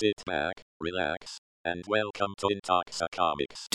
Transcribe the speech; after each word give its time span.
Sit 0.00 0.22
back, 0.26 0.62
relax, 0.78 1.40
and 1.64 1.82
welcome 1.88 2.32
to 2.38 2.46
Intoxicomics. 2.46 3.66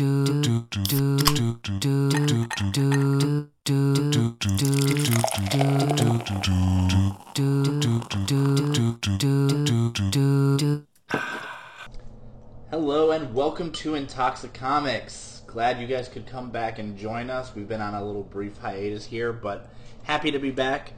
Hello 12.71 13.11
and 13.11 13.33
welcome 13.33 13.71
to 13.73 13.91
Intoxicomics. 13.91 15.45
Glad 15.45 15.81
you 15.81 15.87
guys 15.87 16.07
could 16.07 16.25
come 16.25 16.51
back 16.51 16.79
and 16.79 16.97
join 16.97 17.29
us. 17.29 17.53
We've 17.53 17.67
been 17.67 17.81
on 17.81 17.95
a 17.95 18.05
little 18.05 18.23
brief 18.23 18.59
hiatus 18.59 19.07
here, 19.07 19.33
but 19.33 19.69
happy 20.03 20.31
to 20.31 20.39
be 20.39 20.51
back. 20.51 20.93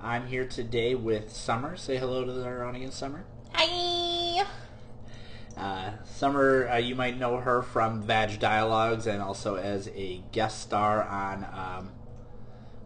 I'm 0.00 0.26
here 0.26 0.48
today 0.48 0.96
with 0.96 1.32
Summer. 1.32 1.76
Say 1.76 1.96
hello 1.96 2.24
to 2.24 2.44
our 2.44 2.64
audience, 2.64 2.96
Summer. 2.96 3.24
Hi. 3.52 4.44
Uh, 5.56 5.92
Summer, 6.04 6.68
uh, 6.68 6.76
you 6.76 6.94
might 6.94 7.18
know 7.18 7.38
her 7.38 7.62
from 7.62 8.02
Vag 8.02 8.38
Dialogues 8.40 9.06
and 9.06 9.22
also 9.22 9.56
as 9.56 9.88
a 9.94 10.22
guest 10.32 10.60
star 10.60 11.02
on 11.04 11.44
um, 11.52 11.92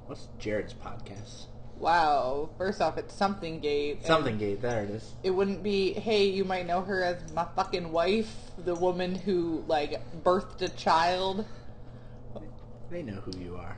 what's 0.07 0.29
Jared's 0.39 0.75
podcast? 0.75 1.47
Wow. 1.79 2.51
First 2.59 2.81
off, 2.81 2.99
it's 2.99 3.15
something 3.15 3.61
gate. 3.61 4.05
Something 4.05 4.37
Gate. 4.37 4.61
There 4.61 4.83
it 4.83 4.91
is. 4.91 5.15
It 5.23 5.31
wouldn't 5.31 5.63
be, 5.63 5.93
hey, 5.93 6.27
you 6.27 6.45
might 6.45 6.67
know 6.67 6.83
her 6.83 7.03
as 7.05 7.33
my 7.33 7.47
fucking 7.57 7.93
wife, 7.93 8.35
the 8.59 8.75
woman 8.75 9.15
who, 9.15 9.65
like, 9.69 10.01
birthed 10.25 10.63
a 10.63 10.69
child. 10.69 11.47
They 12.91 13.03
know 13.03 13.21
who 13.21 13.39
you 13.39 13.57
are. 13.57 13.77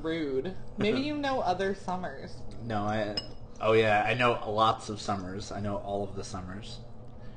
Rude. 0.00 0.54
Maybe 0.78 1.00
you 1.00 1.16
know 1.16 1.40
other 1.40 1.74
summers. 1.74 2.34
No, 2.64 2.84
I. 2.84 3.16
Oh 3.60 3.72
yeah, 3.72 4.04
I 4.06 4.14
know 4.14 4.38
lots 4.48 4.88
of 4.88 5.00
summers. 5.00 5.50
I 5.50 5.58
know 5.58 5.78
all 5.78 6.04
of 6.04 6.14
the 6.14 6.22
summers. 6.22 6.78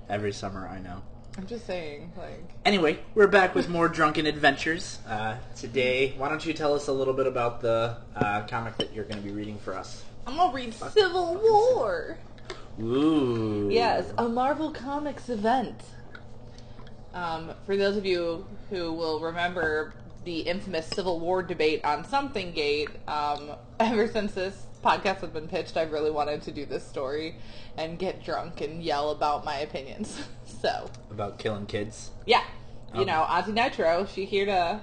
Every 0.10 0.34
summer 0.34 0.68
I 0.68 0.80
know. 0.80 1.02
I'm 1.38 1.48
just 1.48 1.66
saying, 1.66 2.14
like, 2.16 2.50
Anyway, 2.64 3.00
we're 3.14 3.28
back 3.28 3.56
with 3.56 3.68
more 3.68 3.90
drunken 3.90 4.26
adventures. 4.26 5.00
Uh, 5.08 5.36
today, 5.56 6.14
why 6.18 6.30
don't 6.30 6.46
you 6.46 6.54
tell 6.54 6.74
us 6.74 6.88
a 6.88 6.94
little 6.94 7.14
bit 7.14 7.28
about 7.28 7.60
the 7.60 7.98
uh, 8.16 8.46
comic 8.48 8.78
that 8.78 8.94
you're 8.94 9.04
going 9.04 9.22
to 9.22 9.28
be 9.28 9.34
reading 9.34 9.58
for 9.58 9.74
us? 9.74 10.04
I'm 10.28 10.38
gonna 10.38 10.54
read 10.54 10.74
Civil 10.74 11.36
War. 11.36 12.18
Ooh. 12.82 13.70
Yes, 13.72 14.12
a 14.18 14.28
Marvel 14.28 14.72
Comics 14.72 15.30
event. 15.30 15.82
Um, 17.14 17.52
for 17.66 17.78
those 17.78 17.96
of 17.96 18.06
you 18.06 18.46
who 18.70 18.94
will 18.94 19.20
remember 19.20 19.94
the 20.24 20.40
infamous 20.40 20.88
Civil 20.88 21.20
War 21.20 21.44
debate 21.44 21.86
on 21.86 22.04
Something 22.06 22.52
Gate, 22.52 22.90
um, 23.08 23.52
ever 23.80 24.08
since 24.08 24.34
this 24.34 24.66
podcast 24.86 25.22
has 25.22 25.32
been 25.32 25.48
pitched, 25.48 25.76
I've 25.78 25.92
really 25.92 26.12
wanted 26.12 26.44
to 26.44 26.52
do 26.52 26.66
this 26.66 26.88
story 26.88 27.36
and 27.78 27.98
get 27.98 28.24
drunk 28.24 28.62
and 28.62 28.84
yell 28.84 29.10
about 29.10 29.44
my 29.44 29.58
opinions. 29.58 30.22
so, 30.62 30.90
About 31.10 31.40
killing 31.40 31.66
kids. 31.66 32.12
yeah, 32.26 32.44
you 32.94 33.02
Okay. 33.02 33.12
know, 33.12 33.24
Auntie 33.24 33.52
Nitro, 33.52 34.06
she 34.06 34.26
here 34.26 34.46
to 34.46 34.80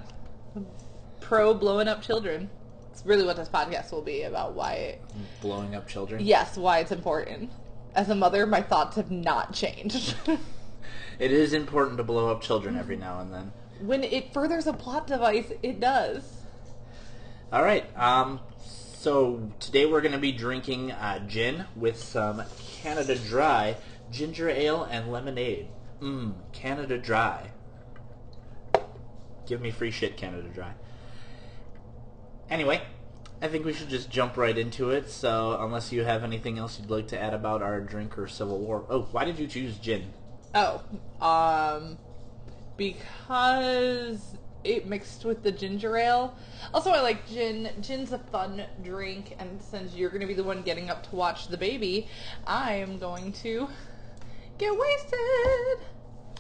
pro 1.20 1.54
blowing 1.54 1.88
up 1.88 2.02
children. 2.02 2.50
It's 2.90 3.06
really 3.06 3.24
what 3.24 3.36
this 3.36 3.48
podcast 3.48 3.92
will 3.92 4.02
be 4.02 4.22
about. 4.24 4.54
Why 4.54 4.72
it 4.74 5.02
Blowing 5.40 5.74
up 5.74 5.88
children. 5.88 6.24
Yes, 6.24 6.56
why 6.56 6.80
it's 6.80 6.92
important. 6.92 7.50
As 7.94 8.08
a 8.10 8.14
mother, 8.14 8.44
my 8.46 8.60
thoughts 8.60 8.96
have 8.96 9.10
not 9.10 9.54
changed. 9.54 10.14
It 11.18 11.30
is 11.30 11.52
important 11.52 11.98
to 11.98 12.02
blow 12.04 12.30
up 12.30 12.40
children 12.40 12.76
every 12.76 12.96
now 12.96 13.20
and 13.20 13.32
then. 13.32 13.52
when 13.82 14.02
it 14.02 14.32
furthers 14.32 14.66
a 14.66 14.72
plot 14.72 15.06
device, 15.06 15.52
it 15.62 15.78
does. 15.78 16.42
All 17.52 17.62
right. 17.62 17.84
Um, 17.96 18.40
so 19.02 19.50
today 19.58 19.84
we're 19.84 20.00
going 20.00 20.12
to 20.12 20.18
be 20.18 20.30
drinking 20.30 20.92
uh, 20.92 21.18
gin 21.26 21.64
with 21.74 21.98
some 21.98 22.40
Canada 22.80 23.16
Dry 23.16 23.76
ginger 24.12 24.48
ale 24.48 24.84
and 24.84 25.10
lemonade. 25.10 25.66
Mmm, 26.00 26.34
Canada 26.52 26.98
Dry. 26.98 27.50
Give 29.44 29.60
me 29.60 29.72
free 29.72 29.90
shit, 29.90 30.16
Canada 30.16 30.46
Dry. 30.54 30.74
Anyway, 32.48 32.80
I 33.40 33.48
think 33.48 33.64
we 33.64 33.72
should 33.72 33.88
just 33.88 34.08
jump 34.08 34.36
right 34.36 34.56
into 34.56 34.90
it. 34.90 35.10
So, 35.10 35.58
unless 35.60 35.90
you 35.90 36.04
have 36.04 36.22
anything 36.22 36.60
else 36.60 36.78
you'd 36.78 36.88
like 36.88 37.08
to 37.08 37.20
add 37.20 37.34
about 37.34 37.60
our 37.60 37.80
drink 37.80 38.16
or 38.16 38.28
Civil 38.28 38.60
War. 38.60 38.86
Oh, 38.88 39.08
why 39.10 39.24
did 39.24 39.36
you 39.36 39.48
choose 39.48 39.78
gin? 39.78 40.12
Oh, 40.54 40.80
um, 41.20 41.98
because 42.76 44.36
it 44.64 44.86
mixed 44.86 45.24
with 45.24 45.42
the 45.42 45.52
ginger 45.52 45.96
ale. 45.96 46.34
Also, 46.72 46.90
I 46.90 47.00
like 47.00 47.28
gin. 47.28 47.70
Gin's 47.80 48.12
a 48.12 48.18
fun 48.18 48.62
drink, 48.82 49.36
and 49.38 49.60
since 49.60 49.94
you're 49.94 50.10
going 50.10 50.20
to 50.20 50.26
be 50.26 50.34
the 50.34 50.44
one 50.44 50.62
getting 50.62 50.90
up 50.90 51.08
to 51.10 51.16
watch 51.16 51.48
the 51.48 51.56
baby, 51.56 52.08
I 52.46 52.74
am 52.74 52.98
going 52.98 53.32
to 53.34 53.68
get 54.58 54.72
wasted. 54.78 55.86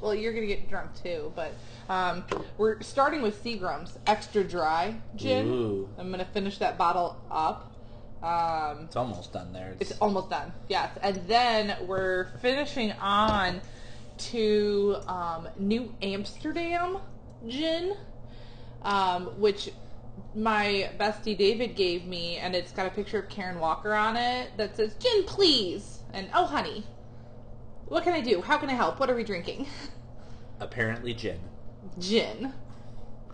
Well, 0.00 0.14
you're 0.14 0.32
going 0.32 0.46
to 0.46 0.54
get 0.54 0.68
drunk 0.68 0.90
too, 1.00 1.32
but 1.36 1.54
um, 1.88 2.24
we're 2.58 2.80
starting 2.80 3.22
with 3.22 3.42
Seagram's 3.42 3.98
extra 4.06 4.42
dry 4.42 4.96
gin. 5.14 5.46
Ooh. 5.48 5.88
I'm 5.98 6.08
going 6.08 6.18
to 6.24 6.30
finish 6.32 6.58
that 6.58 6.76
bottle 6.76 7.16
up. 7.30 7.72
Um, 8.22 8.84
It's 8.84 8.96
almost 8.96 9.32
done 9.32 9.52
there. 9.52 9.76
It's 9.80 9.92
almost 10.00 10.30
done. 10.30 10.52
Yes, 10.68 10.96
and 11.02 11.16
then 11.26 11.76
we're 11.86 12.28
finishing 12.40 12.92
on 12.92 13.60
to 14.18 14.96
um, 15.08 15.48
New 15.58 15.92
Amsterdam 16.02 16.98
gin, 17.48 17.96
um, 18.82 19.26
which 19.38 19.70
my 20.34 20.90
bestie 20.98 21.36
David 21.36 21.74
gave 21.74 22.04
me, 22.06 22.36
and 22.36 22.54
it's 22.54 22.72
got 22.72 22.86
a 22.86 22.90
picture 22.90 23.18
of 23.18 23.28
Karen 23.28 23.58
Walker 23.58 23.94
on 23.94 24.16
it 24.16 24.56
that 24.56 24.76
says 24.76 24.94
"Gin, 24.94 25.24
please," 25.24 26.00
and 26.12 26.28
"Oh, 26.34 26.46
honey, 26.46 26.84
what 27.86 28.04
can 28.04 28.12
I 28.12 28.20
do? 28.20 28.42
How 28.42 28.58
can 28.58 28.68
I 28.68 28.74
help? 28.74 29.00
What 29.00 29.10
are 29.10 29.14
we 29.14 29.24
drinking?" 29.24 29.66
Apparently 30.60 31.12
gin. 31.14 31.40
gin. 31.98 32.52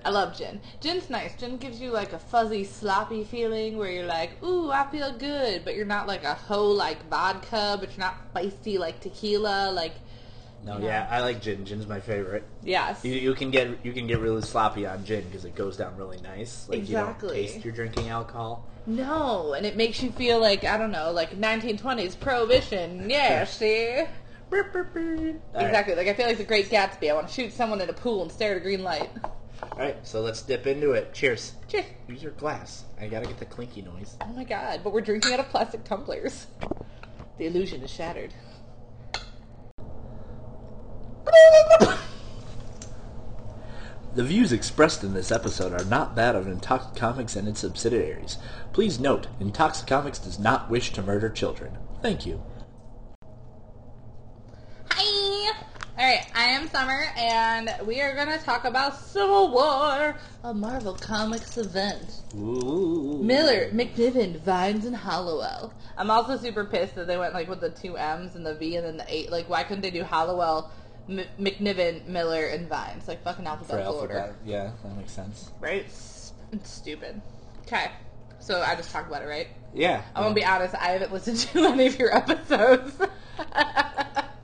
I 0.04 0.10
love 0.10 0.37
gin. 0.37 0.60
Gin's 0.81 1.10
nice. 1.10 1.37
Gin 1.37 1.58
gives 1.58 1.81
you 1.81 1.91
like 1.91 2.12
a 2.12 2.19
fuzzy, 2.19 2.64
sloppy 2.64 3.25
feeling 3.25 3.76
where 3.76 3.91
you're 3.91 4.06
like, 4.06 4.42
ooh, 4.42 4.70
I 4.70 4.87
feel 4.91 5.12
good, 5.19 5.64
but 5.64 5.75
you're 5.75 5.84
not 5.84 6.06
like 6.06 6.25
a 6.25 6.34
hoe 6.34 6.70
like 6.70 7.06
vodka, 7.10 7.76
but 7.78 7.91
you're 7.91 8.06
not 8.06 8.32
feisty 8.34 8.78
like 8.78 9.00
tequila. 9.00 9.70
Like, 9.72 9.97
No, 10.64 10.74
you 10.74 10.80
know. 10.80 10.86
yeah, 10.86 11.06
I 11.10 11.20
like 11.20 11.41
gin. 11.41 11.64
Gin's 11.64 11.86
my 11.86 12.00
favorite. 12.00 12.44
yes. 12.62 13.04
You, 13.04 13.12
you 13.14 13.34
can 13.34 13.50
get 13.50 13.84
you 13.84 13.92
can 13.92 14.06
get 14.06 14.19
really 14.20 14.42
sloppy 14.42 14.86
on 14.86 15.04
gin 15.04 15.24
because 15.24 15.44
it 15.44 15.54
goes 15.54 15.76
down 15.76 15.96
really 15.96 16.20
nice. 16.20 16.69
Like 16.69 16.88
you 16.88 16.96
don't 16.96 17.04
Exactly. 17.10 17.46
taste 17.46 17.64
you're 17.64 17.74
drinking 17.74 18.08
alcohol. 18.08 18.66
No, 18.86 19.52
and 19.52 19.66
it 19.66 19.76
makes 19.76 20.02
you 20.02 20.10
feel 20.10 20.41
like, 20.41 20.64
I 20.64 20.78
don't 20.78 20.91
know, 20.91 21.10
like 21.12 21.38
1920s 21.38 22.19
prohibition. 22.19 23.08
Yeah, 23.10 23.44
see? 23.44 24.02
Burp, 24.50 24.72
burp, 24.72 24.94
burp. 24.94 25.06
All 25.54 25.60
right. 25.60 25.66
Exactly. 25.66 25.94
Like, 25.94 26.08
I 26.08 26.14
feel 26.14 26.26
like 26.26 26.38
the 26.38 26.44
Great 26.44 26.70
Gatsby. 26.70 27.10
I 27.10 27.12
want 27.14 27.28
to 27.28 27.34
shoot 27.34 27.52
someone 27.52 27.82
in 27.82 27.90
a 27.90 27.92
pool 27.92 28.22
and 28.22 28.32
stare 28.32 28.52
at 28.52 28.56
a 28.56 28.60
green 28.60 28.82
light. 28.82 29.10
All 29.62 29.78
right, 29.78 29.96
so 30.06 30.22
let's 30.22 30.40
dip 30.40 30.66
into 30.66 30.92
it. 30.92 31.12
Cheers. 31.12 31.52
Cheers. 31.69 31.84
Use 32.08 32.22
your 32.22 32.32
glass. 32.32 32.84
I 32.98 33.08
gotta 33.08 33.26
get 33.26 33.38
the 33.38 33.44
clinky 33.44 33.82
noise. 33.82 34.16
Oh 34.22 34.28
my 34.32 34.44
god, 34.44 34.80
but 34.82 34.92
we're 34.94 35.02
drinking 35.02 35.34
out 35.34 35.40
of 35.40 35.48
plastic 35.50 35.84
tumblers. 35.84 36.46
The 37.36 37.46
illusion 37.46 37.82
is 37.82 37.90
shattered. 37.90 38.32
The 44.15 44.25
views 44.25 44.50
expressed 44.50 45.05
in 45.05 45.15
this 45.15 45.31
episode 45.31 45.72
are 45.72 45.84
not 45.84 46.16
that 46.16 46.34
of 46.34 46.47
Intoxicomics 46.47 47.37
and 47.37 47.47
its 47.47 47.61
subsidiaries. 47.61 48.39
Please 48.72 48.99
note, 48.99 49.28
Intoxicomics 49.41 50.25
does 50.25 50.41
not 50.41 50.69
wish 50.69 50.93
to 50.94 51.03
murder 51.03 51.28
children. 51.28 51.78
Thank 52.03 52.27
you. 52.27 52.43
Hi! 54.91 55.53
Alright, 55.97 56.27
I 56.34 56.44
am 56.44 56.69
Summer, 56.69 57.06
and 57.17 57.72
we 57.87 58.00
are 58.00 58.15
going 58.17 58.37
to 58.37 58.44
talk 58.44 58.65
about 58.65 58.97
Civil 58.97 59.53
War, 59.53 60.17
a 60.43 60.55
Marvel 60.55 60.94
Comics 60.94 61.56
event. 61.56 62.22
Ooh. 62.34 63.21
Millar, 63.22 63.71
McNiven, 63.71 64.41
Vines, 64.41 64.84
and 64.84 64.97
Hollowell. 64.97 65.72
I'm 65.97 66.11
also 66.11 66.37
super 66.37 66.65
pissed 66.65 66.97
that 66.97 67.06
they 67.06 67.19
went 67.19 67.34
like 67.34 67.49
with 67.49 67.61
the 67.61 67.71
two 67.71 67.97
M's 67.97 68.34
and 68.34 68.44
the 68.44 68.55
V 68.55 68.77
and 68.77 68.87
then 68.87 68.97
the 68.97 69.06
eight. 69.09 69.31
Like, 69.31 69.49
why 69.49 69.62
couldn't 69.62 69.83
they 69.83 69.91
do 69.91 70.03
Hollowell, 70.03 70.71
M- 71.08 71.24
McNiven, 71.40 72.06
Millar, 72.06 72.46
and 72.46 72.69
Vines? 72.69 73.08
Like, 73.08 73.22
fucking 73.25 73.44
For 73.44 73.50
alphabetical 73.50 73.94
order. 73.94 74.34
Yeah, 74.44 74.72
that 74.84 74.96
makes 74.96 75.12
sense. 75.12 75.50
Right? 75.60 75.84
It's, 75.87 76.32
it's 76.52 76.70
stupid. 76.70 77.20
Okay, 77.66 77.90
so 78.40 78.60
I 78.62 78.75
just 78.75 78.90
talked 78.90 79.08
about 79.08 79.22
it, 79.22 79.26
right? 79.26 79.49
Yeah. 79.75 80.02
I'm 80.14 80.22
gonna 80.22 80.34
be 80.34 80.44
honest, 80.44 80.75
I 80.75 80.88
haven't 80.88 81.12
listened 81.12 81.37
to 81.52 81.64
any 81.66 81.87
of 81.87 81.99
your 81.99 82.14
episodes. 82.16 82.93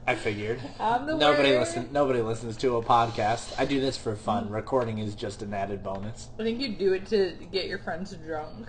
I 0.06 0.14
figured. 0.14 0.61
I'm 0.78 1.06
the 1.06 1.16
nobody 1.16 1.52
word. 1.52 1.61
listen. 1.61 1.88
Nobody 1.90 2.20
listens 2.20 2.58
to 2.58 2.76
a 2.76 2.82
podcast. 2.82 3.58
I 3.58 3.64
do 3.64 3.81
this 3.81 3.96
for 3.96 4.14
fun. 4.14 4.50
Recording 4.50 4.99
is 4.99 5.14
just 5.14 5.40
an 5.40 5.55
added 5.55 5.82
bonus. 5.82 6.28
I 6.38 6.43
think 6.43 6.60
you 6.60 6.69
do 6.76 6.93
it 6.93 7.06
to 7.06 7.32
get 7.50 7.69
your 7.69 7.78
friends 7.78 8.12
drunk. 8.12 8.69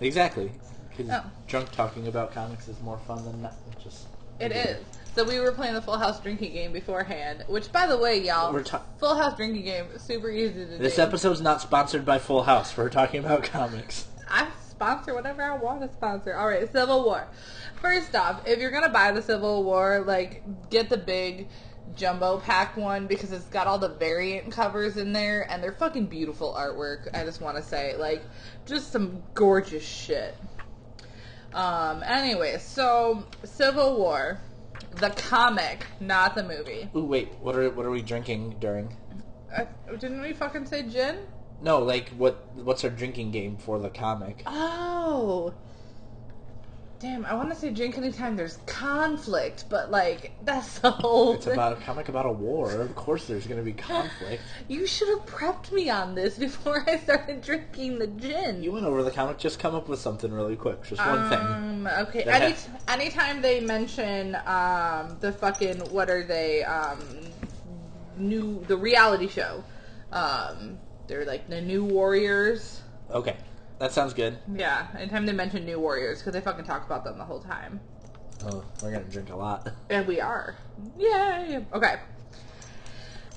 Exactly. 0.00 0.52
Because 0.96 1.10
Oh. 1.12 1.24
drunk 1.48 1.72
talking 1.72 2.06
about 2.06 2.32
comics 2.32 2.68
is 2.68 2.80
more 2.80 2.98
fun 3.08 3.24
than 3.24 3.42
not. 3.42 3.54
Just 3.82 4.06
It 4.38 4.52
is. 4.52 4.84
So 5.16 5.24
we 5.24 5.40
were 5.40 5.52
playing 5.52 5.72
the 5.72 5.80
Full 5.80 5.96
House 5.96 6.20
drinking 6.20 6.52
game 6.52 6.74
beforehand, 6.74 7.42
which, 7.48 7.72
by 7.72 7.86
the 7.86 7.96
way, 7.96 8.22
y'all, 8.22 8.52
We're 8.52 8.62
ta- 8.62 8.82
Full 8.98 9.16
House 9.16 9.34
drinking 9.34 9.64
game 9.64 9.86
super 9.96 10.28
easy 10.30 10.66
to 10.66 10.72
do. 10.72 10.76
This 10.76 10.98
episode's 10.98 11.40
not 11.40 11.62
sponsored 11.62 12.04
by 12.04 12.18
Full 12.18 12.42
House. 12.42 12.76
We're 12.76 12.90
talking 12.90 13.24
about 13.24 13.42
comics. 13.44 14.08
I 14.28 14.48
sponsor 14.68 15.14
whatever 15.14 15.42
I 15.42 15.56
want 15.56 15.80
to 15.80 15.90
sponsor. 15.90 16.36
All 16.36 16.46
right, 16.46 16.70
Civil 16.70 17.02
War. 17.02 17.26
First 17.80 18.14
off, 18.14 18.46
if 18.46 18.58
you're 18.58 18.70
gonna 18.70 18.90
buy 18.90 19.10
the 19.10 19.22
Civil 19.22 19.64
War, 19.64 20.04
like 20.06 20.42
get 20.68 20.90
the 20.90 20.98
big 20.98 21.48
jumbo 21.94 22.38
pack 22.38 22.76
one 22.76 23.06
because 23.06 23.32
it's 23.32 23.46
got 23.46 23.66
all 23.66 23.78
the 23.78 23.88
variant 23.88 24.52
covers 24.52 24.98
in 24.98 25.14
there 25.14 25.50
and 25.50 25.62
they're 25.62 25.72
fucking 25.72 26.08
beautiful 26.08 26.52
artwork. 26.52 27.08
I 27.14 27.24
just 27.24 27.40
want 27.40 27.56
to 27.56 27.62
say, 27.62 27.96
like, 27.96 28.22
just 28.66 28.92
some 28.92 29.22
gorgeous 29.32 29.86
shit. 29.86 30.36
Um. 31.54 32.02
Anyway, 32.04 32.58
so 32.58 33.24
Civil 33.44 33.96
War, 33.96 34.38
the 34.96 35.10
comic, 35.10 35.86
not 36.00 36.34
the 36.34 36.42
movie. 36.42 36.88
Ooh, 36.94 37.04
wait. 37.04 37.34
What 37.40 37.56
are 37.56 37.70
what 37.70 37.86
are 37.86 37.90
we 37.90 38.02
drinking 38.02 38.56
during? 38.60 38.96
Uh, 39.54 39.64
didn't 39.98 40.20
we 40.20 40.32
fucking 40.32 40.66
say 40.66 40.82
gin? 40.82 41.18
No, 41.62 41.78
like 41.78 42.10
what? 42.10 42.46
What's 42.54 42.84
our 42.84 42.90
drinking 42.90 43.30
game 43.30 43.56
for 43.56 43.78
the 43.78 43.90
comic? 43.90 44.42
Oh. 44.46 45.54
Damn, 46.98 47.26
I 47.26 47.34
want 47.34 47.50
to 47.50 47.54
say 47.54 47.70
drink 47.70 47.98
anytime 47.98 48.36
there's 48.36 48.56
conflict, 48.64 49.66
but 49.68 49.90
like 49.90 50.32
that's 50.44 50.78
the 50.78 50.90
whole. 50.90 51.34
It's 51.34 51.46
about 51.46 51.74
a 51.74 51.76
comic 51.76 52.08
about 52.08 52.24
a 52.24 52.32
war. 52.32 52.70
Of 52.80 52.94
course, 52.96 53.26
there's 53.26 53.46
going 53.46 53.58
to 53.58 53.64
be 53.64 53.72
conflict. 53.74 54.42
You 54.68 54.86
should 54.86 55.08
have 55.08 55.26
prepped 55.26 55.70
me 55.72 55.90
on 55.90 56.14
this 56.14 56.38
before 56.46 56.88
I 56.88 56.98
started 56.98 57.42
drinking 57.42 57.98
the 57.98 58.06
gin. 58.06 58.62
You 58.62 58.72
went 58.72 58.86
over 58.86 59.02
the 59.02 59.10
comic. 59.10 59.38
Just 59.38 59.58
come 59.58 59.74
up 59.74 59.88
with 59.88 60.00
something 60.00 60.32
really 60.32 60.56
quick. 60.56 60.82
Just 60.84 61.04
one 61.04 61.28
thing. 61.28 61.38
Um, 61.38 61.86
okay. 61.86 62.22
Any, 62.22 62.52
has- 62.52 62.68
anytime 62.88 63.42
they 63.42 63.60
mention 63.60 64.34
um, 64.46 65.16
the 65.20 65.32
fucking 65.32 65.80
what 65.92 66.08
are 66.08 66.24
they 66.24 66.64
um, 66.64 66.98
new 68.16 68.64
the 68.68 68.76
reality 68.76 69.28
show, 69.28 69.62
um, 70.12 70.78
they're 71.08 71.26
like 71.26 71.46
the 71.48 71.60
new 71.60 71.84
warriors. 71.84 72.80
Okay, 73.10 73.36
that 73.78 73.92
sounds 73.92 74.14
good. 74.14 74.38
Yeah. 74.54 74.86
Anytime 74.96 75.26
they 75.26 75.32
mention 75.32 75.64
new 75.66 75.78
warriors, 75.80 76.18
because 76.18 76.32
they 76.32 76.40
fucking 76.40 76.64
talk 76.64 76.86
about 76.86 77.04
them 77.04 77.18
the 77.18 77.24
whole 77.24 77.40
time, 77.40 77.80
Oh, 78.44 78.62
we're 78.82 78.92
gonna 78.92 79.04
drink 79.04 79.30
a 79.30 79.36
lot. 79.36 79.68
and 79.90 80.06
we 80.06 80.20
are. 80.20 80.54
Yay. 80.98 81.64
Okay. 81.72 81.96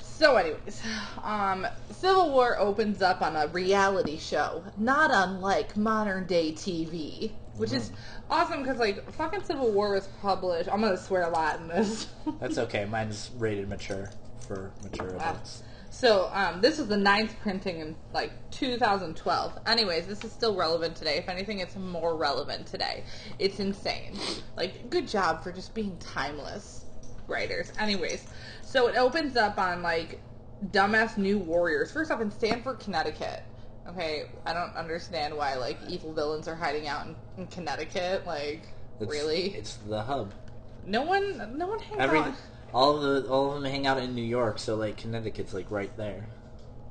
So, 0.01 0.35
anyways, 0.35 0.81
um, 1.23 1.65
Civil 1.91 2.31
War 2.31 2.57
opens 2.59 3.01
up 3.01 3.21
on 3.21 3.37
a 3.37 3.47
reality 3.47 4.17
show, 4.17 4.61
not 4.77 5.11
unlike 5.13 5.77
modern 5.77 6.25
day 6.25 6.51
TV, 6.51 7.31
which 7.55 7.71
is 7.71 7.91
awesome 8.29 8.61
because, 8.61 8.79
like, 8.79 9.09
fucking 9.13 9.43
Civil 9.45 9.71
War 9.71 9.93
was 9.93 10.07
published. 10.21 10.67
I'm 10.69 10.81
gonna 10.81 10.97
swear 10.97 11.23
a 11.23 11.29
lot 11.29 11.61
in 11.61 11.69
this. 11.69 12.07
That's 12.41 12.57
okay. 12.67 12.83
Mine's 12.83 13.31
rated 13.37 13.69
mature 13.69 14.11
for 14.45 14.71
mature 14.83 15.07
adults. 15.15 15.63
So, 15.99 16.29
um, 16.31 16.61
this 16.61 16.79
is 16.79 16.87
the 16.87 16.95
ninth 16.95 17.35
printing 17.41 17.81
in 17.81 17.93
like 18.13 18.31
2012. 18.51 19.59
Anyways, 19.65 20.07
this 20.07 20.23
is 20.23 20.31
still 20.31 20.55
relevant 20.55 20.95
today. 20.95 21.17
If 21.17 21.27
anything, 21.27 21.59
it's 21.59 21.75
more 21.75 22.15
relevant 22.15 22.67
today. 22.67 23.03
It's 23.37 23.59
insane. 23.59 24.17
Like, 24.55 24.89
good 24.89 25.09
job 25.09 25.43
for 25.43 25.51
just 25.51 25.73
being 25.73 25.97
timeless, 25.97 26.85
writers. 27.27 27.73
Anyways, 27.77 28.27
so 28.61 28.87
it 28.87 28.95
opens 28.95 29.35
up 29.35 29.57
on 29.57 29.81
like 29.81 30.21
dumbass 30.67 31.17
new 31.17 31.37
warriors. 31.37 31.91
First 31.91 32.11
off, 32.11 32.21
in 32.21 32.31
Stamford, 32.31 32.79
Connecticut. 32.79 33.43
Okay, 33.85 34.31
I 34.45 34.53
don't 34.53 34.73
understand 34.77 35.35
why 35.35 35.55
like 35.55 35.79
evil 35.89 36.13
villains 36.13 36.47
are 36.47 36.55
hiding 36.55 36.87
out 36.87 37.07
in, 37.07 37.15
in 37.37 37.47
Connecticut. 37.47 38.25
Like, 38.25 38.61
It's- 39.01 39.09
really? 39.11 39.47
It's 39.47 39.75
the 39.75 40.01
hub. 40.01 40.33
No 40.85 41.01
one, 41.01 41.57
no 41.57 41.67
one 41.67 41.79
hangs 41.79 41.99
Every 41.99 42.19
out. 42.19 42.35
All 42.73 42.97
of 42.97 43.23
the 43.23 43.29
all 43.29 43.53
of 43.53 43.61
them 43.61 43.71
hang 43.71 43.87
out 43.87 43.97
in 43.97 44.15
New 44.15 44.23
York, 44.23 44.59
so 44.59 44.75
like 44.75 44.97
Connecticut's 44.97 45.53
like 45.53 45.69
right 45.71 45.95
there. 45.97 46.27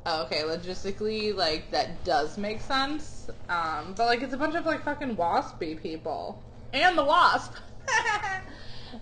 Oh, 0.07 0.23
okay, 0.23 0.43
logistically, 0.43 1.35
like 1.35 1.71
that 1.71 2.05
does 2.05 2.39
make 2.39 2.61
sense. 2.61 3.29
Um, 3.49 3.95
but 3.97 4.07
like 4.07 4.23
it's 4.23 4.35
a 4.35 4.39
bunch 4.39 4.55
of 4.55 4.67
like 4.67 4.85
fucking 4.85 5.17
waspy 5.17 5.81
people, 5.81 6.43
and 6.73 6.97
the 6.97 7.05
wasp. 7.05 7.55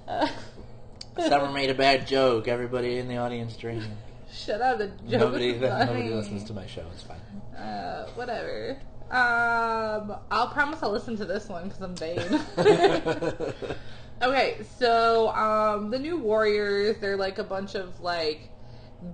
Uh, 0.07 0.29
Summer 1.29 1.51
made 1.51 1.71
a 1.71 1.75
bad 1.75 2.07
joke. 2.07 2.49
Everybody 2.49 2.99
in 2.99 3.09
the 3.09 3.17
audience 3.17 3.57
drinking. 3.57 3.97
Shut 4.33 4.61
up, 4.61 4.79
the 4.79 4.89
joke 4.89 5.21
Nobody 5.21 5.55
nobody 5.55 6.11
listens 6.11 6.45
to 6.45 6.53
my 6.53 6.67
show. 6.67 6.85
It's 6.93 7.03
fine. 7.03 7.19
Uh, 7.59 8.07
whatever. 8.15 8.77
Um, 9.11 10.17
I'll 10.31 10.49
promise 10.49 10.83
I'll 10.83 10.91
listen 10.91 11.17
to 11.19 11.25
this 11.25 11.49
one 11.49 11.69
because 11.69 11.81
I'm 11.81 11.95
vain. 11.95 12.19
Okay, 14.23 14.57
so 14.79 15.29
um, 15.31 15.91
the 15.91 15.99
new 15.99 16.19
Warriors, 16.19 16.97
they're 16.99 17.17
like 17.17 17.39
a 17.39 17.45
bunch 17.45 17.75
of 17.75 18.01
like 18.01 18.51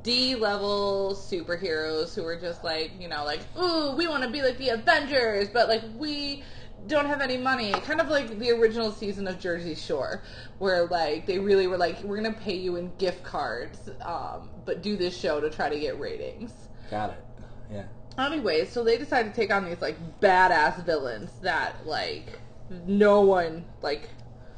D 0.03 0.37
level 0.37 1.15
superheroes 1.15 2.15
who 2.15 2.25
are 2.25 2.37
just 2.37 2.63
like, 2.63 2.93
you 3.01 3.09
know, 3.09 3.25
like, 3.25 3.41
ooh, 3.59 3.97
we 3.97 4.07
want 4.07 4.23
to 4.23 4.31
be 4.31 4.43
like 4.43 4.59
the 4.59 4.71
Avengers, 4.71 5.49
but 5.49 5.69
like 5.69 5.83
we 5.99 6.45
don't 6.87 7.07
have 7.07 7.21
any 7.21 7.37
money. 7.37 7.73
Kind 7.73 8.01
of 8.01 8.09
like 8.09 8.39
the 8.39 8.51
original 8.53 8.93
season 8.93 9.27
of 9.27 9.41
Jersey 9.41 9.75
Shore, 9.75 10.23
where 10.59 10.87
like 10.87 11.27
they 11.27 11.39
really 11.39 11.67
were 11.67 11.79
like, 11.79 12.01
we're 12.05 12.17
gonna 12.17 12.33
pay 12.33 12.55
you 12.57 12.77
in 12.77 12.93
gift 12.99 13.25
cards, 13.25 13.91
um, 14.03 14.51
but 14.65 14.83
do 14.83 14.97
this 14.97 15.17
show 15.19 15.41
to 15.41 15.51
try 15.51 15.69
to 15.69 15.79
get 15.79 15.99
ratings. 15.99 16.53
Got 16.91 17.11
it. 17.11 17.25
Yeah. 17.73 17.85
Anyways, 18.25 18.71
so 18.71 18.85
they 18.85 18.99
decide 18.99 19.25
to 19.25 19.33
take 19.33 19.53
on 19.53 19.65
these 19.65 19.81
like 19.81 19.97
badass 20.21 20.85
villains 20.85 21.33
that 21.41 21.87
like 21.87 22.39
no 22.87 23.23
one 23.23 23.65
like 23.81 24.09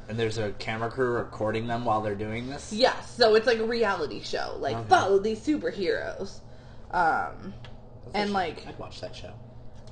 And 0.07 0.19
there's 0.19 0.37
a 0.37 0.51
camera 0.53 0.89
crew 0.91 1.13
recording 1.13 1.67
them 1.67 1.83
while 1.85 2.01
they're 2.01 2.15
doing 2.15 2.47
this. 2.49 2.71
Yes, 2.71 3.11
so 3.15 3.35
it's 3.35 3.47
like 3.47 3.57
a 3.59 3.65
reality 3.65 4.21
show. 4.21 4.55
Like 4.59 4.75
Okay. 4.75 4.87
follow 4.89 5.19
these 5.19 5.39
superheroes. 5.45 6.39
Um 6.91 7.53
and 8.13 8.31
like 8.33 8.65
I'd 8.67 8.77
watch 8.77 9.01
that 9.01 9.15
show. 9.15 9.33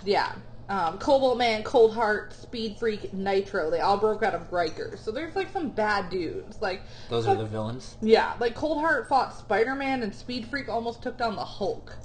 yeah. 0.05 0.33
Um 0.69 0.97
Cobalt 0.97 1.37
Man, 1.37 1.63
Cold 1.63 1.93
Heart, 1.93 2.33
Speed 2.33 2.77
Freak, 2.77 3.11
Nitro, 3.13 3.69
they 3.69 3.79
all 3.81 3.97
broke 3.97 4.23
out 4.23 4.33
of 4.35 4.49
Rikers. 4.51 4.99
So 4.99 5.11
there's 5.11 5.35
like 5.35 5.51
some 5.51 5.69
bad 5.69 6.09
dudes. 6.09 6.61
Like 6.61 6.83
Those 7.09 7.27
are 7.27 7.35
the 7.35 7.45
villains. 7.45 7.97
Yeah, 8.01 8.33
like 8.39 8.55
Cold 8.55 8.79
Heart 8.79 9.09
fought 9.09 9.35
Spider 9.37 9.75
Man 9.75 10.03
and 10.03 10.13
Speed 10.13 10.45
Freak 10.47 10.69
almost 10.69 11.01
took 11.01 11.17
down 11.17 11.35
the 11.35 11.43
Hulk. 11.43 11.97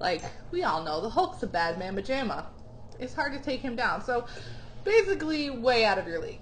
Like, 0.00 0.22
we 0.50 0.62
all 0.62 0.82
know 0.82 1.02
the 1.02 1.10
Hulk's 1.10 1.42
a 1.42 1.46
bad 1.46 1.78
man 1.78 1.94
pajama. 1.94 2.46
It's 2.98 3.12
hard 3.12 3.34
to 3.34 3.38
take 3.38 3.60
him 3.60 3.76
down. 3.76 4.02
So 4.02 4.24
basically 4.82 5.50
way 5.50 5.84
out 5.84 5.98
of 5.98 6.06
your 6.06 6.22
league. 6.22 6.40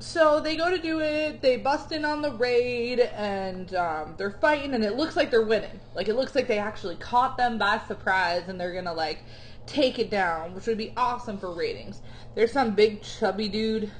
So 0.00 0.40
they 0.40 0.56
go 0.56 0.70
to 0.74 0.80
do 0.80 1.00
it, 1.00 1.42
they 1.42 1.58
bust 1.58 1.92
in 1.92 2.06
on 2.06 2.22
the 2.22 2.32
raid, 2.32 3.00
and 3.00 3.72
um, 3.74 4.14
they're 4.16 4.30
fighting, 4.30 4.72
and 4.72 4.82
it 4.82 4.96
looks 4.96 5.14
like 5.14 5.30
they're 5.30 5.44
winning. 5.44 5.78
Like, 5.94 6.08
it 6.08 6.14
looks 6.14 6.34
like 6.34 6.48
they 6.48 6.58
actually 6.58 6.96
caught 6.96 7.36
them 7.36 7.58
by 7.58 7.78
surprise, 7.86 8.44
and 8.48 8.58
they're 8.58 8.72
gonna, 8.72 8.94
like, 8.94 9.22
take 9.66 9.98
it 9.98 10.10
down, 10.10 10.54
which 10.54 10.66
would 10.66 10.78
be 10.78 10.94
awesome 10.96 11.36
for 11.36 11.52
ratings. 11.52 12.00
There's 12.34 12.50
some 12.50 12.74
big 12.74 13.02
chubby 13.02 13.50
dude. 13.50 13.90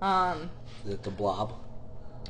Um, 0.00 0.48
Is 0.84 0.94
it 0.94 1.02
the 1.02 1.10
Blob? 1.10 1.54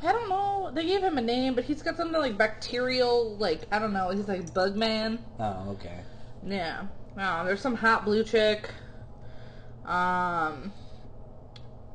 I 0.02 0.12
don't 0.12 0.30
know. 0.30 0.70
They 0.72 0.86
gave 0.86 1.02
him 1.02 1.18
a 1.18 1.22
name, 1.22 1.54
but 1.54 1.64
he's 1.64 1.82
got 1.82 1.98
something 1.98 2.18
like 2.18 2.38
bacterial, 2.38 3.36
like, 3.36 3.60
I 3.70 3.78
don't 3.78 3.92
know, 3.92 4.08
he's 4.08 4.26
like 4.26 4.54
Bugman. 4.54 5.18
Oh, 5.38 5.70
okay. 5.72 6.00
Yeah. 6.46 6.86
Oh, 7.18 7.44
there's 7.44 7.60
some 7.60 7.74
hot 7.74 8.06
blue 8.06 8.24
chick. 8.24 8.70
Um. 9.84 10.72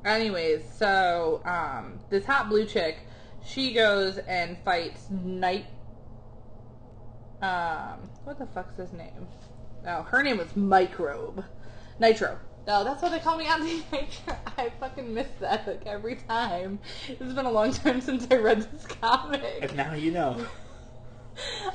Anyways, 0.04 0.64
so 0.68 1.42
um, 1.46 2.00
this 2.10 2.26
hot 2.26 2.50
blue 2.50 2.66
chick, 2.66 3.08
she 3.46 3.74
goes 3.74 4.18
and 4.18 4.58
fights 4.60 5.08
Night. 5.10 5.68
Um, 7.42 8.10
what 8.24 8.38
the 8.40 8.48
fuck's 8.48 8.78
his 8.78 8.94
name? 8.94 9.28
No, 9.84 10.04
her 10.04 10.22
name 10.24 10.38
was 10.38 10.56
Microbe, 10.56 11.44
Nitro. 12.00 12.40
No, 12.68 12.84
that's 12.84 13.02
what 13.02 13.12
they 13.12 13.20
call 13.20 13.38
me 13.38 13.48
on 13.48 13.62
the 13.66 13.84
Nitro. 13.92 14.38
I 14.58 14.72
fucking 14.80 15.14
miss 15.14 15.28
that 15.40 15.68
like 15.68 15.86
every 15.86 16.16
time. 16.16 16.80
It's 17.08 17.34
been 17.34 17.46
a 17.46 17.52
long 17.52 17.72
time 17.74 18.02
since 18.02 18.28
I 18.32 18.36
read 18.36 18.62
this 18.72 18.86
comic. 18.86 19.60
And 19.62 19.76
now 19.76 19.94
you 19.94 20.12
know. 20.12 20.46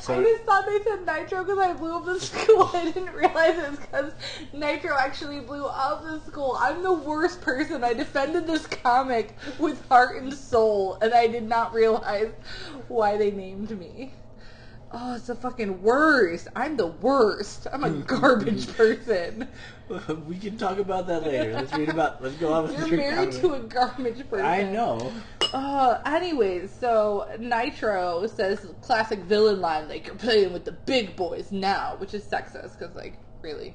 So- 0.01 0.21
I 0.21 0.23
just 0.23 0.45
thought 0.45 0.67
they 0.67 0.83
said 0.85 1.07
Nitro 1.07 1.43
because 1.45 1.59
I 1.59 1.73
blew 1.73 1.97
up 1.97 2.05
the 2.05 2.21
school. 2.21 2.71
I 2.73 2.85
didn't 2.85 3.13
realize 3.15 3.59
it 3.59 3.71
was 3.71 3.79
because 3.79 4.13
Nitro 4.53 4.97
actually 4.99 5.41
blew 5.41 5.65
up 5.67 6.03
the 6.03 6.21
school. 6.21 6.57
I'm 6.61 6.83
the 6.83 6.93
worst 6.93 7.41
person. 7.41 7.83
I 7.83 7.93
defended 7.95 8.47
this 8.47 8.67
comic 8.67 9.35
with 9.59 9.87
heart 9.89 10.23
and 10.23 10.33
soul, 10.33 10.99
and 11.01 11.13
I 11.15 11.27
did 11.27 11.45
not 11.45 11.73
realize 11.75 12.31
why 12.89 13.17
they 13.17 13.31
named 13.31 13.77
me. 13.79 14.13
Oh, 14.93 15.17
it's 15.17 15.27
the 15.27 15.35
fucking 15.35 15.83
worst. 15.83 16.47
I'm 16.55 16.77
the 16.77 16.87
worst. 16.87 17.67
I'm 17.73 17.83
a 17.83 17.91
garbage 18.07 18.75
person. 18.77 19.49
we 20.27 20.39
can 20.39 20.57
talk 20.57 20.79
about 20.79 21.07
that 21.09 21.27
later. 21.27 21.53
Let's 21.55 21.73
read 21.75 21.89
about. 21.89 22.23
Let's 22.23 22.37
go 22.37 22.53
on 22.53 22.65
with 22.65 22.79
You're 22.79 22.89
your 22.89 22.97
married 22.99 23.33
to 23.33 23.55
a 23.55 23.61
garbage 23.61 24.29
person. 24.31 24.47
I 24.47 24.63
know. 24.63 25.13
Uh, 25.53 26.01
anyways, 26.07 26.71
so 26.81 27.29
Nitro 27.39 28.27
says 28.27 28.67
classic 28.83 29.21
villain 29.21 29.61
line, 29.61 29.89
like, 29.89 30.07
you're 30.07 30.17
playing 30.17 30.53
with 30.53 30.65
the 30.65 30.73
big 30.73 31.17
boys 31.17 31.53
now, 31.53 31.95
which 31.99 32.15
is 32.15 32.25
sexist, 32.25 32.79
because, 32.79 32.95
like, 32.95 33.17
really, 33.43 33.75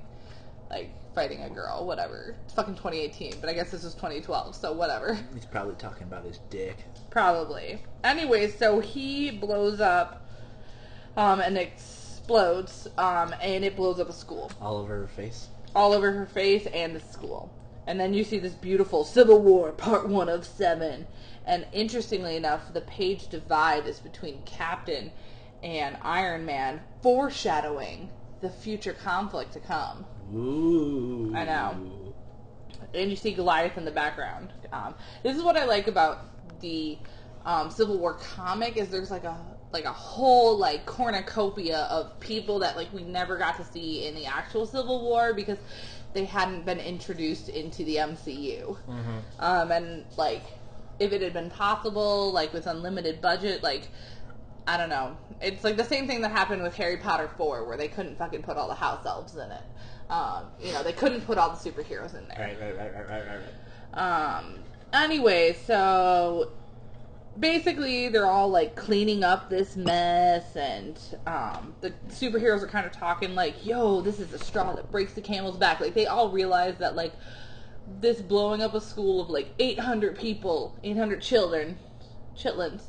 like, 0.70 0.92
fighting 1.16 1.42
a 1.44 1.50
girl, 1.50 1.86
whatever. 1.86 2.36
It's 2.46 2.54
fucking 2.54 2.76
2018, 2.76 3.36
but 3.42 3.50
I 3.50 3.54
guess 3.54 3.72
this 3.72 3.84
was 3.84 3.94
2012, 3.96 4.56
so 4.56 4.72
whatever. 4.74 5.18
He's 5.34 5.46
probably 5.46 5.76
talking 5.76 6.04
about 6.04 6.26
his 6.26 6.40
dick. 6.50 6.78
Probably. 7.10 7.82
Anyways, 8.04 8.58
so 8.58 8.80
he 8.80 9.32
blows 9.32 9.80
up, 9.82 10.28
um, 11.18 11.40
and 11.42 11.58
explodes, 11.58 12.88
um, 12.98 13.34
and 13.42 13.64
it 13.66 13.76
blows 13.76 14.00
up 14.00 14.10
a 14.10 14.14
school. 14.14 14.52
All 14.62 14.78
over 14.78 14.96
her 14.98 15.08
face. 15.08 15.48
all 15.76 15.94
over 15.94 16.12
her 16.12 16.26
face 16.26 16.66
and 16.68 16.96
the 16.96 17.00
school. 17.00 17.50
And 17.88 18.00
then 18.00 18.14
you 18.14 18.24
see 18.24 18.40
this 18.40 18.54
beautiful 18.54 19.04
Civil 19.04 19.42
War 19.42 19.72
Part 19.72 20.08
1 20.08 20.30
of 20.30 20.46
7. 20.46 21.08
And 21.46 21.66
interestingly 21.74 22.36
enough, 22.36 22.74
the 22.74 22.82
page 22.82 23.28
divide 23.28 23.88
is 23.88 24.00
between 24.00 24.42
Captain 24.44 25.12
and 25.64 25.98
Iron 26.02 26.46
Man, 26.46 26.82
foreshadowing 27.02 28.10
the 28.42 28.50
future 28.50 28.94
conflict 28.94 29.54
to 29.54 29.60
come. 29.60 30.06
Ooh. 30.34 31.34
I 31.36 31.46
know. 31.46 32.14
and 32.94 33.10
you 33.10 33.16
see 33.16 33.32
Goliath 33.34 33.78
in 33.78 33.86
the 33.86 33.92
background. 33.92 34.54
Um, 34.72 34.96
this 35.24 35.36
is 35.36 35.44
what 35.44 35.58
I 35.58 35.66
like 35.66 35.88
about 35.88 36.26
the 36.62 36.98
um, 37.46 37.70
Civil 37.72 37.98
War 37.98 38.14
comic 38.14 38.78
is 38.78 38.90
there's 38.90 39.12
like 39.12 39.24
a 39.24 39.38
like 39.72 39.86
a 39.86 39.94
whole 39.94 40.58
like 40.58 40.86
cornucopia 40.86 41.88
of 41.90 42.20
people 42.20 42.60
that 42.60 42.76
like 42.76 42.92
we 42.94 43.04
never 43.04 43.38
got 43.38 43.58
to 43.58 43.64
see 43.64 44.06
in 44.06 44.16
the 44.16 44.26
actual 44.26 44.66
Civil 44.66 45.02
War 45.02 45.34
because 45.34 45.58
they 46.14 46.26
hadn't 46.26 46.66
been 46.66 46.80
introduced 46.80 47.50
into 47.50 47.84
the 47.84 47.98
MCU. 47.98 48.78
Um, 49.40 49.72
and 49.72 50.06
like 50.18 50.44
if 51.00 51.12
it 51.14 51.22
had 51.22 51.34
been 51.34 51.50
possible, 51.50 52.32
like 52.32 52.54
with 52.54 52.68
unlimited 52.68 53.22
budget, 53.22 53.64
like 53.64 53.90
I 54.68 54.78
don't 54.78 54.90
know. 54.90 55.18
It's 55.42 55.64
like 55.64 55.78
the 55.78 55.84
same 55.84 56.08
thing 56.08 56.22
that 56.22 56.32
happened 56.32 56.62
with 56.62 56.76
Harry 56.76 56.98
Potter 56.98 57.30
4 57.38 57.66
where 57.66 57.78
they 57.78 57.88
couldn't 57.88 58.18
fucking 58.18 58.44
put 58.44 58.58
all 58.58 58.68
the 58.68 58.76
house 58.76 59.06
elves 59.06 59.36
in 59.36 59.52
it. 59.52 59.64
Um, 60.10 60.46
you 60.62 60.72
know, 60.74 60.84
they 60.84 60.94
couldn't 60.94 61.22
put 61.22 61.38
all 61.38 61.50
the 61.50 61.56
superheroes 61.72 62.14
in 62.18 62.28
there. 62.28 62.38
Right, 62.38 62.60
right, 62.62 62.78
right, 62.78 62.94
right, 62.94 63.10
right, 63.10 63.28
right, 63.28 63.40
right. 63.96 64.38
Um, 64.38 64.60
anyway, 64.94 65.54
so 65.66 66.50
basically 67.40 68.10
they're 68.10 68.26
all 68.30 68.50
like 68.50 68.76
cleaning 68.76 69.24
up 69.24 69.50
this 69.50 69.76
mess 69.76 70.56
and 70.56 71.00
um, 71.26 71.76
the 71.82 71.92
superheroes 72.10 72.62
are 72.62 72.68
kind 72.68 72.86
of 72.86 72.92
talking 72.92 73.36
like, 73.36 73.66
yo, 73.66 74.02
this 74.02 74.20
is 74.20 74.28
the 74.30 74.40
straw 74.40 74.74
that 74.74 74.92
breaks 74.92 75.14
the 75.14 75.22
camel's 75.22 75.58
back. 75.58 75.80
Like 75.80 75.94
they 75.94 76.08
all 76.08 76.30
realize 76.30 76.78
that 76.80 76.96
like 76.96 77.14
this 77.88 78.22
blowing 78.22 78.62
up 78.62 78.74
a 78.74 78.82
school 78.82 79.22
of 79.22 79.30
like 79.30 79.54
800 79.60 80.18
people, 80.18 80.78
800 80.84 81.22
children, 81.22 81.78
chitlins, 82.36 82.84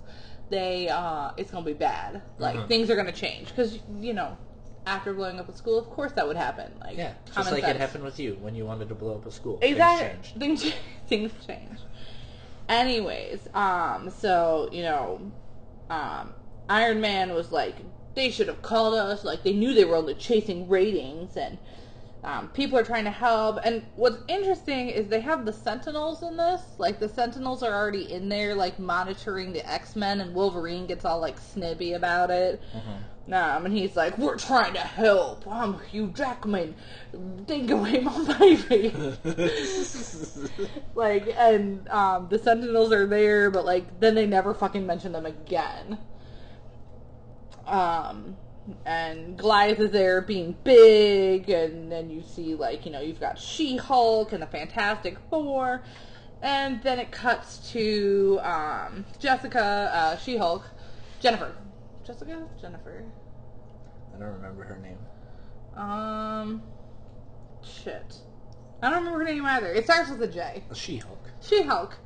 they, 0.50 0.88
uh, 0.88 1.30
it's 1.36 1.50
gonna 1.50 1.64
be 1.64 1.72
bad. 1.72 2.22
Like 2.38 2.56
Mhm. 2.56 2.68
things 2.68 2.90
are 2.90 2.96
gonna 2.96 3.12
change 3.12 3.48
because, 3.48 3.78
you 4.00 4.12
know, 4.12 4.36
after 4.84 5.14
blowing 5.14 5.38
up 5.38 5.48
a 5.48 5.52
school, 5.52 5.78
of 5.78 5.88
course 5.88 6.12
that 6.12 6.26
would 6.26 6.36
happen. 6.36 6.72
Like, 6.84 6.98
Yeah, 6.98 7.12
just 7.34 7.52
like 7.52 7.64
sense. 7.64 7.76
it 7.76 7.80
happened 7.80 8.04
with 8.04 8.18
you 8.18 8.36
when 8.40 8.54
you 8.54 8.66
wanted 8.66 8.88
to 8.88 8.94
blow 8.96 9.14
up 9.14 9.24
a 9.26 9.30
school. 9.30 9.58
Exactly. 9.62 10.40
Things 10.40 10.62
changed. 10.62 10.66
Things 10.66 10.74
things 11.06 11.32
change. 11.46 11.78
Anyways, 12.68 13.48
um, 13.54 14.10
so 14.10 14.68
you 14.72 14.82
know, 14.82 15.32
um, 15.90 16.34
Iron 16.68 17.00
Man 17.00 17.34
was 17.34 17.52
like, 17.52 17.76
they 18.14 18.30
should 18.30 18.48
have 18.48 18.62
called 18.62 18.94
us. 18.94 19.24
Like 19.24 19.42
they 19.42 19.52
knew 19.52 19.74
they 19.74 19.84
were 19.84 19.96
only 19.96 20.14
chasing 20.14 20.68
ratings, 20.68 21.36
and 21.36 21.58
um, 22.24 22.48
people 22.48 22.78
are 22.78 22.84
trying 22.84 23.04
to 23.04 23.10
help. 23.10 23.58
And 23.64 23.84
what's 23.96 24.18
interesting 24.28 24.88
is 24.88 25.08
they 25.08 25.20
have 25.20 25.44
the 25.44 25.52
Sentinels 25.52 26.22
in 26.22 26.36
this. 26.36 26.60
Like 26.78 27.00
the 27.00 27.08
Sentinels 27.08 27.62
are 27.62 27.74
already 27.74 28.12
in 28.12 28.28
there, 28.28 28.54
like 28.54 28.78
monitoring 28.78 29.52
the 29.52 29.68
X 29.68 29.96
Men, 29.96 30.20
and 30.20 30.34
Wolverine 30.34 30.86
gets 30.86 31.04
all 31.04 31.20
like 31.20 31.40
snibby 31.40 31.94
about 31.96 32.30
it. 32.30 32.62
Um, 33.32 33.64
and 33.64 33.74
he's 33.74 33.96
like, 33.96 34.18
"We're 34.18 34.36
trying 34.36 34.74
to 34.74 34.80
help. 34.80 35.46
I'm 35.48 35.78
Hugh 35.90 36.08
Jackman. 36.08 36.74
Take 37.46 37.70
away 37.70 38.00
my 38.00 38.36
baby." 38.38 38.94
like, 40.94 41.34
and 41.36 41.88
um, 41.88 42.28
the 42.28 42.38
Sentinels 42.38 42.92
are 42.92 43.06
there, 43.06 43.50
but 43.50 43.64
like, 43.64 44.00
then 44.00 44.14
they 44.14 44.26
never 44.26 44.52
fucking 44.52 44.86
mention 44.86 45.12
them 45.12 45.24
again. 45.24 45.98
Um, 47.66 48.36
and 48.84 49.38
Goliath 49.38 49.80
is 49.80 49.92
there 49.92 50.20
being 50.20 50.54
big, 50.62 51.48
and 51.48 51.90
then 51.90 52.10
you 52.10 52.22
see 52.22 52.54
like, 52.54 52.84
you 52.84 52.92
know, 52.92 53.00
you've 53.00 53.20
got 53.20 53.38
She-Hulk 53.38 54.32
and 54.32 54.42
the 54.42 54.46
Fantastic 54.46 55.16
Four, 55.30 55.82
and 56.42 56.82
then 56.82 56.98
it 56.98 57.10
cuts 57.10 57.70
to 57.72 58.40
um, 58.42 59.06
Jessica, 59.18 59.90
uh, 59.94 60.16
She-Hulk, 60.18 60.64
Jennifer. 61.20 61.54
Jessica? 62.04 62.46
Jennifer. 62.60 63.04
I 64.14 64.18
don't 64.18 64.32
remember 64.34 64.64
her 64.64 64.78
name. 64.78 64.98
Um, 65.80 66.62
shit. 67.62 68.16
I 68.82 68.90
don't 68.90 68.98
remember 68.98 69.20
her 69.20 69.24
name 69.24 69.44
either. 69.46 69.72
It 69.72 69.84
starts 69.84 70.10
with 70.10 70.22
a 70.22 70.26
J. 70.28 70.62
She-Hulk. 70.74 71.30
She-Hulk. 71.40 71.96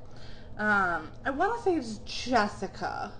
Um, 0.59 1.11
I 1.25 1.31
want 1.31 1.57
to 1.57 1.62
say 1.62 1.75
it's 1.76 1.99
Jessica. 2.05 3.12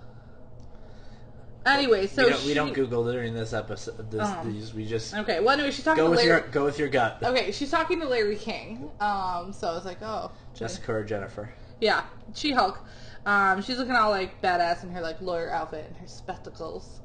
Anyway, 1.65 2.07
so 2.07 2.23
we 2.23 2.29
don't, 2.29 2.45
we 2.45 2.53
don't 2.53 2.73
Google 2.73 3.03
during 3.11 3.33
this 3.33 3.51
episode. 3.51 4.09
This, 4.09 4.21
Oh. 4.23 4.41
these 4.45 4.73
we 4.73 4.85
just 4.85 5.13
Okay, 5.13 5.41
well, 5.41 5.49
anyway, 5.49 5.69
she's 5.71 5.83
talking 5.83 5.97
go 6.01 6.05
to 6.05 6.11
with 6.11 6.19
Larry. 6.19 6.29
your 6.41 6.47
go 6.49 6.63
with 6.63 6.79
your 6.79 6.87
gut. 6.87 7.17
Okay, 7.21 7.51
she's 7.51 7.69
talking 7.69 7.99
to 7.99 8.07
Larry 8.07 8.37
King. 8.37 8.89
Um, 9.01 9.51
so 9.51 9.67
I 9.67 9.73
was 9.73 9.83
like, 9.83 10.01
oh, 10.01 10.31
Jessica 10.53 10.93
or 10.93 11.03
Jennifer. 11.03 11.49
Yeah, 11.81 12.05
She 12.33 12.51
Hulk. 12.53 12.79
Um, 13.25 13.61
she's 13.61 13.77
looking 13.77 13.95
all 13.95 14.09
like 14.09 14.41
badass 14.41 14.83
in 14.83 14.91
her 14.91 15.01
like 15.01 15.21
lawyer 15.21 15.51
outfit 15.51 15.85
and 15.87 15.97
her 15.97 16.07
spectacles. 16.07 17.01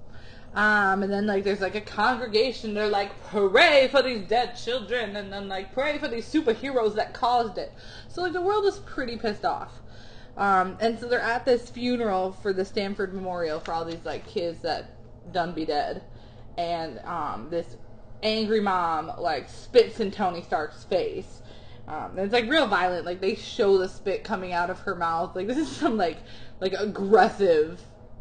Um, 0.55 1.03
and 1.03 1.11
then 1.11 1.27
like 1.27 1.45
there's 1.45 1.61
like 1.61 1.75
a 1.75 1.81
congregation. 1.81 2.75
They're 2.75 2.89
like 2.89 3.11
pray 3.25 3.89
for 3.89 4.03
these 4.03 4.29
dead 4.29 4.55
children, 4.55 5.17
and 5.17 5.33
then 5.33 5.49
like 5.49 5.73
pray 5.73 5.99
for 5.99 6.09
these 6.09 6.31
superheroes 6.31 6.95
that 6.97 7.15
caused 7.15 7.57
it. 7.59 7.73
So 8.09 8.23
like 8.23 8.35
the 8.35 8.43
world 8.43 8.67
is 8.67 8.79
pretty 8.81 9.17
pissed 9.17 9.45
off. 9.45 9.81
Um, 10.37 10.77
and 10.81 10.99
so 10.99 11.09
they're 11.09 11.21
at 11.21 11.45
this 11.45 11.69
funeral 11.71 12.33
for 12.33 12.53
the 12.53 12.65
Stamford 12.65 13.15
Memorial 13.15 13.61
for 13.61 13.73
all 13.73 13.85
these 13.85 14.05
like 14.05 14.27
kids 14.27 14.61
that 14.61 14.91
done 15.33 15.53
be 15.55 15.65
dead, 15.65 16.03
and 16.59 16.99
um, 17.01 17.49
this 17.51 17.77
angry 18.23 18.61
mom 18.61 19.11
like 19.19 19.49
spits 19.49 20.01
in 20.01 20.11
Tony 20.11 20.43
Stark's 20.43 20.85
face. 20.85 21.41
Um, 21.89 22.11
and 22.13 22.21
it's 22.21 22.33
like 22.33 22.49
real 22.49 22.67
violent. 22.67 23.05
Like 23.05 23.21
they 23.21 23.35
show 23.35 23.79
the 23.79 23.89
spit 23.89 24.25
coming 24.25 24.53
out 24.53 24.71
of 24.71 24.79
her 24.81 24.95
mouth. 24.95 25.35
Like 25.35 25.47
this 25.49 25.59
is 25.59 25.69
some 25.69 25.97
like 25.97 26.19
like 26.61 26.73
aggressive 26.75 27.81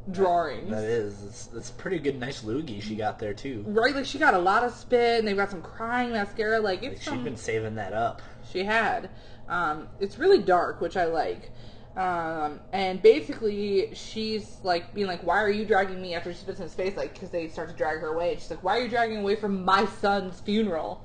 drawings. 0.10 0.70
That 0.72 0.84
is. 0.84 1.24
It's, 1.24 1.50
it's 1.56 1.72
pretty 1.72 2.00
good, 2.00 2.20
nice 2.20 2.44
loogie 2.44 2.82
she 2.82 2.96
got 2.96 3.20
there 3.20 3.34
too. 3.34 3.64
Right, 3.68 3.96
like 3.96 4.06
she 4.06 4.18
got 4.20 4.34
a 4.34 4.40
lot 4.40 4.64
of 4.64 4.74
spit, 4.74 5.20
and 5.20 5.28
they've 5.28 5.38
got 5.38 5.52
some 5.52 5.62
crying 5.62 6.12
mascara. 6.12 6.60
Like 6.60 6.82
Like 6.82 6.94
it's 6.94 7.02
she's 7.02 7.10
some, 7.10 7.24
been 7.24 7.38
saving 7.38 7.76
that 7.76 7.94
up. 7.94 8.22
she 8.52 8.64
had. 8.64 9.10
Um, 9.48 9.88
it's 10.00 10.18
really 10.18 10.40
dark, 10.42 10.82
which 10.82 10.98
I 10.98 11.06
like. 11.06 11.52
Um, 11.96 12.62
and 12.72 13.02
basically, 13.02 13.94
she's 13.94 14.58
like 14.64 14.94
being 14.94 15.08
like, 15.08 15.24
"Why 15.24 15.42
are 15.44 15.50
you 15.50 15.66
dragging 15.66 16.02
me?" 16.02 16.16
After 16.16 16.32
she 16.32 16.40
spits 16.40 16.60
in 16.60 16.64
his 16.64 16.74
face, 16.74 16.96
like 16.96 17.14
because 17.14 17.30
they 17.30 17.50
start 17.50 17.70
to 17.70 17.76
drag 17.76 18.00
her 18.00 18.08
away. 18.08 18.36
She's 18.40 18.50
like, 18.50 18.64
"Why 18.64 18.78
are 18.78 18.82
you 18.82 18.88
dragging 18.90 19.18
away 19.18 19.36
from 19.36 19.64
my 19.66 19.86
son's 19.86 20.40
funeral?" 20.40 21.04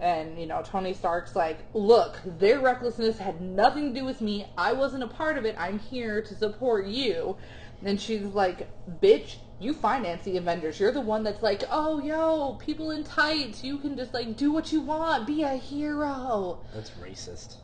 And 0.00 0.38
you 0.38 0.46
know, 0.46 0.62
Tony 0.64 0.94
Stark's 0.94 1.36
like, 1.36 1.58
"Look, 1.74 2.18
their 2.24 2.58
recklessness 2.60 3.18
had 3.18 3.40
nothing 3.40 3.92
to 3.92 4.00
do 4.00 4.04
with 4.06 4.20
me. 4.22 4.46
I 4.56 4.72
wasn't 4.72 5.02
a 5.02 5.08
part 5.08 5.36
of 5.36 5.44
it. 5.44 5.54
I'm 5.58 5.78
here 5.78 6.22
to 6.22 6.34
support 6.34 6.86
you." 6.86 7.36
And 7.84 8.00
she's 8.00 8.22
like, 8.24 8.68
"Bitch, 9.00 9.36
you 9.58 9.74
finance 9.74 10.24
the 10.24 10.38
Avengers. 10.38 10.80
You're 10.80 10.92
the 10.92 11.02
one 11.02 11.22
that's 11.22 11.42
like, 11.42 11.64
oh, 11.70 12.00
yo, 12.00 12.54
people 12.54 12.90
in 12.92 13.04
tights. 13.04 13.62
You 13.62 13.76
can 13.78 13.94
just 13.96 14.14
like 14.14 14.36
do 14.36 14.50
what 14.50 14.72
you 14.72 14.80
want. 14.80 15.26
Be 15.26 15.42
a 15.42 15.56
hero." 15.56 16.60
That's 16.74 16.90
racist. 16.92 17.56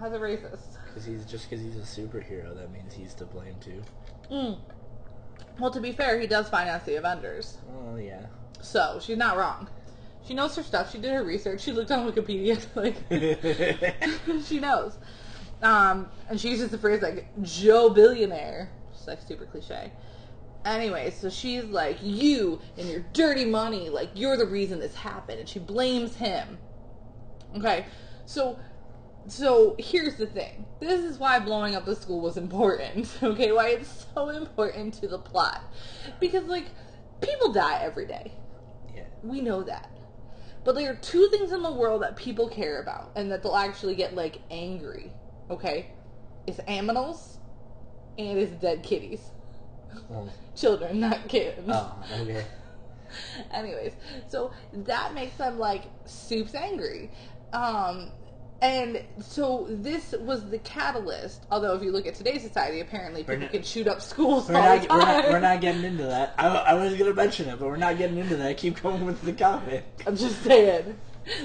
How's 0.00 0.12
it 0.12 0.20
racist? 0.20 0.76
Because 0.86 1.04
he's 1.04 1.26
just 1.26 1.50
because 1.50 1.64
he's 1.64 1.76
a 1.76 1.80
superhero, 1.80 2.54
that 2.56 2.70
means 2.72 2.94
he's 2.94 3.12
to 3.14 3.26
blame 3.26 3.56
too. 3.60 3.82
Mm. 4.30 4.58
Well, 5.58 5.70
to 5.70 5.80
be 5.80 5.92
fair, 5.92 6.18
he 6.18 6.26
does 6.26 6.48
finance 6.48 6.84
the 6.84 6.96
Avengers, 6.96 7.58
Oh 7.70 7.96
yeah. 7.96 8.26
so 8.60 8.98
she's 9.00 9.16
not 9.16 9.36
wrong. 9.36 9.68
She 10.26 10.34
knows 10.34 10.56
her 10.56 10.62
stuff. 10.62 10.90
She 10.90 10.98
did 10.98 11.12
her 11.12 11.24
research. 11.24 11.60
She 11.60 11.72
looked 11.72 11.90
on 11.90 12.10
Wikipedia. 12.10 12.56
Like, 12.74 12.96
she 14.46 14.58
knows. 14.60 14.98
Um, 15.62 16.08
and 16.28 16.38
she 16.40 16.50
uses 16.50 16.70
the 16.70 16.78
phrase 16.78 17.00
like 17.02 17.26
Joe 17.42 17.90
billionaire. 17.90 18.70
It's 18.92 19.06
like 19.06 19.22
super 19.22 19.46
cliche. 19.46 19.92
Anyway, 20.64 21.10
so 21.10 21.30
she's 21.30 21.64
like, 21.64 21.98
you 22.02 22.60
and 22.76 22.88
your 22.88 23.04
dirty 23.12 23.44
money, 23.44 23.88
like 23.88 24.10
you're 24.14 24.36
the 24.36 24.46
reason 24.46 24.80
this 24.80 24.94
happened, 24.96 25.38
and 25.38 25.48
she 25.48 25.60
blames 25.60 26.16
him. 26.16 26.58
Okay, 27.56 27.86
so 28.26 28.58
so 29.28 29.76
here's 29.78 30.16
the 30.16 30.26
thing. 30.26 30.66
This 30.80 31.04
is 31.04 31.18
why 31.18 31.38
blowing 31.38 31.74
up 31.76 31.84
the 31.84 31.96
school 31.96 32.20
was 32.20 32.36
important. 32.36 33.08
Okay, 33.22 33.52
why 33.52 33.68
it's 33.70 34.06
so 34.14 34.30
important 34.30 34.94
to 34.94 35.08
the 35.08 35.18
plot. 35.18 35.62
Because 36.20 36.44
like 36.44 36.66
people 37.20 37.52
die 37.52 37.78
every 37.82 38.06
day. 38.06 38.32
yeah. 38.94 39.04
We 39.22 39.40
know 39.40 39.62
that. 39.62 39.90
But 40.66 40.74
there 40.74 40.90
are 40.90 40.96
two 40.96 41.28
things 41.28 41.52
in 41.52 41.62
the 41.62 41.70
world 41.70 42.02
that 42.02 42.16
people 42.16 42.48
care 42.48 42.82
about 42.82 43.12
and 43.14 43.30
that 43.30 43.44
they'll 43.44 43.54
actually 43.54 43.94
get 43.94 44.16
like 44.16 44.40
angry. 44.50 45.12
Okay? 45.48 45.92
It's 46.48 46.58
aminals 46.62 47.36
and 48.18 48.36
it's 48.36 48.50
dead 48.60 48.82
kitties. 48.82 49.30
Oh. 50.10 50.28
Children, 50.56 50.98
not 50.98 51.28
kids. 51.28 51.62
oh, 51.68 52.04
okay. 52.20 52.44
Anyways, 53.52 53.92
so 54.26 54.50
that 54.72 55.14
makes 55.14 55.36
them 55.36 55.56
like 55.56 55.84
soups 56.04 56.56
angry. 56.56 57.12
Um 57.52 58.10
and 58.62 59.02
so 59.20 59.66
this 59.68 60.14
was 60.20 60.48
the 60.50 60.58
catalyst. 60.58 61.44
Although 61.50 61.74
if 61.74 61.82
you 61.82 61.92
look 61.92 62.06
at 62.06 62.14
today's 62.14 62.42
society, 62.42 62.80
apparently 62.80 63.22
people 63.22 63.38
not- 63.38 63.50
can 63.50 63.62
shoot 63.62 63.86
up 63.86 64.00
schools 64.00 64.48
We're 64.48 64.56
all 64.56 64.62
not, 64.62 64.82
the 64.82 64.88
we're, 64.88 64.98
not, 65.00 65.24
we're 65.30 65.40
not 65.40 65.60
getting 65.60 65.84
into 65.84 66.04
that. 66.04 66.34
I, 66.38 66.46
I 66.48 66.74
was 66.74 66.94
going 66.94 67.10
to 67.10 67.14
mention 67.14 67.48
it, 67.48 67.58
but 67.58 67.68
we're 67.68 67.76
not 67.76 67.98
getting 67.98 68.16
into 68.18 68.36
that. 68.36 68.56
Keep 68.56 68.82
going 68.82 69.04
with 69.04 69.20
the 69.22 69.32
comic. 69.32 69.84
I'm 70.06 70.16
just 70.16 70.42
saying. 70.42 70.98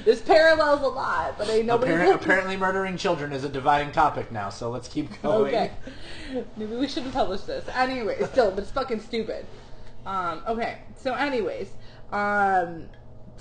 This 0.06 0.22
parallels 0.22 0.82
a 0.84 0.88
lot, 0.88 1.40
but 1.40 1.50
ain't 1.50 1.66
nobody. 1.66 1.92
Appar- 1.94 2.14
apparently, 2.14 2.56
murdering 2.56 2.98
children 2.98 3.34
is 3.34 3.44
a 3.44 3.50
dividing 3.50 3.92
topic 3.92 4.32
now, 4.32 4.50
so 4.50 4.70
let's 4.70 4.88
keep 4.88 5.10
going. 5.24 5.48
Okay. 5.48 5.72
Maybe 6.56 6.76
we 6.76 6.88
shouldn't 6.88 7.14
publish 7.14 7.42
this. 7.42 7.68
Anyway, 7.76 8.18
still, 8.32 8.52
but 8.52 8.60
it's 8.60 8.72
fucking 8.72 9.00
stupid. 9.02 9.44
Um, 10.06 10.44
okay. 10.48 10.80
So, 10.98 11.16
anyways, 11.16 11.70
um, 12.12 12.90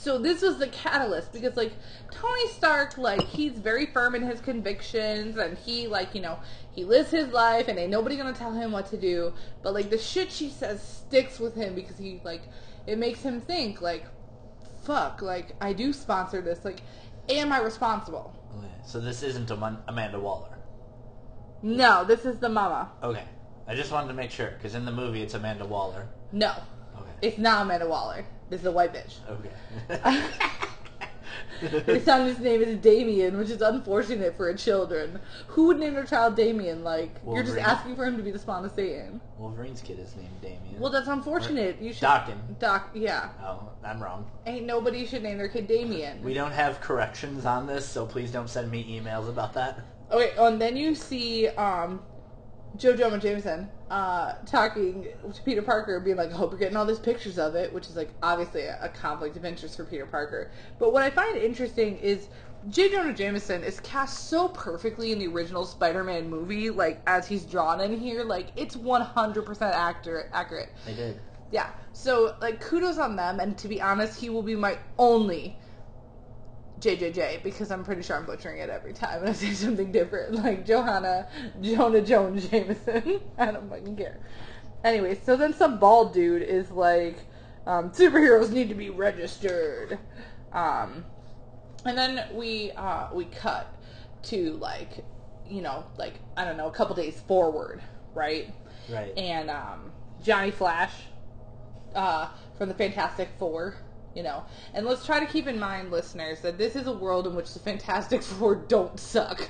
so 0.00 0.18
this 0.18 0.40
was 0.40 0.56
the 0.58 0.68
catalyst 0.68 1.30
because, 1.30 1.56
like, 1.56 1.72
Tony 2.10 2.48
Stark, 2.48 2.96
like, 2.96 3.20
he's 3.22 3.52
very 3.52 3.84
firm 3.84 4.14
in 4.14 4.22
his 4.22 4.40
convictions, 4.40 5.36
and 5.36 5.58
he, 5.58 5.86
like, 5.88 6.14
you 6.14 6.22
know, 6.22 6.38
he 6.72 6.84
lives 6.84 7.10
his 7.10 7.28
life, 7.32 7.68
and 7.68 7.78
ain't 7.78 7.90
nobody 7.90 8.16
gonna 8.16 8.32
tell 8.32 8.52
him 8.52 8.72
what 8.72 8.86
to 8.90 8.96
do. 8.96 9.34
But 9.62 9.74
like, 9.74 9.90
the 9.90 9.98
shit 9.98 10.32
she 10.32 10.48
says 10.48 10.82
sticks 10.82 11.38
with 11.38 11.54
him 11.54 11.74
because 11.74 11.98
he, 11.98 12.20
like, 12.24 12.42
it 12.86 12.96
makes 12.98 13.20
him 13.20 13.42
think, 13.42 13.82
like, 13.82 14.06
fuck, 14.84 15.20
like, 15.20 15.54
I 15.60 15.74
do 15.74 15.92
sponsor 15.92 16.40
this. 16.40 16.64
Like, 16.64 16.80
am 17.28 17.52
I 17.52 17.60
responsible? 17.60 18.34
Okay, 18.58 18.72
So 18.86 19.00
this 19.00 19.22
isn't 19.22 19.50
Am- 19.50 19.82
Amanda 19.86 20.18
Waller. 20.18 20.56
No, 21.62 22.04
this 22.04 22.24
is 22.24 22.38
the 22.38 22.48
mama. 22.48 22.90
Okay. 23.02 23.24
I 23.68 23.74
just 23.74 23.92
wanted 23.92 24.08
to 24.08 24.14
make 24.14 24.30
sure, 24.30 24.50
because 24.52 24.74
in 24.74 24.86
the 24.86 24.92
movie 24.92 25.22
it's 25.22 25.34
Amanda 25.34 25.66
Waller. 25.66 26.08
No, 26.32 26.52
Okay. 26.96 27.10
it's 27.20 27.36
not 27.38 27.62
Amanda 27.66 27.86
Waller. 27.86 28.24
This 28.50 28.60
is 28.60 28.66
a 28.66 28.72
white 28.72 28.92
bitch. 28.92 29.14
Okay. 29.30 30.22
His 31.86 32.04
son's 32.04 32.38
name 32.38 32.62
is 32.62 32.78
Damien, 32.78 33.36
which 33.38 33.50
is 33.50 33.60
unfortunate 33.60 34.36
for 34.36 34.48
a 34.48 34.56
children. 34.56 35.20
Who 35.48 35.66
would 35.66 35.78
name 35.78 35.94
their 35.94 36.04
child 36.04 36.34
Damien? 36.34 36.82
Like, 36.82 37.14
you're 37.26 37.42
just 37.42 37.58
asking 37.58 37.96
for 37.96 38.04
him 38.04 38.16
to 38.16 38.22
be 38.22 38.30
the 38.30 38.38
spawn 38.38 38.64
of 38.64 38.72
Satan. 38.72 39.20
Wolverine's 39.38 39.82
kid 39.82 39.98
is 39.98 40.16
named 40.16 40.40
Damien. 40.40 40.80
Well, 40.80 40.90
that's 40.90 41.08
unfortunate. 41.08 41.80
You 41.80 41.92
should. 41.92 42.08
Daken. 42.08 42.58
Doc, 42.58 42.90
yeah. 42.94 43.28
Oh, 43.42 43.68
I'm 43.84 44.02
wrong. 44.02 44.28
Ain't 44.46 44.66
nobody 44.66 45.06
should 45.06 45.22
name 45.22 45.38
their 45.38 45.48
kid 45.48 45.66
Damien. 45.66 46.22
We 46.22 46.34
don't 46.34 46.52
have 46.52 46.80
corrections 46.80 47.44
on 47.44 47.66
this, 47.66 47.86
so 47.86 48.06
please 48.06 48.32
don't 48.32 48.48
send 48.48 48.70
me 48.70 48.84
emails 49.00 49.28
about 49.28 49.52
that. 49.54 49.80
Okay, 50.10 50.32
oh, 50.38 50.46
and 50.46 50.60
then 50.60 50.76
you 50.76 50.94
see 50.94 51.48
um, 51.48 52.02
Joe 52.76 52.92
and 52.92 53.20
Jameson 53.20 53.68
uh, 53.90 54.34
talking 54.46 55.08
to 55.34 55.42
Peter 55.42 55.62
Parker, 55.62 55.98
being 56.00 56.16
like, 56.16 56.30
I 56.30 56.36
hope 56.36 56.52
you're 56.52 56.58
getting 56.58 56.76
all 56.76 56.86
these 56.86 56.98
pictures 56.98 57.38
of 57.38 57.54
it, 57.54 57.72
which 57.72 57.88
is 57.88 57.96
like 57.96 58.10
obviously 58.22 58.62
a, 58.62 58.78
a 58.80 58.88
conflict 58.88 59.36
of 59.36 59.44
interest 59.44 59.76
for 59.76 59.84
Peter 59.84 60.06
Parker. 60.06 60.50
But 60.78 60.92
what 60.92 61.02
I 61.02 61.10
find 61.10 61.36
interesting 61.36 61.98
is 61.98 62.28
J. 62.68 62.90
Jonah 62.90 63.12
Jameson 63.12 63.64
is 63.64 63.80
cast 63.80 64.28
so 64.28 64.48
perfectly 64.48 65.12
in 65.12 65.18
the 65.18 65.26
original 65.26 65.64
Spider-Man 65.64 66.28
movie, 66.28 66.70
like 66.70 67.00
as 67.06 67.26
he's 67.26 67.44
drawn 67.44 67.80
in 67.80 67.98
here, 67.98 68.22
like 68.22 68.48
it's 68.54 68.76
100% 68.76 69.62
accurate. 69.62 70.28
accurate. 70.32 70.68
They 70.86 70.94
did. 70.94 71.20
Yeah. 71.50 71.70
So 71.92 72.36
like 72.40 72.60
kudos 72.60 72.98
on 72.98 73.16
them, 73.16 73.40
and 73.40 73.58
to 73.58 73.68
be 73.68 73.80
honest, 73.80 74.20
he 74.20 74.30
will 74.30 74.42
be 74.42 74.54
my 74.54 74.78
only 74.98 75.56
JJJ 76.80 77.42
because 77.42 77.70
I'm 77.70 77.84
pretty 77.84 78.02
sure 78.02 78.16
I'm 78.16 78.24
butchering 78.24 78.58
it 78.58 78.70
every 78.70 78.92
time 78.92 79.20
and 79.20 79.28
I 79.28 79.32
say 79.32 79.52
something 79.52 79.92
different, 79.92 80.34
like 80.44 80.64
Johanna 80.66 81.28
Jonah 81.60 82.00
Jones 82.00 82.48
Jameson. 82.48 83.20
I 83.38 83.50
don't 83.50 83.68
fucking 83.68 83.96
care. 83.96 84.18
Anyway, 84.82 85.18
so 85.24 85.36
then 85.36 85.52
some 85.52 85.78
bald 85.78 86.14
dude 86.14 86.42
is 86.42 86.70
like, 86.70 87.18
um, 87.66 87.90
superheroes 87.90 88.50
need 88.50 88.70
to 88.70 88.74
be 88.74 88.88
registered, 88.88 89.98
um, 90.52 91.04
and 91.84 91.98
then 91.98 92.24
we 92.32 92.70
uh, 92.72 93.08
we 93.12 93.26
cut 93.26 93.74
to 94.22 94.54
like, 94.54 95.04
you 95.46 95.60
know, 95.60 95.84
like 95.98 96.14
I 96.36 96.44
don't 96.46 96.56
know, 96.56 96.66
a 96.68 96.72
couple 96.72 96.96
days 96.96 97.20
forward, 97.20 97.82
right? 98.14 98.52
Right. 98.88 99.16
and 99.16 99.50
um, 99.50 99.92
Johnny 100.22 100.50
Flash 100.50 100.92
uh, 101.94 102.28
from 102.56 102.68
the 102.68 102.74
Fantastic 102.74 103.28
Four. 103.38 103.76
You 104.14 104.24
know, 104.24 104.42
and 104.74 104.84
let's 104.86 105.06
try 105.06 105.20
to 105.20 105.26
keep 105.26 105.46
in 105.46 105.58
mind, 105.58 105.92
listeners, 105.92 106.40
that 106.40 106.58
this 106.58 106.74
is 106.74 106.86
a 106.88 106.92
world 106.92 107.26
in 107.28 107.34
which 107.36 107.52
the 107.52 107.60
Fantastic 107.60 108.22
Four 108.22 108.56
don't 108.56 108.98
suck 108.98 109.48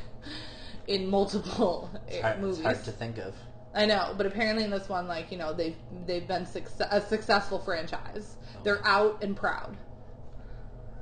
in 0.86 1.08
multiple 1.08 1.90
It's 2.08 2.20
hard, 2.20 2.40
movies. 2.40 2.58
it's 2.58 2.66
hard 2.66 2.84
to 2.84 2.92
think 2.92 3.18
of. 3.18 3.34
I 3.74 3.86
know, 3.86 4.14
but 4.16 4.26
apparently 4.26 4.64
in 4.64 4.70
this 4.70 4.88
one, 4.88 5.06
like 5.08 5.30
you 5.32 5.38
know, 5.38 5.52
they've 5.54 5.76
they've 6.06 6.26
been 6.26 6.44
success, 6.44 6.88
a 6.90 7.00
successful 7.00 7.58
franchise. 7.60 8.36
They're 8.64 8.84
out 8.86 9.22
and 9.22 9.36
proud. 9.36 9.76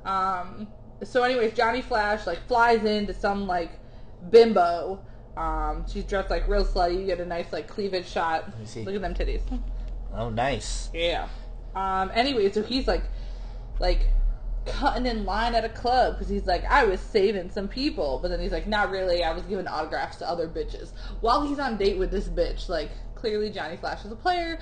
Um. 0.05 0.67
So, 1.03 1.23
anyways, 1.23 1.53
Johnny 1.53 1.81
Flash 1.81 2.27
like 2.27 2.45
flies 2.47 2.83
into 2.83 3.13
some 3.13 3.47
like 3.47 3.71
bimbo. 4.29 5.03
Um, 5.37 5.85
she's 5.91 6.03
dressed 6.03 6.29
like 6.29 6.47
real 6.47 6.65
slutty. 6.65 6.99
You 6.99 7.05
get 7.05 7.19
a 7.19 7.25
nice 7.25 7.51
like 7.51 7.67
cleavage 7.67 8.07
shot. 8.07 8.45
Let 8.49 8.59
me 8.59 8.65
see. 8.65 8.83
Look 8.83 8.95
at 8.95 9.01
them 9.01 9.13
titties. 9.13 9.41
Oh, 10.13 10.29
nice. 10.29 10.89
Yeah. 10.93 11.27
Um. 11.75 12.11
Anyway, 12.13 12.51
so 12.51 12.61
he's 12.63 12.87
like, 12.87 13.03
like 13.79 14.07
cutting 14.65 15.05
in 15.05 15.25
line 15.25 15.55
at 15.55 15.65
a 15.65 15.69
club 15.69 16.15
because 16.15 16.29
he's 16.29 16.45
like, 16.45 16.63
I 16.65 16.83
was 16.83 16.99
saving 16.99 17.49
some 17.49 17.67
people, 17.67 18.19
but 18.21 18.29
then 18.29 18.39
he's 18.39 18.51
like, 18.51 18.67
not 18.67 18.91
really. 18.91 19.23
I 19.23 19.33
was 19.33 19.43
giving 19.43 19.67
autographs 19.67 20.17
to 20.17 20.29
other 20.29 20.47
bitches 20.47 20.91
while 21.21 21.45
he's 21.47 21.59
on 21.59 21.77
date 21.77 21.97
with 21.97 22.11
this 22.11 22.27
bitch. 22.27 22.69
Like, 22.69 22.91
clearly 23.15 23.49
Johnny 23.49 23.77
Flash 23.77 24.05
is 24.05 24.11
a 24.11 24.15
player, 24.15 24.59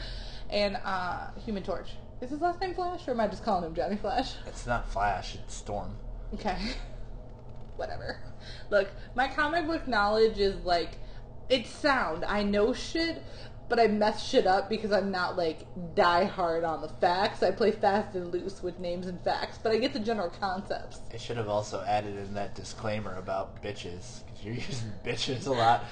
and 0.49 0.77
uh, 0.83 1.31
Human 1.45 1.63
Torch. 1.63 1.91
Is 2.21 2.31
his 2.31 2.41
last 2.41 2.59
name 2.61 2.73
Flash, 2.73 3.07
or 3.07 3.11
am 3.11 3.19
I 3.19 3.27
just 3.27 3.43
calling 3.43 3.63
him 3.63 3.75
Johnny 3.75 3.95
Flash? 3.95 4.33
It's 4.47 4.65
not 4.65 4.89
Flash, 4.89 5.35
it's 5.35 5.53
Storm. 5.53 5.95
Okay. 6.33 6.57
Whatever. 7.75 8.17
Look, 8.71 8.89
my 9.15 9.27
comic 9.27 9.67
book 9.67 9.87
knowledge 9.87 10.39
is 10.39 10.63
like 10.65 10.97
it's 11.49 11.69
sound. 11.69 12.25
I 12.25 12.43
know 12.43 12.73
shit, 12.73 13.21
but 13.69 13.79
I 13.79 13.87
mess 13.87 14.25
shit 14.25 14.47
up 14.47 14.69
because 14.69 14.91
I'm 14.91 15.11
not 15.11 15.37
like 15.37 15.65
die 15.95 16.25
hard 16.25 16.63
on 16.63 16.81
the 16.81 16.87
facts. 16.87 17.43
I 17.43 17.51
play 17.51 17.71
fast 17.71 18.15
and 18.15 18.31
loose 18.31 18.63
with 18.63 18.79
names 18.79 19.07
and 19.07 19.21
facts, 19.21 19.59
but 19.61 19.71
I 19.71 19.77
get 19.77 19.93
the 19.93 19.99
general 19.99 20.29
concepts. 20.29 20.99
I 21.13 21.17
should 21.17 21.37
have 21.37 21.49
also 21.49 21.83
added 21.87 22.15
in 22.17 22.33
that 22.35 22.55
disclaimer 22.55 23.15
about 23.15 23.61
bitches, 23.61 24.23
because 24.25 24.43
you're 24.43 24.53
using 24.55 24.93
bitches 25.05 25.47
a 25.47 25.51
lot. 25.51 25.85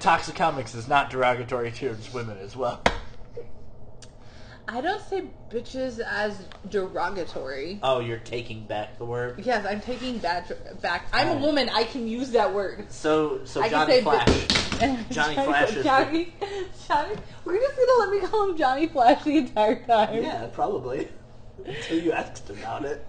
Toxic 0.00 0.38
is 0.74 0.88
not 0.88 1.10
derogatory 1.10 1.70
towards 1.70 2.12
women 2.12 2.38
as 2.38 2.56
well. 2.56 2.82
I 4.68 4.80
don't 4.80 5.02
say 5.02 5.24
bitches 5.50 5.98
as 5.98 6.46
derogatory. 6.68 7.80
Oh, 7.82 8.00
you're 8.00 8.18
taking 8.18 8.64
back 8.64 8.96
the 8.98 9.04
word? 9.04 9.42
Yes, 9.44 9.66
I'm 9.66 9.80
taking 9.80 10.20
that 10.20 10.80
back. 10.80 11.08
I'm 11.12 11.28
a 11.28 11.32
Oh. 11.32 11.38
woman. 11.38 11.68
I 11.68 11.84
can 11.84 12.06
use 12.06 12.30
that 12.30 12.54
word. 12.54 12.90
So, 12.92 13.44
so 13.44 13.60
I 13.60 13.68
Johnny 13.68 13.92
can 13.92 13.98
say 13.98 14.02
Flash. 14.02 14.28
bitch. 14.78 15.08
Johnny 15.10 15.34
Flash 15.34 15.76
is- 15.76 15.84
Johnny, 15.84 16.34
Johnny. 16.88 17.14
We're 17.44 17.58
just 17.58 17.76
gonna 17.76 18.10
let 18.10 18.10
me 18.22 18.26
call 18.28 18.50
him 18.50 18.56
Johnny 18.56 18.86
Flash 18.86 19.24
the 19.24 19.36
entire 19.38 19.84
time. 19.84 20.22
Yeah, 20.22 20.46
probably. 20.52 21.08
Until 21.64 21.98
you 21.98 22.12
asked 22.12 22.48
about 22.50 22.84
it. 22.84 23.04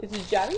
It's 0.00 0.30
Johnny 0.30 0.56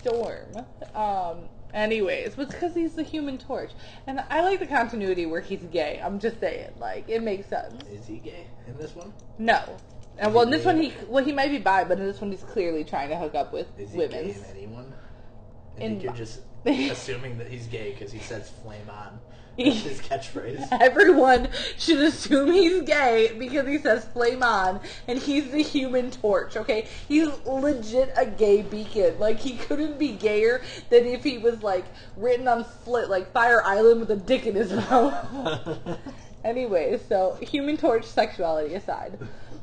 Storm. 0.00 0.56
Um. 0.94 1.48
Anyways, 1.74 2.26
it's 2.26 2.36
because 2.36 2.74
he's 2.74 2.94
the 2.94 3.02
Human 3.02 3.38
Torch, 3.38 3.70
and 4.06 4.20
I 4.30 4.42
like 4.42 4.58
the 4.60 4.66
continuity 4.66 5.24
where 5.26 5.40
he's 5.40 5.62
gay. 5.64 6.00
I'm 6.04 6.18
just 6.18 6.38
saying, 6.38 6.70
like 6.78 7.08
it 7.08 7.22
makes 7.22 7.48
sense. 7.48 7.82
Is 7.88 8.06
he 8.06 8.18
gay 8.18 8.46
in 8.66 8.76
this 8.76 8.94
one? 8.94 9.12
No, 9.38 9.62
and 10.18 10.34
well, 10.34 10.44
in 10.44 10.50
this 10.50 10.64
one 10.64 10.80
he 10.80 10.92
well 11.08 11.24
he 11.24 11.32
might 11.32 11.50
be 11.50 11.58
bi, 11.58 11.84
but 11.84 11.98
in 11.98 12.04
this 12.06 12.20
one 12.20 12.30
he's 12.30 12.42
clearly 12.42 12.84
trying 12.84 13.08
to 13.08 13.16
hook 13.16 13.34
up 13.34 13.52
with 13.52 13.66
Is 13.78 13.92
he 13.92 13.98
women. 13.98 14.24
gay 14.26 14.30
in 14.34 14.44
anyone? 14.56 14.94
I 15.78 15.80
In 15.80 15.90
think 15.92 16.02
you're 16.04 16.12
just 16.12 16.40
assuming 16.66 17.38
that 17.38 17.48
he's 17.48 17.66
gay 17.66 17.92
because 17.92 18.12
he 18.12 18.18
says 18.18 18.50
"flame 18.62 18.90
on." 18.90 19.18
That's 19.56 19.82
his 19.82 20.00
catchphrase. 20.08 20.68
Everyone 20.80 21.48
should 21.78 22.00
assume 22.00 22.52
he's 22.52 22.82
gay 22.82 23.34
because 23.38 23.66
he 23.66 23.78
says 23.78 24.04
flame 24.06 24.42
on 24.42 24.80
and 25.06 25.18
he's 25.18 25.50
the 25.50 25.62
human 25.62 26.10
torch, 26.10 26.56
okay? 26.56 26.86
He's 27.08 27.28
legit 27.46 28.12
a 28.16 28.26
gay 28.26 28.62
beacon. 28.62 29.18
Like, 29.18 29.38
he 29.38 29.56
couldn't 29.56 29.98
be 29.98 30.12
gayer 30.12 30.62
than 30.90 31.06
if 31.06 31.22
he 31.22 31.38
was, 31.38 31.62
like, 31.62 31.84
written 32.16 32.48
on 32.48 32.64
slit, 32.84 33.10
like 33.10 33.32
Fire 33.32 33.62
Island 33.62 34.00
with 34.00 34.10
a 34.10 34.16
dick 34.16 34.46
in 34.46 34.54
his 34.54 34.72
mouth. 34.90 35.98
anyway, 36.44 36.98
so 37.08 37.38
human 37.40 37.76
torch 37.76 38.04
sexuality 38.04 38.74
aside. 38.74 39.18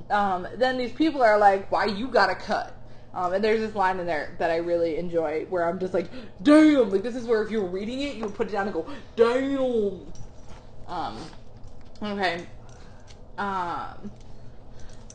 Um, 0.10 0.47
then 0.56 0.78
these 0.78 0.91
people 0.91 1.21
are 1.21 1.38
like, 1.38 1.71
why 1.71 1.86
you 1.86 2.08
gotta 2.08 2.36
cut? 2.36 2.75
Um, 3.13 3.34
and 3.34 3.43
there's 3.43 3.60
this 3.60 3.76
line 3.76 4.00
in 4.00 4.06
there 4.06 4.36
that 4.38 4.52
I 4.52 4.58
really 4.58 4.98
enjoy 4.98 5.45
where 5.50 5.67
I'm 5.67 5.80
just 5.80 5.93
like, 5.93 6.10
damn! 6.43 6.89
Like, 6.91 7.02
this 7.02 7.15
is 7.15 7.26
where 7.26 7.41
if 7.41 7.50
you 7.50 7.62
were 7.62 7.67
reading 7.67 8.02
it, 8.02 8.15
you 8.15 8.26
would 8.26 8.36
put 8.36 8.48
it 8.48 8.52
down 8.52 8.67
and 8.67 8.74
go, 8.74 8.86
damn! 9.15 10.13
Um, 10.88 11.17
okay. 12.02 12.45
Um, 13.38 14.12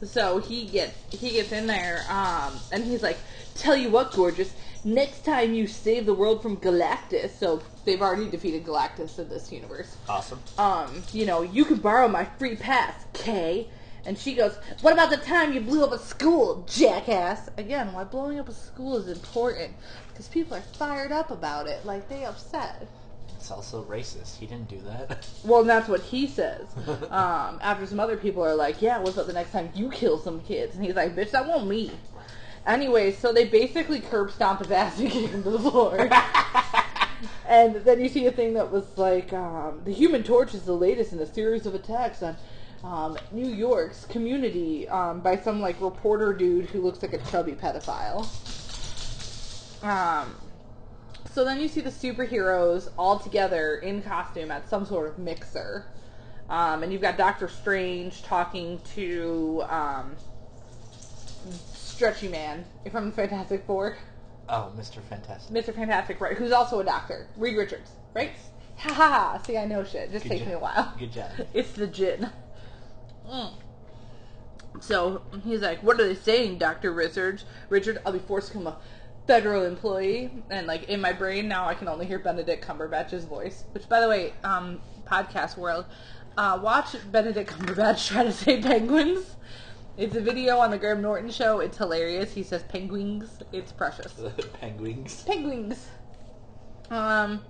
so 0.02 0.38
he 0.38 0.66
gets, 0.66 0.96
he 1.14 1.30
gets 1.30 1.52
in 1.52 1.66
there, 1.66 2.04
um, 2.10 2.54
and 2.72 2.82
he's 2.84 3.02
like, 3.02 3.16
tell 3.54 3.76
you 3.76 3.90
what, 3.90 4.12
gorgeous, 4.12 4.52
next 4.84 5.24
time 5.24 5.54
you 5.54 5.66
save 5.66 6.04
the 6.06 6.14
world 6.14 6.42
from 6.42 6.56
Galactus, 6.56 7.30
so 7.38 7.62
they've 7.84 8.02
already 8.02 8.28
defeated 8.28 8.64
Galactus 8.64 9.18
in 9.18 9.28
this 9.28 9.52
universe 9.52 9.96
awesome. 10.08 10.40
um, 10.58 11.02
you 11.12 11.26
know, 11.26 11.42
you 11.42 11.64
can 11.64 11.76
borrow 11.76 12.08
my 12.08 12.24
free 12.24 12.56
pass, 12.56 13.04
Kay. 13.12 13.68
And 14.06 14.18
she 14.18 14.34
goes, 14.34 14.56
what 14.82 14.92
about 14.92 15.10
the 15.10 15.16
time 15.16 15.52
you 15.52 15.60
blew 15.60 15.84
up 15.84 15.92
a 15.92 15.98
school, 15.98 16.66
jackass? 16.68 17.48
Again, 17.56 17.92
why 17.92 18.04
blowing 18.04 18.38
up 18.38 18.48
a 18.48 18.52
school 18.52 18.96
is 18.96 19.08
important. 19.08 19.72
Because 20.08 20.28
people 20.28 20.56
are 20.56 20.60
fired 20.60 21.10
up 21.10 21.30
about 21.30 21.66
it. 21.66 21.84
Like, 21.86 22.08
they 22.08 22.24
upset. 22.24 22.86
It's 23.36 23.50
also 23.50 23.84
racist. 23.84 24.38
He 24.38 24.46
didn't 24.46 24.68
do 24.68 24.80
that. 24.86 25.28
Well, 25.44 25.60
and 25.60 25.68
that's 25.68 25.88
what 25.88 26.00
he 26.00 26.26
says. 26.26 26.66
Um, 27.10 27.58
after 27.62 27.86
some 27.86 28.00
other 28.00 28.16
people 28.16 28.42
are 28.42 28.54
like, 28.54 28.82
yeah, 28.82 28.98
what's 28.98 29.18
up 29.18 29.26
the 29.26 29.32
next 29.32 29.52
time 29.52 29.70
you 29.74 29.90
kill 29.90 30.18
some 30.18 30.40
kids? 30.40 30.74
And 30.74 30.84
he's 30.84 30.94
like, 30.94 31.14
bitch, 31.14 31.30
that 31.30 31.46
won't 31.46 31.68
me. 31.68 31.92
Anyway, 32.66 33.12
so 33.12 33.32
they 33.32 33.44
basically 33.44 34.00
curb 34.00 34.30
stomp 34.30 34.60
his 34.60 34.70
ass 34.70 34.98
and 35.00 35.10
kick 35.10 35.30
him 35.30 35.42
to 35.42 35.50
the 35.50 35.58
floor. 35.58 36.08
and 37.46 37.76
then 37.76 38.00
you 38.00 38.08
see 38.08 38.26
a 38.26 38.32
thing 38.32 38.54
that 38.54 38.70
was 38.72 38.84
like, 38.96 39.32
um, 39.32 39.82
the 39.84 39.92
Human 39.92 40.22
Torch 40.22 40.54
is 40.54 40.62
the 40.62 40.72
latest 40.72 41.12
in 41.12 41.20
a 41.20 41.26
series 41.32 41.66
of 41.66 41.74
attacks 41.74 42.22
on 42.22 42.36
um, 42.84 43.16
New 43.32 43.48
York's 43.48 44.04
community 44.04 44.86
um, 44.88 45.20
by 45.20 45.36
some 45.36 45.60
like 45.60 45.80
reporter 45.80 46.32
dude 46.32 46.66
who 46.66 46.82
looks 46.82 47.02
like 47.02 47.14
a 47.14 47.18
chubby 47.30 47.52
pedophile. 47.52 48.28
Um, 49.82 50.34
so 51.32 51.44
then 51.44 51.60
you 51.60 51.68
see 51.68 51.80
the 51.80 51.90
superheroes 51.90 52.90
all 52.98 53.18
together 53.18 53.76
in 53.76 54.02
costume 54.02 54.50
at 54.50 54.68
some 54.68 54.84
sort 54.84 55.08
of 55.08 55.18
mixer. 55.18 55.86
Um, 56.48 56.82
and 56.82 56.92
you've 56.92 57.02
got 57.02 57.16
Doctor 57.16 57.48
Strange 57.48 58.22
talking 58.22 58.78
to 58.94 59.64
um, 59.68 60.14
Stretchy 61.72 62.28
Man 62.28 62.64
from 62.90 63.06
the 63.06 63.12
Fantastic 63.12 63.64
Four. 63.66 63.96
Oh, 64.48 64.70
Mr. 64.78 65.02
Fantastic. 65.08 65.54
Mr. 65.56 65.74
Fantastic, 65.74 66.20
right, 66.20 66.36
who's 66.36 66.52
also 66.52 66.80
a 66.80 66.84
doctor. 66.84 67.28
Reed 67.38 67.56
Richards, 67.56 67.90
right? 68.12 68.32
Ha 68.76 68.92
ha 68.92 69.08
ha. 69.08 69.42
See, 69.46 69.56
I 69.56 69.64
know 69.64 69.84
shit. 69.84 70.12
Just 70.12 70.24
Good 70.24 70.30
takes 70.30 70.40
job. 70.42 70.48
me 70.48 70.54
a 70.54 70.58
while. 70.58 70.94
Good 70.98 71.12
job. 71.12 71.30
It's 71.54 71.72
the 71.72 71.86
gin. 71.86 72.30
Mm. 73.28 73.52
So 74.80 75.22
he's 75.44 75.60
like, 75.60 75.82
"What 75.82 76.00
are 76.00 76.06
they 76.08 76.14
saying, 76.14 76.58
Doctor 76.58 76.92
Richard? 76.92 77.42
Richard, 77.68 77.98
I'll 78.04 78.12
be 78.12 78.18
forced 78.18 78.48
to 78.52 78.58
become 78.58 78.66
a 78.72 78.76
federal 79.26 79.64
employee." 79.64 80.42
And 80.50 80.66
like 80.66 80.84
in 80.88 81.00
my 81.00 81.12
brain 81.12 81.48
now, 81.48 81.66
I 81.66 81.74
can 81.74 81.88
only 81.88 82.06
hear 82.06 82.18
Benedict 82.18 82.66
Cumberbatch's 82.66 83.24
voice. 83.24 83.64
Which, 83.72 83.88
by 83.88 84.00
the 84.00 84.08
way, 84.08 84.32
um, 84.42 84.80
podcast 85.06 85.56
world, 85.56 85.86
uh, 86.36 86.58
watch 86.62 86.96
Benedict 87.12 87.50
Cumberbatch 87.50 88.08
try 88.12 88.24
to 88.24 88.32
say 88.32 88.60
penguins. 88.60 89.36
It's 89.96 90.16
a 90.16 90.20
video 90.20 90.58
on 90.58 90.72
the 90.72 90.78
Graham 90.78 91.00
Norton 91.00 91.30
show. 91.30 91.60
It's 91.60 91.78
hilarious. 91.78 92.32
He 92.34 92.42
says 92.42 92.64
penguins. 92.64 93.38
It's 93.52 93.70
precious 93.70 94.12
Penguins. 94.60 95.22
penguins. 95.22 95.86
Um, 96.90 97.42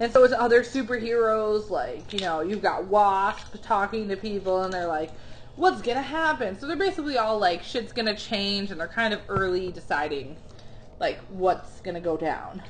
and 0.00 0.12
so 0.12 0.24
it's 0.24 0.34
other 0.34 0.62
superheroes, 0.62 1.70
like, 1.70 2.12
you 2.12 2.20
know, 2.20 2.40
you've 2.40 2.62
got 2.62 2.86
Wasp 2.86 3.54
talking 3.62 4.08
to 4.08 4.16
people, 4.16 4.62
and 4.62 4.72
they're 4.72 4.86
like, 4.86 5.12
what's 5.56 5.82
gonna 5.82 6.02
happen? 6.02 6.58
So 6.58 6.66
they're 6.66 6.76
basically 6.76 7.18
all 7.18 7.38
like, 7.38 7.62
shit's 7.62 7.92
gonna 7.92 8.16
change, 8.16 8.70
and 8.70 8.80
they're 8.80 8.88
kind 8.88 9.14
of 9.14 9.20
early 9.28 9.70
deciding, 9.70 10.36
like, 10.98 11.20
what's 11.28 11.80
gonna 11.80 12.00
go 12.00 12.16
down. 12.16 12.62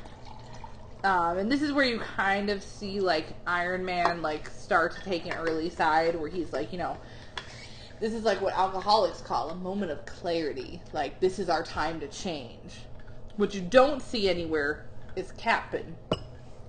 Um, 1.03 1.38
and 1.38 1.51
this 1.51 1.62
is 1.62 1.73
where 1.73 1.87
you 1.87 2.01
kind 2.01 2.51
of 2.51 2.62
see, 2.62 3.01
like, 3.01 3.29
Iron 3.47 3.85
Man, 3.85 4.21
like, 4.21 4.51
start 4.51 4.95
to 4.97 5.03
take 5.03 5.25
an 5.25 5.33
early 5.33 5.71
side, 5.71 6.14
where 6.21 6.29
he's 6.29 6.53
like, 6.53 6.73
you 6.73 6.79
know, 6.79 6.99
this 8.01 8.14
is 8.14 8.25
like 8.25 8.40
what 8.40 8.55
alcoholics 8.55 9.21
call 9.21 9.51
a 9.51 9.55
moment 9.55 9.93
of 9.93 10.05
clarity. 10.07 10.81
Like, 10.93 11.21
this 11.21 11.38
is 11.38 11.49
our 11.49 11.62
time 11.62 12.01
to 12.01 12.09
change. 12.09 12.81
What 13.37 13.55
you 13.55 13.61
don't 13.61 14.03
see 14.03 14.29
anywhere 14.29 14.87
is 15.16 15.33
Captain. 15.33 15.97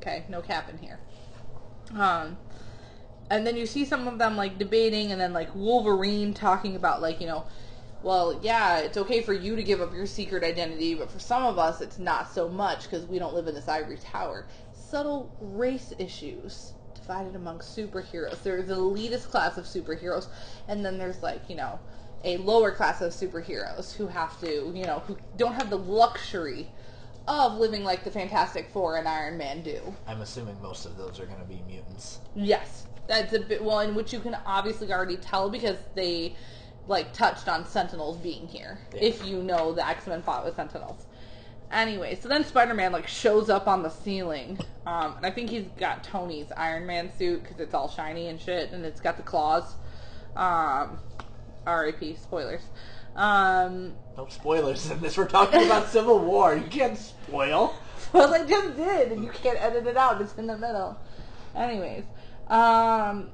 Okay, 0.02 0.26
no 0.30 0.42
cap 0.42 0.68
in 0.68 0.80
here. 0.80 1.00
Um, 1.96 2.38
and 3.30 3.46
then 3.46 3.56
you 3.56 3.68
see 3.68 3.86
some 3.86 4.08
of 4.08 4.18
them 4.18 4.36
like 4.36 4.58
debating, 4.58 5.12
and 5.12 5.22
then 5.22 5.32
like 5.32 5.54
Wolverine 5.54 6.34
talking 6.34 6.76
about 6.76 7.02
like 7.02 7.22
you 7.22 7.28
know, 7.28 7.46
well, 8.02 8.40
yeah, 8.42 8.80
it's 8.80 8.98
okay 8.98 9.22
for 9.22 9.34
you 9.34 9.56
to 9.56 9.64
give 9.64 9.80
up 9.80 9.94
your 9.94 10.08
secret 10.08 10.44
identity, 10.44 10.96
but 10.96 11.12
for 11.12 11.20
some 11.20 11.44
of 11.44 11.60
us, 11.60 11.82
it's 11.82 12.00
not 12.00 12.32
so 12.32 12.50
much 12.50 12.84
because 12.84 13.06
we 13.06 13.20
don't 13.20 13.36
live 13.36 13.48
in 13.48 13.54
this 13.54 13.68
ivory 13.68 13.98
tower. 13.98 14.48
Subtle 14.74 15.32
race 15.40 15.94
issues 16.00 16.74
divided 16.96 17.36
among 17.36 17.60
superheroes. 17.60 18.42
There's 18.42 18.68
the 18.68 18.76
elitist 18.76 19.30
class 19.30 19.58
of 19.58 19.66
superheroes, 19.66 20.28
and 20.68 20.84
then 20.84 20.98
there's 20.98 21.22
like 21.22 21.48
you 21.48 21.56
know 21.56 21.80
a 22.24 22.38
lower 22.38 22.72
class 22.72 23.02
of 23.02 23.12
superheroes 23.12 23.96
who 23.96 24.08
have 24.08 24.40
to 24.40 24.72
you 24.74 24.86
know 24.86 25.04
who 25.06 25.18
don't 25.38 25.54
have 25.54 25.70
the 25.70 25.78
luxury 25.78 26.72
of 27.39 27.58
living 27.58 27.84
like 27.84 28.04
the 28.04 28.12
Fantastic 28.12 28.70
Four 28.70 28.98
and 28.98 29.08
Iron 29.08 29.38
Man 29.38 29.62
do. 29.62 29.82
I'm 30.08 30.22
assuming 30.22 30.62
most 30.62 30.86
of 30.86 30.98
those 30.98 31.20
are 31.20 31.26
going 31.26 31.39
to 31.39 31.46
be 31.46 31.62
mutants. 31.67 32.20
Yes, 32.36 32.88
that's 33.08 33.34
a 33.34 33.39
bit 33.39 33.63
well, 33.63 33.80
in 33.80 33.96
which 33.96 34.13
you 34.13 34.20
can 34.20 34.38
obviously 34.46 34.91
already 34.91 35.17
tell 35.17 35.50
because 35.50 35.78
they 35.96 36.36
like 36.88 37.13
touched 37.13 37.48
on 37.48 37.65
Sentinels 37.65 38.17
being 38.17 38.48
here. 38.48 38.80
Yeah. 38.94 39.02
If 39.02 39.26
you 39.26 39.44
know 39.44 39.74
the 39.74 39.88
X 39.88 40.08
Men 40.08 40.22
fought 40.22 40.46
with 40.46 40.56
Sentinels. 40.56 41.06
Anyway, 41.72 42.15
so 42.15 42.28
then 42.28 42.44
Spider 42.44 42.74
Man 42.74 42.91
like 42.91 43.08
shows 43.08 43.50
up 43.50 43.67
on 43.67 43.82
the 43.82 43.89
ceiling, 43.89 44.60
um, 44.86 45.15
and 45.15 45.26
I 45.26 45.32
think 45.32 45.50
he's 45.50 45.67
got 45.78 46.04
Tony's 46.04 46.52
Iron 46.58 46.86
Man 46.86 47.10
suit 47.17 47.44
because 47.44 47.60
it's 47.60 47.74
all 47.74 47.89
shiny 47.89 48.28
and 48.28 48.39
shit, 48.39 48.72
and 48.72 48.86
it's 48.86 49.00
got 49.00 49.15
the 49.15 49.24
claws. 49.24 49.76
Um, 50.36 51.00
R.I.P. 51.65 52.15
Spoilers. 52.15 52.63
Um, 53.15 53.93
No 54.17 54.28
spoilers 54.30 54.89
in 54.89 55.02
this. 55.02 55.17
We're 55.17 55.28
talking 55.28 55.65
about 55.65 55.88
Civil 55.89 56.19
War. 56.19 56.56
You 56.56 56.67
can't 56.67 56.97
spoil. 56.97 57.74
well, 58.13 58.34
I 58.34 58.45
just 58.45 58.78
did, 58.78 59.12
and 59.12 59.24
you 59.24 59.30
can't 59.30 59.62
edit 59.62 59.86
it 59.88 59.97
out. 59.97 60.21
It's 60.21 60.36
in 60.36 60.47
the 60.47 60.58
middle. 60.58 60.97
Anyways, 61.56 62.06
um, 62.47 63.30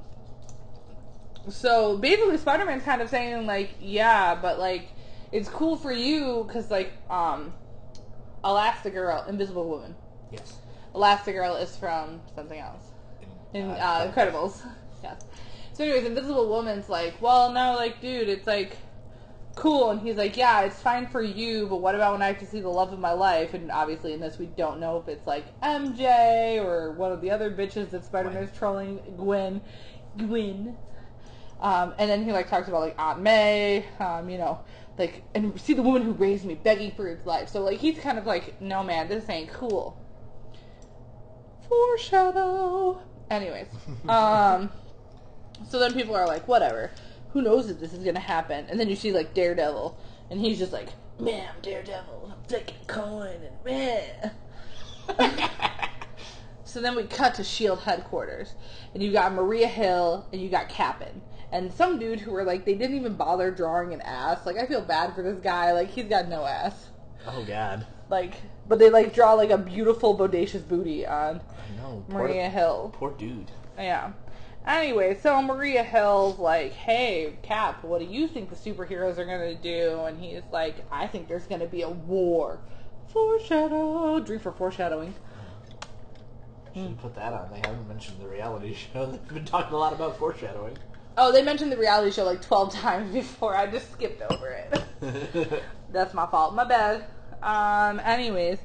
so 1.49 1.97
basically, 1.97 2.37
Spider-Man's 2.37 2.83
kind 2.83 3.01
of 3.01 3.09
saying 3.09 3.45
like, 3.45 3.71
yeah, 3.79 4.35
but 4.35 4.59
like, 4.59 4.89
it's 5.31 5.49
cool 5.49 5.75
for 5.77 5.91
you 5.91 6.43
because 6.47 6.71
like, 6.71 6.91
um, 7.09 7.53
Elastigirl, 8.43 9.27
Invisible 9.27 9.67
Woman. 9.67 9.95
Yes. 10.31 10.55
Elastigirl 10.95 11.61
is 11.61 11.75
from 11.75 12.21
something 12.35 12.59
else 12.59 12.83
in 13.53 13.69
uh, 13.69 14.11
Incredibles. 14.11 14.61
yes. 15.03 15.23
So, 15.73 15.83
anyways, 15.83 16.05
Invisible 16.05 16.49
Woman's 16.49 16.89
like, 16.89 17.21
well, 17.21 17.51
no, 17.51 17.75
like, 17.75 18.01
dude, 18.01 18.29
it's 18.29 18.47
like 18.47 18.77
cool, 19.57 19.89
and 19.89 19.99
he's 19.99 20.15
like, 20.15 20.37
yeah, 20.37 20.61
it's 20.61 20.79
fine 20.79 21.07
for 21.07 21.21
you, 21.21 21.67
but 21.67 21.77
what 21.77 21.95
about 21.95 22.13
when 22.13 22.21
I 22.21 22.27
have 22.27 22.39
to 22.39 22.45
see 22.45 22.61
the 22.61 22.69
love 22.69 22.93
of 22.93 22.99
my 22.99 23.11
life? 23.11 23.53
And 23.53 23.71
obviously, 23.71 24.13
in 24.13 24.21
this, 24.21 24.37
we 24.37 24.45
don't 24.45 24.79
know 24.79 24.97
if 24.97 25.07
it's 25.07 25.27
like 25.27 25.59
MJ 25.61 26.63
or 26.63 26.93
one 26.93 27.11
of 27.11 27.21
the 27.21 27.31
other 27.31 27.51
bitches 27.51 27.89
that 27.89 28.05
Spider-Man 28.05 28.43
is 28.43 28.57
trolling, 28.57 28.99
Gwen, 29.17 29.61
Gwen. 30.17 30.77
Um, 31.59 31.93
and 31.97 32.09
then 32.09 32.23
he 32.23 32.31
like 32.31 32.49
talks 32.49 32.67
about 32.67 32.81
like 32.81 32.95
Aunt 32.99 33.19
May, 33.19 33.85
um, 33.99 34.29
you 34.29 34.37
know, 34.37 34.59
like 34.97 35.23
and 35.33 35.59
see 35.59 35.73
the 35.73 35.81
woman 35.81 36.03
who 36.03 36.11
raised 36.11 36.45
me 36.45 36.55
begging 36.55 36.91
for 36.91 37.07
his 37.07 37.25
life. 37.25 37.49
So 37.49 37.63
like 37.63 37.79
he's 37.79 37.97
kind 37.99 38.19
of 38.19 38.25
like, 38.25 38.61
no 38.61 38.83
man, 38.83 39.07
this 39.07 39.27
ain't 39.27 39.51
cool. 39.51 39.97
Foreshadow. 41.67 43.01
Anyways, 43.31 43.67
um, 44.07 44.69
so 45.67 45.79
then 45.79 45.93
people 45.93 46.15
are 46.15 46.27
like, 46.27 46.47
whatever. 46.47 46.91
Who 47.31 47.41
knows 47.41 47.69
if 47.69 47.79
this 47.79 47.93
is 47.93 48.03
gonna 48.03 48.19
happen? 48.19 48.65
And 48.69 48.79
then 48.79 48.89
you 48.89 48.95
see 48.95 49.11
like 49.11 49.33
Daredevil, 49.33 49.97
and 50.29 50.39
he's 50.39 50.57
just 50.57 50.71
like, 50.71 50.89
man, 51.19 51.49
I'm 51.55 51.61
Daredevil. 51.61 52.33
I'm 52.33 52.45
taking 52.47 52.85
coin 52.87 53.39
and 53.43 53.65
man. 53.65 54.31
So 56.67 56.81
then 56.81 56.95
we 56.95 57.03
cut 57.03 57.33
to 57.35 57.43
Shield 57.45 57.79
headquarters, 57.79 58.53
and 58.93 59.01
you 59.01 59.13
got 59.13 59.33
Maria 59.33 59.67
Hill 59.67 60.27
and 60.33 60.41
you 60.41 60.49
got 60.49 60.67
Cap'n, 60.67 61.21
and 61.51 61.73
some 61.73 61.97
dude 61.97 62.19
who 62.19 62.31
were 62.31 62.43
like 62.43 62.65
they 62.65 62.75
didn't 62.75 62.97
even 62.97 63.15
bother 63.15 63.51
drawing 63.51 63.93
an 63.93 64.01
ass. 64.01 64.45
Like 64.45 64.57
I 64.57 64.67
feel 64.67 64.81
bad 64.81 65.15
for 65.15 65.23
this 65.23 65.39
guy. 65.39 65.71
Like 65.71 65.89
he's 65.89 66.05
got 66.05 66.27
no 66.27 66.45
ass. 66.45 66.89
Oh 67.25 67.43
God. 67.45 67.87
Like, 68.09 68.33
but 68.67 68.79
they 68.79 68.89
like 68.89 69.13
draw 69.13 69.33
like 69.33 69.49
a 69.49 69.57
beautiful 69.57 70.17
bodacious 70.17 70.67
booty 70.67 71.05
on 71.05 71.39
I 71.39 71.81
know. 71.81 72.05
Poor, 72.09 72.27
Maria 72.27 72.49
Hill. 72.49 72.93
Poor 72.93 73.11
dude. 73.11 73.49
Yeah. 73.77 74.11
Anyway, 74.67 75.17
so 75.23 75.41
Maria 75.41 75.81
Hill's 75.81 76.37
like, 76.39 76.73
"Hey, 76.73 77.37
Cap, 77.41 77.85
what 77.85 77.99
do 77.99 78.05
you 78.05 78.27
think 78.27 78.49
the 78.49 78.55
superheroes 78.55 79.17
are 79.17 79.25
gonna 79.25 79.55
do?" 79.55 80.01
And 80.01 80.19
he's 80.19 80.43
like, 80.51 80.75
"I 80.91 81.07
think 81.07 81.29
there's 81.29 81.47
gonna 81.47 81.67
be 81.67 81.83
a 81.83 81.89
war." 81.89 82.59
Foreshadow. 83.07 84.19
Dream 84.19 84.39
for 84.39 84.51
foreshadowing. 84.51 85.15
Should 86.73 86.99
put 86.99 87.15
that 87.15 87.31
on. 87.33 87.49
They 87.49 87.57
haven't 87.65 87.87
mentioned 87.87 88.21
the 88.21 88.27
reality 88.27 88.73
show. 88.93 89.05
They've 89.05 89.27
been 89.29 89.45
talking 89.45 89.73
a 89.73 89.77
lot 89.77 89.93
about 89.93 90.17
foreshadowing. 90.17 90.77
Oh, 91.17 91.31
they 91.31 91.41
mentioned 91.41 91.71
the 91.71 91.77
reality 91.77 92.11
show 92.11 92.25
like 92.25 92.41
12 92.41 92.73
times 92.81 93.13
before. 93.13 93.55
I 93.55 93.67
just 93.67 93.91
skipped 93.91 94.21
over 94.21 94.49
it. 94.49 95.63
That's 95.91 96.13
my 96.13 96.27
fault. 96.27 96.53
My 96.53 96.65
bad. 96.65 97.05
Um, 97.41 98.01
anyways, 98.01 98.59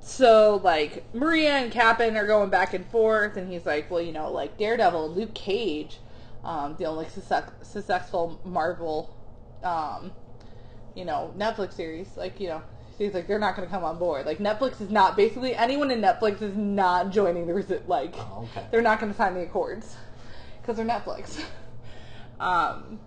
so 0.00 0.60
like 0.64 1.04
Maria 1.14 1.50
and 1.52 1.70
Captain 1.70 2.16
are 2.16 2.26
going 2.26 2.50
back 2.50 2.74
and 2.74 2.86
forth, 2.86 3.36
and 3.36 3.50
he's 3.52 3.66
like, 3.66 3.90
well, 3.90 4.00
you 4.00 4.12
know, 4.12 4.30
like 4.30 4.56
Daredevil 4.56 5.06
and 5.06 5.16
Luke 5.16 5.34
Cage, 5.34 5.98
um, 6.44 6.76
the 6.78 6.86
only 6.86 7.06
success- 7.08 7.50
successful 7.62 8.40
Marvel, 8.44 9.14
um, 9.62 10.12
you 10.94 11.04
know, 11.04 11.32
Netflix 11.36 11.74
series, 11.74 12.16
like, 12.16 12.40
you 12.40 12.48
know, 12.48 12.62
he's 12.98 13.14
like, 13.14 13.26
they're 13.26 13.38
not 13.38 13.56
going 13.56 13.68
to 13.68 13.72
come 13.72 13.84
on 13.84 13.98
board. 13.98 14.26
Like, 14.26 14.38
Netflix 14.38 14.80
is 14.80 14.90
not, 14.90 15.16
basically, 15.16 15.54
anyone 15.54 15.90
in 15.90 16.00
Netflix 16.00 16.40
is 16.42 16.56
not 16.56 17.10
joining 17.10 17.46
the, 17.46 17.52
resi- 17.52 17.86
like, 17.86 18.14
Oh, 18.16 18.48
okay. 18.56 18.66
they're 18.70 18.82
not 18.82 19.00
going 19.00 19.12
to 19.12 19.16
sign 19.16 19.34
the 19.34 19.42
accords 19.42 19.96
because 20.60 20.76
they're 20.76 20.86
Netflix. 20.86 21.42
um, 22.40 22.98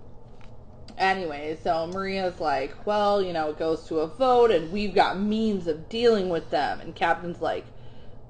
anyway, 0.97 1.57
so 1.63 1.87
Maria's 1.87 2.39
like, 2.39 2.85
well, 2.85 3.21
you 3.21 3.33
know, 3.33 3.49
it 3.49 3.59
goes 3.59 3.85
to 3.87 3.99
a 3.99 4.07
vote 4.07 4.51
and 4.51 4.71
we've 4.71 4.93
got 4.95 5.19
means 5.19 5.67
of 5.67 5.89
dealing 5.89 6.29
with 6.29 6.49
them. 6.49 6.79
And 6.79 6.95
Captain's 6.95 7.41
like, 7.41 7.65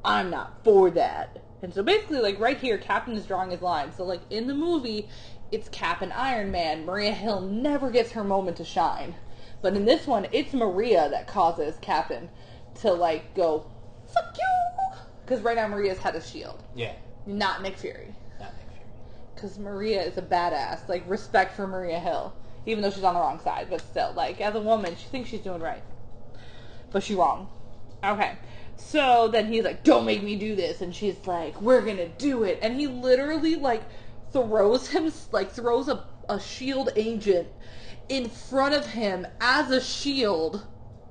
I'm 0.04 0.30
not 0.30 0.64
for 0.64 0.90
that. 0.92 1.42
And 1.62 1.74
so 1.74 1.82
basically, 1.82 2.20
like, 2.20 2.40
right 2.40 2.58
here, 2.58 2.78
Captain 2.78 3.16
is 3.16 3.26
drawing 3.26 3.52
his 3.52 3.62
line. 3.62 3.94
So, 3.94 4.04
like, 4.04 4.20
in 4.30 4.48
the 4.48 4.54
movie, 4.54 5.08
it's 5.52 5.70
Cap 5.70 6.02
and 6.02 6.12
Iron 6.12 6.52
Man. 6.52 6.86
Maria 6.86 7.14
Hill 7.14 7.40
never 7.42 7.90
gets 7.90 8.12
her 8.12 8.24
moment 8.24 8.58
to 8.58 8.66
shine. 8.66 9.16
But 9.62 9.78
in 9.78 9.86
this 9.86 10.06
one, 10.06 10.28
it's 10.34 10.54
Maria 10.54 11.08
that 11.10 11.28
causes 11.28 11.76
Captain 11.80 12.30
to 12.82 12.92
like 12.92 13.34
go, 13.34 13.66
fuck 14.14 14.36
you! 14.38 14.98
Because 15.24 15.42
right 15.42 15.56
now 15.56 15.68
Maria's 15.70 16.00
had 16.00 16.16
a 16.16 16.22
shield, 16.22 16.62
Yeah. 16.76 16.92
not 17.26 17.62
Nick 17.62 17.78
Fury. 17.78 18.14
Not 18.42 18.52
Nick 18.58 18.68
Fury. 18.74 18.86
Because 19.34 19.58
Maria 19.58 20.02
is 20.04 20.18
a 20.18 20.22
badass. 20.22 20.90
Like, 20.90 21.10
respect 21.10 21.56
for 21.56 21.66
Maria 21.66 22.00
Hill. 22.00 22.34
Even 22.66 22.82
though 22.82 22.90
she's 22.90 23.04
on 23.04 23.14
the 23.14 23.20
wrong 23.20 23.40
side, 23.40 23.68
but 23.70 23.82
still, 23.82 24.14
like, 24.16 24.40
as 24.42 24.56
a 24.56 24.60
woman, 24.60 24.96
she 24.96 25.08
thinks 25.08 25.30
she's 25.30 25.42
doing 25.42 25.62
right. 25.62 25.84
But 26.92 27.04
she's 27.04 27.18
wrong. 27.18 27.50
Okay. 28.04 28.38
So 28.76 29.28
then 29.28 29.52
he's 29.52 29.64
like, 29.64 29.84
don't 29.84 30.06
make 30.06 30.24
me 30.24 30.36
do 30.36 30.56
this. 30.56 30.82
And 30.82 30.96
she's 30.96 31.16
like, 31.26 31.62
we're 31.62 31.82
gonna 31.82 32.10
do 32.10 32.44
it. 32.44 32.60
And 32.62 32.80
he 32.80 32.88
literally, 32.88 33.56
like, 33.56 33.84
throws 34.32 34.88
him, 34.88 35.12
like, 35.32 35.52
throws 35.52 35.88
a, 35.90 36.06
a 36.30 36.40
shield 36.40 36.90
agent 36.96 37.48
in 38.10 38.30
front 38.30 38.76
of 38.76 38.86
him 38.86 39.28
as 39.42 39.72
a 39.72 39.82
shield. 39.82 40.66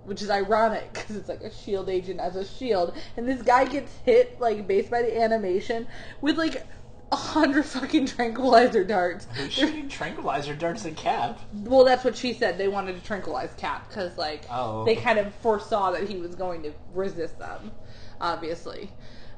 Which 0.05 0.21
is 0.21 0.31
ironic 0.31 0.93
because 0.93 1.15
it's 1.15 1.29
like 1.29 1.43
a 1.43 1.55
shield 1.55 1.89
agent 1.89 2.19
as 2.19 2.35
a 2.35 2.45
shield, 2.45 2.93
and 3.17 3.29
this 3.29 3.41
guy 3.41 3.65
gets 3.67 3.93
hit 3.99 4.41
like 4.41 4.67
based 4.67 4.91
by 4.91 5.01
the 5.03 5.17
animation 5.17 5.87
with 6.21 6.37
like 6.37 6.67
a 7.13 7.17
hundred 7.17 7.65
fucking 7.67 8.07
tranquilizer 8.07 8.83
darts. 8.85 9.27
Who's 9.35 9.53
shooting 9.53 9.89
tranquilizer 9.89 10.55
darts 10.55 10.87
at 10.87 10.97
Cap? 10.97 11.39
Well, 11.53 11.85
that's 11.85 12.05
what 12.05 12.17
she 12.17 12.33
said. 12.33 12.57
They 12.59 12.69
wanted 12.69 12.97
to 12.97 13.03
tranquilize 13.05 13.53
Cap 13.59 13.87
because, 13.89 14.17
like, 14.17 14.43
Oh. 14.51 14.85
they 14.85 14.97
kind 14.97 15.19
of 15.19 15.33
foresaw 15.37 15.91
that 15.93 16.09
he 16.09 16.17
was 16.17 16.35
going 16.35 16.63
to 16.63 16.73
resist 16.95 17.39
them. 17.39 17.71
Obviously, 18.21 18.91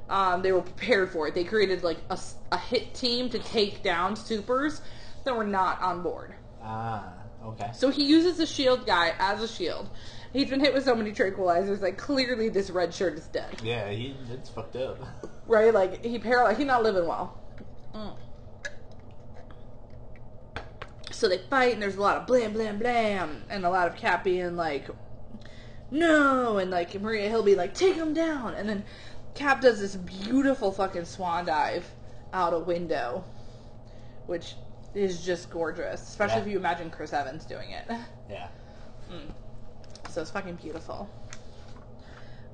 um, 0.08 0.40
they 0.42 0.52
were 0.52 0.60
prepared 0.62 1.10
for 1.10 1.26
it. 1.26 1.34
They 1.34 1.44
created 1.44 1.82
like 1.82 1.98
a 2.50 2.58
hit 2.58 2.94
team 2.94 3.28
to 3.30 3.38
take 3.38 3.82
down 3.82 4.14
supers 4.14 4.80
that 5.24 5.34
were 5.36 5.44
not 5.44 5.80
on 5.82 6.02
board. 6.02 6.34
Ah, 6.62 7.12
okay. 7.44 7.70
So 7.74 7.90
he 7.90 8.04
uses 8.04 8.36
the 8.36 8.46
shield 8.46 8.86
guy 8.86 9.14
as 9.18 9.42
a 9.42 9.48
shield. 9.48 9.88
He's 10.32 10.50
been 10.50 10.60
hit 10.60 10.74
with 10.74 10.84
so 10.84 10.94
many 10.94 11.12
tranquilizers. 11.12 11.80
Like 11.80 11.96
clearly, 11.96 12.48
this 12.50 12.68
red 12.70 12.92
shirt 12.92 13.14
is 13.18 13.26
dead. 13.28 13.56
Yeah, 13.64 13.88
he 13.90 14.14
it's 14.30 14.50
fucked 14.50 14.76
up. 14.76 14.98
Right? 15.46 15.72
Like 15.72 16.04
he 16.04 16.18
paralyzed. 16.18 16.58
He's 16.58 16.66
not 16.66 16.82
living 16.82 17.06
well. 17.06 17.40
Mm. 17.94 18.16
So 21.10 21.28
they 21.28 21.38
fight, 21.38 21.74
and 21.74 21.82
there's 21.82 21.96
a 21.96 22.00
lot 22.02 22.16
of 22.16 22.26
blam 22.26 22.52
blam 22.52 22.78
blam, 22.78 23.44
and 23.48 23.64
a 23.64 23.70
lot 23.70 23.86
of 23.86 23.96
Cap 23.96 24.24
being 24.24 24.56
like, 24.56 24.88
"No," 25.90 26.58
and 26.58 26.70
like 26.70 27.00
Maria 27.00 27.28
Hill 27.28 27.42
be 27.42 27.54
like, 27.54 27.72
"Take 27.74 27.94
him 27.94 28.12
down," 28.14 28.54
and 28.54 28.68
then 28.68 28.84
Cap 29.34 29.60
does 29.60 29.80
this 29.80 29.94
beautiful 29.96 30.72
fucking 30.72 31.04
swan 31.04 31.46
dive 31.46 31.88
out 32.32 32.52
a 32.52 32.58
window, 32.58 33.24
which 34.26 34.56
is 34.94 35.24
just 35.24 35.50
gorgeous, 35.50 36.02
especially 36.02 36.36
Yeah. 36.36 36.42
if 36.42 36.48
you 36.48 36.56
imagine 36.58 36.90
Chris 36.90 37.12
Evans 37.12 37.44
doing 37.44 37.70
it. 37.70 37.84
Yeah. 38.30 38.48
So 40.10 40.22
it's 40.22 40.30
fucking 40.30 40.54
beautiful. 40.56 41.08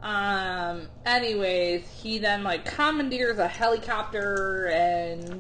Um. 0.03 0.89
Anyways, 1.07 1.89
he 1.89 2.19
then 2.19 2.43
like 2.43 2.65
commandeers 2.65 3.39
a 3.39 3.47
helicopter 3.47 4.67
and 4.67 4.90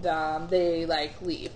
um, 0.07 0.49
they 0.49 0.87
like 0.87 1.21
leave. 1.23 1.53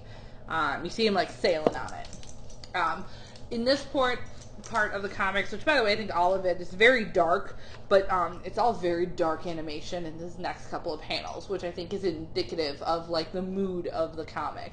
Um, 0.48 0.84
you 0.84 0.90
see 0.90 1.06
him 1.06 1.14
like 1.14 1.30
sailing 1.30 1.76
on 1.76 1.92
it. 1.94 2.76
Um, 2.76 3.04
in 3.50 3.64
this 3.64 3.82
part 3.84 4.20
part 4.64 4.94
of 4.94 5.02
the 5.02 5.08
comics, 5.08 5.52
which 5.52 5.64
by 5.64 5.76
the 5.76 5.82
way 5.82 5.92
I 5.92 5.96
think 5.96 6.14
all 6.14 6.34
of 6.34 6.44
it 6.44 6.60
is 6.60 6.72
very 6.72 7.04
dark, 7.04 7.56
but 7.88 8.10
um, 8.10 8.40
it's 8.44 8.58
all 8.58 8.72
very 8.72 9.06
dark 9.06 9.46
animation 9.46 10.06
in 10.06 10.18
this 10.18 10.38
next 10.38 10.70
couple 10.70 10.92
of 10.92 11.00
panels, 11.00 11.48
which 11.48 11.64
I 11.64 11.70
think 11.70 11.92
is 11.92 12.04
indicative 12.04 12.80
of 12.82 13.08
like 13.08 13.32
the 13.32 13.42
mood 13.42 13.86
of 13.88 14.16
the 14.16 14.24
comic, 14.24 14.72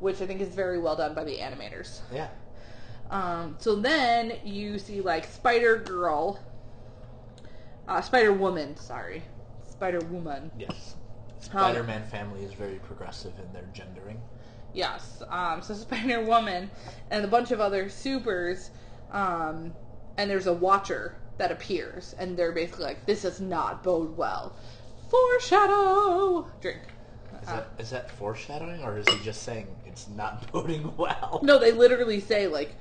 which 0.00 0.20
I 0.20 0.26
think 0.26 0.40
is 0.40 0.54
very 0.54 0.78
well 0.78 0.96
done 0.96 1.14
by 1.14 1.24
the 1.24 1.38
animators. 1.38 2.00
Yeah. 2.12 2.28
Um, 3.10 3.56
so 3.58 3.76
then 3.76 4.34
you 4.44 4.78
see 4.78 5.00
like 5.00 5.24
Spider 5.24 5.78
Girl, 5.78 6.38
uh, 7.86 8.00
Spider 8.00 8.32
Woman, 8.32 8.76
sorry, 8.76 9.22
Spider 9.68 10.00
Woman. 10.00 10.50
Yes. 10.58 10.96
Spider-Man 11.40 12.04
family 12.04 12.42
is 12.44 12.52
very 12.52 12.76
progressive 12.76 13.32
in 13.38 13.52
their 13.52 13.68
gendering. 13.72 14.20
Yes. 14.74 15.22
Um, 15.28 15.62
so 15.62 15.74
Spider 15.74 16.22
Woman 16.22 16.70
and 17.10 17.24
a 17.24 17.28
bunch 17.28 17.50
of 17.50 17.60
other 17.60 17.88
supers, 17.88 18.70
um, 19.12 19.72
and 20.16 20.30
there's 20.30 20.46
a 20.46 20.52
Watcher 20.52 21.14
that 21.38 21.50
appears, 21.52 22.14
and 22.18 22.36
they're 22.36 22.52
basically 22.52 22.84
like, 22.84 23.06
"This 23.06 23.22
does 23.22 23.40
not 23.40 23.82
bode 23.82 24.16
well." 24.16 24.54
Foreshadow. 25.08 26.46
Drink. 26.60 26.80
Is 27.42 27.48
Uh, 27.48 27.56
that 27.56 27.68
is 27.78 27.90
that 27.90 28.10
foreshadowing, 28.10 28.82
or 28.82 28.98
is 28.98 29.08
he 29.08 29.24
just 29.24 29.42
saying 29.42 29.66
it's 29.86 30.08
not 30.08 30.50
boding 30.52 30.94
well? 30.96 31.40
No, 31.42 31.58
they 31.58 31.72
literally 31.72 32.20
say 32.20 32.46
like 32.46 32.74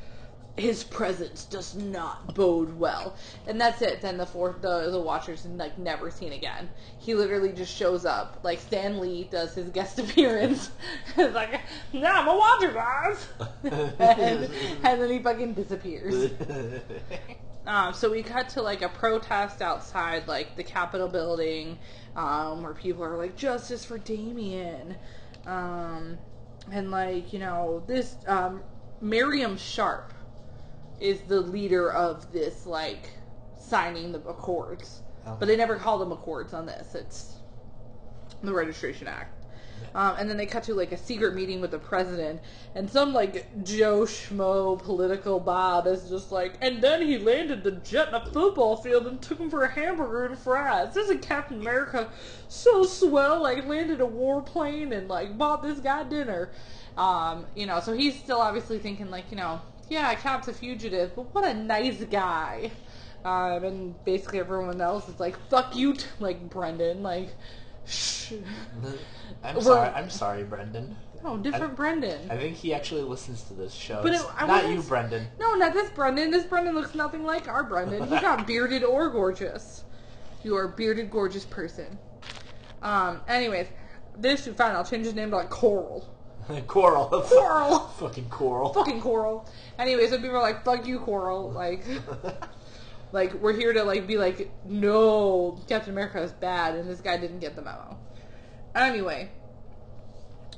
his 0.57 0.83
presence 0.83 1.45
does 1.45 1.75
not 1.75 2.33
bode 2.33 2.77
well, 2.77 3.15
and 3.45 3.61
that's 3.61 3.81
it. 3.81 4.01
Then 4.01 4.17
the 4.17 4.25
four 4.25 4.55
the 4.59 4.89
the 4.89 4.99
Watchers 4.99 5.45
like 5.45 5.77
never 5.77 6.09
seen 6.09 6.33
again. 6.33 6.69
He 6.97 7.13
literally 7.13 7.53
just 7.53 7.73
shows 7.73 8.05
up. 8.05 8.39
Like 8.43 8.59
Stan 8.59 8.99
Lee 8.99 9.25
does 9.25 9.53
his 9.53 9.69
guest 9.69 9.99
appearance. 9.99 10.71
it's 11.15 11.35
like, 11.35 11.61
nah, 11.93 12.21
I'm 12.21 12.27
a 12.27 12.35
Watcher, 12.35 12.73
guys, 12.73 13.27
and, 13.99 14.51
and 14.83 15.01
then 15.01 15.09
he 15.09 15.19
fucking 15.19 15.53
disappears. 15.53 16.31
Um, 17.67 17.93
so 17.93 18.09
we 18.09 18.23
cut 18.23 18.47
to 18.51 18.61
like 18.61 18.81
a 18.81 18.87
protest 18.87 19.61
outside 19.61 20.25
like 20.25 20.55
the 20.55 20.63
Capitol 20.63 21.09
building, 21.09 21.77
um, 22.15 22.63
where 22.63 22.73
people 22.73 23.03
are 23.03 23.17
like 23.17 23.35
justice 23.35 23.83
for 23.83 23.97
Damien, 23.97 24.95
um, 25.45 26.17
and 26.71 26.91
like 26.91 27.33
you 27.33 27.39
know 27.39 27.83
this 27.85 28.15
um, 28.25 28.63
Miriam 29.01 29.57
Sharpe 29.57 30.13
is 30.99 31.21
the 31.21 31.41
leader 31.41 31.91
of 31.91 32.31
this 32.31 32.65
like 32.65 33.11
signing 33.59 34.11
the 34.11 34.19
accords, 34.19 35.01
but 35.39 35.47
they 35.47 35.55
never 35.57 35.75
call 35.75 35.97
them 35.99 36.11
accords 36.11 36.53
on 36.53 36.65
this. 36.65 36.95
It's 36.95 37.33
the 38.41 38.53
Registration 38.53 39.07
Act. 39.07 39.33
Um, 39.93 40.15
and 40.17 40.29
then 40.29 40.37
they 40.37 40.45
cut 40.45 40.63
to 40.63 40.73
like 40.73 40.91
a 40.91 40.97
secret 40.97 41.35
meeting 41.35 41.61
with 41.61 41.71
the 41.71 41.79
president, 41.79 42.41
and 42.75 42.89
some 42.89 43.13
like 43.13 43.63
Joe 43.63 44.01
Schmo 44.01 44.81
political 44.81 45.39
Bob 45.39 45.87
is 45.87 46.09
just 46.09 46.31
like, 46.31 46.55
and 46.61 46.81
then 46.81 47.01
he 47.01 47.17
landed 47.17 47.63
the 47.63 47.71
jet 47.71 48.09
in 48.09 48.15
a 48.15 48.25
football 48.25 48.75
field 48.75 49.07
and 49.07 49.21
took 49.21 49.39
him 49.39 49.49
for 49.49 49.63
a 49.63 49.71
hamburger 49.71 50.25
and 50.25 50.37
fries. 50.37 50.95
Isn't 50.97 51.21
Captain 51.21 51.59
America 51.61 52.09
so 52.47 52.83
swell? 52.83 53.41
Like 53.41 53.65
landed 53.67 54.01
a 54.01 54.05
warplane 54.05 54.95
and 54.95 55.07
like 55.07 55.37
bought 55.37 55.61
this 55.61 55.79
guy 55.79 56.03
dinner. 56.03 56.49
Um, 56.97 57.45
you 57.55 57.67
know, 57.67 57.79
so 57.79 57.93
he's 57.93 58.17
still 58.17 58.41
obviously 58.41 58.79
thinking 58.79 59.11
like, 59.11 59.25
you 59.29 59.37
know, 59.37 59.61
yeah, 59.89 60.13
Cap's 60.15 60.47
a 60.47 60.53
fugitive, 60.53 61.15
but 61.15 61.33
what 61.33 61.45
a 61.45 61.53
nice 61.53 62.03
guy. 62.05 62.71
Um, 63.25 63.63
and 63.63 64.05
basically 64.05 64.39
everyone 64.39 64.79
else 64.79 65.09
is 65.09 65.19
like, 65.19 65.37
fuck 65.49 65.75
you, 65.75 65.93
t-, 65.93 66.05
like 66.19 66.49
Brendan, 66.49 67.03
like, 67.03 67.29
shh. 67.85 68.33
I'm 69.43 69.55
We're- 69.55 69.61
sorry. 69.65 69.89
I'm 69.89 70.09
sorry, 70.09 70.43
Brendan. 70.43 70.95
Oh, 71.23 71.37
different 71.37 71.73
I- 71.73 71.75
Brendan. 71.75 72.31
I 72.31 72.37
think 72.37 72.55
he 72.55 72.73
actually 72.73 73.01
listens 73.01 73.43
to 73.43 73.53
this 73.53 73.73
show. 73.73 74.01
But 74.03 74.13
it- 74.13 74.21
not 74.47 74.69
you, 74.69 74.81
Brendan. 74.81 75.27
no, 75.39 75.55
not 75.55 75.73
this 75.73 75.89
Brendan. 75.89 76.31
This 76.31 76.45
Brendan 76.45 76.75
looks 76.75 76.95
nothing 76.95 77.23
like 77.23 77.47
our 77.47 77.63
Brendan. 77.63 78.03
He's 78.07 78.21
not 78.21 78.47
bearded 78.47 78.83
or 78.83 79.09
gorgeous. 79.09 79.83
You 80.43 80.55
are 80.55 80.65
a 80.65 80.69
bearded, 80.69 81.09
gorgeous 81.09 81.45
person. 81.45 81.97
Um, 82.81 83.21
anyways, 83.27 83.67
this 84.17 84.47
fine. 84.47 84.75
I'll 84.75 84.85
change 84.85 85.05
his 85.05 85.15
name 85.15 85.31
to 85.31 85.37
like 85.37 85.49
Coral. 85.49 86.07
Coral. 86.67 87.07
Coral. 87.07 87.79
Fucking 87.99 88.29
Coral. 88.29 88.73
Fucking 88.73 89.01
Coral. 89.01 89.47
Anyways, 89.77 90.09
so 90.09 90.17
people 90.17 90.37
are 90.37 90.41
like, 90.41 90.63
"Fuck 90.63 90.87
you, 90.87 90.99
Coral." 90.99 91.51
Like, 91.51 91.83
like 93.11 93.33
we're 93.35 93.53
here 93.53 93.73
to 93.73 93.83
like 93.83 94.07
be 94.07 94.17
like, 94.17 94.49
"No, 94.65 95.59
Captain 95.67 95.91
America 95.91 96.21
is 96.21 96.31
bad," 96.31 96.75
and 96.75 96.89
this 96.89 97.01
guy 97.01 97.17
didn't 97.17 97.39
get 97.39 97.55
the 97.55 97.61
memo. 97.61 97.97
Anyway, 98.75 99.29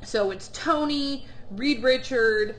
so 0.04 0.32
it's 0.32 0.49
Tony, 0.49 1.25
Reed 1.52 1.82
Richard, 1.84 2.56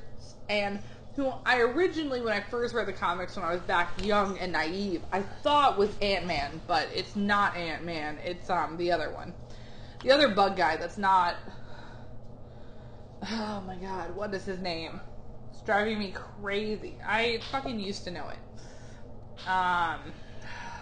and 0.49 0.81
who 1.17 1.33
I 1.45 1.61
originally, 1.61 2.21
when 2.23 2.33
I 2.33 2.41
first 2.41 2.75
read 2.75 2.87
the 2.87 2.93
comics 2.93 3.37
when 3.37 3.45
I 3.45 3.53
was 3.53 3.61
back 3.63 4.05
young 4.05 4.39
and 4.39 4.53
naive, 4.53 5.03
I 5.13 5.21
thought 5.21 5.79
was 5.79 5.91
Ant 6.01 6.27
Man, 6.27 6.61
but 6.67 6.89
it's 6.95 7.15
not 7.15 7.57
Ant 7.57 7.85
Man. 7.85 8.19
It's 8.25 8.51
um 8.51 8.77
the 8.77 8.91
other 8.91 9.11
one, 9.11 9.35
the 10.03 10.11
other 10.11 10.29
bug 10.29 10.57
guy. 10.57 10.77
That's 10.77 10.99
not. 10.99 11.37
Oh 13.23 13.63
my 13.67 13.77
god, 13.77 14.15
what 14.17 14.33
is 14.35 14.45
his 14.45 14.61
name? 14.61 15.01
It's 15.53 15.61
driving 15.63 15.99
me 15.99 16.13
crazy. 16.15 16.97
I 17.07 17.41
fucking 17.51 17.79
used 17.79 18.05
to 18.05 18.11
know 18.11 18.29
it. 18.29 18.39
Um, 19.49 20.01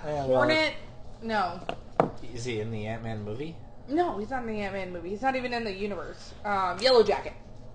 Yeah, 0.05 0.27
well, 0.27 0.27
Hornet. 0.27 0.74
No, 1.22 1.61
Is 2.35 2.44
he 2.44 2.61
in 2.61 2.70
the 2.70 2.87
Ant 2.87 3.03
Man 3.03 3.22
movie? 3.24 3.57
no, 3.88 4.18
he's 4.18 4.31
not 4.31 4.42
in 4.42 4.48
the 4.48 4.61
Ant 4.61 4.74
Man 4.74 4.92
movie. 4.92 5.09
He's 5.11 5.22
not 5.22 5.35
even 5.35 5.53
in 5.53 5.64
the 5.64 5.72
universe. 5.72 6.33
Um, 6.44 6.79
Yellow 6.81 7.03
Jacket. 7.03 7.33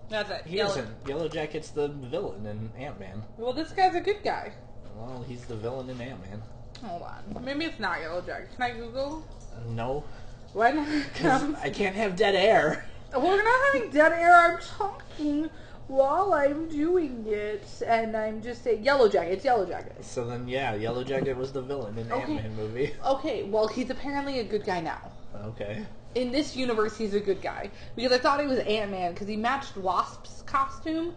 That's 0.09 0.29
it. 0.29 0.43
He 0.45 0.57
Yellow- 0.57 0.71
isn't. 0.71 0.89
Yellow 1.07 1.27
Jacket's 1.27 1.69
the 1.71 1.87
villain 1.89 2.45
in 2.45 2.71
Ant 2.81 2.99
Man. 2.99 3.23
Well, 3.37 3.51
this 3.53 3.71
guy's 3.71 3.95
a 3.95 4.01
good 4.01 4.23
guy. 4.23 4.53
Well, 4.95 5.25
he's 5.27 5.43
the 5.45 5.55
villain 5.55 5.89
in 5.89 5.99
Ant 5.99 6.21
Man. 6.29 6.41
Hold 6.85 7.01
on. 7.01 7.43
Maybe 7.43 7.65
it's 7.65 7.79
not 7.79 7.99
Yellow 7.99 8.21
Jacket. 8.21 8.49
Can 8.55 8.61
I 8.63 8.71
Google? 8.77 9.25
No, 9.69 10.03
When? 10.53 10.85
because 11.13 11.43
I 11.63 11.69
can't 11.69 11.95
have 11.95 12.15
dead 12.15 12.35
air. 12.35 12.85
We're 13.15 13.43
not 13.43 13.59
having 13.73 13.89
dead 13.91 14.11
air. 14.13 14.33
I'm 14.35 14.59
talking 14.59 15.49
while 15.87 16.33
I'm 16.33 16.67
doing 16.69 17.25
it, 17.27 17.65
and 17.85 18.15
I'm 18.17 18.41
just 18.41 18.63
saying 18.63 18.83
Yellow 18.83 19.07
Jacket. 19.09 19.33
It's 19.33 19.45
Yellow 19.45 19.65
Jacket. 19.65 20.03
So 20.03 20.25
then, 20.25 20.47
yeah, 20.47 20.73
Yellow 20.75 21.03
Jacket 21.03 21.35
was 21.37 21.51
the 21.51 21.61
villain 21.61 21.97
in 21.97 22.07
the 22.09 22.15
Okay. 22.15 22.33
Ant-Man 22.37 22.55
movie. 22.55 22.93
Okay, 23.05 23.43
well 23.43 23.67
he's 23.67 23.89
apparently 23.89 24.39
a 24.39 24.43
good 24.43 24.65
guy 24.65 24.79
now. 24.81 25.11
Okay. 25.45 25.85
In 26.15 26.31
this 26.31 26.55
universe, 26.55 26.97
he's 26.97 27.13
a 27.13 27.19
good 27.19 27.41
guy 27.41 27.69
because 27.95 28.11
I 28.11 28.17
thought 28.19 28.39
he 28.39 28.47
was 28.47 28.59
Ant 28.59 28.91
Man 28.91 29.11
because 29.13 29.27
he 29.27 29.35
matched 29.35 29.75
Wasp's 29.77 30.41
costume, 30.43 31.13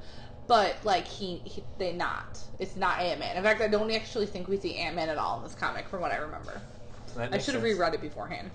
but 0.47 0.77
like 0.85 1.07
he, 1.07 1.37
he 1.45 1.63
they 1.79 1.93
not. 1.93 2.39
It's 2.59 2.77
not 2.77 2.99
Ant 3.01 3.21
Man. 3.21 3.37
In 3.37 3.43
fact, 3.43 3.61
I 3.61 3.69
don't 3.69 3.91
actually 3.91 4.27
think 4.27 4.49
we 4.49 4.57
see 4.59 4.77
Ant 4.77 4.97
Man 4.97 5.09
at 5.09 5.19
all 5.19 5.37
in 5.39 5.43
this 5.45 5.55
comic, 5.55 5.89
from 5.89 6.01
what 6.01 6.13
I 6.13 6.17
remember. 6.17 6.61
So 7.07 7.19
that 7.21 7.27
I 7.27 7.29
makes 7.31 7.45
should 7.45 7.55
have 7.55 7.63
sense. 7.63 7.75
reread 7.79 7.95
it 7.95 8.01
beforehand. 8.01 8.51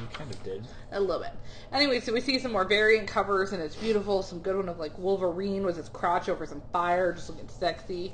You 0.00 0.06
kind 0.12 0.30
of 0.30 0.42
did. 0.42 0.66
A 0.92 1.00
little 1.00 1.22
bit. 1.22 1.32
Anyway, 1.72 2.00
so 2.00 2.12
we 2.12 2.20
see 2.20 2.38
some 2.38 2.52
more 2.52 2.64
variant 2.64 3.08
covers, 3.08 3.52
and 3.52 3.62
it's 3.62 3.76
beautiful. 3.76 4.22
Some 4.22 4.40
good 4.40 4.56
one 4.56 4.68
of 4.68 4.78
like 4.78 4.96
Wolverine 4.98 5.64
with 5.64 5.76
his 5.76 5.88
crotch 5.88 6.28
over 6.28 6.44
some 6.46 6.62
fire, 6.72 7.12
just 7.12 7.28
looking 7.30 7.48
sexy, 7.48 8.12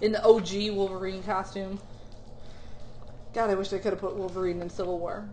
in 0.00 0.12
the 0.12 0.22
OG 0.24 0.74
Wolverine 0.76 1.22
costume. 1.22 1.80
God, 3.32 3.50
I 3.50 3.54
wish 3.54 3.72
I 3.72 3.78
could 3.78 3.92
have 3.92 4.00
put 4.00 4.14
Wolverine 4.16 4.60
in 4.62 4.70
Civil 4.70 4.98
War. 4.98 5.28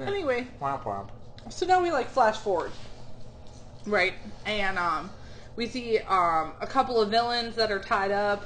Anyway, 0.00 0.46
Womp 0.60 0.84
womp. 0.84 1.08
so 1.48 1.66
now 1.66 1.82
we 1.82 1.90
like 1.90 2.08
flash 2.08 2.36
forward, 2.36 2.70
right? 3.86 4.14
And 4.46 4.78
um, 4.78 5.10
we 5.56 5.66
see 5.66 5.98
um 5.98 6.52
a 6.60 6.66
couple 6.66 7.00
of 7.00 7.10
villains 7.10 7.56
that 7.56 7.72
are 7.72 7.80
tied 7.80 8.12
up, 8.12 8.44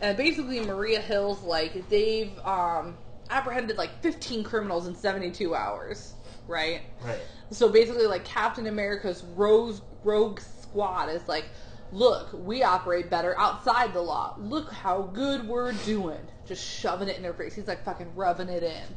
and 0.00 0.16
basically 0.16 0.58
Maria 0.60 1.00
Hill's 1.00 1.42
like 1.42 1.88
they've 1.90 2.36
um 2.40 2.96
apprehended 3.34 3.76
like 3.76 4.00
15 4.00 4.44
criminals 4.44 4.86
in 4.86 4.94
72 4.94 5.54
hours, 5.54 6.14
right? 6.46 6.82
Right. 7.04 7.18
So 7.50 7.68
basically, 7.68 8.06
like 8.06 8.24
Captain 8.24 8.68
America's 8.68 9.24
Rose 9.34 9.82
Rogue 10.04 10.40
Squad 10.40 11.10
is 11.10 11.26
like, 11.28 11.46
look, 11.92 12.30
we 12.32 12.62
operate 12.62 13.10
better 13.10 13.38
outside 13.38 13.92
the 13.92 14.00
law. 14.00 14.36
Look 14.38 14.72
how 14.72 15.02
good 15.02 15.46
we're 15.46 15.72
doing. 15.84 16.20
Just 16.46 16.64
shoving 16.64 17.08
it 17.08 17.16
in 17.16 17.22
their 17.22 17.34
face. 17.34 17.54
He's 17.54 17.66
like 17.66 17.84
fucking 17.84 18.14
rubbing 18.14 18.48
it 18.48 18.62
in. 18.62 18.96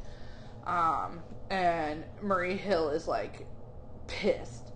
Um, 0.66 1.22
and 1.50 2.04
Marie 2.22 2.58
Hill 2.58 2.90
is 2.90 3.08
like 3.08 3.48
pissed. 4.08 4.72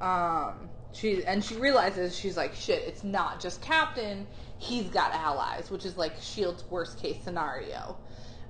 Um, 0.00 0.70
she 0.92 1.24
and 1.24 1.44
she 1.44 1.56
realizes 1.56 2.16
she's 2.16 2.36
like, 2.36 2.54
shit. 2.54 2.82
It's 2.86 3.04
not 3.04 3.40
just 3.40 3.60
Captain. 3.60 4.26
He's 4.58 4.88
got 4.88 5.12
allies, 5.12 5.70
which 5.70 5.84
is 5.84 5.98
like 5.98 6.20
Shield's 6.22 6.64
worst 6.70 6.98
case 7.02 7.22
scenario. 7.22 7.98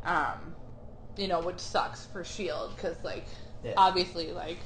Um, 0.04 0.54
you 1.16 1.28
know, 1.28 1.40
which 1.40 1.60
sucks 1.60 2.06
for 2.06 2.24
Shield 2.24 2.74
because 2.76 2.96
like 3.02 3.24
Yeah. 3.62 3.72
obviously 3.76 4.32
like 4.32 4.58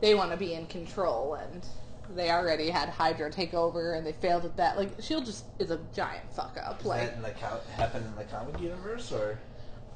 they 0.00 0.14
want 0.14 0.30
to 0.30 0.36
be 0.36 0.52
in 0.54 0.66
control 0.66 1.34
and 1.34 1.66
they 2.14 2.30
already 2.30 2.70
had 2.70 2.88
Hydra 2.90 3.30
take 3.32 3.52
over 3.54 3.94
and 3.94 4.06
they 4.06 4.12
failed 4.12 4.44
at 4.44 4.56
that. 4.58 4.76
Like 4.76 5.00
Shield 5.02 5.24
just 5.26 5.44
is 5.58 5.70
a 5.70 5.80
giant 5.94 6.30
fuck 6.32 6.56
up. 6.62 6.78
Does 6.78 6.86
like 6.86 7.00
that 7.08 7.14
in 7.16 7.22
the 7.22 7.30
co- 7.30 7.60
happen 7.76 8.04
in 8.04 8.14
the 8.14 8.24
comic 8.24 8.60
universe, 8.60 9.10
or 9.10 9.38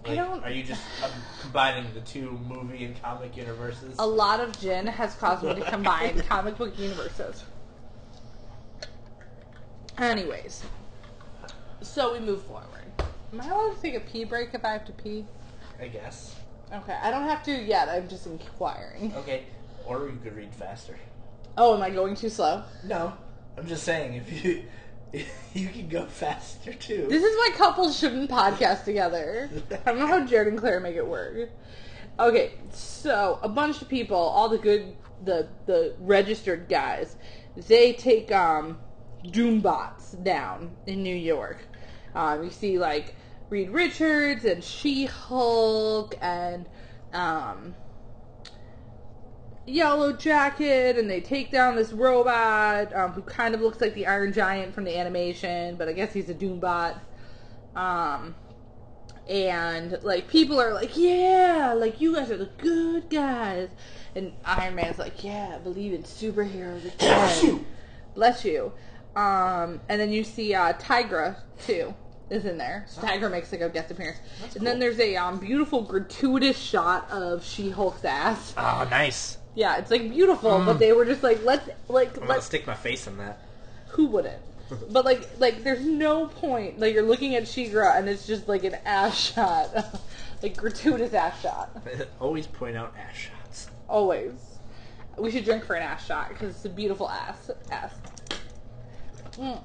I 0.05 0.09
like, 0.09 0.16
don't- 0.16 0.42
are 0.42 0.50
you 0.50 0.64
just 0.64 0.83
um, 1.05 1.11
combining 1.42 1.87
the 1.94 2.00
two 2.00 2.40
movie 2.48 2.85
and 2.85 3.00
comic 3.00 3.37
universes? 3.37 3.94
a 3.98 4.07
lot 4.07 4.40
of 4.40 4.59
gin 4.59 4.87
has 4.87 5.14
caused 5.16 5.44
me 5.44 5.55
to 5.55 5.61
combine 5.70 6.18
comic 6.29 6.57
book 6.57 6.76
universes. 6.79 7.44
Anyways, 9.98 10.64
so 11.83 12.14
we 12.14 12.20
move 12.20 12.42
forward. 12.44 12.80
Am 13.33 13.40
I 13.40 13.49
allowed 13.49 13.77
to 13.77 13.83
take 13.83 13.95
a 13.95 14.01
pee 14.01 14.25
break 14.25 14.55
if 14.55 14.64
I 14.64 14.73
have 14.73 14.85
to 14.87 14.93
pee? 14.93 15.25
I 15.81 15.88
guess. 15.88 16.35
Okay, 16.73 16.97
I 17.03 17.11
don't 17.11 17.25
have 17.25 17.43
to 17.45 17.53
yet. 17.53 17.88
I'm 17.88 18.09
just 18.09 18.27
inquiring. 18.27 19.14
Okay. 19.16 19.45
Or 19.87 20.07
you 20.07 20.19
could 20.23 20.37
read 20.37 20.55
faster. 20.55 20.99
Oh, 21.57 21.75
am 21.75 21.83
I 21.83 21.90
going 21.90 22.14
too 22.14 22.29
slow? 22.29 22.62
No, 22.85 23.12
I'm 23.57 23.66
just 23.66 23.83
saying 23.83 24.14
if 24.14 24.45
you 24.45 24.64
you 25.55 25.69
can 25.69 25.88
go 25.88 26.07
faster 26.07 26.73
too. 26.73 27.07
This 27.09 27.23
is 27.23 27.37
why 27.37 27.51
couples 27.57 27.99
shouldn't 27.99 28.31
podcast 28.31 28.85
together. 28.85 29.51
I 29.71 29.90
don't 29.90 29.99
know 29.99 30.07
how 30.07 30.25
Jared 30.25 30.49
and 30.49 30.59
Claire 30.59 30.81
make 30.81 30.97
it 30.97 31.07
work. 31.07 31.51
Okay, 32.19 32.53
so 32.71 33.38
a 33.43 33.49
bunch 33.49 33.81
of 33.83 33.88
people, 33.88 34.16
all 34.16 34.49
the 34.49 34.59
good, 34.59 34.97
the 35.25 35.49
the 35.66 35.95
registered 35.99 36.69
guys, 36.69 37.16
they 37.69 37.93
take 37.93 38.31
um, 38.31 38.79
Doombots 39.25 40.23
down 40.23 40.77
in 40.87 41.03
New 41.03 41.14
York. 41.16 41.59
Um, 42.14 42.45
you 42.45 42.51
see 42.51 42.79
like 42.79 43.14
Reed 43.51 43.71
Richards 43.71 44.45
and 44.45 44.63
She 44.63 45.07
Hulk 45.07 46.17
and 46.23 46.67
um, 47.13 47.75
Yellow 49.67 50.13
Jacket, 50.13 50.97
and 50.97 51.11
they 51.11 51.21
take 51.21 51.51
down 51.51 51.75
this 51.75 51.93
robot 51.93 52.95
um, 52.95 53.13
who 53.13 53.23
kind 53.23 53.55
of 53.55 53.61
looks 53.61 53.81
like 53.81 53.95
the 53.95 54.07
Iron 54.07 54.33
Giant 54.33 54.73
from 54.73 54.85
the 54.85 54.97
animation, 54.97 55.75
but 55.75 55.89
I 55.89 55.93
guess 55.93 56.13
he's 56.13 56.31
a 56.31 56.35
Doombot. 56.35 57.01
Um, 57.75 58.37
and 59.29 59.99
like 60.03 60.29
people 60.29 60.61
are 60.61 60.73
like, 60.73 60.97
yeah, 60.97 61.75
like 61.77 62.01
you 62.01 62.15
guys 62.15 62.31
are 62.31 62.37
the 62.37 62.51
good 62.59 63.11
guys, 63.11 63.69
and 64.15 64.33
Iron 64.45 64.77
Man's 64.77 64.99
like, 64.99 65.25
yeah, 65.25 65.57
I 65.57 65.59
believe 65.59 65.93
in 65.93 66.05
superheroes 66.05 66.85
again. 66.95 67.67
Bless 68.15 68.45
you. 68.45 68.73
Um, 69.17 69.81
and 69.89 70.01
then 70.01 70.13
you 70.13 70.23
see 70.23 70.55
uh, 70.55 70.73
Tigra 70.75 71.37
too 71.67 71.95
is 72.31 72.45
in 72.45 72.57
there. 72.59 72.87
Tigra 72.97 73.31
makes 73.31 73.53
like 73.53 73.61
a 73.61 73.69
guest 73.69 73.90
appearance, 73.90 74.19
and 74.55 74.66
then 74.66 74.79
there's 74.79 74.99
a 75.01 75.16
um, 75.16 75.38
beautiful 75.38 75.83
gratuitous 75.83 76.57
shot 76.57 77.11
of 77.11 77.45
She 77.45 77.71
Hulk's 77.71 78.05
ass. 78.05 78.55
Oh, 78.57 78.87
nice. 78.90 79.37
Yeah, 79.55 79.77
it's 79.79 79.90
like 79.90 80.09
beautiful, 80.11 80.62
but 80.64 80.79
they 80.79 80.93
were 80.93 81.05
just 81.05 81.23
like, 81.23 81.45
let's 81.45 81.69
like 81.88 82.16
I'm 82.21 82.29
let's 82.29 82.47
stick 82.47 82.66
my 82.66 82.75
face 82.75 83.07
in 83.07 83.19
that. 83.19 83.40
who 83.88 84.07
wouldn't? 84.07 84.40
But 84.93 85.05
like 85.05 85.29
like 85.40 85.64
there's 85.64 85.85
no 85.85 86.29
point 86.29 86.79
like 86.79 86.95
you're 86.95 87.03
looking 87.03 87.35
at 87.35 87.43
Shigra 87.43 87.99
and 87.99 88.09
it's 88.09 88.25
just 88.25 88.47
like 88.47 88.62
an 88.62 88.77
ass 88.85 89.19
shot, 89.19 89.69
like 90.43 90.57
gratuitous 90.57 91.12
ass 91.12 91.40
shot. 91.43 91.77
Always 92.21 92.47
point 92.47 92.77
out 92.77 92.95
ass 92.97 93.16
shots. 93.16 93.69
Always. 93.88 94.35
We 95.19 95.33
should 95.33 95.45
drink 95.45 95.64
for 95.64 95.75
an 95.75 95.83
ass 95.83 96.07
shot 96.07 96.29
because 96.29 96.55
it's 96.55 96.64
a 96.64 96.69
beautiful 96.69 97.11
ass 97.11 97.51
ass. 97.73 97.93
Mm. 99.33 99.61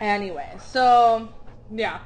Anyway, 0.00 0.50
so 0.66 1.28
yeah, 1.70 2.00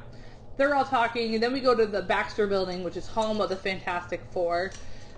they're 0.57 0.74
all 0.74 0.85
talking, 0.85 1.35
and 1.35 1.42
then 1.42 1.53
we 1.53 1.61
go 1.61 1.74
to 1.74 1.87
the 1.87 2.03
Baxter 2.03 2.46
Building, 2.46 2.85
which 2.85 2.96
is 2.96 3.07
home 3.07 3.40
of 3.40 3.48
the 3.48 3.57
Fantastic 3.57 4.22
Four. 4.31 4.72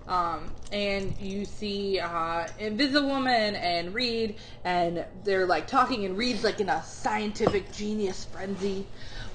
Um, 0.07 0.51
and 0.73 1.15
you 1.21 1.45
see 1.45 2.01
uh, 2.01 2.49
Woman 2.59 3.55
and 3.55 3.95
Reed, 3.95 4.37
and 4.65 5.05
they're 5.25 5.47
like 5.47 5.67
talking, 5.67 6.05
and 6.05 6.17
Reed's 6.17 6.43
like 6.43 6.61
in 6.61 6.69
a 6.69 6.83
scientific 6.83 7.73
genius 7.73 8.25
frenzy, 8.25 8.87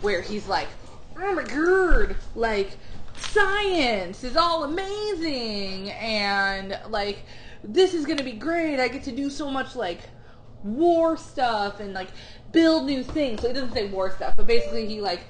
where 0.01 0.21
he's 0.21 0.47
like, 0.47 0.67
"Oh 1.17 1.33
my 1.33 1.43
god, 1.43 2.15
like 2.35 2.77
science 3.17 4.23
is 4.23 4.35
all 4.35 4.63
amazing, 4.63 5.91
and 5.91 6.77
like 6.89 7.25
this 7.63 7.93
is 7.93 8.05
gonna 8.05 8.23
be 8.23 8.33
great. 8.33 8.79
I 8.79 8.87
get 8.87 9.03
to 9.03 9.11
do 9.11 9.29
so 9.29 9.49
much 9.49 9.75
like 9.75 10.01
war 10.63 11.15
stuff 11.15 11.79
and 11.79 11.93
like 11.93 12.09
build 12.55 12.85
new 12.85 13.03
things." 13.03 13.41
So 13.41 13.47
he 13.47 13.53
doesn't 13.53 13.73
say 13.73 13.87
war 13.89 14.11
stuff, 14.11 14.33
but 14.35 14.47
basically 14.47 14.87
he 14.87 15.01
like 15.01 15.21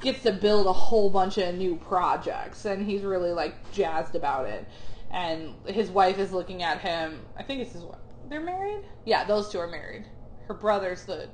gets 0.00 0.22
to 0.24 0.32
build 0.32 0.66
a 0.66 0.72
whole 0.72 1.08
bunch 1.08 1.38
of 1.38 1.54
new 1.54 1.76
projects 1.76 2.66
and 2.66 2.86
he's 2.86 3.02
really 3.02 3.32
like 3.32 3.54
jazzed 3.72 4.14
about 4.14 4.46
it. 4.46 4.66
And 5.10 5.54
his 5.66 5.90
wife 5.90 6.18
is 6.18 6.32
looking 6.32 6.62
at 6.62 6.80
him. 6.80 7.20
I 7.38 7.42
think 7.42 7.62
it's 7.62 7.72
his 7.72 7.82
wife 7.82 7.98
they're 8.28 8.40
married? 8.40 8.84
Yeah 9.04 9.24
those 9.24 9.50
two 9.50 9.58
are 9.58 9.68
married. 9.68 10.04
Her 10.48 10.54
brother's 10.54 11.04
the 11.04 11.28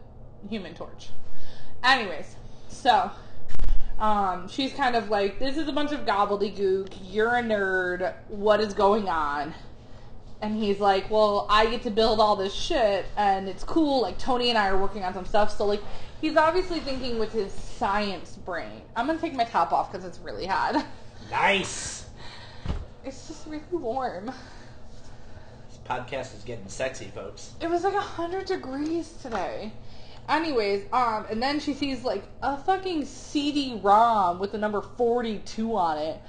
human 0.48 0.74
torch. 0.74 1.10
Anyways 1.82 2.36
so 2.68 3.10
um, 3.98 4.48
she's 4.48 4.72
kind 4.72 4.96
of 4.96 5.10
like 5.10 5.38
this 5.38 5.58
is 5.58 5.68
a 5.68 5.72
bunch 5.72 5.92
of 5.92 6.00
gobbledygook 6.00 6.94
you're 7.02 7.36
a 7.36 7.42
nerd 7.42 8.14
what 8.28 8.60
is 8.60 8.72
going 8.72 9.08
on 9.08 9.54
and 10.42 10.56
he's 10.56 10.80
like, 10.80 11.10
"Well, 11.10 11.46
I 11.48 11.66
get 11.66 11.82
to 11.82 11.90
build 11.90 12.20
all 12.20 12.36
this 12.36 12.54
shit, 12.54 13.06
and 13.16 13.48
it's 13.48 13.64
cool. 13.64 14.02
Like 14.02 14.18
Tony 14.18 14.48
and 14.48 14.58
I 14.58 14.68
are 14.68 14.78
working 14.78 15.04
on 15.04 15.14
some 15.14 15.26
stuff, 15.26 15.56
so 15.56 15.66
like 15.66 15.82
he's 16.20 16.36
obviously 16.36 16.80
thinking 16.80 17.18
with 17.18 17.32
his 17.32 17.52
science 17.52 18.36
brain. 18.36 18.82
I'm 18.96 19.06
gonna 19.06 19.18
take 19.18 19.34
my 19.34 19.44
top 19.44 19.72
off 19.72 19.90
because 19.90 20.06
it's 20.06 20.18
really 20.18 20.46
hot. 20.46 20.84
Nice. 21.30 21.98
It's 23.02 23.28
just 23.28 23.46
really 23.46 23.62
warm. 23.72 24.26
This 24.26 25.78
podcast 25.88 26.36
is 26.36 26.44
getting 26.44 26.68
sexy, 26.68 27.06
folks. 27.06 27.54
It 27.62 27.70
was 27.70 27.82
like 27.82 27.94
a 27.94 28.00
hundred 28.00 28.44
degrees 28.44 29.10
today. 29.22 29.72
Anyways, 30.28 30.84
um, 30.92 31.24
and 31.30 31.42
then 31.42 31.60
she 31.60 31.72
sees 31.72 32.04
like 32.04 32.22
a 32.42 32.58
fucking 32.58 33.06
CD-ROM 33.06 34.38
with 34.38 34.52
the 34.52 34.58
number 34.58 34.82
42 34.82 35.74
on 35.74 35.98
it. 35.98 36.20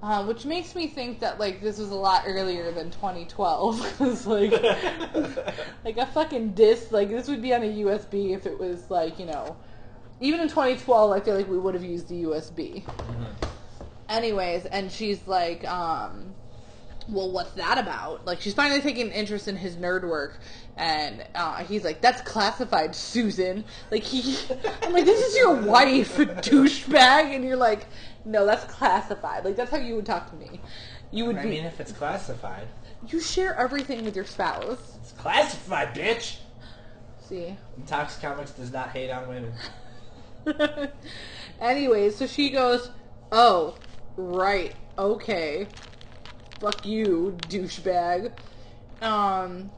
Uh, 0.00 0.24
which 0.24 0.44
makes 0.44 0.76
me 0.76 0.86
think 0.86 1.18
that 1.18 1.40
like 1.40 1.60
this 1.60 1.78
was 1.78 1.90
a 1.90 1.94
lot 1.94 2.22
earlier 2.26 2.70
than 2.70 2.90
2012. 2.90 3.96
It's 4.00 4.26
like 4.26 4.52
like 5.84 5.96
a 5.96 6.06
fucking 6.06 6.52
disc. 6.52 6.92
Like 6.92 7.08
this 7.08 7.28
would 7.28 7.42
be 7.42 7.52
on 7.52 7.62
a 7.62 7.66
USB 7.66 8.34
if 8.34 8.46
it 8.46 8.58
was 8.58 8.90
like 8.90 9.18
you 9.18 9.26
know, 9.26 9.56
even 10.20 10.40
in 10.40 10.48
2012, 10.48 11.10
I 11.12 11.20
feel 11.20 11.34
like 11.34 11.48
we 11.48 11.58
would 11.58 11.74
have 11.74 11.84
used 11.84 12.08
the 12.08 12.24
USB. 12.24 12.84
Anyways, 14.08 14.64
and 14.66 14.90
she's 14.90 15.26
like, 15.26 15.68
um, 15.68 16.34
well, 17.08 17.30
what's 17.30 17.52
that 17.52 17.78
about? 17.78 18.24
Like, 18.24 18.40
she's 18.40 18.54
finally 18.54 18.80
taking 18.80 19.10
interest 19.10 19.48
in 19.48 19.56
his 19.56 19.76
nerd 19.76 20.08
work, 20.08 20.40
and 20.78 21.24
uh, 21.34 21.56
he's 21.64 21.84
like, 21.84 22.00
that's 22.00 22.22
classified, 22.22 22.94
Susan. 22.94 23.64
Like, 23.90 24.04
he, 24.04 24.36
I'm 24.82 24.92
like, 24.92 25.04
this 25.04 25.20
is 25.20 25.36
your 25.36 25.54
wife, 25.54 26.16
douchebag, 26.16 27.34
and 27.34 27.44
you're 27.44 27.56
like, 27.56 27.86
no, 28.24 28.46
that's 28.46 28.64
classified. 28.72 29.44
Like, 29.44 29.56
that's 29.56 29.72
how 29.72 29.78
you 29.78 29.96
would 29.96 30.06
talk 30.06 30.30
to 30.30 30.36
me. 30.36 30.60
You 31.10 31.24
would 31.26 31.36
I 31.36 31.42
be, 31.42 31.50
mean, 31.50 31.64
if 31.64 31.80
it's 31.80 31.90
classified, 31.90 32.68
you 33.08 33.20
share 33.20 33.56
everything 33.56 34.04
with 34.04 34.14
your 34.14 34.24
spouse. 34.24 34.96
it's 35.02 35.12
classified, 35.12 35.94
bitch. 35.94 36.36
See? 37.28 37.56
Tox 37.86 38.16
Comics 38.16 38.52
does 38.52 38.72
not 38.72 38.90
hate 38.90 39.10
on 39.10 39.28
women. 39.28 39.52
Anyways, 41.60 42.14
so 42.16 42.26
she 42.28 42.50
goes, 42.50 42.90
oh, 43.32 43.74
right, 44.16 44.74
okay. 44.96 45.66
Fuck 46.60 46.86
you, 46.86 47.36
douchebag. 47.48 48.32
Um, 49.02 49.70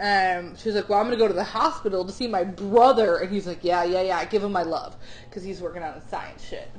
um, 0.00 0.56
she 0.56 0.68
was 0.68 0.76
like, 0.76 0.88
well, 0.88 0.98
I'm 0.98 1.06
gonna 1.06 1.16
go 1.16 1.28
to 1.28 1.34
the 1.34 1.44
hospital 1.44 2.04
to 2.04 2.12
see 2.12 2.26
my 2.26 2.42
brother. 2.42 3.18
And 3.18 3.30
he's 3.30 3.46
like, 3.46 3.62
yeah, 3.62 3.84
yeah, 3.84 4.02
yeah, 4.02 4.24
give 4.24 4.42
him 4.42 4.52
my 4.52 4.62
love. 4.62 4.96
Because 5.28 5.42
he's 5.42 5.60
working 5.60 5.82
on 5.82 6.00
science 6.08 6.42
shit. 6.42 6.70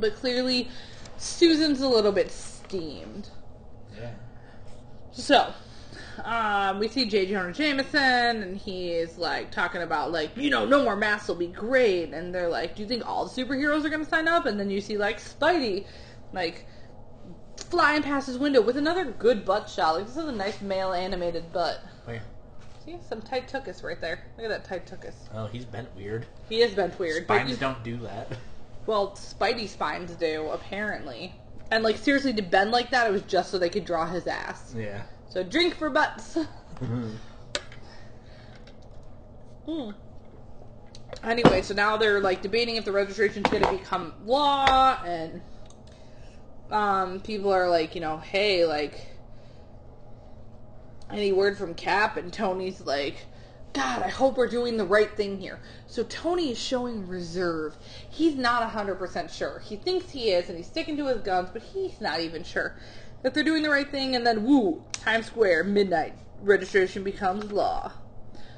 But 0.00 0.14
clearly, 0.16 0.68
Susan's 1.18 1.82
a 1.82 1.88
little 1.88 2.10
bit 2.10 2.30
steamed. 2.30 3.28
Yeah. 3.94 4.10
So, 5.12 5.52
um, 6.24 6.78
we 6.78 6.88
see 6.88 7.04
J. 7.04 7.26
Jonah 7.26 7.52
Jameson, 7.52 8.42
and 8.42 8.56
he 8.56 8.92
is 8.92 9.18
like 9.18 9.50
talking 9.50 9.82
about 9.82 10.10
like, 10.10 10.34
you 10.34 10.48
know, 10.48 10.64
no 10.64 10.82
more 10.82 10.96
masks 10.96 11.28
will 11.28 11.34
be 11.34 11.48
great. 11.48 12.14
And 12.14 12.34
they're 12.34 12.48
like, 12.48 12.76
do 12.76 12.82
you 12.82 12.88
think 12.88 13.06
all 13.06 13.26
the 13.26 13.42
superheroes 13.44 13.84
are 13.84 13.90
going 13.90 14.04
to 14.04 14.10
sign 14.10 14.26
up? 14.26 14.46
And 14.46 14.58
then 14.58 14.70
you 14.70 14.80
see 14.80 14.96
like 14.96 15.20
Spidey, 15.20 15.84
like 16.32 16.66
flying 17.56 18.02
past 18.02 18.26
his 18.26 18.38
window 18.38 18.62
with 18.62 18.76
another 18.78 19.04
good 19.04 19.44
butt 19.44 19.68
shot. 19.68 19.96
Like 19.96 20.06
this 20.06 20.16
is 20.16 20.24
a 20.24 20.32
nice 20.32 20.60
male 20.62 20.92
animated 20.92 21.52
butt. 21.52 21.82
Where? 22.04 22.22
See 22.84 22.96
some 23.08 23.22
tight 23.22 23.48
tuchus 23.48 23.82
right 23.84 24.00
there. 24.00 24.24
Look 24.36 24.44
at 24.44 24.48
that 24.50 24.64
tight 24.64 24.86
tuchus. 24.86 25.14
Oh, 25.34 25.46
he's 25.46 25.64
bent 25.64 25.94
weird. 25.94 26.26
He 26.48 26.62
is 26.62 26.74
bent 26.74 26.98
weird. 26.98 27.26
but 27.26 27.36
Spines 27.36 27.50
you- 27.50 27.56
don't 27.56 27.82
do 27.84 27.96
that. 27.98 28.28
well, 28.86 29.12
Spidey 29.12 29.68
spines 29.68 30.12
do 30.12 30.48
apparently. 30.50 31.34
And 31.70 31.84
like 31.84 31.96
seriously, 31.96 32.32
to 32.34 32.42
bend 32.42 32.70
like 32.70 32.90
that, 32.90 33.06
it 33.06 33.12
was 33.12 33.22
just 33.22 33.50
so 33.50 33.58
they 33.58 33.70
could 33.70 33.84
draw 33.84 34.06
his 34.06 34.26
ass. 34.26 34.74
Yeah. 34.76 35.02
So 35.28 35.42
drink 35.42 35.74
for 35.76 35.90
butts. 35.90 36.36
Hmm. 39.64 39.90
Anyway, 41.22 41.62
so 41.62 41.72
now 41.74 41.96
they're 41.96 42.20
like 42.20 42.42
debating 42.42 42.76
if 42.76 42.84
the 42.84 42.92
registration's 42.92 43.48
going 43.48 43.62
to 43.62 43.70
become 43.70 44.12
law, 44.24 45.00
and 45.04 45.40
um, 46.70 47.20
people 47.20 47.52
are 47.52 47.70
like, 47.70 47.94
you 47.94 48.00
know, 48.00 48.18
hey, 48.18 48.64
like, 48.66 49.06
any 51.12 51.32
word 51.32 51.58
from 51.58 51.74
Cap? 51.74 52.16
And 52.16 52.32
Tony's 52.32 52.80
like, 52.80 53.26
God, 53.72 54.02
I 54.02 54.08
hope 54.08 54.36
we're 54.36 54.48
doing 54.48 54.76
the 54.76 54.84
right 54.84 55.10
thing 55.16 55.38
here. 55.38 55.58
So 55.86 56.04
Tony 56.04 56.50
is 56.50 56.58
showing 56.58 57.06
reserve. 57.08 57.76
He's 58.10 58.34
not 58.34 58.70
100% 58.70 59.30
sure. 59.30 59.60
He 59.60 59.76
thinks 59.76 60.10
he 60.10 60.30
is, 60.30 60.48
and 60.48 60.58
he's 60.58 60.66
sticking 60.66 60.96
to 60.98 61.06
his 61.06 61.22
guns, 61.22 61.48
but 61.52 61.62
he's 61.62 62.00
not 62.00 62.20
even 62.20 62.44
sure 62.44 62.76
that 63.22 63.32
they're 63.32 63.44
doing 63.44 63.62
the 63.62 63.70
right 63.70 63.90
thing. 63.90 64.14
And 64.14 64.26
then, 64.26 64.44
woo, 64.44 64.84
Times 64.92 65.26
Square, 65.26 65.64
midnight, 65.64 66.14
registration 66.42 67.02
becomes 67.02 67.50
law. 67.50 67.92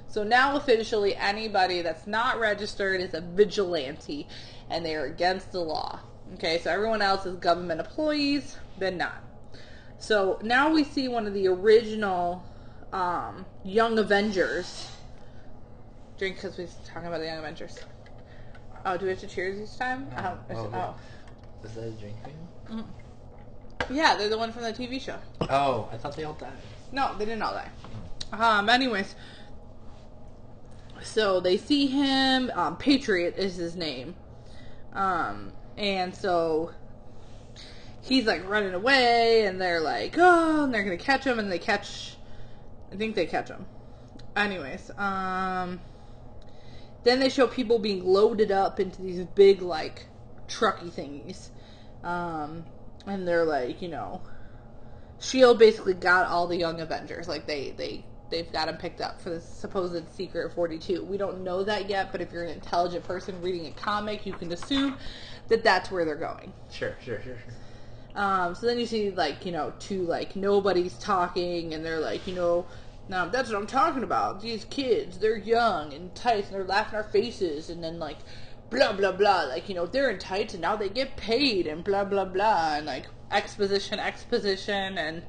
So 0.08 0.22
now 0.22 0.56
officially 0.56 1.14
anybody 1.16 1.82
that's 1.82 2.06
not 2.06 2.38
registered 2.38 3.00
is 3.00 3.14
a 3.14 3.20
vigilante 3.20 4.28
and 4.70 4.84
they 4.84 4.94
are 4.94 5.06
against 5.06 5.52
the 5.52 5.60
law. 5.60 6.00
Okay, 6.34 6.58
so 6.58 6.70
everyone 6.70 7.02
else 7.02 7.26
is 7.26 7.36
government 7.36 7.80
employees, 7.80 8.56
then 8.78 8.96
not. 8.96 9.22
So 10.04 10.38
now 10.42 10.70
we 10.70 10.84
see 10.84 11.08
one 11.08 11.26
of 11.26 11.32
the 11.32 11.48
original 11.48 12.44
um, 12.92 13.46
Young 13.64 13.98
Avengers. 13.98 14.90
Drink 16.18 16.36
because 16.36 16.58
we're 16.58 16.68
talking 16.86 17.08
about 17.08 17.20
the 17.20 17.24
Young 17.26 17.38
Avengers. 17.38 17.78
Oh, 18.84 18.98
do 18.98 19.06
we 19.06 19.12
have 19.12 19.20
to 19.20 19.26
cheers 19.26 19.58
each 19.58 19.78
time? 19.78 20.06
No. 20.14 20.16
Oh, 20.50 20.54
Well, 20.54 20.64
should- 20.64 20.74
oh. 20.74 20.94
Is 21.64 21.74
that 21.76 21.84
a 21.84 21.90
drink 21.92 22.16
thing? 22.22 22.84
Yeah, 23.90 24.14
they're 24.16 24.28
the 24.28 24.36
one 24.36 24.52
from 24.52 24.64
the 24.64 24.74
TV 24.74 25.00
show. 25.00 25.16
Oh, 25.40 25.88
I 25.90 25.96
thought 25.96 26.14
they 26.14 26.24
all 26.24 26.34
died. 26.34 26.52
No, 26.92 27.14
they 27.16 27.24
didn't 27.24 27.40
all 27.40 27.54
die. 27.54 27.70
Um, 28.32 28.68
anyways, 28.68 29.14
so 31.02 31.40
they 31.40 31.56
see 31.56 31.86
him. 31.86 32.52
Um, 32.54 32.76
Patriot 32.76 33.36
is 33.38 33.56
his 33.56 33.74
name. 33.74 34.14
Um, 34.92 35.50
and 35.78 36.14
so 36.14 36.72
he's 38.04 38.26
like 38.26 38.46
running 38.48 38.74
away, 38.74 39.46
and 39.46 39.60
they're 39.60 39.80
like, 39.80 40.16
oh, 40.18 40.64
and 40.64 40.74
they're 40.74 40.84
gonna 40.84 40.96
catch 40.96 41.24
him, 41.24 41.38
and 41.38 41.50
they 41.50 41.58
catch. 41.58 42.16
I 42.92 42.96
think 42.96 43.14
they 43.14 43.26
catch 43.26 43.48
him. 43.48 43.66
Anyways, 44.36 44.90
um, 44.98 45.80
then 47.02 47.18
they 47.18 47.28
show 47.28 47.46
people 47.46 47.78
being 47.78 48.04
loaded 48.04 48.52
up 48.52 48.78
into 48.78 49.02
these 49.02 49.24
big 49.34 49.62
like 49.62 50.06
trucky 50.48 50.90
thingies, 50.90 51.48
um, 52.06 52.64
and 53.06 53.26
they're 53.26 53.44
like, 53.44 53.80
you 53.80 53.88
know, 53.88 54.20
Shield 55.18 55.58
basically 55.58 55.94
got 55.94 56.26
all 56.26 56.46
the 56.46 56.56
young 56.56 56.80
Avengers. 56.80 57.26
Like 57.26 57.46
they 57.46 57.70
they 57.70 58.04
they've 58.30 58.50
got 58.52 58.66
them 58.66 58.76
picked 58.76 59.00
up 59.00 59.20
for 59.20 59.30
the 59.30 59.40
supposed 59.40 60.08
secret 60.10 60.52
42. 60.52 61.04
We 61.04 61.16
don't 61.16 61.42
know 61.42 61.64
that 61.64 61.88
yet, 61.88 62.12
but 62.12 62.20
if 62.20 62.32
you're 62.32 62.44
an 62.44 62.50
intelligent 62.50 63.04
person 63.04 63.40
reading 63.40 63.66
a 63.66 63.70
comic, 63.70 64.26
you 64.26 64.32
can 64.34 64.52
assume 64.52 64.98
that 65.48 65.62
that's 65.64 65.90
where 65.90 66.04
they're 66.04 66.16
going. 66.16 66.52
Sure, 66.70 66.96
sure, 67.02 67.20
sure, 67.22 67.36
sure. 67.36 67.54
Um, 68.14 68.54
so 68.54 68.66
then 68.66 68.78
you 68.78 68.86
see 68.86 69.10
like 69.10 69.44
you 69.44 69.52
know 69.52 69.72
two 69.78 70.02
like 70.02 70.36
nobody's 70.36 70.98
talking, 70.98 71.74
and 71.74 71.84
they're 71.84 72.00
like 72.00 72.26
you 72.26 72.34
know. 72.34 72.66
Now 73.06 73.26
that's 73.26 73.50
what 73.50 73.58
I'm 73.58 73.66
talking 73.66 74.02
about. 74.02 74.40
These 74.40 74.64
kids, 74.64 75.18
they're 75.18 75.36
young 75.36 75.92
and 75.92 76.14
tight, 76.14 76.46
and 76.46 76.54
they're 76.54 76.64
laughing 76.64 76.96
our 76.96 77.04
faces, 77.04 77.68
and 77.68 77.84
then 77.84 77.98
like, 77.98 78.16
blah 78.70 78.92
blah 78.94 79.12
blah. 79.12 79.42
Like 79.42 79.68
you 79.68 79.74
know, 79.74 79.84
they're 79.86 80.08
in 80.08 80.18
tights, 80.18 80.54
and 80.54 80.62
now 80.62 80.76
they 80.76 80.88
get 80.88 81.16
paid, 81.16 81.66
and 81.66 81.84
blah 81.84 82.04
blah 82.04 82.24
blah, 82.24 82.76
and 82.76 82.86
like 82.86 83.06
exposition, 83.30 83.98
exposition, 83.98 84.96
and, 84.96 85.22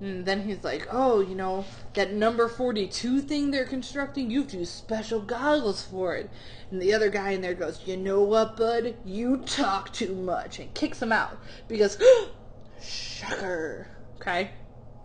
and 0.00 0.26
then 0.26 0.42
he's 0.42 0.64
like, 0.64 0.88
oh, 0.90 1.20
you 1.20 1.34
know, 1.34 1.64
that 1.94 2.12
number 2.12 2.48
forty-two 2.48 3.20
thing 3.20 3.50
they're 3.50 3.64
constructing, 3.64 4.30
you 4.30 4.40
have 4.42 4.50
to 4.50 4.58
use 4.58 4.70
special 4.70 5.20
goggles 5.20 5.82
for 5.82 6.16
it. 6.16 6.30
And 6.70 6.80
the 6.82 6.92
other 6.92 7.10
guy 7.10 7.30
in 7.30 7.40
there 7.40 7.54
goes, 7.54 7.80
you 7.86 7.96
know 7.96 8.22
what, 8.22 8.56
bud? 8.56 8.96
You 9.04 9.38
talk 9.38 9.92
too 9.92 10.14
much, 10.14 10.58
and 10.58 10.72
kicks 10.74 11.00
him 11.00 11.12
out 11.12 11.38
because, 11.68 11.98
shocker. 12.82 13.86
Okay. 14.16 14.50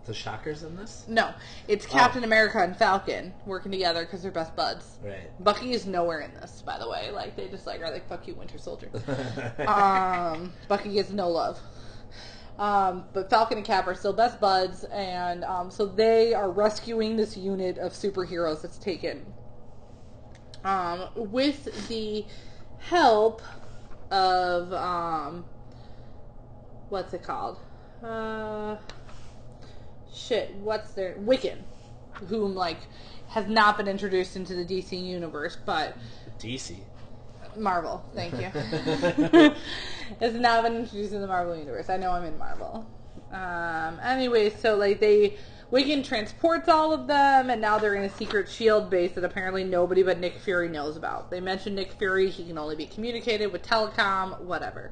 The 0.06 0.14
shockers 0.14 0.62
in 0.62 0.76
this? 0.76 1.04
No, 1.06 1.32
it's 1.68 1.86
Captain 1.86 2.24
America 2.24 2.58
and 2.58 2.76
Falcon 2.76 3.32
working 3.46 3.70
together 3.70 4.04
because 4.04 4.22
they're 4.22 4.32
best 4.32 4.56
buds. 4.56 4.98
Right. 5.04 5.30
Bucky 5.44 5.72
is 5.72 5.86
nowhere 5.86 6.20
in 6.20 6.34
this, 6.34 6.62
by 6.66 6.78
the 6.78 6.88
way. 6.88 7.10
Like 7.12 7.36
they 7.36 7.48
just 7.48 7.66
like 7.66 7.80
are 7.82 7.92
like 7.92 8.08
fuck 8.08 8.26
you, 8.26 8.34
Winter 8.34 8.58
Soldier. 8.58 8.88
um, 9.68 10.52
Bucky 10.68 10.94
gets 10.94 11.10
no 11.10 11.28
love. 11.28 11.60
Um, 12.60 13.06
but 13.14 13.30
Falcon 13.30 13.56
and 13.56 13.66
Cap 13.66 13.86
are 13.86 13.94
still 13.94 14.12
best 14.12 14.38
buds, 14.38 14.84
and 14.84 15.44
um, 15.44 15.70
so 15.70 15.86
they 15.86 16.34
are 16.34 16.50
rescuing 16.50 17.16
this 17.16 17.34
unit 17.34 17.78
of 17.78 17.92
superheroes 17.92 18.60
that's 18.60 18.76
taken. 18.76 19.24
Um, 20.62 21.08
with 21.16 21.88
the 21.88 22.26
help 22.78 23.40
of 24.10 24.74
um, 24.74 25.46
what's 26.90 27.14
it 27.14 27.22
called? 27.22 27.56
Uh, 28.04 28.76
shit, 30.12 30.54
what's 30.56 30.92
their 30.92 31.14
Wiccan, 31.14 31.60
whom 32.28 32.54
like 32.54 32.80
has 33.28 33.48
not 33.48 33.78
been 33.78 33.88
introduced 33.88 34.36
into 34.36 34.54
the 34.54 34.66
DC 34.66 35.02
universe, 35.02 35.56
but 35.64 35.96
DC. 36.38 36.76
Marvel. 37.60 38.04
Thank 38.14 38.34
you. 38.34 38.48
has 40.20 40.34
not 40.34 40.64
been 40.64 40.76
introduced 40.76 41.12
in 41.12 41.20
the 41.20 41.26
Marvel 41.26 41.56
universe. 41.56 41.88
I 41.88 41.96
know 41.96 42.10
I'm 42.10 42.24
in 42.24 42.38
Marvel. 42.38 42.86
Um, 43.32 44.00
anyway, 44.02 44.50
so 44.50 44.76
like 44.76 44.98
they 44.98 45.36
Wiccan 45.72 46.04
transports 46.04 46.68
all 46.68 46.92
of 46.92 47.06
them, 47.06 47.48
and 47.48 47.60
now 47.60 47.78
they're 47.78 47.94
in 47.94 48.02
a 48.02 48.10
secret 48.10 48.48
shield 48.48 48.90
base 48.90 49.12
that 49.12 49.22
apparently 49.22 49.62
nobody 49.62 50.02
but 50.02 50.18
Nick 50.18 50.36
Fury 50.38 50.68
knows 50.68 50.96
about. 50.96 51.30
They 51.30 51.40
mentioned 51.40 51.76
Nick 51.76 51.92
Fury; 51.92 52.28
he 52.28 52.44
can 52.44 52.58
only 52.58 52.74
be 52.74 52.86
communicated 52.86 53.52
with 53.52 53.62
telecom, 53.62 54.40
whatever. 54.40 54.90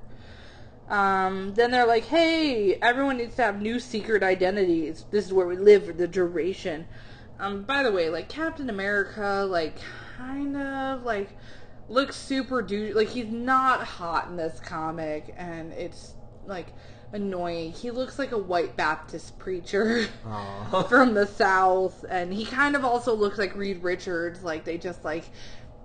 Um, 0.89 1.55
then 1.55 1.73
they're 1.73 1.87
like, 1.87 2.05
"Hey, 2.05 2.75
everyone 2.75 3.17
needs 3.17 3.35
to 3.37 3.43
have 3.43 3.61
new 3.61 3.81
secret 3.81 4.23
identities. 4.23 5.05
This 5.11 5.27
is 5.27 5.33
where 5.33 5.49
we 5.49 5.57
live 5.57 5.87
for 5.87 5.93
the 5.93 6.07
duration." 6.07 6.87
Um, 7.41 7.63
by 7.63 7.83
the 7.83 7.91
way, 7.91 8.09
like 8.09 8.29
Captain 8.29 8.71
America, 8.71 9.47
like 9.49 9.79
kind 10.17 10.57
of 10.57 11.03
like 11.03 11.31
looks 11.89 12.17
super 12.17 12.63
dude. 12.63 12.95
Like 12.95 13.09
he's 13.09 13.31
not 13.31 13.85
hot 13.85 14.29
in 14.29 14.37
this 14.37 14.61
comic, 14.61 15.35
and 15.37 15.73
it's 15.73 16.15
like 16.47 16.73
annoying. 17.13 17.73
He 17.73 17.91
looks 17.91 18.19
like 18.19 18.33
a 18.33 18.39
white 18.39 18.77
Baptist 18.77 19.39
preacher 19.39 20.07
from 20.89 21.15
the 21.15 21.27
South, 21.27 22.05
and 22.09 22.33
he 22.33 22.45
kind 22.45 22.77
of 22.77 22.85
also 22.85 23.15
looks 23.15 23.39
like 23.39 23.55
Reed 23.57 23.83
Richards. 23.83 24.43
Like 24.43 24.65
they 24.65 24.79
just 24.79 25.05
like 25.05 25.25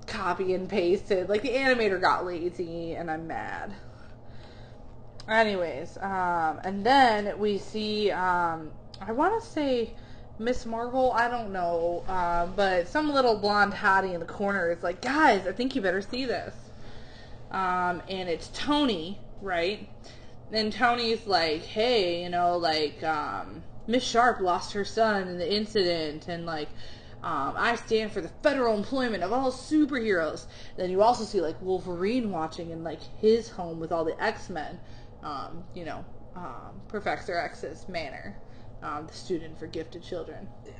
copy 0.07 0.53
and 0.53 0.69
pasted. 0.69 1.29
Like 1.29 1.41
the 1.41 1.49
animator 1.49 1.99
got 1.99 2.25
lazy, 2.25 2.95
and 2.95 3.09
I'm 3.09 3.27
mad. 3.27 3.73
Anyways, 5.27 5.97
um, 6.01 6.59
and 6.65 6.85
then 6.85 7.39
we 7.39 7.57
see, 7.57 8.11
um, 8.11 8.71
I 8.99 9.13
want 9.13 9.41
to 9.41 9.49
say 9.49 9.93
Miss 10.43 10.65
Marvel, 10.65 11.11
I 11.13 11.29
don't 11.29 11.51
know, 11.51 12.03
uh, 12.07 12.47
but 12.47 12.87
some 12.87 13.13
little 13.13 13.37
blonde 13.37 13.73
hottie 13.73 14.13
in 14.13 14.19
the 14.19 14.25
corner 14.25 14.71
is 14.71 14.83
like, 14.83 15.01
guys, 15.01 15.47
I 15.47 15.51
think 15.53 15.75
you 15.75 15.81
better 15.81 16.01
see 16.01 16.25
this. 16.25 16.53
Um, 17.51 18.01
and 18.09 18.27
it's 18.27 18.49
Tony, 18.53 19.19
right? 19.41 19.87
And 20.51 20.73
Tony's 20.73 21.25
like, 21.25 21.63
hey, 21.63 22.23
you 22.23 22.29
know, 22.29 22.57
like, 22.57 23.01
um, 23.03 23.63
Miss 23.87 24.03
Sharpe 24.03 24.39
lost 24.39 24.73
her 24.73 24.85
son 24.85 25.27
in 25.27 25.37
the 25.37 25.53
incident, 25.53 26.27
and 26.27 26.45
like, 26.45 26.69
um, 27.23 27.53
I 27.57 27.75
stand 27.75 28.11
for 28.11 28.19
the 28.19 28.29
federal 28.41 28.75
employment 28.75 29.23
of 29.23 29.31
all 29.31 29.51
superheroes. 29.51 30.45
Then 30.75 30.89
you 30.89 31.01
also 31.01 31.23
see 31.23 31.39
like 31.39 31.61
Wolverine 31.61 32.31
watching 32.31 32.71
in 32.71 32.83
like 32.83 33.01
his 33.19 33.49
home 33.49 33.79
with 33.79 33.91
all 33.93 34.03
the 34.03 34.21
X 34.21 34.49
Men, 34.49 34.79
um, 35.23 35.63
you 35.73 35.85
know, 35.85 36.03
um, 36.35 36.81
Professor 36.89 37.37
X's 37.37 37.87
manor, 37.87 38.35
um, 38.83 39.07
the 39.07 39.13
student 39.13 39.57
for 39.57 39.67
gifted 39.67 40.03
children. 40.03 40.47
Yeah. 40.65 40.73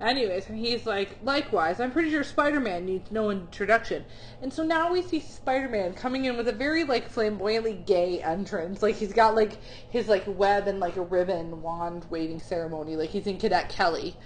Anyways, 0.00 0.48
and 0.48 0.58
he's 0.58 0.86
like, 0.86 1.18
likewise, 1.22 1.78
I'm 1.78 1.92
pretty 1.92 2.10
sure 2.10 2.24
Spider-Man 2.24 2.84
needs 2.84 3.12
no 3.12 3.30
introduction. 3.30 4.04
And 4.42 4.52
so 4.52 4.64
now 4.64 4.92
we 4.92 5.02
see 5.02 5.20
Spider-Man 5.20 5.94
coming 5.94 6.24
in 6.24 6.36
with 6.36 6.48
a 6.48 6.52
very 6.52 6.82
like 6.82 7.08
flamboyantly 7.08 7.74
gay 7.74 8.20
entrance. 8.20 8.82
Like 8.82 8.96
he's 8.96 9.12
got 9.12 9.36
like 9.36 9.56
his 9.90 10.08
like 10.08 10.24
web 10.26 10.66
and 10.66 10.80
like 10.80 10.96
a 10.96 11.02
ribbon 11.02 11.62
wand 11.62 12.06
waving 12.10 12.40
ceremony. 12.40 12.96
Like 12.96 13.10
he's 13.10 13.28
in 13.28 13.38
Cadet 13.38 13.68
Kelly, 13.68 14.16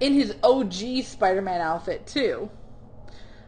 in 0.00 0.14
his 0.14 0.34
OG 0.42 1.04
Spider-Man 1.04 1.60
outfit 1.60 2.06
too. 2.06 2.50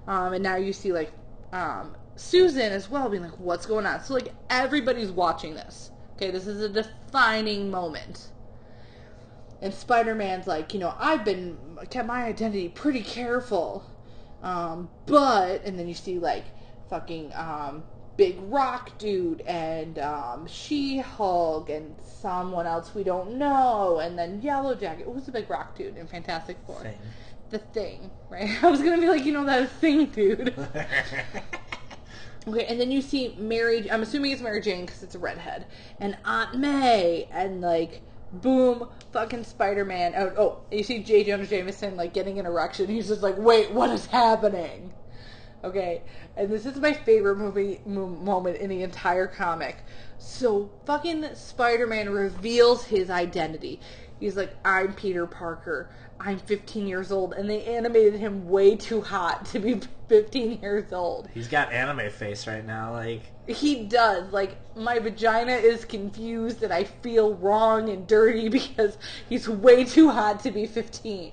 Um, 0.07 0.34
and 0.34 0.43
now 0.43 0.57
you 0.57 0.74
see 0.74 0.93
like 0.93 1.12
um, 1.53 1.97
Susan 2.16 2.70
as 2.70 2.90
well 2.90 3.09
being 3.09 3.22
like, 3.22 3.38
what's 3.38 3.64
going 3.64 3.86
on? 3.86 4.05
So 4.05 4.12
like 4.12 4.34
everybody's 4.51 5.11
watching 5.11 5.55
this. 5.55 5.90
Okay, 6.16 6.30
this 6.30 6.47
is 6.47 6.61
a 6.61 6.68
defining 6.68 7.70
moment. 7.70 8.32
And 9.62 9.72
Spider 9.72 10.14
Man's 10.14 10.46
like, 10.46 10.74
you 10.74 10.80
know, 10.80 10.94
I've 10.98 11.24
been 11.24 11.56
kept 11.88 12.06
my 12.06 12.24
identity 12.24 12.68
pretty 12.68 13.02
careful. 13.02 13.84
Um, 14.42 14.90
but 15.06 15.64
and 15.64 15.78
then 15.78 15.88
you 15.88 15.94
see 15.94 16.18
like 16.18 16.44
fucking 16.90 17.32
um 17.34 17.84
Big 18.16 18.36
Rock 18.42 18.98
dude 18.98 19.40
and 19.42 19.98
um 20.00 20.46
She 20.46 20.98
Hulk 20.98 21.70
and 21.70 21.94
someone 22.04 22.66
else 22.66 22.94
we 22.94 23.04
don't 23.04 23.36
know 23.36 24.00
and 24.00 24.18
then 24.18 24.42
Yellow 24.42 24.74
Jacket. 24.74 25.06
Who's 25.06 25.24
the 25.26 25.32
Big 25.32 25.48
Rock 25.48 25.76
dude 25.76 25.96
in 25.96 26.06
Fantastic 26.08 26.58
Four? 26.66 26.80
Thing. 26.80 26.98
The 27.50 27.58
thing, 27.58 28.10
right? 28.28 28.50
I 28.64 28.70
was 28.70 28.82
gonna 28.82 29.00
be 29.00 29.08
like, 29.08 29.24
you 29.24 29.32
know 29.32 29.44
that 29.44 29.70
thing 29.70 30.06
dude. 30.06 30.54
Okay, 32.46 32.64
and 32.66 32.80
then 32.80 32.90
you 32.90 33.00
see 33.02 33.36
Mary. 33.38 33.88
I'm 33.90 34.02
assuming 34.02 34.32
it's 34.32 34.42
Mary 34.42 34.60
Jane 34.60 34.84
because 34.84 35.02
it's 35.02 35.14
a 35.14 35.18
redhead, 35.18 35.66
and 36.00 36.16
Aunt 36.24 36.58
May, 36.58 37.28
and 37.30 37.60
like, 37.60 38.02
boom, 38.33 38.89
fucking 39.12 39.45
Spider 39.45 39.85
Man. 39.85 40.14
Oh, 40.16 40.33
oh, 40.39 40.59
you 40.70 40.83
see 40.83 41.03
J. 41.03 41.24
Jonah 41.24 41.47
Jameson 41.47 41.97
like 41.97 42.14
getting 42.14 42.39
an 42.39 42.47
erection. 42.47 42.89
He's 42.89 43.09
just 43.09 43.22
like, 43.22 43.37
wait, 43.39 43.72
what 43.72 43.91
is 43.91 44.07
happening? 44.07 44.93
Okay, 45.64 46.03
and 46.37 46.51
this 46.51 46.66
is 46.66 46.76
my 46.76 46.93
favorite 46.93 47.37
movie 47.37 47.80
mo- 47.87 48.09
moment 48.09 48.57
in 48.57 48.68
the 48.68 48.83
entire 48.83 49.28
comic. 49.28 49.85
So 50.18 50.70
fucking 50.87 51.35
Spider 51.35 51.87
Man 51.87 52.11
reveals 52.11 52.85
his 52.85 53.11
identity. 53.11 53.80
He's 54.18 54.37
like, 54.37 54.57
I'm 54.64 54.93
Peter 54.95 55.26
Parker. 55.26 55.91
I'm 56.18 56.39
15 56.39 56.87
years 56.87 57.11
old, 57.11 57.33
and 57.33 57.51
they 57.51 57.64
animated 57.64 58.14
him 58.14 58.49
way 58.49 58.76
too 58.76 59.01
hot 59.01 59.47
to 59.47 59.59
be 59.59 59.80
15 60.09 60.61
years 60.61 60.93
old. 60.93 61.28
He's 61.35 61.49
got 61.49 61.72
anime 61.72 62.11
face 62.11 62.47
right 62.47 62.64
now. 62.64 62.93
Like 62.93 63.32
He 63.47 63.84
does. 63.84 64.32
Like, 64.32 64.57
my 64.76 64.99
vagina 64.99 65.53
is 65.53 65.84
confused 65.84 66.62
and 66.62 66.72
I 66.72 66.84
feel 66.84 67.34
wrong 67.34 67.88
and 67.88 68.07
dirty 68.07 68.49
because 68.61 68.99
he's 69.28 69.49
way 69.49 69.84
too 69.84 70.11
hot 70.11 70.40
to 70.45 70.51
be 70.51 70.66
15. 70.66 71.32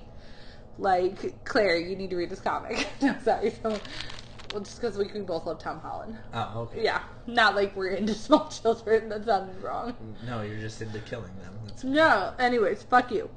Like, 0.78 1.44
Claire, 1.44 1.76
you 1.76 1.94
need 1.96 2.10
to 2.10 2.16
read 2.16 2.30
this 2.30 2.40
comic. 2.40 2.88
no, 3.02 3.14
sorry. 3.22 3.50
So, 3.62 3.78
well, 4.52 4.62
just 4.62 4.80
because 4.80 4.96
we, 4.98 5.10
we 5.12 5.20
both 5.20 5.46
love 5.46 5.58
Tom 5.58 5.78
Holland. 5.80 6.16
oh 6.34 6.62
okay. 6.62 6.82
Yeah, 6.82 7.02
not 7.26 7.54
like 7.54 7.76
we're 7.76 7.90
into 7.90 8.14
small 8.26 8.48
children. 8.48 9.08
That 9.08 9.24
sounded 9.24 9.62
wrong. 9.62 9.94
No, 10.26 10.42
you're 10.42 10.58
just 10.58 10.82
into 10.82 10.98
killing 11.00 11.30
them. 11.42 11.54
That's 11.66 11.84
No, 11.84 12.32
anyways, 12.38 12.82
fuck 12.82 13.12
you. 13.12 13.30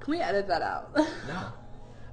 Can 0.00 0.10
we 0.10 0.20
edit 0.20 0.48
that 0.48 0.62
out? 0.62 0.94
no. 0.96 1.52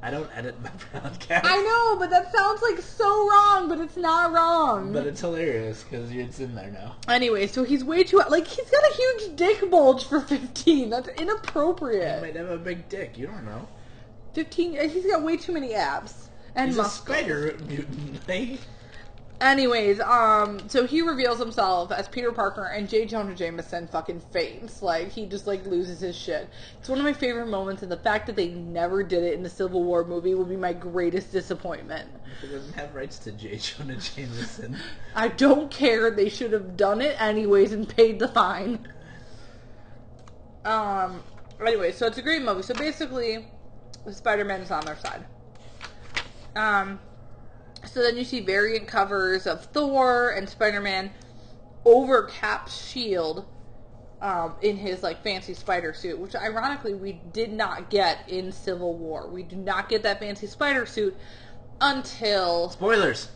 I 0.02 0.12
don't 0.12 0.30
edit 0.36 0.56
my 0.62 0.70
podcast. 1.00 1.41
I 1.43 1.58
know, 1.58 2.00
but 2.00 2.10
that 2.12 2.32
sounds 2.32 2.62
like 2.62 2.80
so 2.82 3.06
wrong, 3.30 3.68
but 3.68 3.80
it's 3.80 3.98
not 3.98 4.32
wrong. 4.32 4.93
But 4.93 5.08
it's 5.08 5.22
hilarious 5.22 5.84
because 5.84 6.12
it's 6.12 6.39
in 6.39 6.54
there 6.56 6.70
now. 6.70 6.95
Anyway, 7.08 7.48
so 7.48 7.64
he's 7.64 7.84
way 7.84 8.04
too 8.04 8.22
like 8.30 8.45
he's 8.48 8.70
got 8.70 8.84
a 8.91 8.93
huge 8.95 9.36
dick 9.36 9.70
bulge 9.72 10.04
for 10.06 10.20
15. 10.22 10.89
That's 10.91 11.08
inappropriate. 11.20 12.16
He 12.16 12.22
might 12.22 12.36
have 12.36 12.50
a 12.52 12.58
big 12.58 12.88
dick. 12.89 13.18
You 13.18 13.28
don't 13.28 13.45
know. 13.45 13.68
15 14.34 14.78
uh, 14.78 14.88
he's 14.88 15.06
got 15.08 15.24
way 15.24 15.36
too 15.36 15.52
many 15.52 15.74
abs 15.74 16.30
and 16.54 16.68
He's 16.70 16.78
a 16.78 16.84
muscles. 16.84 17.02
spider 17.04 17.58
mutant. 17.68 18.28
Anyways, 19.39 19.99
um 19.99 20.67
so 20.67 20.88
he 20.88 21.01
reveals 21.01 21.38
himself 21.38 21.91
as 21.91 22.07
Peter 22.07 22.31
Parker 22.31 22.63
and 22.63 22.89
J. 22.89 23.05
Jonah 23.05 23.35
Jameson 23.35 23.88
fucking 23.88 24.19
faints. 24.19 24.81
Like 24.81 25.11
he 25.11 25.27
just 25.27 25.45
like 25.45 25.63
loses 25.67 25.99
his 25.99 26.15
shit. 26.15 26.49
It's 26.79 26.89
one 26.89 26.97
of 26.97 27.05
my 27.05 27.13
favorite 27.13 27.47
moments 27.47 27.83
and 27.83 27.91
the 27.91 27.97
fact 27.97 28.25
that 28.27 28.35
they 28.35 28.49
never 28.49 29.03
did 29.03 29.23
it 29.23 29.35
in 29.35 29.43
the 29.43 29.49
Civil 29.49 29.83
War 29.83 30.03
movie 30.03 30.33
would 30.33 30.49
be 30.49 30.55
my 30.55 30.73
greatest 30.73 31.31
disappointment. 31.31 32.09
he 32.41 32.47
doesn't 32.47 32.73
have 32.73 32.95
rights 32.95 33.19
to 33.19 33.31
J. 33.31 33.57
Jonah 33.57 33.97
Jameson. 33.97 34.75
I 35.15 35.27
don't 35.27 35.69
care. 35.69 36.09
They 36.09 36.29
should 36.29 36.51
have 36.51 36.75
done 36.75 36.99
it 37.01 37.19
anyways 37.21 37.73
and 37.73 37.88
paid 37.88 38.17
the 38.17 38.29
fine. 38.29 38.88
Um. 40.65 41.23
Anyway, 41.65 41.91
so 41.91 42.07
it's 42.07 42.17
a 42.17 42.21
great 42.21 42.41
movie. 42.41 42.61
So 42.63 42.73
basically, 42.73 43.47
Spider-Man 44.09 44.61
is 44.61 44.71
on 44.71 44.83
their 44.83 44.97
side. 44.97 45.25
Um. 46.55 46.99
So 47.88 48.01
then 48.01 48.17
you 48.17 48.23
see 48.23 48.39
variant 48.41 48.88
covers 48.88 49.47
of 49.47 49.65
Thor 49.65 50.31
and 50.31 50.47
Spider-Man 50.47 51.11
over 51.85 52.23
Cap's 52.23 52.89
shield. 52.89 53.45
Um, 54.19 54.55
in 54.63 54.77
his 54.77 55.03
like 55.03 55.21
fancy 55.21 55.53
spider 55.53 55.93
suit, 55.93 56.17
which 56.17 56.35
ironically 56.35 56.95
we 56.95 57.21
did 57.33 57.53
not 57.53 57.91
get 57.91 58.27
in 58.27 58.51
Civil 58.51 58.95
War. 58.95 59.29
We 59.29 59.43
did 59.43 59.59
not 59.59 59.89
get 59.89 60.01
that 60.01 60.19
fancy 60.19 60.47
spider 60.47 60.88
suit 60.88 61.15
until 61.79 62.71
Spoilers. 62.71 63.29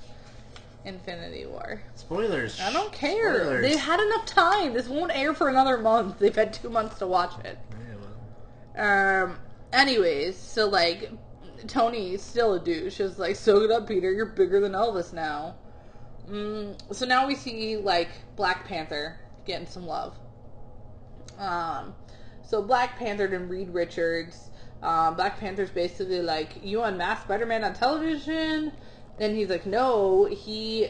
Infinity 0.84 1.46
War. 1.46 1.84
Spoilers. 1.94 2.60
I 2.60 2.74
don't 2.74 2.92
care. 2.92 3.36
Spoilers. 3.36 3.62
They've 3.62 3.80
had 3.80 4.00
enough 4.00 4.26
time. 4.26 4.74
This 4.74 4.88
won't 4.88 5.16
air 5.16 5.36
for 5.36 5.50
another 5.50 5.78
month. 5.78 6.18
They've 6.18 6.36
had 6.36 6.52
two 6.52 6.70
months 6.70 6.98
to 6.98 7.06
watch 7.06 7.34
it. 7.46 7.60
Yeah, 7.70 7.96
well, 8.76 9.24
Um. 9.26 9.38
Anyways, 9.72 10.36
so 10.36 10.68
like, 10.68 11.12
Tony's 11.68 12.22
still 12.22 12.54
a 12.54 12.60
douche. 12.60 13.00
Is 13.00 13.20
like, 13.20 13.36
soak 13.36 13.64
it 13.64 13.72
up, 13.72 13.88
Peter. 13.88 14.12
You're 14.12 14.28
bigger 14.28 14.60
than 14.60 14.74
Elvis 14.74 15.14
now. 15.14 15.56
Mm, 16.30 16.80
so 16.94 17.06
now 17.06 17.28
we 17.28 17.36
see 17.36 17.78
like 17.78 18.10
Black 18.36 18.66
Panther 18.66 19.20
getting 19.46 19.68
some 19.68 19.86
love. 19.86 20.16
Um. 21.38 21.96
So 22.44 22.62
Black 22.62 22.98
Panther 22.98 23.26
and 23.26 23.50
Reed 23.50 23.70
Richards. 23.70 24.50
Um, 24.84 25.16
Black 25.16 25.40
Panther's 25.40 25.70
basically 25.70 26.22
like, 26.22 26.50
you 26.64 26.82
unmasked 26.82 27.24
Spider-Man 27.24 27.64
on 27.64 27.74
television. 27.74 28.74
Then 29.18 29.36
he's 29.36 29.50
like, 29.50 29.66
no, 29.66 30.26
he 30.26 30.90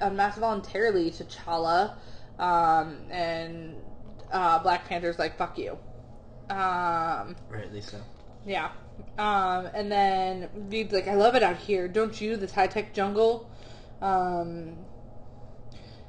unmasked 0.00 0.38
voluntarily 0.38 1.10
to 1.10 1.24
T'Challa. 1.24 1.96
Um, 2.38 2.98
and 3.10 3.74
uh, 4.32 4.60
Black 4.60 4.86
Panther's 4.86 5.18
like, 5.18 5.36
fuck 5.36 5.58
you. 5.58 5.72
Um, 6.48 7.36
rightly 7.50 7.80
so. 7.80 8.00
yeah. 8.46 8.70
Um, 9.18 9.68
and 9.74 9.90
then 9.90 10.48
Reed's 10.54 10.92
like, 10.92 11.08
I 11.08 11.14
love 11.14 11.34
it 11.34 11.42
out 11.42 11.56
here. 11.56 11.88
Don't 11.88 12.20
you? 12.20 12.36
This 12.36 12.52
high 12.52 12.66
tech 12.66 12.94
jungle. 12.94 13.48
Um, 14.00 14.76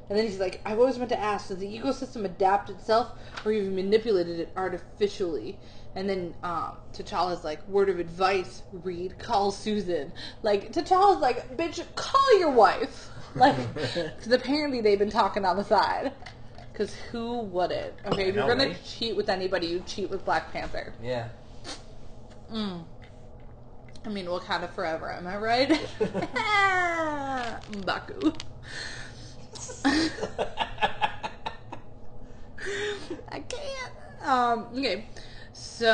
and 0.09 0.17
then 0.17 0.25
he's 0.25 0.39
like, 0.39 0.61
I've 0.65 0.79
always 0.79 0.97
meant 0.97 1.09
to 1.09 1.19
ask, 1.19 1.47
does 1.47 1.57
the 1.57 1.67
ecosystem 1.67 2.25
adapt 2.25 2.69
itself 2.69 3.11
or 3.43 3.51
have 3.53 3.63
you 3.63 3.71
manipulated 3.71 4.39
it 4.39 4.51
artificially? 4.55 5.57
And 5.95 6.09
then 6.09 6.35
um, 6.43 6.73
T'Challa's 6.93 7.43
like, 7.43 7.65
word 7.67 7.89
of 7.89 7.99
advice, 7.99 8.63
Reed, 8.71 9.17
call 9.17 9.51
Susan. 9.51 10.11
Like, 10.43 10.71
T'Challa's 10.71 11.21
like, 11.21 11.57
bitch, 11.57 11.83
call 11.95 12.39
your 12.39 12.51
wife. 12.51 13.09
Like, 13.35 13.57
because 13.73 14.31
apparently 14.31 14.79
they've 14.79 14.97
been 14.97 15.09
talking 15.09 15.43
on 15.43 15.57
the 15.57 15.63
side. 15.65 16.13
Because 16.71 16.95
who 17.11 17.39
wouldn't? 17.39 17.93
Okay, 18.05 18.29
if 18.29 18.35
you're 18.35 18.47
going 18.47 18.73
to 18.73 18.83
cheat 18.85 19.13
with 19.13 19.27
anybody, 19.27 19.67
you 19.67 19.83
cheat 19.85 20.09
with 20.09 20.23
Black 20.23 20.53
Panther. 20.53 20.93
Yeah. 21.03 21.27
Mm. 22.51 22.83
I 24.05 24.09
mean, 24.09 24.25
Wakanda 24.25 24.69
forever, 24.71 25.11
am 25.11 25.27
I 25.27 25.37
right? 25.37 25.69
Baku. 27.85 28.33
I 33.31 33.39
can't. 33.39 33.91
Um, 34.23 34.67
okay. 34.77 35.05
So, 35.53 35.91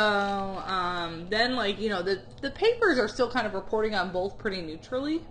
um, 0.66 1.28
then, 1.30 1.56
like, 1.56 1.80
you 1.80 1.90
know, 1.90 2.02
the, 2.02 2.22
the 2.42 2.52
papers 2.52 3.00
are 3.00 3.08
still 3.08 3.30
kind 3.30 3.48
of 3.48 3.54
reporting 3.54 3.96
on 3.96 4.12
both 4.12 4.38
pretty 4.38 4.62
neutrally. 4.62 5.22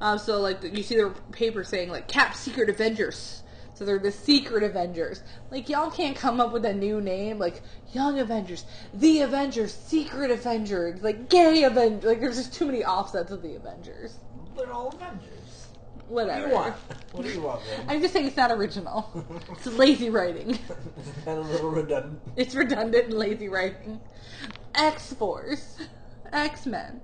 Um, 0.00 0.18
so, 0.18 0.40
like, 0.40 0.62
you 0.62 0.82
see 0.82 0.96
the 0.96 1.14
paper 1.32 1.64
saying, 1.64 1.90
like, 1.90 2.08
Cap 2.08 2.34
Secret 2.34 2.68
Avengers 2.68 3.42
So 3.80 3.86
they're 3.86 3.98
the 3.98 4.12
secret 4.12 4.62
Avengers. 4.62 5.22
Like 5.50 5.70
y'all 5.70 5.90
can't 5.90 6.14
come 6.14 6.38
up 6.38 6.52
with 6.52 6.66
a 6.66 6.74
new 6.74 7.00
name 7.00 7.38
like 7.38 7.62
Young 7.94 8.18
Avengers, 8.18 8.66
the 8.92 9.22
Avengers, 9.22 9.72
Secret 9.72 10.30
Avengers, 10.30 11.02
like 11.02 11.30
Gay 11.30 11.62
Avengers. 11.62 12.04
Like 12.04 12.20
there's 12.20 12.36
just 12.36 12.52
too 12.52 12.66
many 12.66 12.84
offsets 12.84 13.30
of 13.30 13.40
the 13.40 13.54
Avengers. 13.54 14.18
They're 14.54 14.70
all 14.70 14.88
Avengers. 14.88 15.68
Whatever. 16.08 16.48
What 16.48 16.50
do 16.50 16.50
you 16.50 16.54
want? 16.54 16.74
What 17.12 17.24
do 17.24 17.32
you 17.32 17.40
want, 17.40 17.62
man? 17.64 17.86
I'm 17.88 18.02
just 18.02 18.12
saying 18.12 18.26
it's 18.26 18.36
not 18.36 18.50
original. 18.52 19.24
it's 19.50 19.64
lazy 19.64 20.10
writing. 20.10 20.58
It's 21.16 21.26
a 21.26 21.40
little 21.40 21.70
redundant. 21.70 22.20
It's 22.36 22.54
redundant 22.54 23.06
and 23.06 23.14
lazy 23.14 23.48
writing. 23.48 23.98
X 24.74 25.14
Force, 25.14 25.78
X 26.34 26.66
Men. 26.66 27.00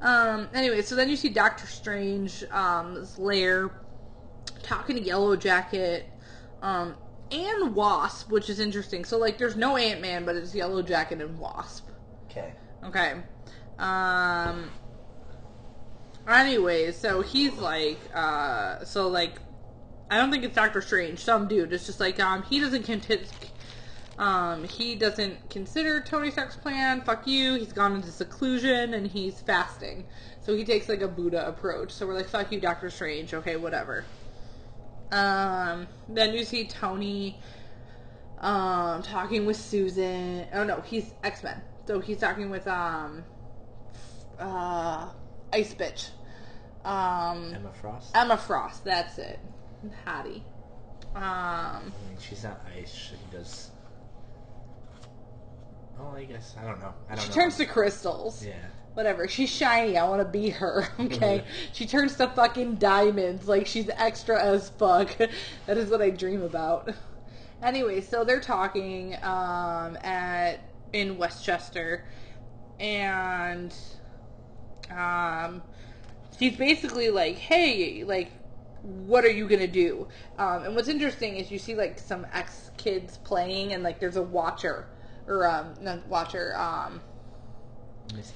Um, 0.00 0.48
anyway, 0.52 0.82
so 0.82 0.96
then 0.96 1.08
you 1.10 1.16
see 1.16 1.28
Doctor 1.28 1.66
Strange, 1.68 2.42
um, 2.50 3.04
Slayer, 3.04 3.70
talking 4.62 4.96
to 4.96 5.02
Yellow 5.02 5.36
Jacket, 5.36 6.06
um, 6.62 6.96
and 7.30 7.74
Wasp, 7.74 8.30
which 8.30 8.48
is 8.48 8.60
interesting. 8.60 9.04
So 9.04 9.18
like, 9.18 9.38
there's 9.38 9.56
no 9.56 9.76
Ant 9.76 10.00
Man, 10.00 10.24
but 10.24 10.36
it's 10.36 10.54
Yellow 10.54 10.82
Jacket 10.82 11.20
and 11.20 11.38
Wasp. 11.38 11.88
Okay. 12.30 12.52
Okay. 12.84 13.14
Um. 13.78 14.70
Anyway, 16.26 16.92
so 16.92 17.22
he's 17.22 17.54
like, 17.54 17.98
uh, 18.14 18.84
so 18.84 19.08
like, 19.08 19.40
I 20.10 20.18
don't 20.18 20.30
think 20.30 20.44
it's 20.44 20.54
Doctor 20.54 20.82
Strange. 20.82 21.20
Some 21.20 21.48
dude. 21.48 21.72
It's 21.72 21.86
just 21.86 22.00
like, 22.00 22.20
um, 22.20 22.42
he 22.42 22.60
doesn't 22.60 22.82
conti- 22.82 23.24
um, 24.18 24.64
he 24.64 24.94
doesn't 24.94 25.48
consider 25.48 26.00
Tony 26.00 26.30
Stark's 26.30 26.56
plan. 26.56 27.02
Fuck 27.02 27.26
you. 27.26 27.54
He's 27.54 27.72
gone 27.72 27.94
into 27.94 28.10
seclusion 28.10 28.92
and 28.94 29.06
he's 29.06 29.40
fasting. 29.40 30.06
So 30.42 30.56
he 30.56 30.64
takes 30.64 30.88
like 30.88 31.02
a 31.02 31.08
Buddha 31.08 31.46
approach. 31.46 31.92
So 31.92 32.06
we're 32.06 32.14
like, 32.14 32.28
fuck 32.28 32.50
you, 32.50 32.60
Doctor 32.60 32.90
Strange. 32.90 33.32
Okay, 33.32 33.56
whatever. 33.56 34.04
Um, 35.10 35.86
then 36.08 36.34
you 36.34 36.44
see 36.44 36.66
Tony, 36.66 37.38
um, 38.38 39.02
talking 39.02 39.46
with 39.46 39.56
Susan. 39.56 40.46
Oh 40.52 40.64
no, 40.64 40.80
he's 40.82 41.14
X 41.24 41.42
Men. 41.42 41.62
So 41.86 42.00
he's 42.00 42.18
talking 42.18 42.50
with 42.50 42.66
um, 42.66 43.24
uh, 44.38 45.08
Ice 45.52 45.74
Bitch. 45.74 46.10
Um, 46.84 47.54
Emma 47.54 47.72
Frost. 47.80 48.10
Emma 48.14 48.36
Frost. 48.36 48.84
That's 48.84 49.18
it. 49.18 49.38
Hattie. 50.04 50.42
Um, 51.14 51.22
I 51.22 51.82
mean, 52.08 52.18
she's 52.20 52.44
not 52.44 52.60
ice. 52.76 52.92
She 52.92 53.14
does. 53.30 53.70
Oh, 55.98 56.14
I 56.14 56.24
guess 56.24 56.54
I 56.60 56.64
don't 56.64 56.80
know. 56.80 56.94
I 57.08 57.14
don't 57.14 57.22
she 57.22 57.28
know. 57.30 57.34
turns 57.34 57.56
to 57.56 57.66
crystals. 57.66 58.44
Yeah. 58.44 58.54
Whatever. 58.98 59.28
She's 59.28 59.48
shiny. 59.48 59.96
I 59.96 60.08
want 60.08 60.22
to 60.22 60.28
be 60.28 60.50
her. 60.50 60.88
Okay. 60.98 61.44
she 61.72 61.86
turns 61.86 62.16
to 62.16 62.26
fucking 62.26 62.74
diamonds. 62.74 63.46
Like 63.46 63.68
she's 63.68 63.88
extra 63.90 64.42
as 64.42 64.70
fuck. 64.70 65.16
that 65.66 65.78
is 65.78 65.88
what 65.88 66.02
I 66.02 66.10
dream 66.10 66.42
about. 66.42 66.92
Anyway, 67.62 68.00
so 68.00 68.24
they're 68.24 68.40
talking 68.40 69.14
um, 69.22 69.96
at 70.02 70.56
in 70.92 71.16
Westchester, 71.16 72.06
and 72.80 73.72
um, 74.90 75.62
she's 76.36 76.56
basically 76.56 77.10
like, 77.10 77.36
"Hey, 77.36 78.02
like, 78.02 78.32
what 78.82 79.24
are 79.24 79.30
you 79.30 79.48
gonna 79.48 79.68
do?" 79.68 80.08
Um, 80.38 80.64
and 80.64 80.74
what's 80.74 80.88
interesting 80.88 81.36
is 81.36 81.52
you 81.52 81.60
see 81.60 81.76
like 81.76 82.00
some 82.00 82.26
ex 82.32 82.72
kids 82.76 83.18
playing, 83.18 83.74
and 83.74 83.84
like 83.84 84.00
there's 84.00 84.16
a 84.16 84.22
watcher 84.22 84.88
or 85.28 85.46
um, 85.48 85.74
not 85.80 86.04
watcher. 86.08 86.56
Um, 86.56 87.00
Let 88.08 88.16
me 88.16 88.22
see. 88.22 88.34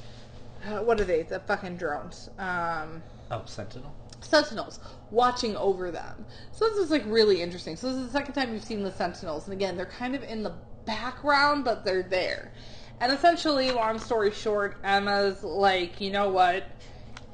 Uh, 0.66 0.78
what 0.82 1.00
are 1.00 1.04
they? 1.04 1.22
The 1.22 1.40
fucking 1.40 1.76
drones. 1.76 2.30
Um, 2.38 3.02
Oh, 3.30 3.42
Sentinel. 3.46 3.94
sentinels 4.20 4.78
watching 5.10 5.56
over 5.56 5.90
them. 5.90 6.24
So 6.52 6.68
this 6.68 6.78
is 6.78 6.90
like 6.90 7.02
really 7.06 7.40
interesting. 7.40 7.76
So 7.76 7.88
this 7.88 7.96
is 7.96 8.06
the 8.06 8.12
second 8.12 8.34
time 8.34 8.52
you've 8.52 8.62
seen 8.64 8.82
the 8.82 8.92
sentinels, 8.92 9.44
and 9.44 9.52
again, 9.54 9.76
they're 9.76 9.86
kind 9.86 10.14
of 10.14 10.22
in 10.22 10.42
the 10.42 10.52
background, 10.84 11.64
but 11.64 11.84
they're 11.84 12.02
there. 12.02 12.52
And 13.00 13.10
essentially, 13.12 13.70
long 13.70 13.98
story 13.98 14.30
short, 14.30 14.76
Emma's 14.84 15.42
like, 15.42 16.00
you 16.00 16.10
know 16.10 16.28
what? 16.28 16.64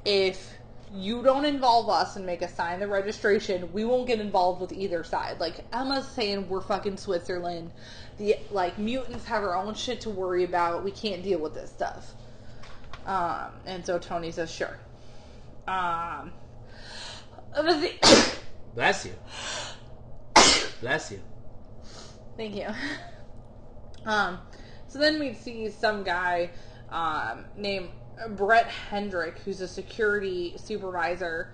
If 0.04 0.54
you 0.94 1.22
don't 1.22 1.44
involve 1.44 1.90
us 1.90 2.16
and 2.16 2.24
make 2.24 2.42
us 2.42 2.54
sign 2.54 2.80
the 2.80 2.86
registration, 2.88 3.70
we 3.72 3.84
won't 3.84 4.06
get 4.06 4.20
involved 4.20 4.60
with 4.60 4.72
either 4.72 5.04
side. 5.04 5.38
Like 5.40 5.64
Emma's 5.72 6.08
saying, 6.08 6.48
we're 6.48 6.62
fucking 6.62 6.96
Switzerland. 6.96 7.70
The 8.16 8.36
like 8.50 8.78
mutants 8.78 9.24
have 9.26 9.42
our 9.42 9.54
own 9.56 9.74
shit 9.74 10.00
to 10.02 10.10
worry 10.10 10.44
about. 10.44 10.84
We 10.84 10.90
can't 10.92 11.22
deal 11.22 11.40
with 11.40 11.54
this 11.54 11.70
stuff. 11.70 12.14
Um, 13.08 13.52
and 13.64 13.84
so 13.84 13.98
Tony 13.98 14.30
says, 14.30 14.52
sure. 14.52 14.78
Um, 15.66 16.32
let's. 17.56 18.38
Bless 18.74 19.06
you. 19.06 19.14
Bless 20.80 21.10
you. 21.10 21.20
Thank 22.36 22.54
you. 22.54 22.66
Um, 24.04 24.38
so 24.86 24.98
then 24.98 25.18
we'd 25.18 25.36
see 25.36 25.68
some 25.70 26.04
guy 26.04 26.50
um, 26.90 27.46
named 27.56 27.88
Brett 28.30 28.66
Hendrick, 28.66 29.38
who's 29.40 29.60
a 29.60 29.68
security 29.68 30.54
supervisor, 30.56 31.52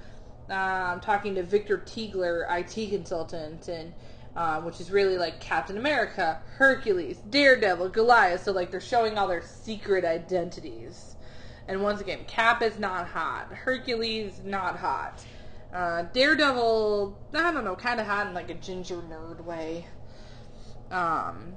um, 0.50 1.00
talking 1.00 1.34
to 1.36 1.42
Victor 1.42 1.78
Tiegler, 1.78 2.46
IT 2.50 2.90
consultant, 2.90 3.68
and 3.68 3.94
um, 4.36 4.64
which 4.64 4.80
is 4.80 4.90
really 4.90 5.16
like 5.16 5.40
Captain 5.40 5.78
America, 5.78 6.42
Hercules, 6.56 7.18
Daredevil, 7.30 7.88
Goliath. 7.90 8.42
So 8.42 8.52
like 8.52 8.70
they're 8.70 8.80
showing 8.80 9.16
all 9.16 9.28
their 9.28 9.42
secret 9.42 10.04
identities. 10.04 11.13
And 11.66 11.82
once 11.82 12.00
again, 12.00 12.24
Cap 12.26 12.62
is 12.62 12.78
not 12.78 13.06
hot. 13.06 13.52
Hercules 13.52 14.40
not 14.44 14.76
hot. 14.76 15.24
Uh, 15.72 16.02
Daredevil, 16.12 17.18
I 17.34 17.52
don't 17.52 17.64
know, 17.64 17.74
kind 17.74 18.00
of 18.00 18.06
hot 18.06 18.26
in 18.26 18.34
like 18.34 18.50
a 18.50 18.54
ginger 18.54 18.96
nerd 18.96 19.44
way. 19.44 19.86
Um, 20.90 21.52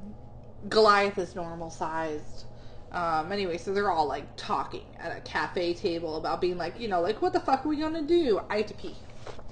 Goliath 0.70 1.18
is 1.18 1.36
normal 1.36 1.70
sized. 1.70 2.45
Um, 2.91 3.32
anyway, 3.32 3.58
so 3.58 3.74
they're 3.74 3.91
all 3.91 4.08
like 4.08 4.26
talking 4.38 4.86
at 4.97 5.16
a 5.16 5.20
cafe 5.22 5.74
table 5.74 6.16
about 6.16 6.39
being 6.41 6.58
like, 6.58 6.80
you 6.80 6.88
know, 6.88 7.01
like 7.01 7.22
what 7.22 7.34
the 7.34 7.39
fuck 7.39 7.66
are 7.66 7.70
we 7.70 7.78
gonna 7.78 8.01
do? 8.01 8.41
I 8.49 8.58
have 8.58 8.68
to 8.68 8.74
pee. 8.74 8.95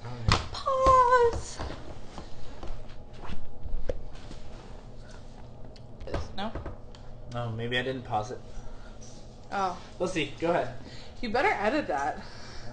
Alright. 0.04 0.42
Pause. 0.52 1.58
This, 6.06 6.28
no? 6.36 6.50
Oh, 7.34 7.50
maybe 7.52 7.78
I 7.78 7.82
didn't 7.82 8.04
pause 8.04 8.30
it. 8.30 8.40
Oh, 9.52 9.78
We'll 9.98 10.08
see. 10.08 10.32
Go 10.40 10.50
ahead. 10.50 10.74
you 11.20 11.30
better 11.30 11.48
edit 11.60 11.86
that. 11.88 12.20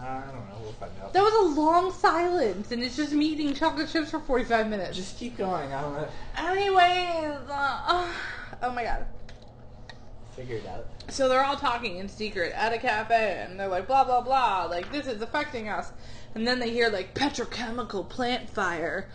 I 0.02 0.22
don't 0.22 0.34
know. 0.50 0.56
We'll 0.62 0.74
find 0.74 0.92
out. 1.02 1.14
That 1.14 1.22
was 1.22 1.56
a 1.56 1.60
long 1.60 1.92
silence, 1.94 2.72
and 2.72 2.84
it's 2.84 2.98
just 2.98 3.14
me 3.14 3.28
eating 3.28 3.54
chocolate 3.54 3.90
chips 3.90 4.12
for 4.12 4.20
45 4.20 4.68
minutes. 4.70 4.98
Just 4.98 5.18
keep 5.18 5.38
going. 5.38 5.72
I'm 5.74 5.94
gonna 5.94 6.10
Anyways, 6.38 7.40
uh, 7.50 8.12
oh 8.64 8.72
my 8.74 8.84
god. 8.84 9.06
figure 10.36 10.58
it 10.58 10.66
out. 10.68 10.88
So 11.10 11.30
they're 11.30 11.44
all 11.44 11.56
talking 11.58 11.98
in 11.98 12.10
secret 12.10 12.52
at 12.56 12.74
a 12.74 12.78
cafe, 12.80 13.46
and 13.48 13.60
they're 13.60 13.68
like, 13.68 13.88
blah, 13.88 14.04
blah, 14.04 14.22
blah, 14.22 14.66
like, 14.66 14.92
this 14.92 15.06
is 15.08 15.22
affecting 15.22 15.70
us. 15.70 15.92
And 16.36 16.46
then 16.48 16.60
they 16.60 16.72
hear, 16.72 16.90
like, 16.90 17.14
petrochemical 17.14 18.10
plant 18.10 18.50
fire. 18.50 19.08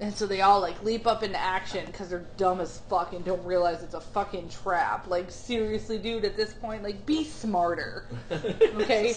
And 0.00 0.14
so 0.14 0.26
they 0.26 0.40
all, 0.40 0.60
like, 0.60 0.82
leap 0.82 1.06
up 1.06 1.22
into 1.22 1.38
action 1.38 1.84
because 1.86 2.08
they're 2.08 2.26
dumb 2.38 2.60
as 2.60 2.78
fuck 2.88 3.12
and 3.12 3.22
don't 3.22 3.44
realize 3.44 3.82
it's 3.82 3.92
a 3.92 4.00
fucking 4.00 4.48
trap. 4.48 5.06
Like, 5.08 5.30
seriously, 5.30 5.98
dude, 5.98 6.24
at 6.24 6.36
this 6.36 6.54
point, 6.54 6.82
like, 6.82 7.04
be 7.04 7.24
smarter. 7.24 8.06
Okay? 8.30 9.14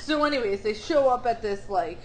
So, 0.00 0.24
anyways, 0.24 0.62
they 0.62 0.74
show 0.74 1.08
up 1.08 1.26
at 1.26 1.42
this, 1.42 1.68
like, 1.68 2.00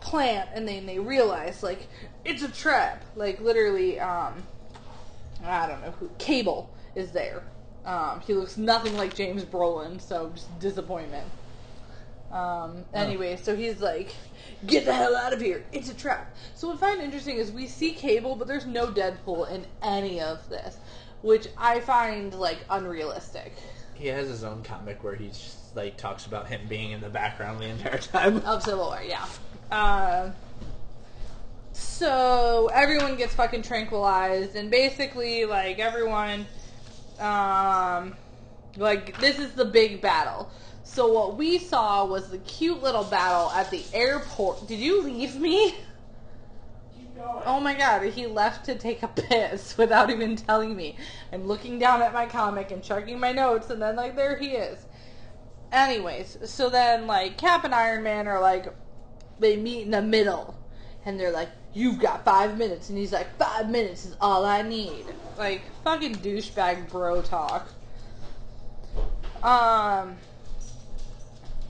plant, 0.00 0.50
and 0.54 0.66
then 0.66 0.86
they 0.86 0.98
realize, 0.98 1.62
like, 1.62 1.86
it's 2.24 2.42
a 2.42 2.50
trap. 2.50 3.04
Like, 3.14 3.40
literally, 3.40 3.98
um, 4.00 4.42
I 5.44 5.66
don't 5.66 5.80
know 5.82 5.92
who. 5.92 6.10
Cable 6.18 6.68
is 6.94 7.12
there. 7.12 7.42
Um, 7.84 8.20
he 8.20 8.34
looks 8.34 8.56
nothing 8.56 8.96
like 8.96 9.14
James 9.14 9.44
Brolin, 9.44 10.00
so 10.00 10.30
just 10.34 10.58
disappointment. 10.60 11.26
Um, 12.32 12.84
anyway, 12.94 13.36
so 13.36 13.54
he's 13.54 13.80
like, 13.80 14.14
"Get 14.66 14.86
the 14.86 14.94
hell 14.94 15.14
out 15.14 15.34
of 15.34 15.40
here! 15.40 15.64
It's 15.70 15.90
a 15.90 15.94
trap." 15.94 16.34
So 16.54 16.68
what 16.68 16.78
I 16.78 16.80
find 16.80 17.02
interesting 17.02 17.36
is 17.36 17.52
we 17.52 17.66
see 17.66 17.92
Cable, 17.92 18.36
but 18.36 18.48
there's 18.48 18.64
no 18.64 18.86
Deadpool 18.86 19.50
in 19.50 19.66
any 19.82 20.20
of 20.20 20.48
this, 20.48 20.78
which 21.20 21.48
I 21.58 21.80
find 21.80 22.32
like 22.32 22.58
unrealistic. 22.70 23.52
He 23.94 24.06
has 24.08 24.28
his 24.28 24.44
own 24.44 24.62
comic 24.62 25.04
where 25.04 25.14
he 25.14 25.28
just, 25.28 25.76
like 25.76 25.98
talks 25.98 26.24
about 26.24 26.48
him 26.48 26.62
being 26.68 26.92
in 26.92 27.02
the 27.02 27.10
background 27.10 27.60
the 27.60 27.66
entire 27.66 27.98
time. 27.98 28.38
Of 28.38 28.62
Civil 28.62 28.86
War, 28.86 29.02
yeah. 29.06 29.26
Uh, 29.70 30.30
so 31.72 32.70
everyone 32.72 33.16
gets 33.16 33.34
fucking 33.34 33.62
tranquilized, 33.62 34.56
and 34.56 34.70
basically, 34.70 35.44
like 35.44 35.78
everyone, 35.78 36.46
um, 37.20 38.14
like 38.78 39.18
this 39.20 39.38
is 39.38 39.52
the 39.52 39.66
big 39.66 40.00
battle. 40.00 40.50
So 40.92 41.10
what 41.10 41.38
we 41.38 41.58
saw 41.58 42.04
was 42.04 42.28
the 42.28 42.36
cute 42.36 42.82
little 42.82 43.04
battle 43.04 43.50
at 43.52 43.70
the 43.70 43.82
airport. 43.94 44.68
Did 44.68 44.78
you 44.78 45.02
leave 45.02 45.36
me? 45.36 45.74
Oh 47.46 47.60
my 47.60 47.72
god, 47.72 48.02
he 48.02 48.26
left 48.26 48.66
to 48.66 48.74
take 48.74 49.02
a 49.02 49.08
piss 49.08 49.76
without 49.78 50.10
even 50.10 50.36
telling 50.36 50.76
me. 50.76 50.96
I'm 51.32 51.46
looking 51.46 51.78
down 51.78 52.02
at 52.02 52.12
my 52.12 52.26
comic 52.26 52.70
and 52.70 52.82
checking 52.82 53.18
my 53.18 53.32
notes, 53.32 53.70
and 53.70 53.80
then, 53.80 53.96
like, 53.96 54.16
there 54.16 54.36
he 54.36 54.48
is. 54.48 54.84
Anyways, 55.70 56.36
so 56.44 56.68
then, 56.68 57.06
like, 57.06 57.38
Cap 57.38 57.64
and 57.64 57.74
Iron 57.74 58.02
Man 58.02 58.28
are 58.28 58.40
like, 58.40 58.74
they 59.38 59.56
meet 59.56 59.82
in 59.82 59.92
the 59.92 60.02
middle. 60.02 60.54
and 61.04 61.18
they're 61.18 61.32
like, 61.32 61.48
"You've 61.72 61.98
got 61.98 62.24
five 62.24 62.56
minutes," 62.58 62.88
and 62.88 62.98
he's 62.98 63.12
like, 63.12 63.36
five 63.36 63.68
minutes 63.70 64.04
is 64.04 64.16
all 64.20 64.44
I 64.44 64.62
need." 64.62 65.04
Like 65.38 65.62
fucking 65.84 66.16
douchebag 66.16 66.90
bro 66.90 67.22
talk. 67.22 67.68
Um. 69.42 70.16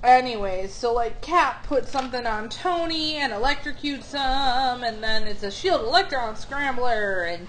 Anyways, 0.03 0.75
so 0.75 0.93
like 0.93 1.21
Cap 1.21 1.65
puts 1.69 1.93
something 1.93 2.27
on 2.27 2.49
Tony 2.49 3.19
and 3.19 3.33
electrocutes 3.33 4.11
him, 4.11 4.83
and 4.83 5.01
then 5.03 5.29
it's 5.29 5.45
a 5.45 5.51
shield 5.51 5.83
electron 5.83 6.35
scrambler, 6.35 7.23
and 7.23 7.47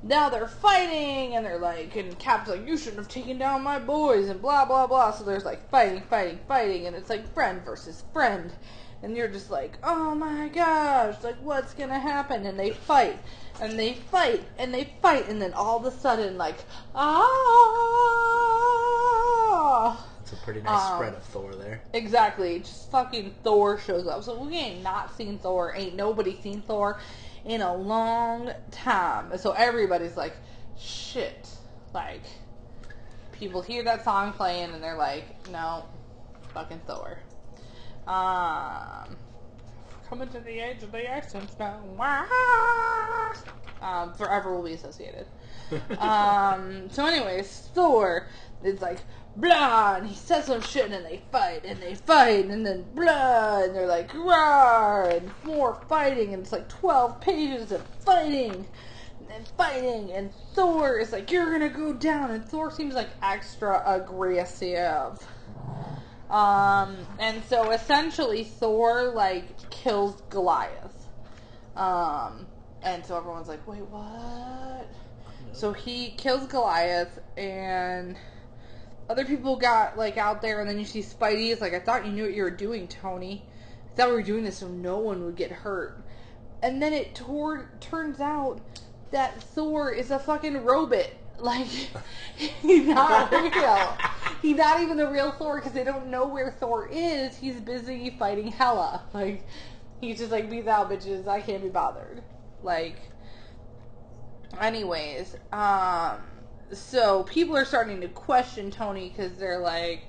now 0.00 0.28
they're 0.28 0.46
fighting, 0.46 1.34
and 1.34 1.44
they're 1.44 1.58
like, 1.58 1.96
and 1.96 2.16
Cap's 2.16 2.48
like, 2.48 2.64
you 2.64 2.76
shouldn't 2.76 2.98
have 2.98 3.08
taken 3.08 3.38
down 3.38 3.62
my 3.62 3.80
boys, 3.80 4.28
and 4.28 4.40
blah 4.40 4.64
blah 4.64 4.86
blah. 4.86 5.10
So 5.10 5.24
there's 5.24 5.44
like 5.44 5.68
fighting, 5.68 6.02
fighting, 6.02 6.38
fighting, 6.46 6.86
and 6.86 6.94
it's 6.94 7.10
like 7.10 7.34
friend 7.34 7.60
versus 7.64 8.04
friend, 8.12 8.52
and 9.02 9.16
you're 9.16 9.26
just 9.26 9.50
like, 9.50 9.76
oh 9.82 10.14
my 10.14 10.46
gosh, 10.46 11.16
like 11.24 11.42
what's 11.42 11.74
gonna 11.74 11.98
happen? 11.98 12.46
And 12.46 12.56
they 12.56 12.70
fight, 12.70 13.18
and 13.60 13.76
they 13.76 13.94
fight, 13.94 14.44
and 14.58 14.72
they 14.72 14.94
fight, 15.02 15.28
and 15.28 15.42
then 15.42 15.54
all 15.54 15.78
of 15.78 15.84
a 15.86 15.90
sudden, 15.90 16.38
like, 16.38 16.64
ah. 16.94 17.26
It's 20.30 20.40
a 20.40 20.44
pretty 20.44 20.62
nice 20.62 20.80
Um, 20.80 20.96
spread 20.96 21.14
of 21.14 21.22
Thor 21.24 21.54
there. 21.56 21.80
Exactly. 21.92 22.60
Just 22.60 22.88
fucking 22.92 23.34
Thor 23.42 23.78
shows 23.78 24.06
up. 24.06 24.22
So 24.22 24.40
we 24.40 24.56
ain't 24.56 24.82
not 24.82 25.16
seen 25.16 25.38
Thor. 25.38 25.74
Ain't 25.74 25.96
nobody 25.96 26.40
seen 26.40 26.62
Thor 26.62 27.00
in 27.44 27.62
a 27.62 27.74
long 27.74 28.52
time. 28.70 29.36
So 29.38 29.50
everybody's 29.52 30.16
like, 30.16 30.36
shit. 30.78 31.48
Like, 31.92 32.22
people 33.32 33.60
hear 33.60 33.82
that 33.82 34.04
song 34.04 34.32
playing 34.32 34.70
and 34.72 34.80
they're 34.80 34.96
like, 34.96 35.48
no, 35.50 35.86
fucking 36.54 36.80
Thor. 36.86 37.18
Um, 38.06 39.16
coming 40.08 40.28
to 40.28 40.38
the 40.38 40.60
age 40.60 40.84
of 40.84 40.92
the 40.92 41.06
accents 41.06 41.56
now. 41.58 41.80
Wah! 41.96 43.34
Um, 43.82 44.12
forever 44.14 44.54
will 44.54 44.62
be 44.62 44.74
associated. 44.74 45.26
um, 45.98 46.88
so 46.90 47.04
anyways, 47.04 47.68
Thor 47.74 48.26
is 48.62 48.80
like, 48.80 48.98
blah, 49.36 49.96
and 49.96 50.06
he 50.06 50.14
says 50.14 50.46
some 50.46 50.60
shit, 50.60 50.90
and 50.90 51.04
they 51.04 51.22
fight, 51.30 51.64
and 51.64 51.80
they 51.80 51.94
fight, 51.94 52.46
and 52.46 52.64
then 52.66 52.84
blah, 52.94 53.62
and 53.62 53.74
they're 53.74 53.86
like, 53.86 54.12
rah, 54.14 55.04
and 55.04 55.30
more 55.44 55.80
fighting, 55.88 56.34
and 56.34 56.42
it's 56.42 56.52
like 56.52 56.68
12 56.68 57.20
pages 57.20 57.72
of 57.72 57.82
fighting, 58.04 58.66
and 59.20 59.28
then 59.28 59.44
fighting, 59.56 60.12
and 60.12 60.32
Thor 60.54 60.98
is 60.98 61.12
like, 61.12 61.30
you're 61.30 61.50
gonna 61.50 61.68
go 61.68 61.92
down, 61.92 62.30
and 62.32 62.44
Thor 62.44 62.70
seems 62.70 62.94
like 62.94 63.10
extra 63.22 63.82
aggressive. 63.86 65.26
Um, 66.28 66.96
and 67.18 67.42
so 67.44 67.72
essentially 67.72 68.44
Thor, 68.44 69.12
like, 69.14 69.70
kills 69.70 70.22
Goliath. 70.30 71.08
Um, 71.76 72.46
and 72.82 73.04
so 73.04 73.16
everyone's 73.16 73.48
like, 73.48 73.66
wait, 73.66 73.82
what? 73.82 74.88
So 75.52 75.72
he 75.72 76.10
kills 76.10 76.46
Goliath, 76.46 77.18
and 77.36 78.16
other 79.10 79.24
people 79.24 79.56
got 79.56 79.98
like 79.98 80.16
out 80.16 80.40
there, 80.40 80.60
and 80.60 80.70
then 80.70 80.78
you 80.78 80.84
see 80.84 81.02
Spidey 81.02 81.50
is 81.50 81.60
like, 81.60 81.74
I 81.74 81.80
thought 81.80 82.06
you 82.06 82.12
knew 82.12 82.22
what 82.22 82.32
you 82.32 82.44
were 82.44 82.50
doing, 82.50 82.86
Tony. 82.86 83.42
I 83.92 83.96
thought 83.96 84.08
we 84.10 84.14
were 84.14 84.22
doing 84.22 84.44
this 84.44 84.58
so 84.58 84.68
no 84.68 84.98
one 84.98 85.24
would 85.24 85.34
get 85.34 85.50
hurt. 85.50 86.00
And 86.62 86.80
then 86.80 86.92
it 86.92 87.16
tor- 87.16 87.68
turns 87.80 88.20
out 88.20 88.60
that 89.10 89.42
Thor 89.42 89.90
is 89.92 90.12
a 90.12 90.18
fucking 90.18 90.64
robot. 90.64 91.10
Like 91.40 91.68
he's 92.60 92.86
not 92.86 93.32
real. 93.32 93.96
He's 94.42 94.58
not 94.58 94.82
even 94.82 94.98
the 94.98 95.08
real 95.08 95.32
Thor 95.32 95.56
because 95.56 95.72
they 95.72 95.84
don't 95.84 96.08
know 96.08 96.26
where 96.28 96.50
Thor 96.50 96.86
is. 96.92 97.34
He's 97.34 97.58
busy 97.58 98.10
fighting 98.10 98.48
Hela. 98.48 99.04
Like 99.14 99.46
he's 100.02 100.18
just 100.18 100.30
like, 100.30 100.50
"Peace 100.50 100.66
out, 100.66 100.90
bitches. 100.90 101.26
I 101.26 101.40
can't 101.40 101.62
be 101.62 101.70
bothered." 101.70 102.22
Like 102.62 102.96
anyways, 104.60 105.34
um, 105.50 106.18
so 106.72 107.24
people 107.24 107.56
are 107.56 107.64
starting 107.64 108.00
to 108.00 108.08
question 108.08 108.70
Tony 108.70 109.08
because 109.08 109.32
they're 109.38 109.58
like, 109.60 110.04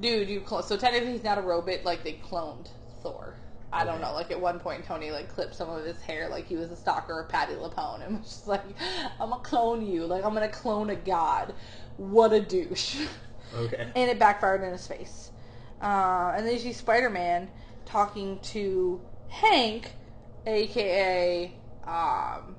dude, 0.00 0.28
you 0.28 0.40
clone. 0.40 0.62
So 0.62 0.76
technically, 0.76 1.12
he's 1.12 1.24
not 1.24 1.38
a 1.38 1.42
robot. 1.42 1.84
Like 1.84 2.04
they 2.04 2.14
cloned 2.14 2.68
Thor. 3.02 3.36
I 3.72 3.84
don't 3.84 4.02
know. 4.02 4.12
Like 4.12 4.30
at 4.30 4.40
one 4.40 4.60
point, 4.60 4.84
Tony 4.84 5.10
like 5.10 5.28
clipped 5.28 5.54
some 5.54 5.70
of 5.70 5.84
his 5.84 6.00
hair, 6.02 6.28
like 6.28 6.46
he 6.46 6.56
was 6.56 6.70
a 6.70 6.76
stalker 6.76 7.20
of 7.20 7.28
Patti 7.28 7.54
LuPone, 7.54 8.04
and 8.06 8.18
was 8.18 8.28
just 8.28 8.46
like, 8.46 8.62
"I'm 9.18 9.30
gonna 9.30 9.42
clone 9.42 9.86
you. 9.86 10.06
Like 10.06 10.24
I'm 10.24 10.34
gonna 10.34 10.48
clone 10.48 10.90
a 10.90 10.96
god. 10.96 11.54
What 11.96 12.32
a 12.32 12.40
douche." 12.40 12.96
Okay. 13.54 13.90
and 13.96 14.10
it 14.10 14.18
backfired 14.18 14.62
in 14.62 14.72
his 14.72 14.86
face. 14.86 15.30
Uh, 15.80 16.32
and 16.36 16.46
then 16.46 16.52
you 16.52 16.60
see 16.60 16.72
Spider-Man 16.72 17.48
talking 17.86 18.38
to 18.40 19.00
Hank, 19.28 19.92
aka 20.46 21.52
um. 21.86 22.56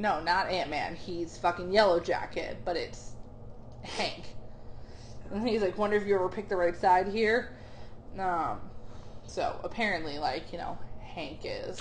No, 0.00 0.18
not 0.20 0.48
Ant 0.48 0.70
Man. 0.70 0.96
He's 0.96 1.36
fucking 1.36 1.70
Yellow 1.70 2.00
Jacket, 2.00 2.56
but 2.64 2.74
it's 2.74 3.12
Hank. 3.82 4.24
And 5.30 5.46
he's 5.46 5.60
like, 5.60 5.76
wonder 5.76 5.96
if 5.96 6.06
you 6.06 6.14
ever 6.14 6.28
picked 6.28 6.48
the 6.48 6.56
right 6.56 6.76
side 6.76 7.06
here. 7.06 7.52
Um, 8.18 8.60
so 9.26 9.60
apparently, 9.62 10.18
like 10.18 10.52
you 10.52 10.58
know, 10.58 10.78
Hank 11.02 11.40
is 11.44 11.78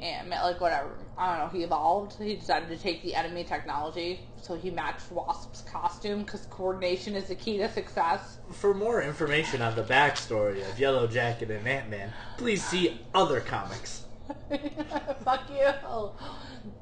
Ant 0.00 0.28
Man. 0.28 0.42
Like 0.42 0.58
whatever. 0.58 0.96
I 1.18 1.36
don't 1.36 1.46
know. 1.46 1.58
He 1.58 1.64
evolved. 1.64 2.20
He 2.20 2.34
decided 2.36 2.70
to 2.70 2.78
take 2.78 3.02
the 3.02 3.14
enemy 3.14 3.44
technology, 3.44 4.20
so 4.40 4.56
he 4.56 4.70
matched 4.70 5.12
Wasp's 5.12 5.62
costume 5.62 6.20
because 6.20 6.46
coordination 6.46 7.14
is 7.14 7.28
the 7.28 7.34
key 7.34 7.58
to 7.58 7.70
success. 7.70 8.38
For 8.52 8.72
more 8.72 9.02
information 9.02 9.60
on 9.60 9.76
the 9.76 9.84
backstory 9.84 10.68
of 10.68 10.78
Yellow 10.78 11.06
Jacket 11.06 11.50
and 11.50 11.68
Ant-Man, 11.68 12.12
please 12.38 12.64
see 12.64 13.02
other 13.14 13.40
comics. 13.40 14.05
Fuck 15.24 15.50
you. 15.50 16.10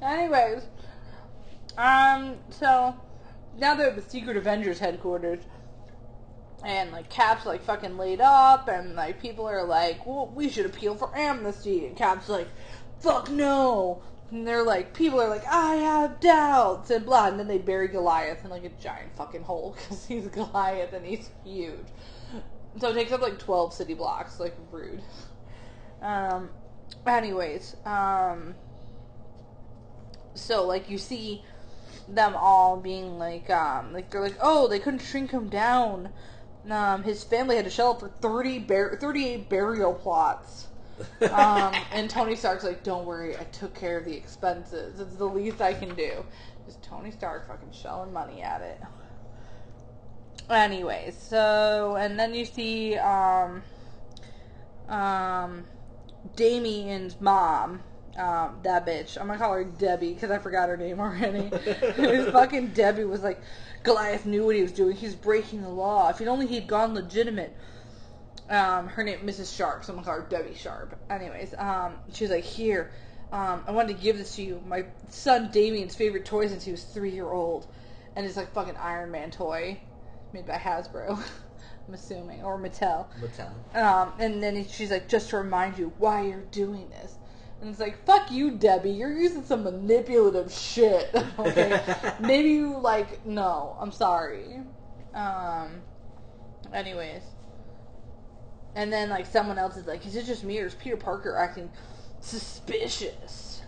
Anyways, 0.03 0.63
um, 1.77 2.37
so 2.51 2.95
now 3.59 3.75
they're 3.75 3.89
at 3.89 3.97
the 3.97 4.03
Secret 4.03 4.37
Avengers 4.37 4.79
headquarters, 4.79 5.41
and 6.65 6.91
like 6.93 7.09
Cap's 7.11 7.47
like 7.47 7.63
fucking 7.63 7.97
laid 7.97 8.21
up, 8.21 8.69
and 8.69 8.95
like 8.95 9.21
people 9.21 9.47
are 9.47 9.65
like, 9.65 10.07
"Well, 10.07 10.33
we 10.35 10.49
should 10.49 10.67
appeal 10.67 10.95
for 10.95 11.17
amnesty," 11.17 11.87
and 11.87 11.97
Cap's 11.97 12.29
like, 12.29 12.49
"Fuck 13.01 13.31
no." 13.31 14.03
And 14.31 14.47
they're 14.47 14.65
like, 14.65 14.95
people 14.95 15.21
are 15.21 15.29
like, 15.29 15.47
I 15.47 15.77
have 15.77 16.19
doubts, 16.19 16.91
and 16.91 17.07
blah. 17.07 17.29
And 17.29 17.39
then 17.39 17.47
they 17.47 17.59
bury 17.59 17.87
Goliath 17.87 18.45
in 18.45 18.51
like 18.51 18.65
a 18.65 18.71
giant 18.71 19.15
fucking 19.15 19.43
hole 19.43 19.77
because 19.77 20.05
he's 20.07 20.27
Goliath 20.27 20.93
and 20.93 21.07
he's 21.07 21.31
huge. 21.45 21.87
So 22.81 22.91
it 22.91 22.95
takes 22.95 23.13
up 23.13 23.21
like 23.21 23.39
12 23.39 23.73
city 23.73 23.95
blocks, 23.95 24.41
like 24.41 24.57
rude. 24.73 25.03
Um, 26.03 26.51
anyways, 27.07 27.77
um, 27.85 28.55
so 30.35 30.67
like 30.67 30.91
you 30.91 30.99
see 30.99 31.45
them 32.09 32.35
all 32.37 32.77
being 32.77 33.19
like, 33.19 33.51
um, 33.51 33.93
like 33.93 34.11
they're 34.11 34.23
like, 34.23 34.37
oh, 34.41 34.69
they 34.69 34.79
couldn't 34.79 35.01
shrink 35.01 35.31
him 35.31 35.49
down. 35.49 36.11
Um, 36.69 37.03
his 37.03 37.25
family 37.25 37.57
had 37.57 37.65
to 37.67 37.71
shell 37.71 37.91
out 37.91 38.01
for 38.01 38.09
30 38.09 38.61
bar- 38.61 38.97
38 39.01 39.49
burial 39.49 39.95
plots. 39.95 40.69
um, 41.31 41.75
and 41.93 42.09
Tony 42.09 42.37
Stark's 42.37 42.65
like, 42.65 42.83
don't 42.83 43.05
worry, 43.05 43.37
I 43.37 43.45
took 43.45 43.75
care 43.75 43.99
of 43.99 44.05
the 44.05 44.15
expenses. 44.15 44.99
It's 45.01 45.17
the 45.17 45.27
least 45.27 45.61
I 45.61 45.75
can 45.75 45.95
do. 45.95 46.25
Just 46.67 46.83
Tony 46.83 47.11
Stark 47.11 47.47
fucking 47.47 47.73
shelling 47.73 48.13
money 48.13 48.41
at 48.41 48.63
it. 48.63 48.81
Anyways, 50.49 51.17
so 51.17 51.97
and 51.99 52.19
then 52.19 52.35
you 52.35 52.45
see 52.45 52.97
um 52.97 53.63
um 54.89 55.65
Damien's 56.37 57.21
mom, 57.21 57.83
um, 58.17 58.59
that 58.63 58.87
bitch. 58.87 59.19
I'm 59.21 59.27
gonna 59.27 59.39
call 59.39 59.53
her 59.53 59.65
Debbie 59.65 60.15
because 60.15 60.31
I 60.31 60.39
forgot 60.39 60.69
her 60.69 60.77
name 60.77 61.01
already. 61.01 61.51
His 61.97 62.29
fucking 62.33 62.69
Debbie 62.69 63.05
was 63.05 63.23
like, 63.23 63.41
Goliath 63.83 64.27
knew 64.27 64.45
what 64.45 64.57
he 64.57 64.63
was 64.63 64.73
doing. 64.73 64.97
He's 64.97 65.15
breaking 65.15 65.63
the 65.63 65.69
law. 65.69 66.09
If 66.11 66.19
he'd 66.19 66.29
only 66.29 66.47
he'd 66.47 66.67
gone 66.67 66.95
legitimate. 66.95 67.57
Um, 68.49 68.89
her 68.89 69.03
name 69.03 69.21
Mrs. 69.21 69.57
Sharpe, 69.57 69.85
so 69.85 69.93
I'm 69.93 69.97
gonna 69.97 70.05
call 70.07 70.21
her 70.21 70.27
Debbie 70.29 70.55
Sharpe. 70.55 70.99
Anyways, 71.09 71.55
um, 71.57 71.95
she 72.13 72.25
was 72.25 72.31
like, 72.31 72.45
here, 72.45 72.91
um, 73.33 73.65
I 73.67 73.73
wanted 73.73 73.97
to 73.97 74.03
give 74.03 74.19
this 74.19 74.37
to 74.37 74.43
you. 74.43 74.63
My 74.67 74.85
son 75.09 75.51
Damien's 75.51 75.95
favorite 75.95 76.27
toy 76.27 76.47
since 76.49 76.63
he 76.63 76.71
was 76.71 76.85
three 76.85 77.11
year 77.11 77.33
old, 77.33 77.67
and 78.15 78.27
it's 78.27 78.37
like 78.37 78.53
fucking 78.53 78.77
Iron 78.77 79.11
Man 79.11 79.31
toy, 79.31 79.81
made 80.33 80.47
by 80.47 80.59
Hasbro. 80.59 81.23
I'm 81.87 81.95
assuming, 81.95 82.43
or 82.43 82.59
Mattel. 82.59 83.07
Mattel. 83.21 83.51
Um, 83.77 84.13
and 84.19 84.43
then 84.43 84.67
she's 84.67 84.91
like, 84.91 85.09
just 85.09 85.31
to 85.31 85.37
remind 85.37 85.79
you 85.79 85.93
why 85.99 86.23
you're 86.23 86.45
doing 86.51 86.89
this. 86.89 87.17
And 87.61 87.71
it's 87.71 87.81
like, 87.81 88.05
fuck 88.05 88.31
you, 88.31 88.53
Debbie. 88.53 88.91
You're 88.91 89.17
using 89.17 89.45
some 89.45 89.65
manipulative 89.65 90.53
shit. 90.53 91.15
okay. 91.39 91.81
Maybe 92.21 92.51
you 92.51 92.79
like, 92.79 93.25
no, 93.27 93.77
I'm 93.79 93.93
sorry. 93.93 94.61
Um, 95.15 95.83
anyways. 96.73 97.23
And 98.75 98.93
then 98.93 99.09
like 99.09 99.27
someone 99.27 99.59
else 99.59 99.77
is 99.77 99.87
like, 99.87 100.05
is 100.07 100.17
it 100.17 100.27
just 100.27 100.43
me 100.43 100.59
or 100.61 100.67
is 100.67 100.75
Peter 100.75 100.97
Parker 100.97 101.37
acting 101.37 101.71
suspicious? 102.21 103.63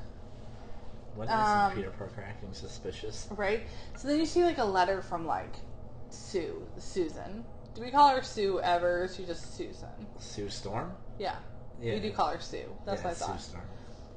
When 1.15 1.29
is 1.29 1.35
Um, 1.35 1.73
Peter 1.73 1.91
Parker 1.91 2.25
acting 2.27 2.53
suspicious? 2.53 3.29
Right? 3.31 3.63
So 3.97 4.09
then 4.09 4.19
you 4.19 4.27
see 4.27 4.43
like 4.45 4.59
a 4.59 4.65
letter 4.65 5.01
from 5.01 5.27
like 5.27 5.55
Sue, 6.11 6.67
Susan. 6.79 7.45
Do 7.77 7.83
we 7.83 7.91
call 7.91 8.09
her 8.09 8.23
Sue 8.23 8.59
ever? 8.61 9.05
Or 9.05 9.09
she 9.09 9.25
just 9.25 9.55
Susan? 9.55 9.89
Sue 10.19 10.49
Storm? 10.49 10.95
Yeah. 11.19 11.37
Yeah. 11.81 11.95
We 11.95 12.01
do 12.01 12.11
call 12.11 12.31
her 12.31 12.41
Sue. 12.41 12.65
That's 12.87 13.03
yeah, 13.03 13.09
what 13.09 13.11
I 13.11 13.15
thought. 13.15 13.41
Sue 13.41 13.51
Storm. 13.51 13.65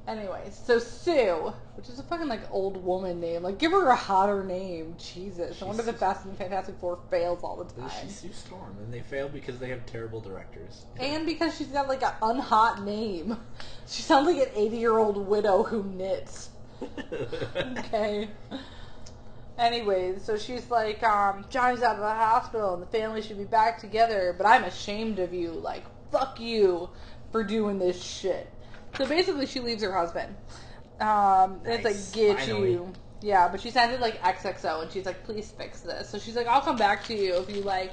Anyways, 0.08 0.60
so 0.64 0.78
Sue, 0.78 1.52
which 1.76 1.90
is 1.90 1.98
a 1.98 2.02
fucking 2.02 2.26
like 2.26 2.40
old 2.50 2.82
woman 2.82 3.20
name, 3.20 3.42
like 3.42 3.58
give 3.58 3.70
her 3.70 3.90
a 3.90 3.94
hotter 3.94 4.42
name. 4.42 4.96
Jesus, 4.98 5.60
I 5.60 5.66
wonder 5.66 5.80
if 5.80 5.86
the 5.86 5.92
Fast 5.92 6.24
and 6.24 6.36
Fantastic 6.36 6.76
Four 6.80 6.98
fails 7.10 7.44
all 7.44 7.62
the 7.62 7.80
time. 7.80 7.90
She's 8.02 8.16
Sue 8.16 8.32
Storm, 8.32 8.78
and 8.82 8.92
they 8.92 9.02
fail 9.02 9.28
because 9.28 9.58
they 9.58 9.68
have 9.68 9.84
terrible 9.84 10.20
directors. 10.20 10.86
And 10.98 11.26
because 11.26 11.56
she's 11.56 11.68
got 11.68 11.86
like 11.86 12.02
an 12.02 12.14
unhot 12.22 12.82
name. 12.82 13.36
She 13.86 14.02
sounds 14.02 14.26
like 14.26 14.48
an 14.48 14.52
80 14.56 14.76
year 14.78 14.96
old 14.96 15.18
widow 15.28 15.64
who 15.64 15.84
knits. 15.84 16.50
Okay. 17.78 18.30
Anyways, 19.60 20.24
so 20.24 20.38
she's 20.38 20.70
like, 20.70 21.02
um, 21.02 21.44
Johnny's 21.50 21.82
out 21.82 21.96
of 21.96 22.00
the 22.00 22.08
hospital 22.08 22.72
and 22.72 22.82
the 22.82 22.86
family 22.86 23.20
should 23.20 23.36
be 23.36 23.44
back 23.44 23.78
together, 23.78 24.34
but 24.36 24.46
I'm 24.46 24.64
ashamed 24.64 25.18
of 25.18 25.34
you. 25.34 25.50
Like, 25.50 25.84
fuck 26.10 26.40
you 26.40 26.88
for 27.30 27.44
doing 27.44 27.78
this 27.78 28.02
shit. 28.02 28.50
So 28.96 29.04
basically, 29.04 29.44
she 29.44 29.60
leaves 29.60 29.82
her 29.82 29.92
husband. 29.92 30.34
Um, 30.98 31.60
and 31.66 31.74
it's 31.74 31.84
like, 31.84 32.12
get 32.14 32.38
Finally. 32.40 32.72
you. 32.72 32.92
Yeah, 33.20 33.48
but 33.48 33.60
she 33.60 33.70
sounded 33.70 34.00
like 34.00 34.18
XXO, 34.22 34.82
and 34.82 34.90
she's 34.90 35.04
like, 35.04 35.24
please 35.24 35.50
fix 35.50 35.82
this. 35.82 36.08
So 36.08 36.18
she's 36.18 36.36
like, 36.36 36.46
I'll 36.46 36.62
come 36.62 36.76
back 36.76 37.04
to 37.04 37.14
you 37.14 37.34
if 37.34 37.54
you, 37.54 37.60
like, 37.60 37.92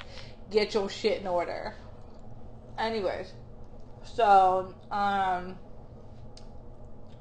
get 0.50 0.74
your 0.74 0.90
shit 0.90 1.20
in 1.20 1.28
order. 1.28 1.76
Anyways, 2.80 3.34
so, 4.06 4.74
um, 4.90 5.58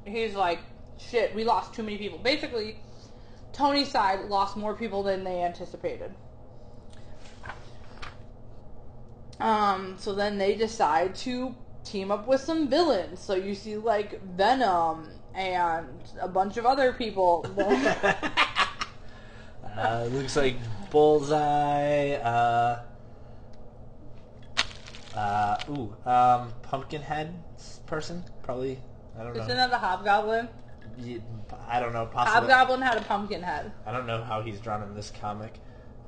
he's 0.05 0.36
like, 0.36 0.61
shit, 0.99 1.34
we 1.34 1.42
lost 1.42 1.74
too 1.74 1.82
many 1.82 1.99
people. 1.99 2.18
Basically, 2.18 2.78
Tony's 3.57 3.90
side 3.90 4.26
lost 4.26 4.54
more 4.54 4.74
people 4.74 5.02
than 5.02 5.24
they 5.24 5.42
anticipated. 5.42 6.12
Um, 9.40 9.96
so 9.98 10.14
then 10.14 10.36
they 10.36 10.54
decide 10.54 11.14
to 11.16 11.54
team 11.82 12.11
up 12.11 12.28
with 12.28 12.42
some 12.42 12.68
villains. 12.68 13.18
So 13.18 13.34
you 13.34 13.54
see 13.54 13.76
like 13.78 14.22
Venom 14.22 15.09
and 15.34 15.88
a 16.20 16.28
bunch 16.28 16.59
of 16.59 16.66
other 16.66 16.92
people. 16.92 17.46
Uh, 19.76 20.09
looks 20.11 20.36
like 20.36 20.57
Bullseye. 20.88 22.12
Uh, 22.12 22.80
uh, 25.14 25.57
ooh, 25.68 25.94
um, 26.07 26.50
Pumpkinhead 26.62 27.34
person, 27.84 28.24
probably. 28.42 28.80
I 29.18 29.24
don't 29.24 29.36
Isn't 29.36 29.48
know. 29.48 29.54
that 29.54 29.70
the 29.70 29.76
Hobgoblin? 29.76 30.48
I 31.68 31.80
don't 31.80 31.92
know. 31.92 32.07
Possibly. 32.07 32.49
Hobgoblin 32.49 32.80
had 32.80 32.97
a 32.97 33.03
pumpkin 33.03 33.42
head. 33.42 33.72
I 33.84 33.92
don't 33.92 34.07
know 34.07 34.22
how 34.22 34.42
he's 34.42 34.61
drawn 34.61 34.82
in 34.82 34.94
this 34.94 35.11
comic. 35.20 35.55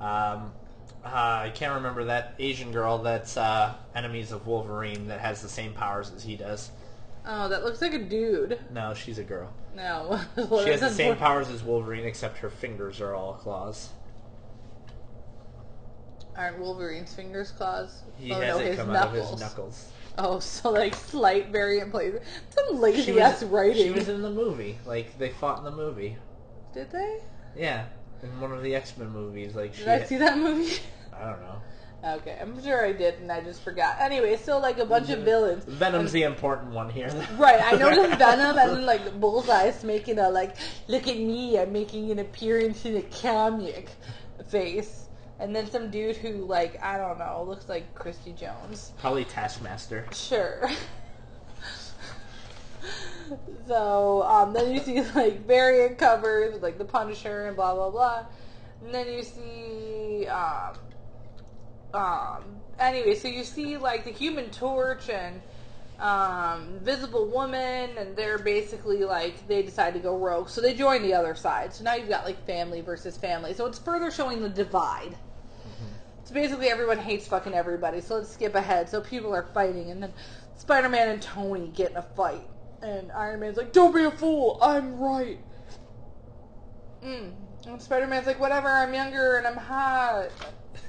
Um, 0.00 0.52
uh, 1.04 1.44
I 1.44 1.52
can't 1.54 1.74
remember 1.74 2.04
that 2.04 2.34
Asian 2.38 2.72
girl 2.72 2.98
that's 2.98 3.36
uh, 3.36 3.74
enemies 3.94 4.32
of 4.32 4.46
Wolverine 4.46 5.08
that 5.08 5.20
has 5.20 5.42
the 5.42 5.48
same 5.48 5.72
powers 5.72 6.12
as 6.14 6.22
he 6.22 6.36
does. 6.36 6.70
Oh, 7.26 7.48
that 7.48 7.64
looks 7.64 7.82
like 7.82 7.92
a 7.92 7.98
dude. 7.98 8.58
No, 8.72 8.94
she's 8.94 9.18
a 9.18 9.24
girl. 9.24 9.52
No. 9.76 10.20
She 10.36 10.70
has 10.70 10.80
the 10.80 10.90
same 10.90 11.16
powers 11.16 11.50
as 11.50 11.62
Wolverine, 11.62 12.04
except 12.04 12.38
her 12.38 12.50
fingers 12.50 13.00
are 13.00 13.14
all 13.14 13.34
claws. 13.34 13.90
Aren't 16.36 16.58
Wolverine's 16.58 17.14
fingers 17.14 17.50
claws? 17.50 18.02
He 18.16 18.32
oh, 18.32 18.40
has 18.40 18.56
no, 18.56 18.62
it 18.62 18.76
come 18.76 18.92
knuckles. 18.92 19.16
out 19.16 19.24
of 19.24 19.30
his 19.30 19.40
knuckles. 19.40 19.92
Oh, 20.18 20.40
so 20.40 20.70
like 20.70 20.94
slight 20.94 21.48
variant 21.50 21.92
plays. 21.92 22.14
Some 22.50 22.80
lazy 22.80 23.12
was- 23.12 23.20
ass 23.20 23.42
writing. 23.44 23.84
She 23.84 23.90
was 23.90 24.08
in 24.08 24.20
the 24.20 24.30
movie. 24.30 24.78
Like 24.84 25.16
they 25.18 25.30
fought 25.30 25.58
in 25.58 25.64
the 25.64 25.70
movie. 25.70 26.16
Did 26.74 26.90
they? 26.90 27.20
Yeah, 27.56 27.86
in 28.22 28.40
one 28.40 28.52
of 28.52 28.62
the 28.62 28.74
X 28.74 28.96
Men 28.96 29.10
movies. 29.10 29.54
Like 29.54 29.74
she. 29.74 29.80
Did 29.84 29.88
I 29.88 30.04
see 30.04 30.16
that 30.16 30.36
movie? 30.36 30.74
I 31.16 31.24
don't 31.24 31.40
know. 31.40 31.62
Okay, 32.04 32.38
I'm 32.40 32.62
sure 32.62 32.86
I 32.86 32.92
did, 32.92 33.14
and 33.14 33.30
I 33.30 33.40
just 33.40 33.62
forgot. 33.62 33.96
Anyway, 34.00 34.36
so 34.36 34.60
like 34.60 34.78
a 34.78 34.84
bunch 34.84 35.10
of 35.10 35.20
villains. 35.20 35.64
Venom's 35.64 36.12
the 36.12 36.22
important 36.22 36.72
one 36.72 36.88
here. 36.88 37.10
Right, 37.36 37.60
I 37.60 37.76
noticed 37.76 38.18
Venom 38.18 38.56
and 38.56 38.70
then 38.70 38.86
like 38.86 39.18
Bullseye's 39.18 39.82
making 39.82 40.20
a 40.20 40.30
like, 40.30 40.56
look 40.86 41.08
at 41.08 41.16
me, 41.16 41.58
I'm 41.58 41.72
making 41.72 42.12
an 42.12 42.20
appearance 42.20 42.84
in 42.84 42.96
a 42.96 43.02
comic 43.02 43.88
face. 44.48 45.07
And 45.40 45.54
then 45.54 45.70
some 45.70 45.90
dude 45.90 46.16
who 46.16 46.46
like, 46.46 46.82
I 46.82 46.98
don't 46.98 47.18
know, 47.18 47.44
looks 47.46 47.68
like 47.68 47.94
Christy 47.94 48.32
Jones. 48.32 48.92
Probably 48.98 49.24
Taskmaster. 49.24 50.04
Sure. 50.12 50.68
so, 53.68 54.22
um, 54.24 54.52
then 54.52 54.72
you 54.72 54.80
see 54.80 55.02
like 55.14 55.46
variant 55.46 55.98
covers 55.98 56.54
with 56.54 56.62
like 56.62 56.78
the 56.78 56.84
Punisher 56.84 57.46
and 57.46 57.56
blah 57.56 57.74
blah 57.74 57.90
blah. 57.90 58.26
And 58.84 58.94
then 58.94 59.12
you 59.12 59.22
see 59.22 60.26
um 60.26 60.74
um 61.94 62.42
anyway, 62.80 63.14
so 63.14 63.28
you 63.28 63.44
see 63.44 63.76
like 63.76 64.04
the 64.04 64.10
human 64.10 64.50
torch 64.50 65.08
and 65.08 65.40
um 66.00 66.80
Visible 66.82 67.26
Woman 67.26 67.90
and 67.96 68.16
they're 68.16 68.38
basically 68.38 69.04
like 69.04 69.46
they 69.46 69.62
decide 69.62 69.94
to 69.94 70.00
go 70.00 70.18
rogue. 70.18 70.48
So 70.48 70.60
they 70.60 70.74
join 70.74 71.02
the 71.02 71.14
other 71.14 71.36
side. 71.36 71.72
So 71.72 71.84
now 71.84 71.94
you've 71.94 72.08
got 72.08 72.24
like 72.24 72.44
family 72.44 72.80
versus 72.80 73.16
family. 73.16 73.54
So 73.54 73.66
it's 73.66 73.78
further 73.78 74.10
showing 74.10 74.42
the 74.42 74.48
divide. 74.48 75.16
So 76.28 76.34
basically, 76.34 76.68
everyone 76.68 76.98
hates 76.98 77.26
fucking 77.26 77.54
everybody. 77.54 78.02
So 78.02 78.16
let's 78.16 78.28
skip 78.28 78.54
ahead. 78.54 78.90
So 78.90 79.00
people 79.00 79.34
are 79.34 79.44
fighting, 79.54 79.90
and 79.90 80.02
then 80.02 80.12
Spider-Man 80.56 81.08
and 81.08 81.22
Tony 81.22 81.68
get 81.68 81.92
in 81.92 81.96
a 81.96 82.02
fight, 82.02 82.46
and 82.82 83.10
Iron 83.12 83.40
Man's 83.40 83.56
like, 83.56 83.72
"Don't 83.72 83.94
be 83.94 84.04
a 84.04 84.10
fool. 84.10 84.58
I'm 84.60 84.98
right." 84.98 85.38
Mm. 87.02 87.32
And 87.66 87.80
Spider-Man's 87.80 88.26
like, 88.26 88.38
"Whatever. 88.38 88.68
I'm 88.68 88.92
younger 88.92 89.38
and 89.38 89.46
I'm 89.46 89.56
hot." 89.56 90.28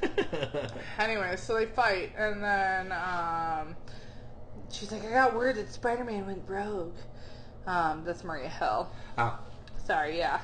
Anyway, 0.99 1.37
so 1.37 1.55
they 1.55 1.67
fight, 1.67 2.11
and 2.17 2.43
then 2.43 2.91
um, 2.91 3.77
she's 4.69 4.91
like, 4.91 5.05
"I 5.05 5.11
got 5.11 5.33
word 5.33 5.55
that 5.55 5.71
Spider-Man 5.71 6.25
went 6.25 6.43
rogue." 6.49 6.95
Um, 7.65 8.03
that's 8.03 8.25
Maria 8.25 8.49
Hill. 8.49 8.89
oh. 9.17 9.39
Sorry, 9.85 10.17
yeah. 10.17 10.41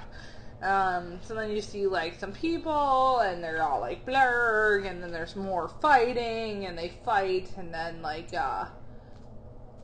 Um, 0.62 1.20
so 1.22 1.36
then 1.36 1.52
you 1.52 1.62
see 1.62 1.86
like 1.86 2.18
some 2.20 2.32
people 2.32 3.20
and 3.20 3.44
they're 3.44 3.62
all 3.62 3.82
like 3.82 4.06
blurg 4.06 4.90
and 4.90 5.04
then 5.04 5.12
there's 5.12 5.36
more 5.36 5.68
fighting 5.82 6.66
and 6.66 6.78
they 6.78 6.90
fight 7.04 7.52
and 7.58 7.74
then 7.74 8.02
like 8.02 8.34
uh 8.34 8.66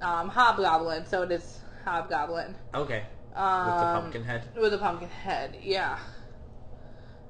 um 0.02 0.30
Hobgoblin, 0.30 1.06
so 1.06 1.24
it 1.24 1.32
is 1.32 1.60
Hobgoblin. 1.86 2.56
Okay. 2.74 3.04
Um 3.36 3.68
With 3.68 3.80
the 3.80 4.00
pumpkin 4.02 4.24
head. 4.24 4.44
With 4.60 4.74
a 4.74 4.78
pumpkin 4.78 5.10
head, 5.10 5.58
yeah. 5.62 6.00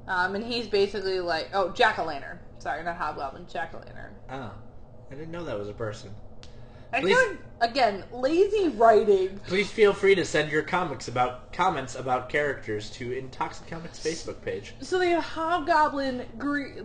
Um 0.07 0.35
and 0.35 0.43
he's 0.43 0.67
basically 0.67 1.19
like 1.19 1.49
oh, 1.53 1.71
Jack 1.71 1.99
o' 1.99 2.05
lantern. 2.05 2.39
Sorry, 2.59 2.83
not 2.83 2.95
Hobgoblin, 2.95 3.47
Jack 3.51 3.73
o' 3.73 3.79
lantern. 3.79 4.15
Oh. 4.29 4.51
I 5.11 5.15
didn't 5.15 5.31
know 5.31 5.43
that 5.43 5.59
was 5.59 5.67
a 5.67 5.73
person. 5.73 6.11
I 6.93 6.99
Please- 6.99 7.37
again, 7.61 8.03
lazy 8.11 8.67
writing. 8.69 9.39
Please 9.47 9.71
feel 9.71 9.93
free 9.93 10.13
to 10.15 10.25
send 10.25 10.51
your 10.51 10.61
comics 10.63 11.07
about 11.07 11.53
comments 11.53 11.95
about 11.95 12.27
characters 12.27 12.89
to 12.91 13.11
Intoxicomics 13.11 13.99
Facebook 13.99 14.41
page. 14.41 14.75
So 14.81 14.99
they 14.99 15.09
have 15.09 15.23
Hobgoblin, 15.23 16.25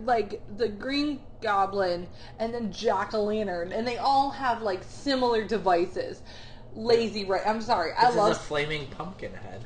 like 0.05 0.41
the 0.55 0.69
Green 0.69 1.19
Goblin, 1.41 2.07
and 2.39 2.53
then 2.53 2.71
Jack 2.71 3.13
o' 3.13 3.23
Lantern, 3.23 3.73
and 3.73 3.85
they 3.85 3.97
all 3.97 4.29
have 4.31 4.61
like 4.61 4.81
similar 4.83 5.43
devices. 5.43 6.21
Lazy, 6.73 7.25
right? 7.25 7.41
I'm 7.45 7.61
sorry, 7.61 7.91
I 7.97 8.01
This 8.05 8.09
is 8.11 8.15
a 8.15 8.19
love 8.19 8.41
flaming 8.41 8.87
pumpkin 8.87 9.33
head. 9.33 9.65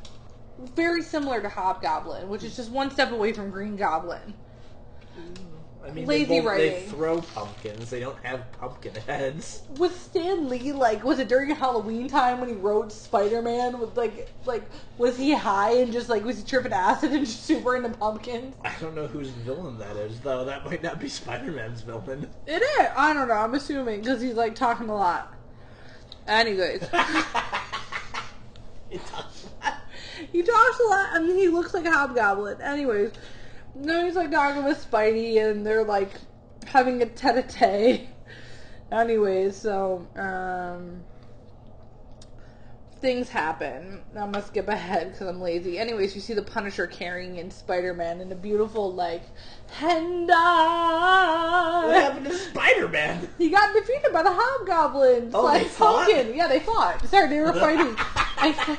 very 0.75 1.03
similar 1.03 1.41
to 1.41 1.49
Hobgoblin, 1.49 2.29
which 2.29 2.43
is 2.43 2.55
just 2.55 2.71
one 2.71 2.89
step 2.89 3.11
away 3.11 3.33
from 3.33 3.51
Green 3.51 3.75
Goblin. 3.75 4.33
I 5.85 5.91
mean, 5.91 6.05
Lazy 6.05 6.25
they, 6.25 6.39
both, 6.41 6.57
they 6.57 6.69
writing. 6.69 6.89
throw 6.89 7.21
pumpkins. 7.21 7.89
They 7.89 7.99
don't 7.99 8.17
have 8.23 8.51
pumpkin 8.53 8.93
heads. 9.07 9.63
Was 9.77 9.95
Stan 9.95 10.47
Lee 10.47 10.71
like? 10.71 11.03
Was 11.03 11.17
it 11.19 11.27
during 11.27 11.49
Halloween 11.49 12.07
time 12.07 12.39
when 12.39 12.49
he 12.49 12.55
wrote 12.55 12.91
Spider 12.91 13.41
Man? 13.41 13.79
With 13.79 13.97
like, 13.97 14.31
like 14.45 14.63
was 14.97 15.17
he 15.17 15.33
high 15.33 15.73
and 15.77 15.91
just 15.91 16.07
like 16.07 16.23
was 16.23 16.37
he 16.37 16.43
tripping 16.43 16.71
acid 16.73 17.11
and 17.13 17.25
just 17.25 17.43
super 17.45 17.75
into 17.75 17.89
pumpkins? 17.89 18.55
I 18.63 18.73
don't 18.79 18.93
know 18.93 19.07
whose 19.07 19.29
villain 19.29 19.77
that 19.79 19.95
is, 19.97 20.19
though. 20.19 20.45
That 20.45 20.65
might 20.65 20.83
not 20.83 20.99
be 20.99 21.09
Spider-Man's 21.09 21.81
villain. 21.81 22.29
It 22.45 22.61
is. 22.61 22.87
I 22.95 23.13
don't 23.13 23.27
know. 23.27 23.33
I'm 23.33 23.55
assuming 23.55 24.01
because 24.01 24.21
he's 24.21 24.35
like 24.35 24.53
talking 24.55 24.89
a 24.89 24.95
lot. 24.95 25.33
Anyways. 26.27 26.87
It 28.89 29.01
does. 29.09 29.47
He 30.33 30.43
talks 30.43 30.79
a 30.79 30.89
lot. 30.89 31.09
I 31.13 31.19
mean, 31.19 31.37
he 31.37 31.47
looks 31.47 31.73
like 31.73 31.85
a 31.85 31.91
hobgoblin. 31.91 32.61
Anyways, 32.61 33.11
no, 33.75 34.05
he's 34.05 34.15
like 34.15 34.31
talking 34.31 34.63
with 34.63 34.89
Spidey, 34.89 35.41
and 35.41 35.65
they're 35.65 35.83
like 35.83 36.11
having 36.65 37.01
a 37.01 37.05
tete-a-tete. 37.05 38.07
Anyways, 38.91 39.55
so 39.55 40.05
um, 40.17 41.01
things 42.99 43.29
happen. 43.29 44.01
I'm 44.15 44.31
gonna 44.31 44.45
skip 44.45 44.67
ahead 44.67 45.11
because 45.11 45.27
I'm 45.27 45.41
lazy. 45.41 45.79
Anyways, 45.79 46.13
you 46.13 46.21
see 46.21 46.33
the 46.33 46.41
Punisher 46.41 46.87
carrying 46.87 47.37
in 47.37 47.49
Spider-Man 47.49 48.21
in 48.21 48.31
a 48.31 48.35
beautiful 48.35 48.93
like 48.93 49.23
Henda. 49.73 50.27
What 51.87 51.95
happened 51.95 52.25
to 52.27 52.33
Spider-Man? 52.33 53.29
He 53.37 53.49
got 53.49 53.73
defeated 53.73 54.13
by 54.13 54.23
the 54.23 54.31
hobgoblins. 54.31 55.33
Oh, 55.33 55.43
like 55.43 55.63
they 55.63 55.67
fought? 55.69 56.07
pumpkin. 56.07 56.35
Yeah, 56.35 56.47
they 56.47 56.59
fought. 56.59 57.05
Sorry, 57.07 57.27
they 57.29 57.39
were 57.39 57.53
fighting. 57.59 57.95
I 57.97 58.77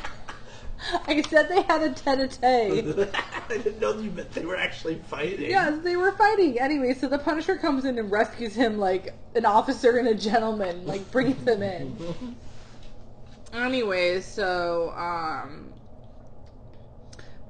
I 1.07 1.23
said 1.23 1.49
they 1.49 1.63
had 1.63 1.83
a 1.83 1.93
tete-a-tete. 1.93 3.15
I 3.49 3.57
didn't 3.57 3.81
know 3.81 3.99
you 3.99 4.11
meant 4.11 4.33
they 4.33 4.45
were 4.45 4.57
actually 4.57 4.97
fighting. 4.97 5.51
Yes, 5.51 5.83
they 5.83 5.97
were 5.97 6.13
fighting. 6.13 6.59
Anyway, 6.59 6.95
so 6.95 7.09
the 7.09 7.19
Punisher 7.19 7.57
comes 7.57 7.85
in 7.85 7.99
and 7.99 8.11
rescues 8.11 8.55
him 8.55 8.79
like 8.79 9.15
an 9.35 9.45
officer 9.45 9.97
and 9.99 10.09
a 10.09 10.15
gentleman, 10.15 10.87
like 10.87 11.11
brings 11.11 11.47
him 11.47 11.63
in. 11.63 12.37
anyways, 13.53 14.25
so 14.25 14.91
um, 14.97 15.73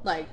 like, 0.03 0.27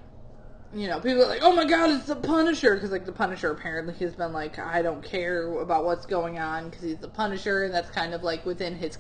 you 0.74 0.88
know, 0.88 1.00
people 1.00 1.24
are 1.24 1.28
like, 1.28 1.42
"Oh 1.42 1.54
my 1.54 1.66
God, 1.66 1.90
it's 1.92 2.06
the 2.06 2.16
Punisher," 2.16 2.76
because 2.76 2.92
like 2.92 3.06
the 3.06 3.12
Punisher 3.12 3.52
apparently 3.52 3.94
has 4.06 4.16
been 4.16 4.34
like, 4.34 4.60
"I 4.60 4.82
don't 4.82 5.04
care 5.04 5.52
about 5.60 5.86
what's 5.86 6.06
going 6.06 6.40
on" 6.40 6.70
because 6.70 6.84
he's 6.84 6.98
the 6.98 7.08
Punisher, 7.08 7.64
and 7.64 7.74
that's 7.74 7.90
kind 7.90 8.14
of 8.14 8.24
like 8.24 8.46
within 8.46 8.76
his 8.76 8.98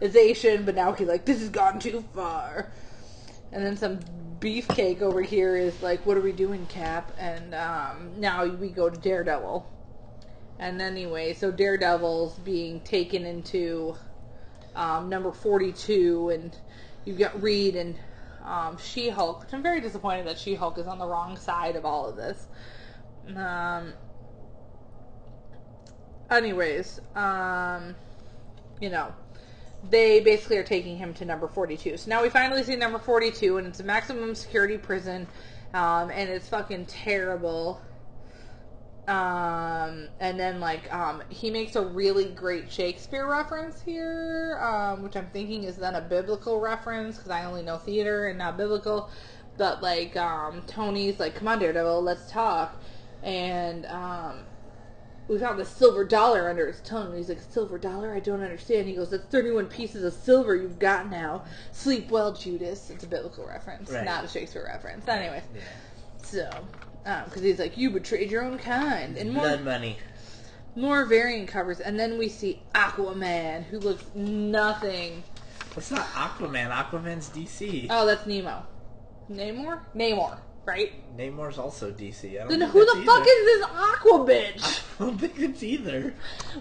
characterization. 0.00 0.64
But 0.64 0.74
now 0.74 0.92
he's 0.92 1.08
like, 1.08 1.24
"This 1.24 1.40
has 1.40 1.48
gone 1.48 1.78
too 1.78 2.04
far," 2.14 2.70
and 3.52 3.64
then 3.64 3.76
some 3.76 4.00
beefcake 4.40 5.02
over 5.02 5.22
here 5.22 5.56
is 5.56 5.80
like, 5.82 6.04
"What 6.06 6.16
are 6.16 6.22
we 6.22 6.32
doing, 6.32 6.66
Cap?" 6.66 7.12
And 7.18 7.54
um, 7.54 8.12
now 8.18 8.44
we 8.44 8.68
go 8.68 8.88
to 8.88 8.98
Daredevil. 8.98 9.66
And 10.60 10.82
anyway, 10.82 11.34
so 11.34 11.52
Daredevil's 11.52 12.36
being 12.40 12.80
taken 12.80 13.24
into 13.24 13.94
um, 14.74 15.08
number 15.08 15.30
42, 15.30 16.30
and 16.30 16.56
you've 17.04 17.18
got 17.18 17.40
Reed 17.40 17.76
and 17.76 17.96
um, 18.44 18.76
She 18.76 19.08
Hulk, 19.08 19.42
which 19.42 19.52
I'm 19.52 19.62
very 19.62 19.80
disappointed 19.80 20.26
that 20.26 20.36
She 20.36 20.56
Hulk 20.56 20.78
is 20.78 20.88
on 20.88 20.98
the 20.98 21.06
wrong 21.06 21.36
side 21.36 21.76
of 21.76 21.84
all 21.84 22.08
of 22.08 22.16
this. 22.16 22.48
Um, 23.36 23.92
anyways, 26.28 27.00
um, 27.14 27.94
you 28.80 28.90
know, 28.90 29.12
they 29.90 30.20
basically 30.20 30.58
are 30.58 30.64
taking 30.64 30.96
him 30.96 31.14
to 31.14 31.24
number 31.24 31.48
42. 31.48 31.96
So 31.96 32.10
now 32.10 32.22
we 32.22 32.28
finally 32.28 32.62
see 32.62 32.76
number 32.76 32.98
42, 32.98 33.58
and 33.58 33.66
it's 33.66 33.80
a 33.80 33.84
maximum 33.84 34.34
security 34.34 34.76
prison, 34.76 35.26
um, 35.74 36.10
and 36.10 36.28
it's 36.28 36.48
fucking 36.48 36.86
terrible. 36.86 37.80
Um, 39.06 40.08
and 40.20 40.38
then 40.38 40.60
like 40.60 40.92
um, 40.92 41.22
he 41.30 41.50
makes 41.50 41.76
a 41.76 41.82
really 41.82 42.26
great 42.26 42.70
Shakespeare 42.70 43.26
reference 43.26 43.80
here, 43.80 44.58
um, 44.60 45.02
which 45.02 45.16
I'm 45.16 45.28
thinking 45.32 45.64
is 45.64 45.76
then 45.76 45.94
a 45.94 46.00
biblical 46.02 46.60
reference 46.60 47.16
because 47.16 47.30
I 47.30 47.46
only 47.46 47.62
know 47.62 47.78
theater 47.78 48.26
and 48.26 48.38
not 48.38 48.58
biblical. 48.58 49.08
But 49.56 49.82
like 49.82 50.14
um, 50.16 50.62
Tony's 50.66 51.18
like, 51.18 51.34
"Come 51.34 51.48
on, 51.48 51.58
Daredevil, 51.58 52.02
let's 52.02 52.30
talk," 52.30 52.76
and 53.22 53.86
um, 53.86 54.40
we 55.28 55.38
found 55.38 55.58
the 55.58 55.64
silver 55.64 56.04
dollar 56.04 56.48
under 56.48 56.66
his 56.66 56.80
tongue. 56.80 57.14
He's 57.16 57.28
like, 57.28 57.40
"Silver 57.50 57.78
dollar? 57.78 58.14
I 58.14 58.20
don't 58.20 58.42
understand." 58.42 58.86
He 58.88 58.94
goes, 58.94 59.10
"That's 59.10 59.24
31 59.26 59.66
pieces 59.66 60.02
of 60.04 60.12
silver 60.14 60.56
you've 60.56 60.78
got 60.78 61.10
now. 61.10 61.44
Sleep 61.72 62.10
well, 62.10 62.32
Judas." 62.32 62.90
It's 62.90 63.04
a 63.04 63.06
biblical 63.06 63.46
reference, 63.46 63.90
Right. 63.90 64.04
not 64.04 64.24
a 64.24 64.28
Shakespeare 64.28 64.64
reference. 64.64 65.06
Anyways, 65.06 65.42
Yeah. 65.54 65.60
so 66.22 66.50
um, 67.06 67.24
because 67.26 67.42
he's 67.42 67.58
like, 67.58 67.76
"You 67.76 67.90
betrayed 67.90 68.30
your 68.30 68.42
own 68.42 68.58
kind," 68.58 69.16
and 69.16 69.32
more 69.32 69.44
Blood 69.44 69.64
money. 69.64 69.98
more 70.74 71.04
variant 71.04 71.48
covers, 71.48 71.80
and 71.80 71.98
then 71.98 72.18
we 72.18 72.28
see 72.28 72.62
Aquaman, 72.74 73.64
who 73.64 73.78
looks 73.80 74.04
nothing. 74.14 75.22
It's 75.76 75.90
not 75.90 76.06
Aquaman. 76.08 76.70
Aquaman's 76.70 77.28
DC. 77.28 77.86
Oh, 77.90 78.04
that's 78.06 78.26
Nemo. 78.26 78.64
Namor? 79.30 79.80
Namor, 79.94 80.38
right? 80.68 80.92
Namor's 81.16 81.58
also 81.58 81.90
DC. 81.90 82.34
I 82.34 82.46
don't 82.46 82.48
Then 82.48 82.68
who 82.68 82.84
the 82.84 82.92
that's 82.94 83.06
fuck 83.06 83.26
is 83.26 83.44
this 83.46 83.64
Aqua 83.64 84.18
bitch? 84.20 84.82
I 85.00 85.04
don't 85.04 85.18
think 85.18 85.38
it's 85.38 85.62
either. 85.62 86.14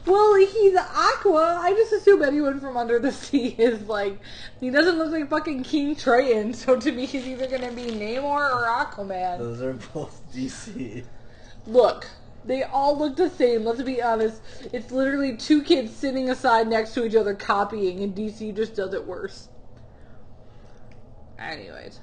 well, 0.05 0.35
he's 0.35 0.75
Aqua. 0.77 1.59
I 1.61 1.73
just 1.73 1.91
assume 1.91 2.23
anyone 2.23 2.59
from 2.61 2.77
under 2.77 2.97
the 2.99 3.11
sea 3.25 3.49
is 3.57 3.81
like. 3.83 4.17
He 4.61 4.69
doesn't 4.69 4.97
look 4.97 5.11
like 5.11 5.29
fucking 5.29 5.63
King 5.63 5.95
Triton, 5.95 6.53
so 6.53 6.79
to 6.79 6.91
me, 6.91 7.05
he's 7.05 7.27
either 7.27 7.47
gonna 7.47 7.71
be 7.71 7.83
Namor 7.83 8.23
or 8.23 8.65
Aquaman. 8.65 9.37
Those 9.37 9.61
are 9.61 9.73
both 9.73 10.23
DC. 10.33 11.03
Look, 11.67 12.07
they 12.45 12.63
all 12.63 12.97
look 12.97 13.17
the 13.17 13.29
same. 13.29 13.65
Let's 13.65 13.83
be 13.83 14.01
honest. 14.01 14.41
It's 14.71 14.89
literally 14.89 15.35
two 15.35 15.61
kids 15.61 15.93
sitting 15.93 16.29
aside 16.29 16.69
next 16.69 16.93
to 16.93 17.05
each 17.05 17.15
other 17.15 17.35
copying, 17.35 18.01
and 18.03 18.15
DC 18.15 18.55
just 18.55 18.73
does 18.73 18.93
it 18.93 19.05
worse. 19.05 19.49
Anyways. 21.37 21.99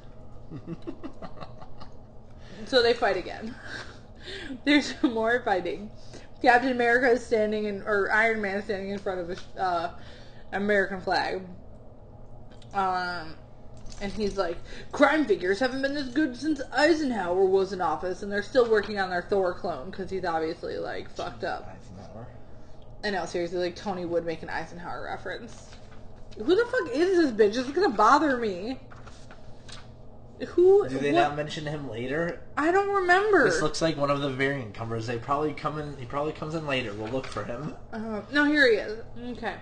So 2.68 2.82
they 2.82 2.94
fight 2.94 3.16
again. 3.16 3.54
There's 4.64 4.94
more 5.02 5.42
fighting. 5.44 5.90
Captain 6.42 6.70
America 6.70 7.10
is 7.10 7.24
standing 7.24 7.64
in, 7.64 7.82
or 7.82 8.10
Iron 8.12 8.40
Man 8.40 8.58
is 8.58 8.64
standing 8.64 8.90
in 8.90 8.98
front 8.98 9.20
of 9.20 9.30
a 9.30 9.60
uh, 9.60 9.90
American 10.52 11.00
flag. 11.00 11.42
Um, 12.74 13.34
and 14.00 14.12
he's 14.12 14.36
like, 14.36 14.58
crime 14.92 15.24
figures 15.24 15.60
haven't 15.60 15.82
been 15.82 15.94
this 15.94 16.08
good 16.08 16.36
since 16.36 16.60
Eisenhower 16.72 17.44
was 17.44 17.72
in 17.72 17.80
office, 17.80 18.22
and 18.22 18.30
they're 18.30 18.42
still 18.42 18.68
working 18.68 18.98
on 18.98 19.10
their 19.10 19.22
Thor 19.22 19.54
clone 19.54 19.90
because 19.90 20.10
he's 20.10 20.24
obviously 20.24 20.76
like 20.76 21.08
fucked 21.10 21.44
up. 21.44 21.68
Eisenhower. 21.68 22.26
I 23.04 23.10
know, 23.10 23.24
seriously, 23.26 23.58
like 23.58 23.76
Tony 23.76 24.04
would 24.04 24.26
make 24.26 24.42
an 24.42 24.50
Eisenhower 24.50 25.04
reference. 25.04 25.70
Who 26.36 26.56
the 26.56 26.64
fuck 26.64 26.94
is 26.94 27.16
this 27.16 27.30
bitch? 27.30 27.58
It's 27.58 27.70
gonna 27.70 27.94
bother 27.94 28.36
me. 28.36 28.80
Who? 30.48 30.88
Do 30.88 30.98
they 30.98 31.12
what- 31.12 31.20
not 31.20 31.36
mention 31.36 31.64
him 31.66 31.88
later? 31.90 32.40
I 32.56 32.70
don't 32.72 32.88
remember. 32.92 33.44
This 33.44 33.62
looks 33.62 33.80
like 33.80 33.96
one 33.96 34.10
of 34.10 34.20
the 34.20 34.30
variant 34.30 34.74
covers. 34.74 35.06
They 35.06 35.18
probably 35.18 35.52
come 35.52 35.78
in. 35.78 35.96
He 35.96 36.04
probably 36.06 36.32
comes 36.32 36.54
in 36.54 36.66
later. 36.66 36.92
We'll 36.92 37.12
look 37.12 37.26
for 37.26 37.44
him. 37.44 37.74
Uh, 37.92 38.20
no, 38.32 38.44
here 38.44 38.68
he 38.70 38.76
is. 38.78 39.00
Okay. 39.38 39.54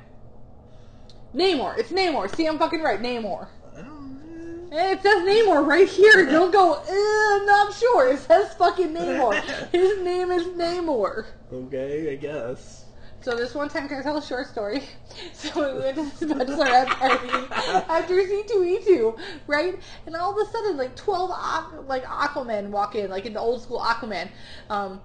Namor. 1.35 1.79
It's 1.79 1.91
Namor. 1.91 2.35
See, 2.35 2.47
I'm 2.47 2.59
fucking 2.59 2.83
right. 2.83 3.01
Namor. 3.01 3.49
I 3.77 3.81
don't. 3.83 4.69
Eh, 4.73 4.93
It 4.93 5.03
says 5.03 5.23
Namor 5.23 5.67
right 5.67 5.89
here. 5.89 6.25
Don't 6.31 6.51
go, 6.51 6.75
eh, 6.75 7.37
I'm 7.37 7.45
not 7.47 7.75
sure. 7.75 8.11
It 8.13 8.21
says 8.21 8.55
fucking 8.55 8.95
Namor. 8.95 9.35
His 9.73 10.03
name 10.03 10.31
is 10.31 10.45
Namor. 10.47 11.27
Okay, 11.53 12.13
I 12.13 12.17
guess. 12.17 12.87
So 13.23 13.37
this 13.37 13.55
one 13.55 13.69
time, 13.69 13.89
can 13.89 13.99
I 14.01 14.03
tell 14.03 14.17
a 14.19 14.23
short 14.23 14.49
story? 14.49 14.83
So 15.35 15.75
we 15.75 15.81
went 15.81 15.97
to 15.97 16.27
this 16.27 16.33
bachelorette 16.33 16.89
party 16.89 17.29
after 17.53 18.15
C2E2, 18.15 19.19
right? 19.47 19.75
And 20.07 20.17
all 20.17 20.33
of 20.33 20.47
a 20.47 20.51
sudden, 20.51 20.77
like 20.79 20.97
12 20.97 21.31
Aqu- 21.31 21.87
like 21.87 22.05
Aquaman 22.05 22.71
walk 22.71 22.95
in, 22.95 23.11
like 23.11 23.27
in 23.27 23.35
the 23.35 23.41
old 23.41 23.63
school 23.63 23.81
Aquaman, 23.81 24.31
um, 24.71 25.01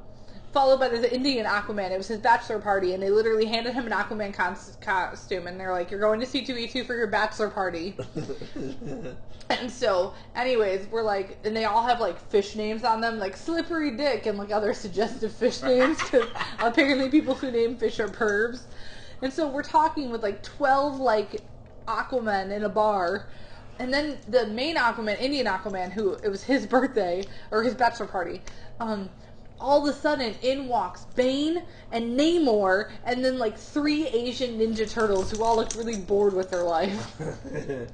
followed 0.53 0.79
by 0.79 0.89
this 0.89 1.03
Indian 1.11 1.45
Aquaman. 1.45 1.91
It 1.91 1.97
was 1.97 2.07
his 2.07 2.19
bachelor 2.19 2.59
party, 2.59 2.93
and 2.93 3.01
they 3.01 3.09
literally 3.09 3.45
handed 3.45 3.73
him 3.73 3.85
an 3.85 3.91
Aquaman 3.91 4.33
cons- 4.33 4.77
costume, 4.81 5.47
and 5.47 5.59
they're 5.59 5.71
like, 5.71 5.91
"You're 5.91 5.99
going 5.99 6.19
to 6.19 6.25
C2E2 6.25 6.85
for 6.85 6.95
your 6.95 7.07
bachelor 7.07 7.49
party." 7.49 7.97
And 9.49 9.71
so, 9.71 10.13
anyways, 10.35 10.87
we're 10.91 11.03
like, 11.03 11.37
and 11.45 11.55
they 11.55 11.65
all 11.65 11.85
have 11.87 12.01
like 12.01 12.19
fish 12.19 12.55
names 12.55 12.83
on 12.83 12.99
them, 12.99 13.17
like 13.17 13.37
Slippery 13.37 13.95
Dick 13.95 14.25
and 14.25 14.37
like 14.37 14.51
other 14.51 14.73
suggestive 14.73 15.31
fish 15.31 15.61
names, 15.63 15.97
because 15.99 16.27
apparently 16.59 17.09
people 17.09 17.33
who 17.33 17.49
name 17.51 17.77
fish 17.77 17.99
are 17.99 18.09
pervs. 18.09 18.63
And 19.21 19.31
so 19.31 19.47
we're 19.47 19.63
talking 19.63 20.09
with 20.09 20.21
like 20.21 20.43
12 20.43 20.99
like 20.99 21.41
Aquaman 21.87 22.51
in 22.51 22.63
a 22.63 22.69
bar. 22.69 23.27
And 23.79 23.93
then 23.93 24.17
the 24.27 24.47
main 24.47 24.75
Aquaman, 24.75 25.19
Indian 25.21 25.45
Aquaman, 25.45 25.91
who 25.91 26.13
it 26.15 26.29
was 26.29 26.43
his 26.43 26.65
birthday 26.65 27.23
or 27.51 27.63
his 27.63 27.73
bachelor 27.73 28.07
party, 28.07 28.41
um, 28.79 29.09
all 29.59 29.87
of 29.87 29.95
a 29.95 29.97
sudden 29.97 30.35
in 30.41 30.67
walks 30.67 31.05
Bane 31.15 31.63
and 31.91 32.19
Namor, 32.19 32.89
and 33.05 33.23
then 33.23 33.37
like 33.37 33.57
three 33.57 34.07
Asian 34.07 34.59
Ninja 34.59 34.89
Turtles 34.89 35.31
who 35.31 35.43
all 35.43 35.55
looked 35.55 35.75
really 35.75 35.97
bored 35.97 36.33
with 36.33 36.49
their 36.49 36.63
life. 36.63 37.19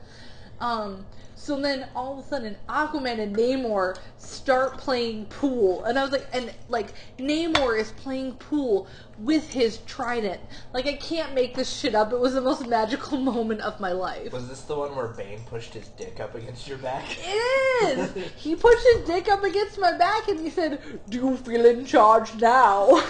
Um, 0.59 1.05
so 1.43 1.59
then 1.59 1.85
all 1.93 2.17
of 2.17 2.25
a 2.25 2.27
sudden, 2.29 2.55
Aquaman 2.69 3.19
and 3.19 3.35
Namor 3.35 3.97
start 4.17 4.77
playing 4.77 5.25
pool, 5.25 5.83
and 5.83 5.99
I 5.99 6.03
was 6.03 6.13
like, 6.13 6.25
and 6.31 6.53
like 6.69 6.93
Namor 7.19 7.77
is 7.77 7.91
playing 7.91 8.35
pool 8.35 8.87
with 9.19 9.51
his 9.51 9.79
trident. 9.79 10.39
Like 10.73 10.87
I 10.87 10.93
can't 10.93 11.33
make 11.33 11.53
this 11.53 11.69
shit 11.69 11.95
up. 11.95 12.13
It 12.13 12.19
was 12.21 12.33
the 12.33 12.39
most 12.39 12.65
magical 12.65 13.17
moment 13.33 13.59
of 13.59 13.77
my 13.81 13.91
life. 13.91 14.31
Was 14.31 14.47
this 14.47 14.61
the 14.61 14.75
one 14.75 14.95
where 14.95 15.09
Bane 15.09 15.41
pushed 15.49 15.73
his 15.73 15.89
dick 15.89 16.21
up 16.21 16.33
against 16.33 16.65
your 16.65 16.77
back? 16.77 17.03
It 17.09 17.99
is. 17.99 18.31
he 18.37 18.55
pushed 18.55 18.87
his 18.93 19.05
dick 19.05 19.27
up 19.29 19.43
against 19.43 19.77
my 19.77 19.97
back, 19.97 20.29
and 20.29 20.39
he 20.39 20.49
said, 20.49 20.79
"Do 21.09 21.17
you 21.17 21.35
feel 21.35 21.65
in 21.65 21.85
charge 21.85 22.33
now?" 22.35 22.87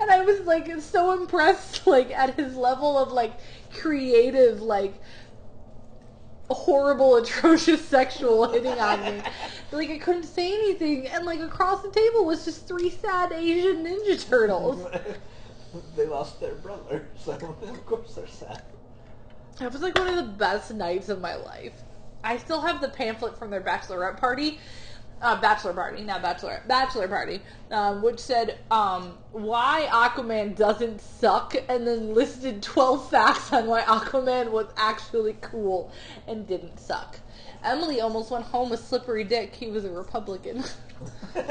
and 0.00 0.10
I 0.10 0.24
was 0.24 0.40
like 0.40 0.68
so 0.80 1.12
impressed, 1.12 1.86
like 1.86 2.10
at 2.10 2.34
his 2.34 2.56
level 2.56 2.98
of 2.98 3.12
like 3.12 3.34
creative, 3.72 4.60
like 4.60 4.94
horrible, 6.54 7.16
atrocious 7.22 7.86
sexual 7.86 8.50
hitting 8.50 8.78
on 8.78 9.00
me. 9.02 9.22
Like 9.70 9.90
I 9.90 9.98
couldn't 9.98 10.22
say 10.22 10.50
anything, 10.50 11.08
and 11.08 11.26
like 11.26 11.40
across 11.40 11.82
the 11.82 11.90
table 11.90 12.24
was 12.24 12.46
just 12.46 12.66
three 12.66 12.88
sad 12.88 13.32
Asian 13.32 13.84
Ninja 13.84 14.26
Turtles. 14.26 14.86
they 15.96 16.06
lost 16.06 16.40
their 16.40 16.54
brother, 16.54 17.06
so 17.18 17.32
of 17.32 17.84
course 17.84 18.14
they're 18.14 18.26
sad. 18.26 18.62
That 19.58 19.70
was 19.70 19.82
like 19.82 19.98
one 19.98 20.08
of 20.08 20.16
the 20.16 20.32
best 20.32 20.72
nights 20.72 21.10
of 21.10 21.20
my 21.20 21.34
life. 21.34 21.82
I 22.24 22.38
still 22.38 22.62
have 22.62 22.80
the 22.80 22.88
pamphlet 22.88 23.36
from 23.36 23.50
their 23.50 23.60
bachelorette 23.60 24.16
party, 24.16 24.58
uh, 25.20 25.40
bachelor 25.40 25.72
party, 25.72 26.02
not 26.02 26.22
bachelorette, 26.22 26.66
bachelor 26.68 27.08
party, 27.08 27.40
um, 27.70 28.02
which 28.02 28.18
said 28.18 28.58
um, 28.70 29.18
why 29.32 29.88
Aquaman 29.90 30.56
doesn't 30.56 31.00
suck, 31.00 31.54
and 31.68 31.86
then 31.86 32.14
listed 32.14 32.62
twelve 32.62 33.10
facts 33.10 33.52
on 33.52 33.66
why 33.66 33.82
Aquaman 33.82 34.50
was 34.50 34.66
actually 34.76 35.36
cool 35.40 35.90
and 36.26 36.46
didn't 36.46 36.78
suck. 36.78 37.18
Emily 37.64 38.00
almost 38.00 38.30
went 38.30 38.44
home 38.44 38.70
with 38.70 38.80
slippery 38.80 39.24
dick. 39.24 39.54
He 39.54 39.68
was 39.68 39.84
a 39.84 39.90
Republican. 39.90 40.62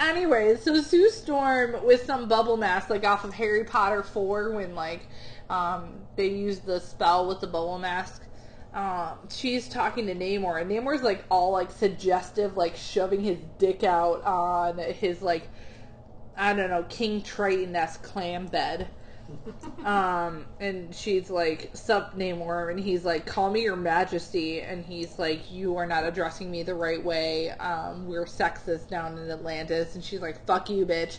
Anyways, 0.00 0.62
so 0.62 0.80
Sue 0.80 1.10
Storm 1.10 1.84
with 1.84 2.04
some 2.04 2.28
bubble 2.28 2.56
mask, 2.56 2.90
like 2.90 3.04
off 3.04 3.24
of 3.24 3.34
Harry 3.34 3.64
Potter 3.64 4.02
4 4.02 4.50
when 4.52 4.74
like 4.74 5.02
um, 5.48 5.92
they 6.16 6.28
used 6.28 6.66
the 6.66 6.80
spell 6.80 7.28
with 7.28 7.40
the 7.40 7.46
bubble 7.46 7.78
mask. 7.78 8.22
Um, 8.74 9.18
she's 9.30 9.68
talking 9.68 10.06
to 10.06 10.14
Namor, 10.14 10.60
and 10.60 10.70
Namor's 10.70 11.02
like 11.02 11.24
all 11.30 11.52
like 11.52 11.70
suggestive, 11.70 12.56
like 12.56 12.76
shoving 12.76 13.20
his 13.20 13.38
dick 13.58 13.84
out 13.84 14.24
on 14.24 14.78
his 14.78 15.20
like 15.20 15.48
I 16.36 16.54
don't 16.54 16.70
know 16.70 16.84
King 16.88 17.22
Triton 17.22 17.76
esque 17.76 18.02
clam 18.02 18.46
bed. 18.46 18.88
Um, 19.84 20.46
and 20.60 20.94
she's 20.94 21.30
like, 21.30 21.70
"Sup, 21.74 22.16
Namor?" 22.16 22.70
And 22.70 22.78
he's 22.78 23.04
like, 23.04 23.24
"Call 23.24 23.50
me 23.50 23.62
your 23.62 23.76
Majesty." 23.76 24.60
And 24.60 24.84
he's 24.84 25.18
like, 25.18 25.50
"You 25.50 25.76
are 25.76 25.86
not 25.86 26.04
addressing 26.04 26.50
me 26.50 26.62
the 26.62 26.74
right 26.74 27.02
way. 27.02 27.50
Um, 27.50 28.06
we're 28.06 28.26
sexist 28.26 28.88
down 28.88 29.18
in 29.18 29.30
Atlantis." 29.30 29.94
And 29.94 30.04
she's 30.04 30.20
like, 30.20 30.44
"Fuck 30.44 30.70
you, 30.70 30.86
bitch." 30.86 31.18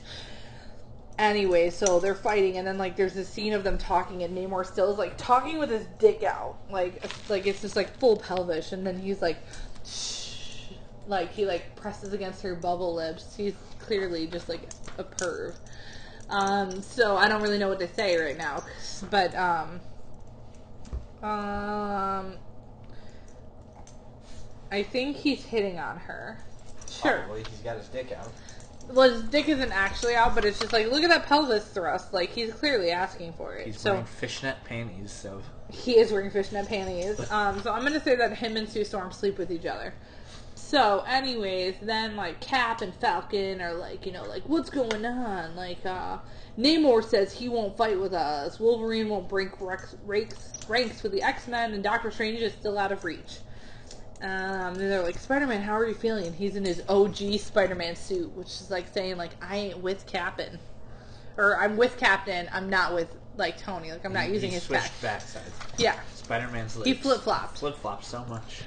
Anyway, 1.20 1.70
so 1.70 1.99
they're 1.99 2.16
fighting, 2.16 2.57
and 2.57 2.66
then 2.66 2.78
like 2.78 2.95
there's 2.95 3.16
a 3.16 3.24
scene 3.24 3.53
of 3.53 3.64
them 3.64 3.78
talking, 3.78 4.24
and 4.24 4.36
Namor 4.36 4.66
still 4.66 4.91
is 4.91 4.97
like 4.97 5.16
talking 5.18 5.59
with 5.59 5.70
his 5.70 5.86
dick 5.99 6.24
out, 6.24 6.57
like 6.72 7.03
it's, 7.03 7.30
like 7.30 7.45
it's 7.45 7.61
just 7.61 7.76
like 7.76 7.95
full 7.99 8.18
pelvis, 8.18 8.72
and 8.72 8.86
then 8.86 8.97
he's 8.99 9.22
like, 9.22 9.38
shh, 9.86 10.72
like 11.07 11.32
he 11.32 11.45
like 11.45 11.76
presses 11.76 12.14
against 12.14 12.41
her 12.41 12.55
bubble 12.55 12.95
lips. 12.95 13.36
He's 13.36 13.53
clearly 13.80 14.26
just 14.26 14.49
like 14.49 14.70
a 14.97 15.03
perv. 15.03 15.53
Um, 16.30 16.82
so 16.82 17.16
I 17.16 17.28
don't 17.28 17.43
really 17.43 17.59
know 17.59 17.70
what 17.70 17.80
to 17.80 17.93
say 17.93 18.18
right 18.18 18.38
now, 18.38 18.64
but 19.11 19.36
um, 19.36 19.82
um, 21.22 22.38
I 24.72 24.82
think 24.82 25.18
he's 25.18 25.43
hitting 25.43 25.78
on 25.78 25.97
her. 25.97 26.39
Sure. 26.89 27.20
Probably 27.20 27.43
he's 27.49 27.59
got 27.59 27.78
his 27.78 27.88
dick 27.89 28.11
out. 28.11 28.30
Well, 28.90 29.10
his 29.10 29.24
dick 29.24 29.50
isn't 29.50 29.72
actually 29.72 30.16
out, 30.16 30.36
but 30.36 30.46
it's 30.46 30.60
just 30.60 30.74
like, 30.74 30.88
look 30.88 31.04
at 31.04 31.10
that 31.10 31.26
pelvis 31.26 31.66
thrust. 31.66 32.14
Like 32.14 32.32
he's 32.32 32.54
clearly 32.54 32.92
asking 32.92 33.34
for 33.34 33.56
it. 33.56 33.66
He's 33.66 33.80
so 33.80 33.92
wearing 33.92 34.06
fishnet 34.06 34.58
panties, 34.66 35.12
so 35.12 35.42
he 35.72 35.98
is 35.98 36.12
wearing 36.12 36.32
fishnet 36.32 36.68
panties. 36.68 37.20
Um, 37.32 37.62
so 37.62 37.72
I'm 37.72 37.84
gonna 37.84 38.00
say 38.00 38.16
that 38.16 38.38
him 38.38 38.58
and 38.58 38.70
Sue 38.70 38.84
Storm 38.84 39.12
sleep 39.12 39.38
with 39.38 39.52
each 39.52 39.66
other. 39.66 39.94
So, 40.56 41.04
anyways, 41.08 41.76
then 41.82 42.16
like 42.16 42.40
Cap 42.42 42.82
and 42.82 42.94
Falcon 42.96 43.62
are 43.62 43.74
like, 43.74 44.06
you 44.06 44.12
know, 44.12 44.24
like 44.24 44.44
what's 44.48 44.70
going 44.70 45.06
on? 45.06 45.56
Like, 45.56 45.86
uh, 45.86 46.18
Namor 46.58 47.04
says 47.04 47.34
he 47.34 47.50
won't 47.50 47.78
fight 47.78 48.00
with 48.00 48.14
us. 48.14 48.60
Wolverine 48.60 49.10
won't 49.10 49.28
break 49.30 49.50
ranks, 49.60 49.96
with 50.68 51.12
the 51.12 51.22
X 51.22 51.48
Men, 51.48 51.74
and 51.74 51.84
Doctor 51.84 52.12
Strange 52.12 52.40
is 52.42 52.54
still 52.54 52.78
out 52.78 52.92
of 52.92 53.04
reach. 53.04 53.40
Um, 54.24 54.30
and 54.30 54.78
they're 54.78 55.04
like, 55.04 55.20
Spider 55.20 55.46
Man, 55.46 55.62
how 55.62 55.74
are 55.78 55.86
you 55.86 55.94
feeling? 55.94 56.26
And 56.26 56.34
he's 56.36 56.56
in 56.56 56.64
his 56.64 56.82
OG 56.88 57.40
Spider 57.40 57.76
Man 57.76 57.96
suit, 57.96 58.34
which 58.36 58.48
is 58.48 58.72
like 58.72 58.88
saying 58.94 59.18
like 59.18 59.32
I 59.42 59.58
ain't 59.58 59.80
with 59.80 60.06
Captain, 60.08 60.60
or 61.38 61.60
I'm 61.60 61.76
with 61.76 61.98
Captain. 61.98 62.48
I'm 62.54 62.70
not 62.70 62.94
with 62.94 63.14
like 63.36 63.58
Tony. 63.58 63.92
Like 63.92 64.06
I'm 64.06 64.14
not 64.14 64.30
using 64.30 64.50
he 64.50 64.56
his 64.56 64.64
switched 64.64 65.02
back. 65.02 65.22
backsides. 65.22 65.52
Yeah, 65.78 66.00
Spider-Man's 66.16 66.78
like 66.78 66.86
he 66.88 66.94
flip 66.94 67.20
flopped. 67.22 67.58
flip 67.58 67.76
flops 67.76 68.08
so 68.08 68.24
much. 68.30 68.62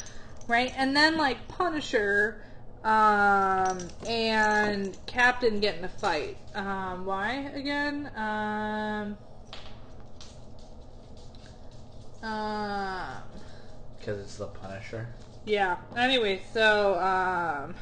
right? 0.46 0.74
And 0.76 0.94
then 0.94 1.16
like 1.16 1.48
Punisher 1.48 2.42
um, 2.84 3.78
and 4.06 4.96
Captain 5.06 5.58
get 5.60 5.78
in 5.78 5.84
a 5.84 5.88
fight. 5.88 6.36
Um, 6.54 7.06
why 7.06 7.50
again? 7.54 8.10
Um, 8.14 9.16
um, 12.22 13.22
Because 13.98 14.20
it's 14.20 14.36
the 14.36 14.46
Punisher. 14.48 15.08
Yeah. 15.46 15.76
Anyway, 15.96 16.42
so 16.52 16.98
um, 17.00 17.74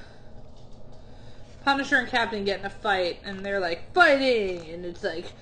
Punisher 1.64 1.96
and 1.96 2.08
Captain 2.08 2.44
get 2.44 2.60
in 2.60 2.66
a 2.66 2.70
fight, 2.70 3.18
and 3.24 3.44
they're 3.44 3.58
like 3.58 3.92
fighting, 3.94 4.68
and 4.70 4.84
it's 4.84 5.02
like, 5.02 5.32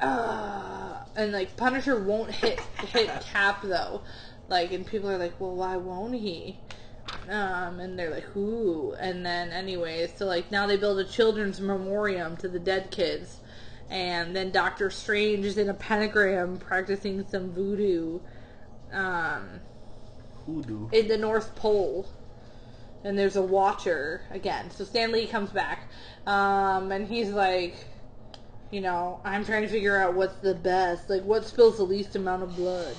uh, 0.00 0.98
and 1.16 1.32
like 1.32 1.56
Punisher 1.56 2.00
won't 2.00 2.30
hit 2.30 2.60
hit 2.88 3.10
Cap 3.32 3.62
though, 3.62 4.02
like, 4.48 4.72
and 4.72 4.86
people 4.86 5.10
are 5.10 5.18
like, 5.18 5.38
well, 5.40 5.54
why 5.54 5.76
won't 5.76 6.14
he? 6.14 6.58
Um, 7.28 7.80
and 7.80 7.98
they're 7.98 8.10
like, 8.10 8.36
ooh, 8.36 8.94
and 8.98 9.26
then 9.26 9.50
anyway, 9.50 10.08
so 10.14 10.26
like 10.26 10.52
now 10.52 10.66
they 10.66 10.76
build 10.76 11.00
a 11.00 11.04
children's 11.04 11.60
memoriam 11.60 12.36
to 12.38 12.48
the 12.48 12.60
dead 12.60 12.92
kids, 12.92 13.40
and 13.90 14.36
then 14.36 14.52
Doctor 14.52 14.88
Strange 14.88 15.44
is 15.44 15.58
in 15.58 15.68
a 15.68 15.74
pentagram 15.74 16.58
practicing 16.58 17.26
some 17.28 17.52
voodoo. 17.52 18.20
Um, 18.92 19.60
Hoodoo. 20.46 20.88
in 20.92 21.08
the 21.08 21.18
North 21.18 21.54
Pole. 21.56 22.06
And 23.04 23.16
there's 23.18 23.36
a 23.36 23.42
watcher 23.42 24.22
again. 24.30 24.70
So 24.70 24.84
Stan 24.84 25.12
Lee 25.12 25.26
comes 25.26 25.50
back. 25.50 25.88
Um, 26.26 26.90
and 26.90 27.06
he's 27.06 27.30
like, 27.30 27.76
you 28.70 28.80
know, 28.80 29.20
I'm 29.24 29.44
trying 29.44 29.62
to 29.62 29.68
figure 29.68 29.96
out 29.96 30.14
what's 30.14 30.36
the 30.36 30.54
best. 30.54 31.08
Like, 31.08 31.22
what 31.22 31.44
spills 31.44 31.76
the 31.76 31.84
least 31.84 32.16
amount 32.16 32.42
of 32.42 32.56
blood. 32.56 32.96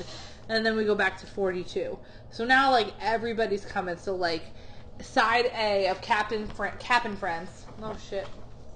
And 0.50 0.66
then 0.66 0.78
we 0.78 0.86
go 0.86 0.96
back 0.96 1.18
to 1.20 1.28
42. 1.28 1.98
So 2.30 2.46
now, 2.46 2.72
like, 2.72 2.94
everybody's 3.02 3.66
coming. 3.66 3.98
So, 3.98 4.16
like, 4.16 4.44
side 5.02 5.52
A 5.58 5.88
of 5.88 6.00
Captain 6.02 6.48
Fr- 6.48 6.68
Cap 6.80 7.04
and 7.04 7.18
Friends. 7.20 7.66
Oh, 7.82 7.96
shit. 8.10 8.28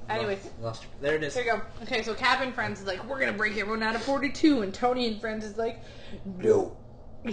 Anyways. 0.09 0.43
Lost- 0.43 0.61
lost- 0.61 0.85
there 0.99 1.15
it 1.15 1.23
is. 1.23 1.33
There 1.33 1.45
you 1.45 1.51
go. 1.51 1.61
Okay, 1.83 2.03
so 2.03 2.13
Cap 2.13 2.41
and 2.41 2.53
Friends 2.53 2.81
is 2.81 2.87
like, 2.87 3.07
we're 3.07 3.19
gonna 3.19 3.31
break 3.31 3.53
everyone 3.57 3.83
out 3.83 3.95
of 3.95 4.03
42, 4.03 4.61
and 4.63 4.73
Tony 4.73 5.07
and 5.07 5.21
Friends 5.21 5.45
is 5.45 5.57
like, 5.57 5.81
no. 6.25 6.75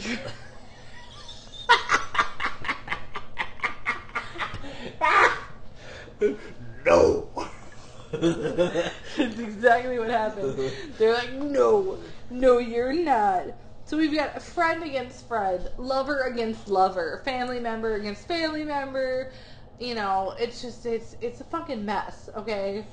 No. 6.84 7.28
That's 8.12 9.38
exactly 9.38 9.98
what 9.98 10.10
happened. 10.10 10.72
They're 10.96 11.12
like, 11.12 11.32
no, 11.32 11.98
no, 12.30 12.58
you're 12.58 12.92
not. 12.92 13.46
So 13.84 13.96
we've 13.96 14.14
got 14.14 14.42
friend 14.42 14.82
against 14.82 15.26
friend, 15.28 15.68
lover 15.78 16.22
against 16.22 16.68
lover, 16.68 17.22
family 17.24 17.60
member 17.60 17.94
against 17.94 18.26
family 18.28 18.64
member. 18.64 19.32
You 19.78 19.94
know, 19.94 20.34
it's 20.38 20.60
just 20.60 20.84
it's 20.86 21.16
it's 21.20 21.40
a 21.40 21.44
fucking 21.44 21.84
mess. 21.84 22.28
Okay. 22.36 22.84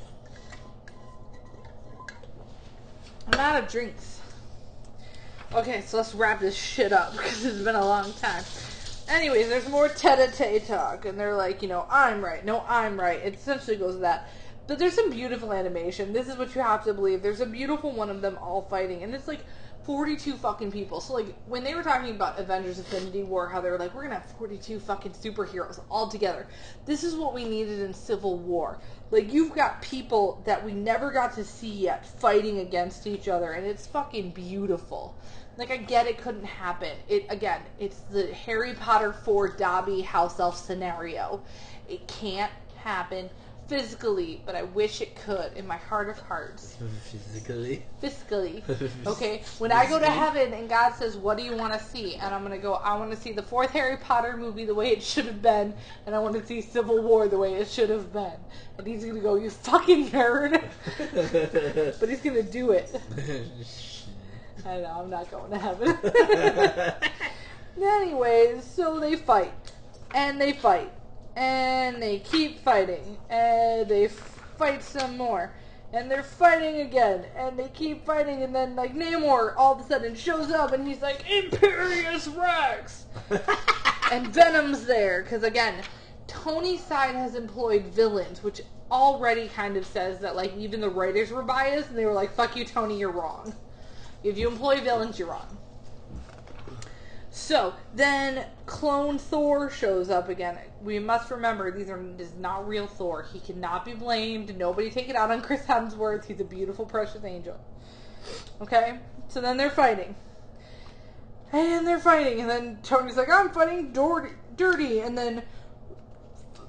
I'm 3.27 3.39
out 3.39 3.63
of 3.63 3.69
drinks. 3.69 4.19
Okay, 5.53 5.81
so 5.81 5.97
let's 5.97 6.13
wrap 6.13 6.39
this 6.39 6.55
shit 6.55 6.91
up 6.93 7.11
because 7.17 7.45
it's 7.45 7.61
been 7.61 7.75
a 7.75 7.85
long 7.85 8.13
time. 8.13 8.43
Anyways, 9.07 9.49
there's 9.49 9.69
more 9.69 9.87
tete-a-tete 9.87 10.67
talk, 10.67 11.05
and 11.05 11.19
they're 11.19 11.35
like, 11.35 11.61
you 11.61 11.67
know, 11.67 11.85
I'm 11.89 12.25
right. 12.25 12.43
No, 12.43 12.63
I'm 12.67 12.99
right. 12.99 13.19
It 13.23 13.35
essentially 13.35 13.77
goes 13.77 13.95
to 13.95 14.01
that. 14.01 14.29
But 14.67 14.79
there's 14.79 14.95
some 14.95 15.11
beautiful 15.11 15.53
animation. 15.53 16.11
This 16.11 16.27
is 16.27 16.37
what 16.37 16.55
you 16.55 16.61
have 16.61 16.83
to 16.85 16.93
believe. 16.93 17.21
There's 17.21 17.39
a 17.39 17.45
beautiful 17.45 17.91
one 17.91 18.09
of 18.09 18.21
them 18.21 18.39
all 18.41 18.63
fighting, 18.63 19.03
and 19.03 19.13
it's 19.13 19.27
like 19.27 19.41
42 19.85 20.37
fucking 20.37 20.71
people. 20.71 20.99
So 20.99 21.13
like 21.13 21.27
when 21.45 21.63
they 21.63 21.75
were 21.75 21.83
talking 21.83 22.15
about 22.15 22.39
Avengers 22.39 22.79
Infinity 22.79 23.21
War, 23.21 23.47
how 23.47 23.61
they 23.61 23.69
were 23.69 23.77
like, 23.77 23.93
we're 23.93 24.01
gonna 24.03 24.15
have 24.15 24.31
42 24.31 24.79
fucking 24.79 25.11
superheroes 25.11 25.79
all 25.91 26.07
together. 26.07 26.47
This 26.87 27.03
is 27.03 27.15
what 27.15 27.35
we 27.35 27.45
needed 27.45 27.79
in 27.81 27.93
Civil 27.93 28.39
War. 28.39 28.79
Like 29.11 29.31
you've 29.31 29.53
got 29.53 29.83
people 29.83 30.41
that 30.45 30.65
we 30.65 30.73
never 30.73 31.11
got 31.11 31.35
to 31.35 31.45
see 31.45 31.71
yet 31.71 32.07
fighting 32.19 32.59
against 32.59 33.05
each 33.05 33.27
other, 33.27 33.51
and 33.51 33.67
it's 33.67 33.85
fucking 33.85 34.31
beautiful. 34.31 35.15
Like 35.57 35.71
I 35.71 35.77
get 35.77 36.07
it 36.07 36.17
couldn't 36.17 36.45
happen. 36.45 36.91
It 37.07 37.25
again, 37.29 37.61
it's 37.79 37.99
the 38.11 38.33
Harry 38.33 38.73
Potter 38.73 39.13
4 39.13 39.49
Dobby 39.49 40.01
house 40.01 40.39
elf 40.39 40.57
scenario. 40.57 41.41
It 41.87 42.07
can't 42.07 42.51
happen 42.77 43.29
physically, 43.67 44.41
but 44.45 44.55
I 44.55 44.63
wish 44.63 45.01
it 45.01 45.15
could 45.15 45.53
in 45.55 45.65
my 45.65 45.77
heart 45.77 46.09
of 46.09 46.19
hearts. 46.19 46.77
Physically. 47.11 47.83
Fiscally. 48.01 48.61
Okay? 49.07 49.43
When 49.59 49.71
I 49.71 49.87
go 49.87 49.99
to 49.99 50.09
heaven 50.09 50.53
and 50.53 50.69
God 50.69 50.93
says, 50.93 51.15
What 51.15 51.37
do 51.37 51.43
you 51.43 51.55
want 51.55 51.73
to 51.73 51.79
see? 51.79 52.15
And 52.15 52.33
I'm 52.33 52.41
going 52.41 52.51
to 52.51 52.61
go, 52.61 52.75
I 52.75 52.95
want 52.97 53.11
to 53.11 53.17
see 53.17 53.31
the 53.31 53.41
fourth 53.41 53.71
Harry 53.71 53.97
Potter 53.97 54.35
movie 54.37 54.65
the 54.65 54.75
way 54.75 54.89
it 54.89 55.01
should 55.01 55.25
have 55.25 55.41
been, 55.41 55.73
and 56.05 56.15
I 56.15 56.19
want 56.19 56.35
to 56.35 56.45
see 56.45 56.61
Civil 56.61 57.01
War 57.01 57.27
the 57.27 57.37
way 57.37 57.55
it 57.55 57.67
should 57.67 57.89
have 57.89 58.11
been. 58.11 58.37
And 58.77 58.87
he's 58.87 59.03
going 59.03 59.15
to 59.15 59.21
go, 59.21 59.35
You 59.35 59.49
fucking 59.49 60.09
nerd. 60.09 60.61
but 61.99 62.09
he's 62.09 62.21
going 62.21 62.35
to 62.35 62.51
do 62.51 62.71
it. 62.71 62.99
I 64.63 64.77
know, 64.77 65.01
I'm 65.01 65.09
not 65.09 65.29
going 65.31 65.51
to 65.51 65.57
heaven. 65.57 65.97
Anyways, 67.81 68.63
so 68.63 68.99
they 68.99 69.15
fight. 69.15 69.53
And 70.13 70.39
they 70.39 70.53
fight. 70.53 70.91
And 71.35 72.01
they 72.01 72.19
keep 72.19 72.59
fighting. 72.59 73.17
And 73.29 73.89
they 73.89 74.07
fight 74.07 74.81
some 74.81 75.17
more. 75.17 75.51
And 75.93 76.09
they're 76.09 76.23
fighting 76.23 76.81
again. 76.81 77.25
And 77.35 77.59
they 77.59 77.67
keep 77.69 78.05
fighting. 78.05 78.43
And 78.43 78.55
then, 78.55 78.75
like, 78.75 78.95
Namor 78.95 79.53
all 79.57 79.73
of 79.73 79.81
a 79.81 79.83
sudden 79.83 80.15
shows 80.15 80.51
up 80.51 80.71
and 80.71 80.87
he's 80.87 81.01
like, 81.01 81.29
Imperious 81.29 82.27
Rex! 82.27 83.05
and 84.11 84.27
Venom's 84.27 84.85
there. 84.85 85.23
Because, 85.23 85.43
again, 85.43 85.83
Tony's 86.27 86.83
side 86.83 87.15
has 87.15 87.35
employed 87.35 87.85
villains, 87.87 88.41
which 88.41 88.61
already 88.89 89.47
kind 89.49 89.75
of 89.77 89.85
says 89.85 90.19
that, 90.19 90.35
like, 90.35 90.55
even 90.55 90.79
the 90.79 90.89
writers 90.89 91.31
were 91.31 91.43
biased. 91.43 91.89
And 91.89 91.97
they 91.97 92.05
were 92.05 92.13
like, 92.13 92.33
fuck 92.33 92.55
you, 92.55 92.65
Tony, 92.65 92.97
you're 92.97 93.11
wrong. 93.11 93.53
If 94.25 94.39
you 94.39 94.49
employ 94.49 94.81
villains, 94.81 95.19
you're 95.19 95.27
wrong. 95.27 95.55
So 97.29 97.75
then 97.93 98.47
clone 98.65 99.19
Thor 99.19 99.69
shows 99.69 100.09
up 100.09 100.29
again. 100.29 100.57
We 100.81 100.97
must 100.97 101.29
remember 101.29 101.69
these 101.69 101.91
are 101.91 102.01
this 102.17 102.29
is 102.29 102.35
not 102.35 102.67
real 102.67 102.87
Thor. 102.87 103.21
He 103.21 103.39
cannot 103.39 103.85
be 103.85 103.93
blamed. 103.93 104.57
Nobody 104.57 104.89
take 104.89 105.09
it 105.09 105.15
out 105.15 105.29
on 105.29 105.41
Chris 105.43 105.61
Hemsworth. 105.61 106.25
He's 106.25 106.39
a 106.39 106.43
beautiful, 106.43 106.85
precious 106.85 107.23
angel. 107.23 107.59
Okay? 108.61 108.97
So 109.27 109.41
then 109.41 109.57
they're 109.57 109.69
fighting. 109.69 110.15
And 111.53 111.85
they're 111.85 111.99
fighting, 111.99 112.41
and 112.41 112.49
then 112.49 112.79
Tony's 112.81 113.15
like, 113.15 113.29
I'm 113.29 113.51
fighting 113.51 113.93
dirty, 113.93 114.31
dirty, 114.57 115.01
and 115.01 115.15
then 115.15 115.43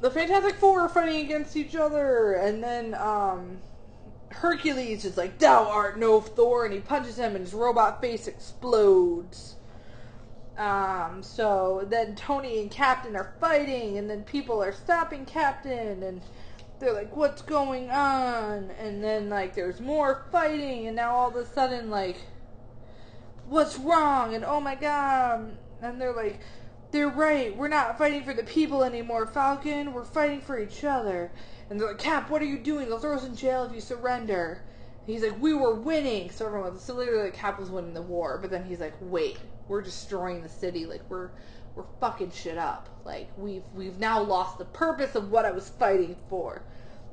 the 0.00 0.10
Fantastic 0.10 0.56
Four 0.56 0.82
are 0.82 0.88
fighting 0.88 1.24
against 1.24 1.56
each 1.56 1.74
other, 1.74 2.34
and 2.34 2.62
then 2.62 2.94
um, 2.94 3.58
Hercules 4.40 5.04
is 5.06 5.16
like, 5.16 5.38
"Thou 5.38 5.64
art 5.64 5.98
no 5.98 6.20
Thor," 6.20 6.64
and 6.64 6.74
he 6.74 6.80
punches 6.80 7.18
him, 7.18 7.34
and 7.34 7.44
his 7.44 7.54
robot 7.54 8.00
face 8.02 8.26
explodes. 8.26 9.56
Um, 10.58 11.22
so 11.22 11.84
then 11.86 12.16
Tony 12.16 12.60
and 12.60 12.70
Captain 12.70 13.16
are 13.16 13.32
fighting, 13.40 13.96
and 13.96 14.08
then 14.10 14.24
people 14.24 14.62
are 14.62 14.72
stopping 14.72 15.24
Captain, 15.24 16.02
and 16.02 16.20
they're 16.78 16.92
like, 16.92 17.16
"What's 17.16 17.42
going 17.42 17.90
on?" 17.90 18.70
And 18.78 19.02
then 19.02 19.30
like 19.30 19.54
there's 19.54 19.80
more 19.80 20.24
fighting, 20.30 20.86
and 20.86 20.96
now 20.96 21.14
all 21.14 21.28
of 21.28 21.36
a 21.36 21.46
sudden 21.46 21.90
like, 21.90 22.18
"What's 23.46 23.78
wrong?" 23.78 24.34
And 24.34 24.44
oh 24.44 24.60
my 24.60 24.74
god, 24.74 25.56
and 25.80 26.00
they're 26.00 26.14
like, 26.14 26.40
"They're 26.90 27.08
right. 27.08 27.56
We're 27.56 27.68
not 27.68 27.96
fighting 27.96 28.24
for 28.24 28.34
the 28.34 28.44
people 28.44 28.84
anymore, 28.84 29.26
Falcon. 29.26 29.94
We're 29.94 30.04
fighting 30.04 30.42
for 30.42 30.58
each 30.58 30.84
other." 30.84 31.30
And 31.68 31.80
they're 31.80 31.88
like, 31.88 31.98
"Cap, 31.98 32.30
what 32.30 32.42
are 32.42 32.46
you 32.46 32.58
doing? 32.58 32.88
They'll 32.88 32.98
throw 32.98 33.16
us 33.16 33.24
in 33.24 33.36
jail 33.36 33.64
if 33.64 33.72
you 33.72 33.80
surrender." 33.80 34.62
And 35.06 35.14
he's 35.14 35.22
like, 35.22 35.40
"We 35.40 35.54
were 35.54 35.74
winning." 35.74 36.30
So 36.30 36.46
everyone 36.46 36.72
was 36.74 36.82
so 36.82 36.94
literally 36.94 37.24
like 37.24 37.34
Cap 37.34 37.58
was 37.58 37.70
winning 37.70 37.94
the 37.94 38.02
war, 38.02 38.38
but 38.40 38.50
then 38.50 38.64
he's 38.64 38.80
like, 38.80 38.94
"Wait, 39.00 39.38
we're 39.68 39.82
destroying 39.82 40.42
the 40.42 40.48
city. 40.48 40.86
Like 40.86 41.02
we're." 41.08 41.30
We're 41.74 41.84
fucking 42.00 42.30
shit 42.30 42.56
up. 42.56 42.88
Like 43.04 43.28
we've 43.36 43.62
we've 43.74 43.98
now 43.98 44.22
lost 44.22 44.56
the 44.56 44.64
purpose 44.64 45.14
of 45.14 45.30
what 45.30 45.44
I 45.44 45.50
was 45.50 45.68
fighting 45.68 46.16
for. 46.30 46.62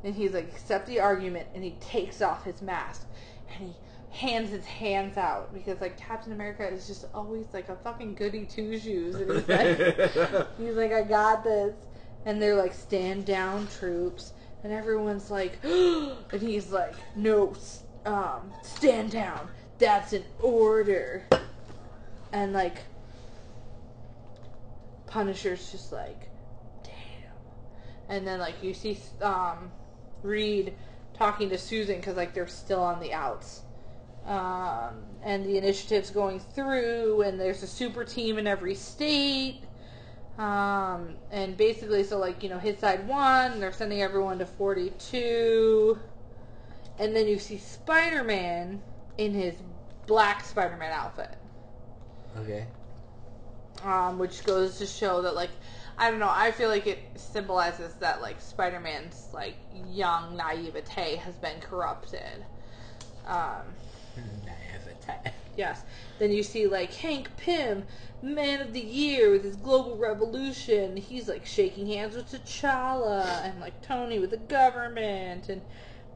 And 0.05 0.15
he's 0.15 0.31
like, 0.31 0.45
accept 0.45 0.87
the 0.87 0.99
argument, 0.99 1.47
and 1.53 1.63
he 1.63 1.71
takes 1.79 2.21
off 2.21 2.43
his 2.43 2.61
mask, 2.61 3.05
and 3.53 3.67
he 3.69 3.75
hands 4.09 4.51
his 4.51 4.65
hands 4.65 5.17
out 5.17 5.53
because 5.53 5.81
like 5.81 5.97
Captain 5.97 6.31
America 6.31 6.67
is 6.67 6.87
just 6.87 7.05
always 7.13 7.45
like 7.53 7.69
a 7.69 7.75
fucking 7.77 8.15
goody 8.15 8.45
two 8.45 8.77
shoes, 8.79 9.15
and 9.15 9.31
he's 9.31 9.47
like, 9.47 9.77
he's 10.57 10.75
like, 10.75 10.91
I 10.91 11.03
got 11.03 11.43
this, 11.43 11.73
and 12.25 12.41
they're 12.41 12.55
like, 12.55 12.73
stand 12.73 13.25
down, 13.25 13.67
troops, 13.79 14.33
and 14.63 14.71
everyone's 14.71 15.29
like, 15.29 15.57
and 15.63 16.41
he's 16.41 16.71
like, 16.71 16.95
no, 17.15 17.53
um, 18.05 18.51
stand 18.61 19.11
down, 19.11 19.47
that's 19.77 20.13
an 20.13 20.23
order, 20.41 21.25
and 22.31 22.53
like, 22.53 22.77
Punisher's 25.07 25.71
just 25.71 25.91
like, 25.91 26.29
damn. 26.83 26.93
And 28.09 28.25
then 28.25 28.39
like 28.39 28.55
you 28.63 28.73
see 28.73 28.97
um, 29.21 29.71
Reed 30.23 30.73
talking 31.13 31.49
to 31.49 31.57
Susan 31.57 31.97
because 31.97 32.17
like 32.17 32.33
they're 32.33 32.47
still 32.47 32.81
on 32.81 32.99
the 32.99 33.13
outs. 33.13 33.61
Um, 34.25 35.03
and 35.21 35.45
the 35.45 35.57
initiative's 35.57 36.09
going 36.09 36.39
through, 36.39 37.23
and 37.23 37.39
there's 37.39 37.61
a 37.61 37.67
super 37.67 38.03
team 38.05 38.37
in 38.37 38.47
every 38.47 38.73
state. 38.73 39.61
Um, 40.37 41.15
and 41.31 41.55
basically, 41.55 42.03
so 42.03 42.17
like 42.17 42.41
you 42.43 42.49
know, 42.49 42.57
his 42.59 42.79
side 42.79 43.07
won. 43.07 43.59
They're 43.59 43.71
sending 43.71 44.01
everyone 44.01 44.39
to 44.39 44.45
42, 44.45 45.99
and 46.99 47.15
then 47.15 47.27
you 47.27 47.37
see 47.37 47.57
Spider-Man 47.57 48.81
in 49.17 49.33
his 49.33 49.55
black 50.07 50.43
Spider-Man 50.43 50.91
outfit 50.91 51.37
Okay. 52.39 52.65
um, 53.85 54.17
which 54.19 54.43
goes 54.43 54.77
to 54.79 54.85
show 54.87 55.21
that 55.21 55.35
like 55.35 55.51
I 55.97 56.09
don't 56.09 56.19
know. 56.19 56.31
I 56.31 56.51
feel 56.51 56.69
like 56.69 56.87
it 56.87 56.99
symbolizes 57.15 57.93
that 57.95 58.19
like 58.21 58.41
Spider-Man's 58.41 59.27
like 59.33 59.55
young 59.91 60.35
naivete 60.35 61.17
has 61.17 61.35
been 61.35 61.59
corrupted. 61.61 62.43
Um, 63.27 63.61
Naivete. 64.45 65.31
yes. 65.55 65.83
Then 66.23 66.31
you 66.31 66.41
see 66.41 66.67
like 66.67 66.93
Hank 66.93 67.35
Pym, 67.35 67.83
Man 68.21 68.61
of 68.61 68.71
the 68.71 68.79
Year 68.79 69.29
with 69.29 69.43
his 69.43 69.57
global 69.57 69.97
revolution. 69.97 70.95
He's 70.95 71.27
like 71.27 71.45
shaking 71.45 71.87
hands 71.87 72.15
with 72.15 72.31
T'Challa 72.31 73.43
and 73.43 73.59
like 73.59 73.81
Tony 73.81 74.19
with 74.19 74.29
the 74.29 74.37
government 74.37 75.49
and 75.49 75.61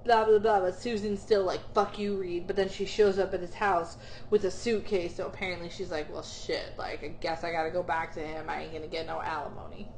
blah 0.06 0.24
blah 0.24 0.40
blah. 0.40 0.62
But 0.62 0.80
Susan's 0.80 1.22
still 1.22 1.44
like 1.44 1.60
fuck 1.74 2.00
you, 2.00 2.16
Reed. 2.16 2.48
But 2.48 2.56
then 2.56 2.70
she 2.70 2.86
shows 2.86 3.20
up 3.20 3.34
at 3.34 3.42
his 3.42 3.56
house 3.56 3.98
with 4.30 4.46
a 4.46 4.50
suitcase. 4.50 5.18
So 5.18 5.28
apparently 5.28 5.70
she's 5.70 5.92
like, 5.92 6.10
well 6.10 6.24
shit. 6.24 6.76
Like 6.78 7.04
I 7.04 7.10
guess 7.10 7.44
I 7.44 7.52
gotta 7.52 7.70
go 7.70 7.84
back 7.84 8.14
to 8.14 8.22
him. 8.22 8.50
I 8.50 8.62
ain't 8.62 8.72
gonna 8.72 8.88
get 8.88 9.08
no 9.08 9.22
alimony. 9.22 9.90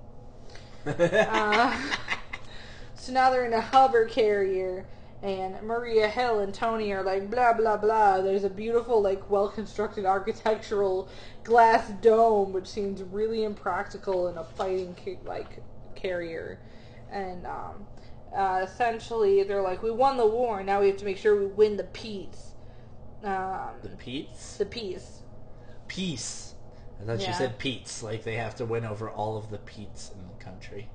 Uh, 0.88 1.80
so 2.96 3.14
now 3.14 3.30
they're 3.30 3.46
in 3.46 3.54
a 3.54 3.62
hover 3.62 4.06
carrier, 4.06 4.88
and 5.22 5.62
Maria 5.64 6.08
Hill 6.08 6.40
and 6.40 6.54
Tony 6.54 6.92
are 6.92 7.04
like 7.04 7.30
blah 7.30 7.54
blah 7.54 7.78
blah. 7.78 8.22
There's 8.22 8.44
a 8.46 8.50
beautiful, 8.50 9.02
like, 9.02 9.30
well 9.30 9.50
constructed 9.50 10.06
architectural 10.06 11.10
glass 11.44 11.90
dome, 12.02 12.54
which 12.54 12.68
seems 12.68 13.04
really 13.04 13.44
impractical 13.44 14.28
in 14.30 14.38
a 14.38 14.44
fighting 14.44 14.96
ca- 15.04 15.20
like 15.26 15.62
carrier, 15.96 16.60
and 17.12 17.46
um, 17.46 17.86
uh, 18.36 18.62
essentially 18.64 19.44
they're 19.44 19.62
like, 19.62 19.84
we 19.84 19.92
won 19.92 20.16
the 20.18 20.26
war, 20.28 20.64
now 20.64 20.80
we 20.82 20.88
have 20.88 20.98
to 20.98 21.06
make 21.06 21.18
sure 21.18 21.36
we 21.40 21.48
win 21.48 21.76
the 21.78 21.84
peace. 21.86 22.54
Um, 23.24 23.72
the 23.82 23.90
peace. 23.98 24.56
the 24.58 24.66
peace. 24.66 25.24
Peace. 25.90 26.54
I 27.02 27.06
thought 27.06 27.20
Yeah. 27.20 27.28
you 27.30 27.34
said 27.34 27.58
Pete's. 27.58 28.02
Like 28.04 28.24
they 28.24 28.36
have 28.36 28.56
to 28.56 28.66
win 28.66 28.86
over 28.86 29.10
all 29.10 29.36
of 29.38 29.50
the 29.50 29.58
Pete's 29.58 30.12
in 30.12 30.26
the 30.28 30.44
country. 30.44 30.90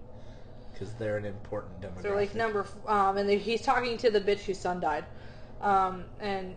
Because 0.75 0.93
they're 0.95 1.17
an 1.17 1.25
important 1.25 1.81
demographic. 1.81 2.03
They're 2.03 2.17
like 2.17 2.35
number, 2.35 2.67
um, 2.87 3.17
and 3.17 3.31
he's 3.31 3.63
talking 3.63 3.97
to 3.99 4.11
the 4.11 4.21
bitch 4.21 4.41
whose 4.41 4.59
son 4.59 4.81
died, 4.81 5.05
um, 5.61 6.05
and 6.19 6.57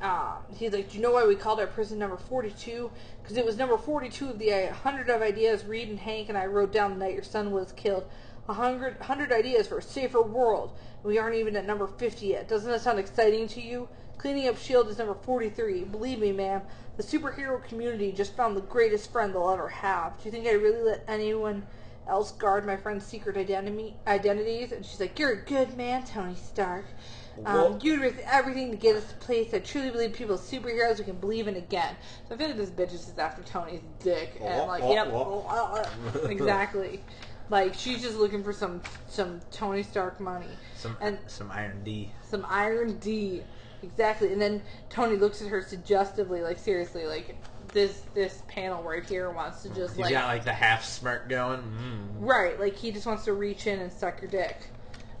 um, 0.00 0.38
he's 0.56 0.72
like, 0.72 0.90
"Do 0.90 0.96
you 0.96 1.02
know 1.02 1.12
why 1.12 1.26
we 1.26 1.36
called 1.36 1.60
our 1.60 1.66
prison 1.66 1.98
number 1.98 2.16
forty-two? 2.16 2.90
Because 3.22 3.36
it 3.36 3.44
was 3.44 3.58
number 3.58 3.76
forty-two 3.76 4.30
of 4.30 4.38
the 4.38 4.52
uh, 4.52 4.72
hundred 4.72 5.10
of 5.10 5.20
ideas 5.20 5.64
Reed 5.64 5.90
and 5.90 5.98
Hank 5.98 6.30
and 6.30 6.38
I 6.38 6.46
wrote 6.46 6.72
down 6.72 6.90
the 6.92 6.96
night 6.96 7.14
your 7.14 7.22
son 7.22 7.50
was 7.50 7.72
killed. 7.72 8.08
A 8.48 8.54
hundred, 8.54 8.98
hundred 8.98 9.30
ideas 9.32 9.66
for 9.66 9.78
a 9.78 9.82
safer 9.82 10.22
world. 10.22 10.72
We 11.02 11.18
aren't 11.18 11.36
even 11.36 11.54
at 11.56 11.66
number 11.66 11.86
fifty 11.86 12.28
yet. 12.28 12.48
Doesn't 12.48 12.70
that 12.70 12.80
sound 12.80 12.98
exciting 12.98 13.46
to 13.48 13.60
you? 13.60 13.88
Cleaning 14.16 14.48
up 14.48 14.56
Shield 14.56 14.88
is 14.88 14.98
number 14.98 15.14
forty-three. 15.14 15.84
Believe 15.84 16.18
me, 16.18 16.32
ma'am, 16.32 16.62
the 16.96 17.02
superhero 17.02 17.62
community 17.62 18.10
just 18.10 18.34
found 18.34 18.56
the 18.56 18.62
greatest 18.62 19.12
friend 19.12 19.34
they'll 19.34 19.50
ever 19.50 19.68
have. 19.68 20.16
Do 20.18 20.24
you 20.24 20.30
think 20.30 20.46
I 20.46 20.52
really 20.52 20.82
let 20.82 21.04
anyone?" 21.06 21.66
Else 22.08 22.32
guard 22.32 22.66
my 22.66 22.76
friend's 22.76 23.04
secret 23.04 23.36
identity 23.36 23.94
identities 24.06 24.72
and 24.72 24.84
she's 24.84 25.00
like 25.00 25.18
you're 25.18 25.32
a 25.32 25.44
good 25.44 25.76
man 25.76 26.04
tony 26.04 26.34
stark. 26.34 26.84
Um, 27.44 27.56
Whoa. 27.56 27.78
you 27.82 28.00
risk 28.00 28.18
everything 28.26 28.70
to 28.70 28.76
get 28.76 28.94
us 28.94 29.08
to 29.08 29.14
a 29.14 29.18
place 29.18 29.52
i 29.54 29.58
truly 29.58 29.90
believe 29.90 30.12
people 30.12 30.36
are 30.36 30.38
superheroes 30.38 30.98
we 30.98 31.04
can 31.04 31.16
believe 31.16 31.48
in 31.48 31.56
again. 31.56 31.96
So 32.28 32.34
i 32.34 32.38
feel 32.38 32.48
like 32.48 32.56
this 32.56 32.70
bitch 32.70 32.92
is 32.94 33.06
just 33.06 33.18
after 33.18 33.42
tony's 33.42 33.80
dick 34.02 34.38
and 34.40 34.66
like 34.68 34.82
yep 34.82 35.08
exactly. 36.30 37.00
Like 37.50 37.74
she's 37.74 38.00
just 38.00 38.16
looking 38.16 38.42
for 38.42 38.52
some 38.52 38.82
some 39.06 39.40
tony 39.50 39.82
stark 39.82 40.18
money. 40.20 40.46
Some 40.76 40.96
and 41.00 41.18
some 41.26 41.50
Iron 41.50 41.82
D. 41.84 42.10
some 42.22 42.46
iron 42.48 42.98
d. 42.98 43.42
Exactly. 43.82 44.32
And 44.32 44.40
then 44.40 44.62
tony 44.88 45.16
looks 45.16 45.42
at 45.42 45.48
her 45.48 45.60
suggestively 45.60 46.40
like 46.40 46.58
seriously 46.58 47.06
like 47.06 47.36
this 47.74 48.02
this 48.14 48.42
panel 48.48 48.82
right 48.82 49.04
here 49.04 49.30
wants 49.30 49.62
to 49.62 49.68
just 49.68 49.96
He's 49.96 50.04
like 50.04 50.12
got 50.12 50.28
like 50.28 50.44
the 50.44 50.52
half 50.52 50.84
smirk 50.84 51.28
going. 51.28 51.60
Mm. 51.60 52.06
Right, 52.20 52.58
like 52.58 52.76
he 52.76 52.90
just 52.90 53.04
wants 53.04 53.24
to 53.24 53.34
reach 53.34 53.66
in 53.66 53.80
and 53.80 53.92
suck 53.92 54.22
your 54.22 54.30
dick. 54.30 54.56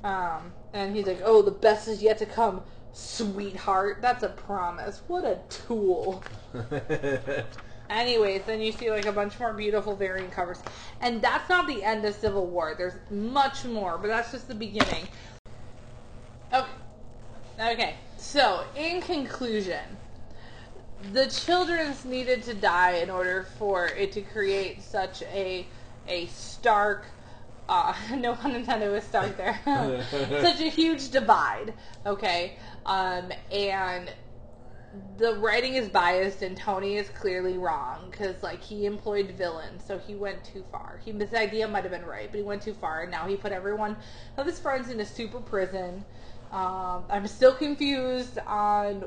Um, 0.02 0.52
and 0.72 0.96
he's 0.96 1.06
like, 1.06 1.20
"Oh, 1.24 1.42
the 1.42 1.50
best 1.50 1.88
is 1.88 2.02
yet 2.02 2.18
to 2.18 2.26
come, 2.26 2.62
sweetheart." 2.92 3.98
That's 4.00 4.22
a 4.22 4.30
promise. 4.30 5.02
What 5.08 5.24
a 5.24 5.40
tool. 5.50 6.24
Anyways, 7.90 8.44
then 8.44 8.62
you 8.62 8.72
see 8.72 8.90
like 8.90 9.06
a 9.06 9.12
bunch 9.12 9.38
more 9.38 9.52
beautiful 9.52 9.94
variant 9.94 10.32
covers, 10.32 10.62
and 11.00 11.20
that's 11.20 11.48
not 11.50 11.66
the 11.66 11.82
end 11.82 12.04
of 12.04 12.14
Civil 12.14 12.46
War. 12.46 12.74
There's 12.78 12.94
much 13.10 13.64
more, 13.64 13.98
but 13.98 14.08
that's 14.08 14.32
just 14.32 14.48
the 14.48 14.54
beginning. 14.54 15.08
Okay. 16.52 16.66
Okay. 17.60 17.94
So, 18.16 18.64
in 18.74 19.02
conclusion, 19.02 19.84
the 21.12 21.26
children's 21.26 22.04
needed 22.04 22.42
to 22.44 22.54
die 22.54 22.92
in 22.92 23.10
order 23.10 23.46
for 23.58 23.86
it 23.86 24.12
to 24.12 24.22
create 24.22 24.82
such 24.82 25.22
a 25.22 25.66
a 26.06 26.26
stark 26.26 27.06
uh, 27.68 27.94
no 28.16 28.34
pun 28.34 28.54
intended 28.54 28.90
with 28.92 29.06
stark 29.06 29.36
there. 29.36 29.58
Such 30.10 30.60
a 30.60 30.68
huge 30.68 31.10
divide 31.10 31.72
okay? 32.04 32.56
Um, 32.84 33.32
and 33.50 34.12
the 35.16 35.34
writing 35.36 35.74
is 35.74 35.88
biased 35.88 36.42
and 36.42 36.56
tony 36.56 36.96
is 36.98 37.08
clearly 37.08 37.58
wrong 37.58 38.08
because 38.10 38.40
like 38.44 38.62
he 38.62 38.86
employed 38.86 39.32
villains 39.32 39.82
so 39.84 39.98
he 39.98 40.14
went 40.14 40.44
too 40.44 40.64
far. 40.70 41.00
He 41.04 41.10
his 41.12 41.32
idea 41.32 41.66
might 41.66 41.84
have 41.84 41.92
been 41.92 42.04
right 42.04 42.30
but 42.30 42.36
he 42.36 42.44
went 42.44 42.62
too 42.62 42.74
far 42.74 43.02
and 43.02 43.10
now 43.10 43.26
he 43.26 43.36
put 43.36 43.50
everyone 43.50 43.96
of 44.36 44.46
his 44.46 44.60
friends 44.60 44.90
in 44.90 45.00
a 45.00 45.06
super 45.06 45.40
prison. 45.40 46.04
Um, 46.52 47.04
i'm 47.10 47.26
still 47.26 47.54
confused 47.54 48.38
on 48.46 49.04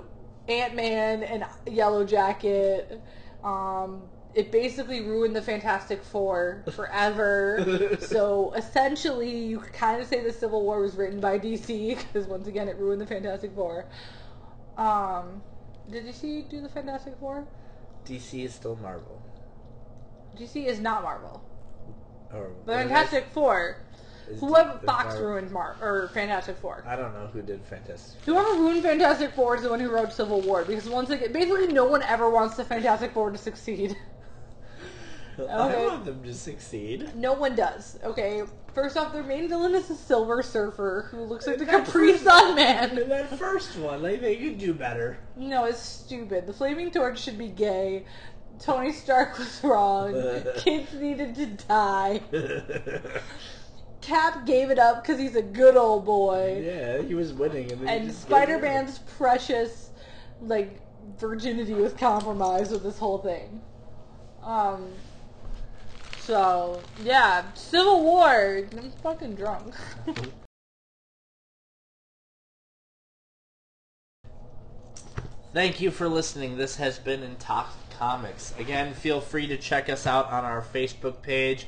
ant-man 0.48 1.24
and 1.24 1.44
Yellowjacket 1.66 3.00
um, 3.44 4.02
it 4.38 4.52
basically 4.52 5.02
ruined 5.02 5.36
the 5.36 5.42
Fantastic 5.42 6.04
Four 6.04 6.64
forever. 6.72 7.98
so 8.00 8.54
essentially, 8.54 9.36
you 9.36 9.60
could 9.60 9.74
kind 9.74 10.00
of 10.00 10.08
say 10.08 10.24
the 10.24 10.32
Civil 10.32 10.64
War 10.64 10.80
was 10.80 10.96
written 10.96 11.20
by 11.20 11.40
DC 11.40 11.98
because 11.98 12.28
once 12.28 12.48
again, 12.48 12.68
it 12.68 12.78
ruined 12.78 13.02
the 13.02 13.08
Fantastic 13.08 13.52
Four. 13.56 13.86
Um, 14.78 15.42
did 15.90 16.06
DC 16.06 16.48
do 16.50 16.62
the 16.62 16.70
Fantastic 16.70 17.16
Four? 17.20 17.48
DC 18.06 18.46
is 18.46 18.54
still 18.54 18.76
Marvel. 18.76 19.22
DC 20.38 20.68
is 20.68 20.80
not 20.80 21.02
Marvel. 21.02 21.44
Or 22.32 22.52
The 22.66 22.74
Fantastic 22.74 23.26
Four. 23.34 23.82
Whoever 24.40 24.80
Fox 24.86 25.16
ruined 25.16 25.52
Mar 25.52 25.78
or 25.82 26.10
Fantastic 26.14 26.58
Four. 26.58 26.84
I 26.86 26.96
don't 26.96 27.14
know 27.14 27.28
who 27.28 27.42
did 27.42 27.62
Fantastic. 27.66 28.22
Whoever 28.26 28.54
ruined 28.54 28.84
Fantastic 28.84 29.32
Four 29.34 29.56
is 29.56 29.62
the 29.64 29.70
one 29.70 29.80
who 29.80 29.90
wrote 29.90 30.12
Civil 30.12 30.42
War 30.42 30.64
because 30.66 30.90
once 30.90 31.10
again, 31.10 31.32
basically 31.32 31.68
no 31.68 31.86
one 31.86 32.04
ever 32.04 32.30
wants 32.30 32.58
the 32.58 32.66
Fantastic 32.66 33.14
Four 33.14 33.32
to 33.32 33.38
succeed. 33.38 33.96
I 35.40 35.86
want 35.86 36.06
them 36.06 36.24
to 36.24 36.34
succeed. 36.34 37.16
No 37.16 37.34
one 37.34 37.56
does. 37.56 38.00
Okay, 38.04 38.42
first 38.74 38.98
off, 38.98 39.14
their 39.14 39.24
main 39.24 39.48
villain 39.48 39.76
is 39.76 39.90
a 39.90 39.96
Silver 39.96 40.42
Surfer 40.42 41.08
who 41.12 41.22
looks 41.24 41.46
like 41.46 41.60
the 41.60 41.66
That 41.66 41.86
Capri 41.86 42.18
Sun 42.18 42.56
Man. 42.56 42.96
That 43.08 43.38
first 43.38 43.78
one, 43.78 44.02
like 44.02 44.22
they 44.22 44.36
could 44.36 44.58
do 44.58 44.74
better. 44.74 45.20
No, 45.36 45.66
it's 45.66 45.80
stupid. 45.80 46.48
The 46.48 46.54
Flaming 46.54 46.90
Torch 46.90 47.20
should 47.20 47.38
be 47.38 47.50
gay. 47.50 48.06
Tony 48.60 48.92
Stark 48.92 49.38
was 49.38 49.64
wrong. 49.64 50.14
Kids 50.58 50.92
needed 50.94 51.36
to 51.36 51.46
die. 51.68 52.22
Cap 54.02 54.46
gave 54.46 54.70
it 54.70 54.80
up 54.80 55.02
because 55.02 55.20
he's 55.20 55.36
a 55.36 55.42
good 55.42 55.76
old 55.76 56.06
boy. 56.06 56.62
yeah, 56.64 57.02
he 57.02 57.16
was 57.16 57.34
winning, 57.34 57.72
and, 57.72 57.90
and 57.90 58.12
Spider 58.12 58.60
Man's 58.60 59.00
precious, 59.18 59.90
like, 60.42 60.80
virginity 61.18 61.74
was 61.74 61.94
compromised 61.94 62.72
with 62.72 62.84
this 62.84 62.98
whole 62.98 63.18
thing. 63.18 63.62
Um. 64.44 64.88
So 66.20 66.82
yeah, 67.04 67.44
Civil 67.54 68.04
War. 68.04 68.68
I'm 68.78 68.92
fucking 69.04 69.36
drunk. 69.36 69.74
Thank 75.54 75.80
you 75.82 75.90
for 75.90 76.08
listening. 76.08 76.58
This 76.58 76.76
has 76.76 77.00
been 77.00 77.22
Intoxicomics. 77.22 78.60
Again, 78.60 78.94
feel 78.94 79.22
free 79.22 79.48
to 79.48 79.58
check 79.58 79.90
us 79.90 80.06
out 80.06 80.30
on 80.32 80.46
our 80.46 80.62
Facebook 80.62 81.22
page. 81.22 81.68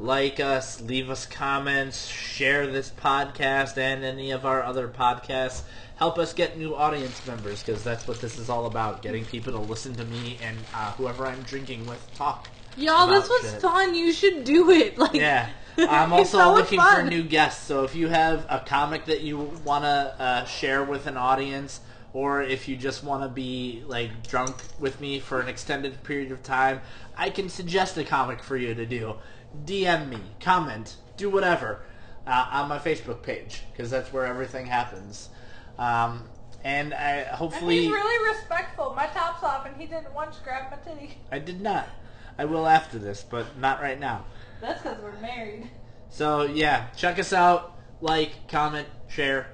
Like 0.00 0.38
us, 0.38 0.80
leave 0.80 1.10
us 1.10 1.26
comments, 1.26 2.06
share 2.06 2.68
this 2.68 2.88
podcast 2.88 3.76
and 3.76 4.04
any 4.04 4.30
of 4.30 4.46
our 4.46 4.62
other 4.62 4.86
podcasts. 4.86 5.62
Help 5.96 6.18
us 6.18 6.32
get 6.32 6.56
new 6.56 6.76
audience 6.76 7.26
members 7.26 7.64
because 7.64 7.82
that's 7.82 8.06
what 8.06 8.20
this 8.20 8.38
is 8.38 8.48
all 8.48 8.66
about 8.66 9.02
getting 9.02 9.24
people 9.24 9.52
to 9.52 9.58
listen 9.58 9.96
to 9.96 10.04
me 10.04 10.38
and 10.40 10.56
uh, 10.72 10.92
whoever 10.92 11.26
I'm 11.26 11.42
drinking 11.42 11.84
with 11.86 12.00
talk. 12.14 12.46
Y'all, 12.76 13.08
this 13.08 13.28
was 13.28 13.50
shit. 13.50 13.60
fun. 13.60 13.96
You 13.96 14.12
should 14.12 14.44
do 14.44 14.70
it. 14.70 14.96
Like, 14.98 15.14
Yeah. 15.14 15.48
I'm 15.78 16.12
also 16.12 16.38
so 16.38 16.54
looking 16.54 16.80
for 16.80 17.02
new 17.02 17.22
guests. 17.24 17.64
So 17.64 17.82
if 17.82 17.94
you 17.94 18.08
have 18.08 18.46
a 18.48 18.60
comic 18.60 19.06
that 19.06 19.22
you 19.22 19.38
want 19.64 19.84
to 19.84 20.14
uh, 20.18 20.44
share 20.44 20.84
with 20.84 21.06
an 21.06 21.16
audience, 21.16 21.80
or 22.12 22.42
if 22.42 22.68
you 22.68 22.76
just 22.76 23.04
want 23.04 23.22
to 23.22 23.28
be 23.28 23.82
like 23.86 24.26
drunk 24.26 24.56
with 24.78 25.00
me 25.00 25.20
for 25.20 25.40
an 25.40 25.48
extended 25.48 26.02
period 26.04 26.32
of 26.32 26.42
time, 26.42 26.80
I 27.16 27.30
can 27.30 27.48
suggest 27.48 27.96
a 27.98 28.04
comic 28.04 28.42
for 28.42 28.56
you 28.56 28.74
to 28.74 28.86
do. 28.86 29.16
DM 29.64 30.08
me, 30.08 30.20
comment, 30.40 30.96
do 31.16 31.30
whatever 31.30 31.82
uh, 32.26 32.48
on 32.52 32.68
my 32.68 32.78
Facebook 32.78 33.22
page 33.22 33.62
because 33.72 33.90
that's 33.90 34.12
where 34.12 34.26
everything 34.26 34.66
happens. 34.66 35.30
Um, 35.78 36.24
and 36.64 36.92
I 36.92 37.18
And 37.18 37.36
hopefully 37.36 37.82
he's 37.82 37.90
really 37.90 38.36
respectful. 38.36 38.92
My 38.94 39.06
top's 39.06 39.42
off, 39.42 39.66
and 39.66 39.76
he 39.76 39.86
didn't 39.86 40.12
once 40.14 40.38
grab 40.42 40.70
my 40.70 40.76
titty. 40.78 41.18
I 41.30 41.38
did 41.38 41.60
not. 41.60 41.88
I 42.36 42.44
will 42.44 42.66
after 42.66 42.98
this, 42.98 43.24
but 43.28 43.58
not 43.58 43.80
right 43.80 43.98
now. 43.98 44.24
That's 44.60 44.82
because 44.82 45.00
we're 45.02 45.18
married. 45.20 45.70
So 46.10 46.42
yeah, 46.44 46.88
check 46.96 47.18
us 47.18 47.32
out. 47.32 47.78
Like, 48.00 48.48
comment, 48.48 48.86
share. 49.08 49.48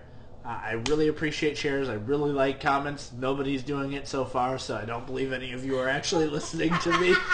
Uh, 0.44 0.60
I 0.62 0.72
really 0.88 1.08
appreciate 1.08 1.56
shares. 1.56 1.88
I 1.88 1.94
really 1.94 2.32
like 2.32 2.60
comments. 2.60 3.12
Nobody's 3.12 3.62
doing 3.62 3.92
it 3.92 4.06
so 4.06 4.24
far, 4.24 4.58
so 4.58 4.76
I 4.76 4.84
don't 4.84 5.06
believe 5.06 5.32
any 5.32 5.52
of 5.52 5.64
you 5.64 5.78
are 5.78 5.88
actually 5.88 6.26
listening 6.38 6.72
to 6.80 6.98
me. 6.98 7.14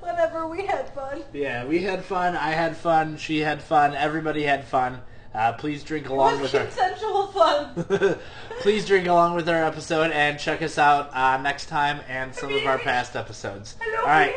Whatever, 0.00 0.46
we 0.46 0.66
had 0.66 0.88
fun. 0.94 1.22
Yeah, 1.32 1.64
we 1.64 1.82
had 1.82 2.04
fun. 2.04 2.36
I 2.36 2.50
had 2.50 2.76
fun. 2.76 3.16
She 3.16 3.38
had 3.40 3.62
fun. 3.62 3.94
Everybody 3.94 4.42
had 4.42 4.64
fun. 4.64 5.00
Uh, 5.32 5.52
please 5.52 5.84
drink 5.84 6.08
along 6.08 6.40
with 6.40 6.50
consensual 6.50 7.28
fun. 7.28 8.18
please 8.60 8.84
drink 8.84 9.06
along 9.06 9.36
with 9.36 9.48
our 9.48 9.62
episode 9.62 10.10
and 10.10 10.38
check 10.40 10.60
us 10.60 10.76
out 10.76 11.14
uh, 11.14 11.40
next 11.40 11.66
time 11.66 12.00
and 12.08 12.34
some 12.34 12.52
of 12.52 12.66
our 12.66 12.78
past 12.78 13.14
episodes. 13.14 13.76
All 13.98 14.06
right, 14.06 14.34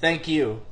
thank 0.00 0.26
you. 0.26 0.62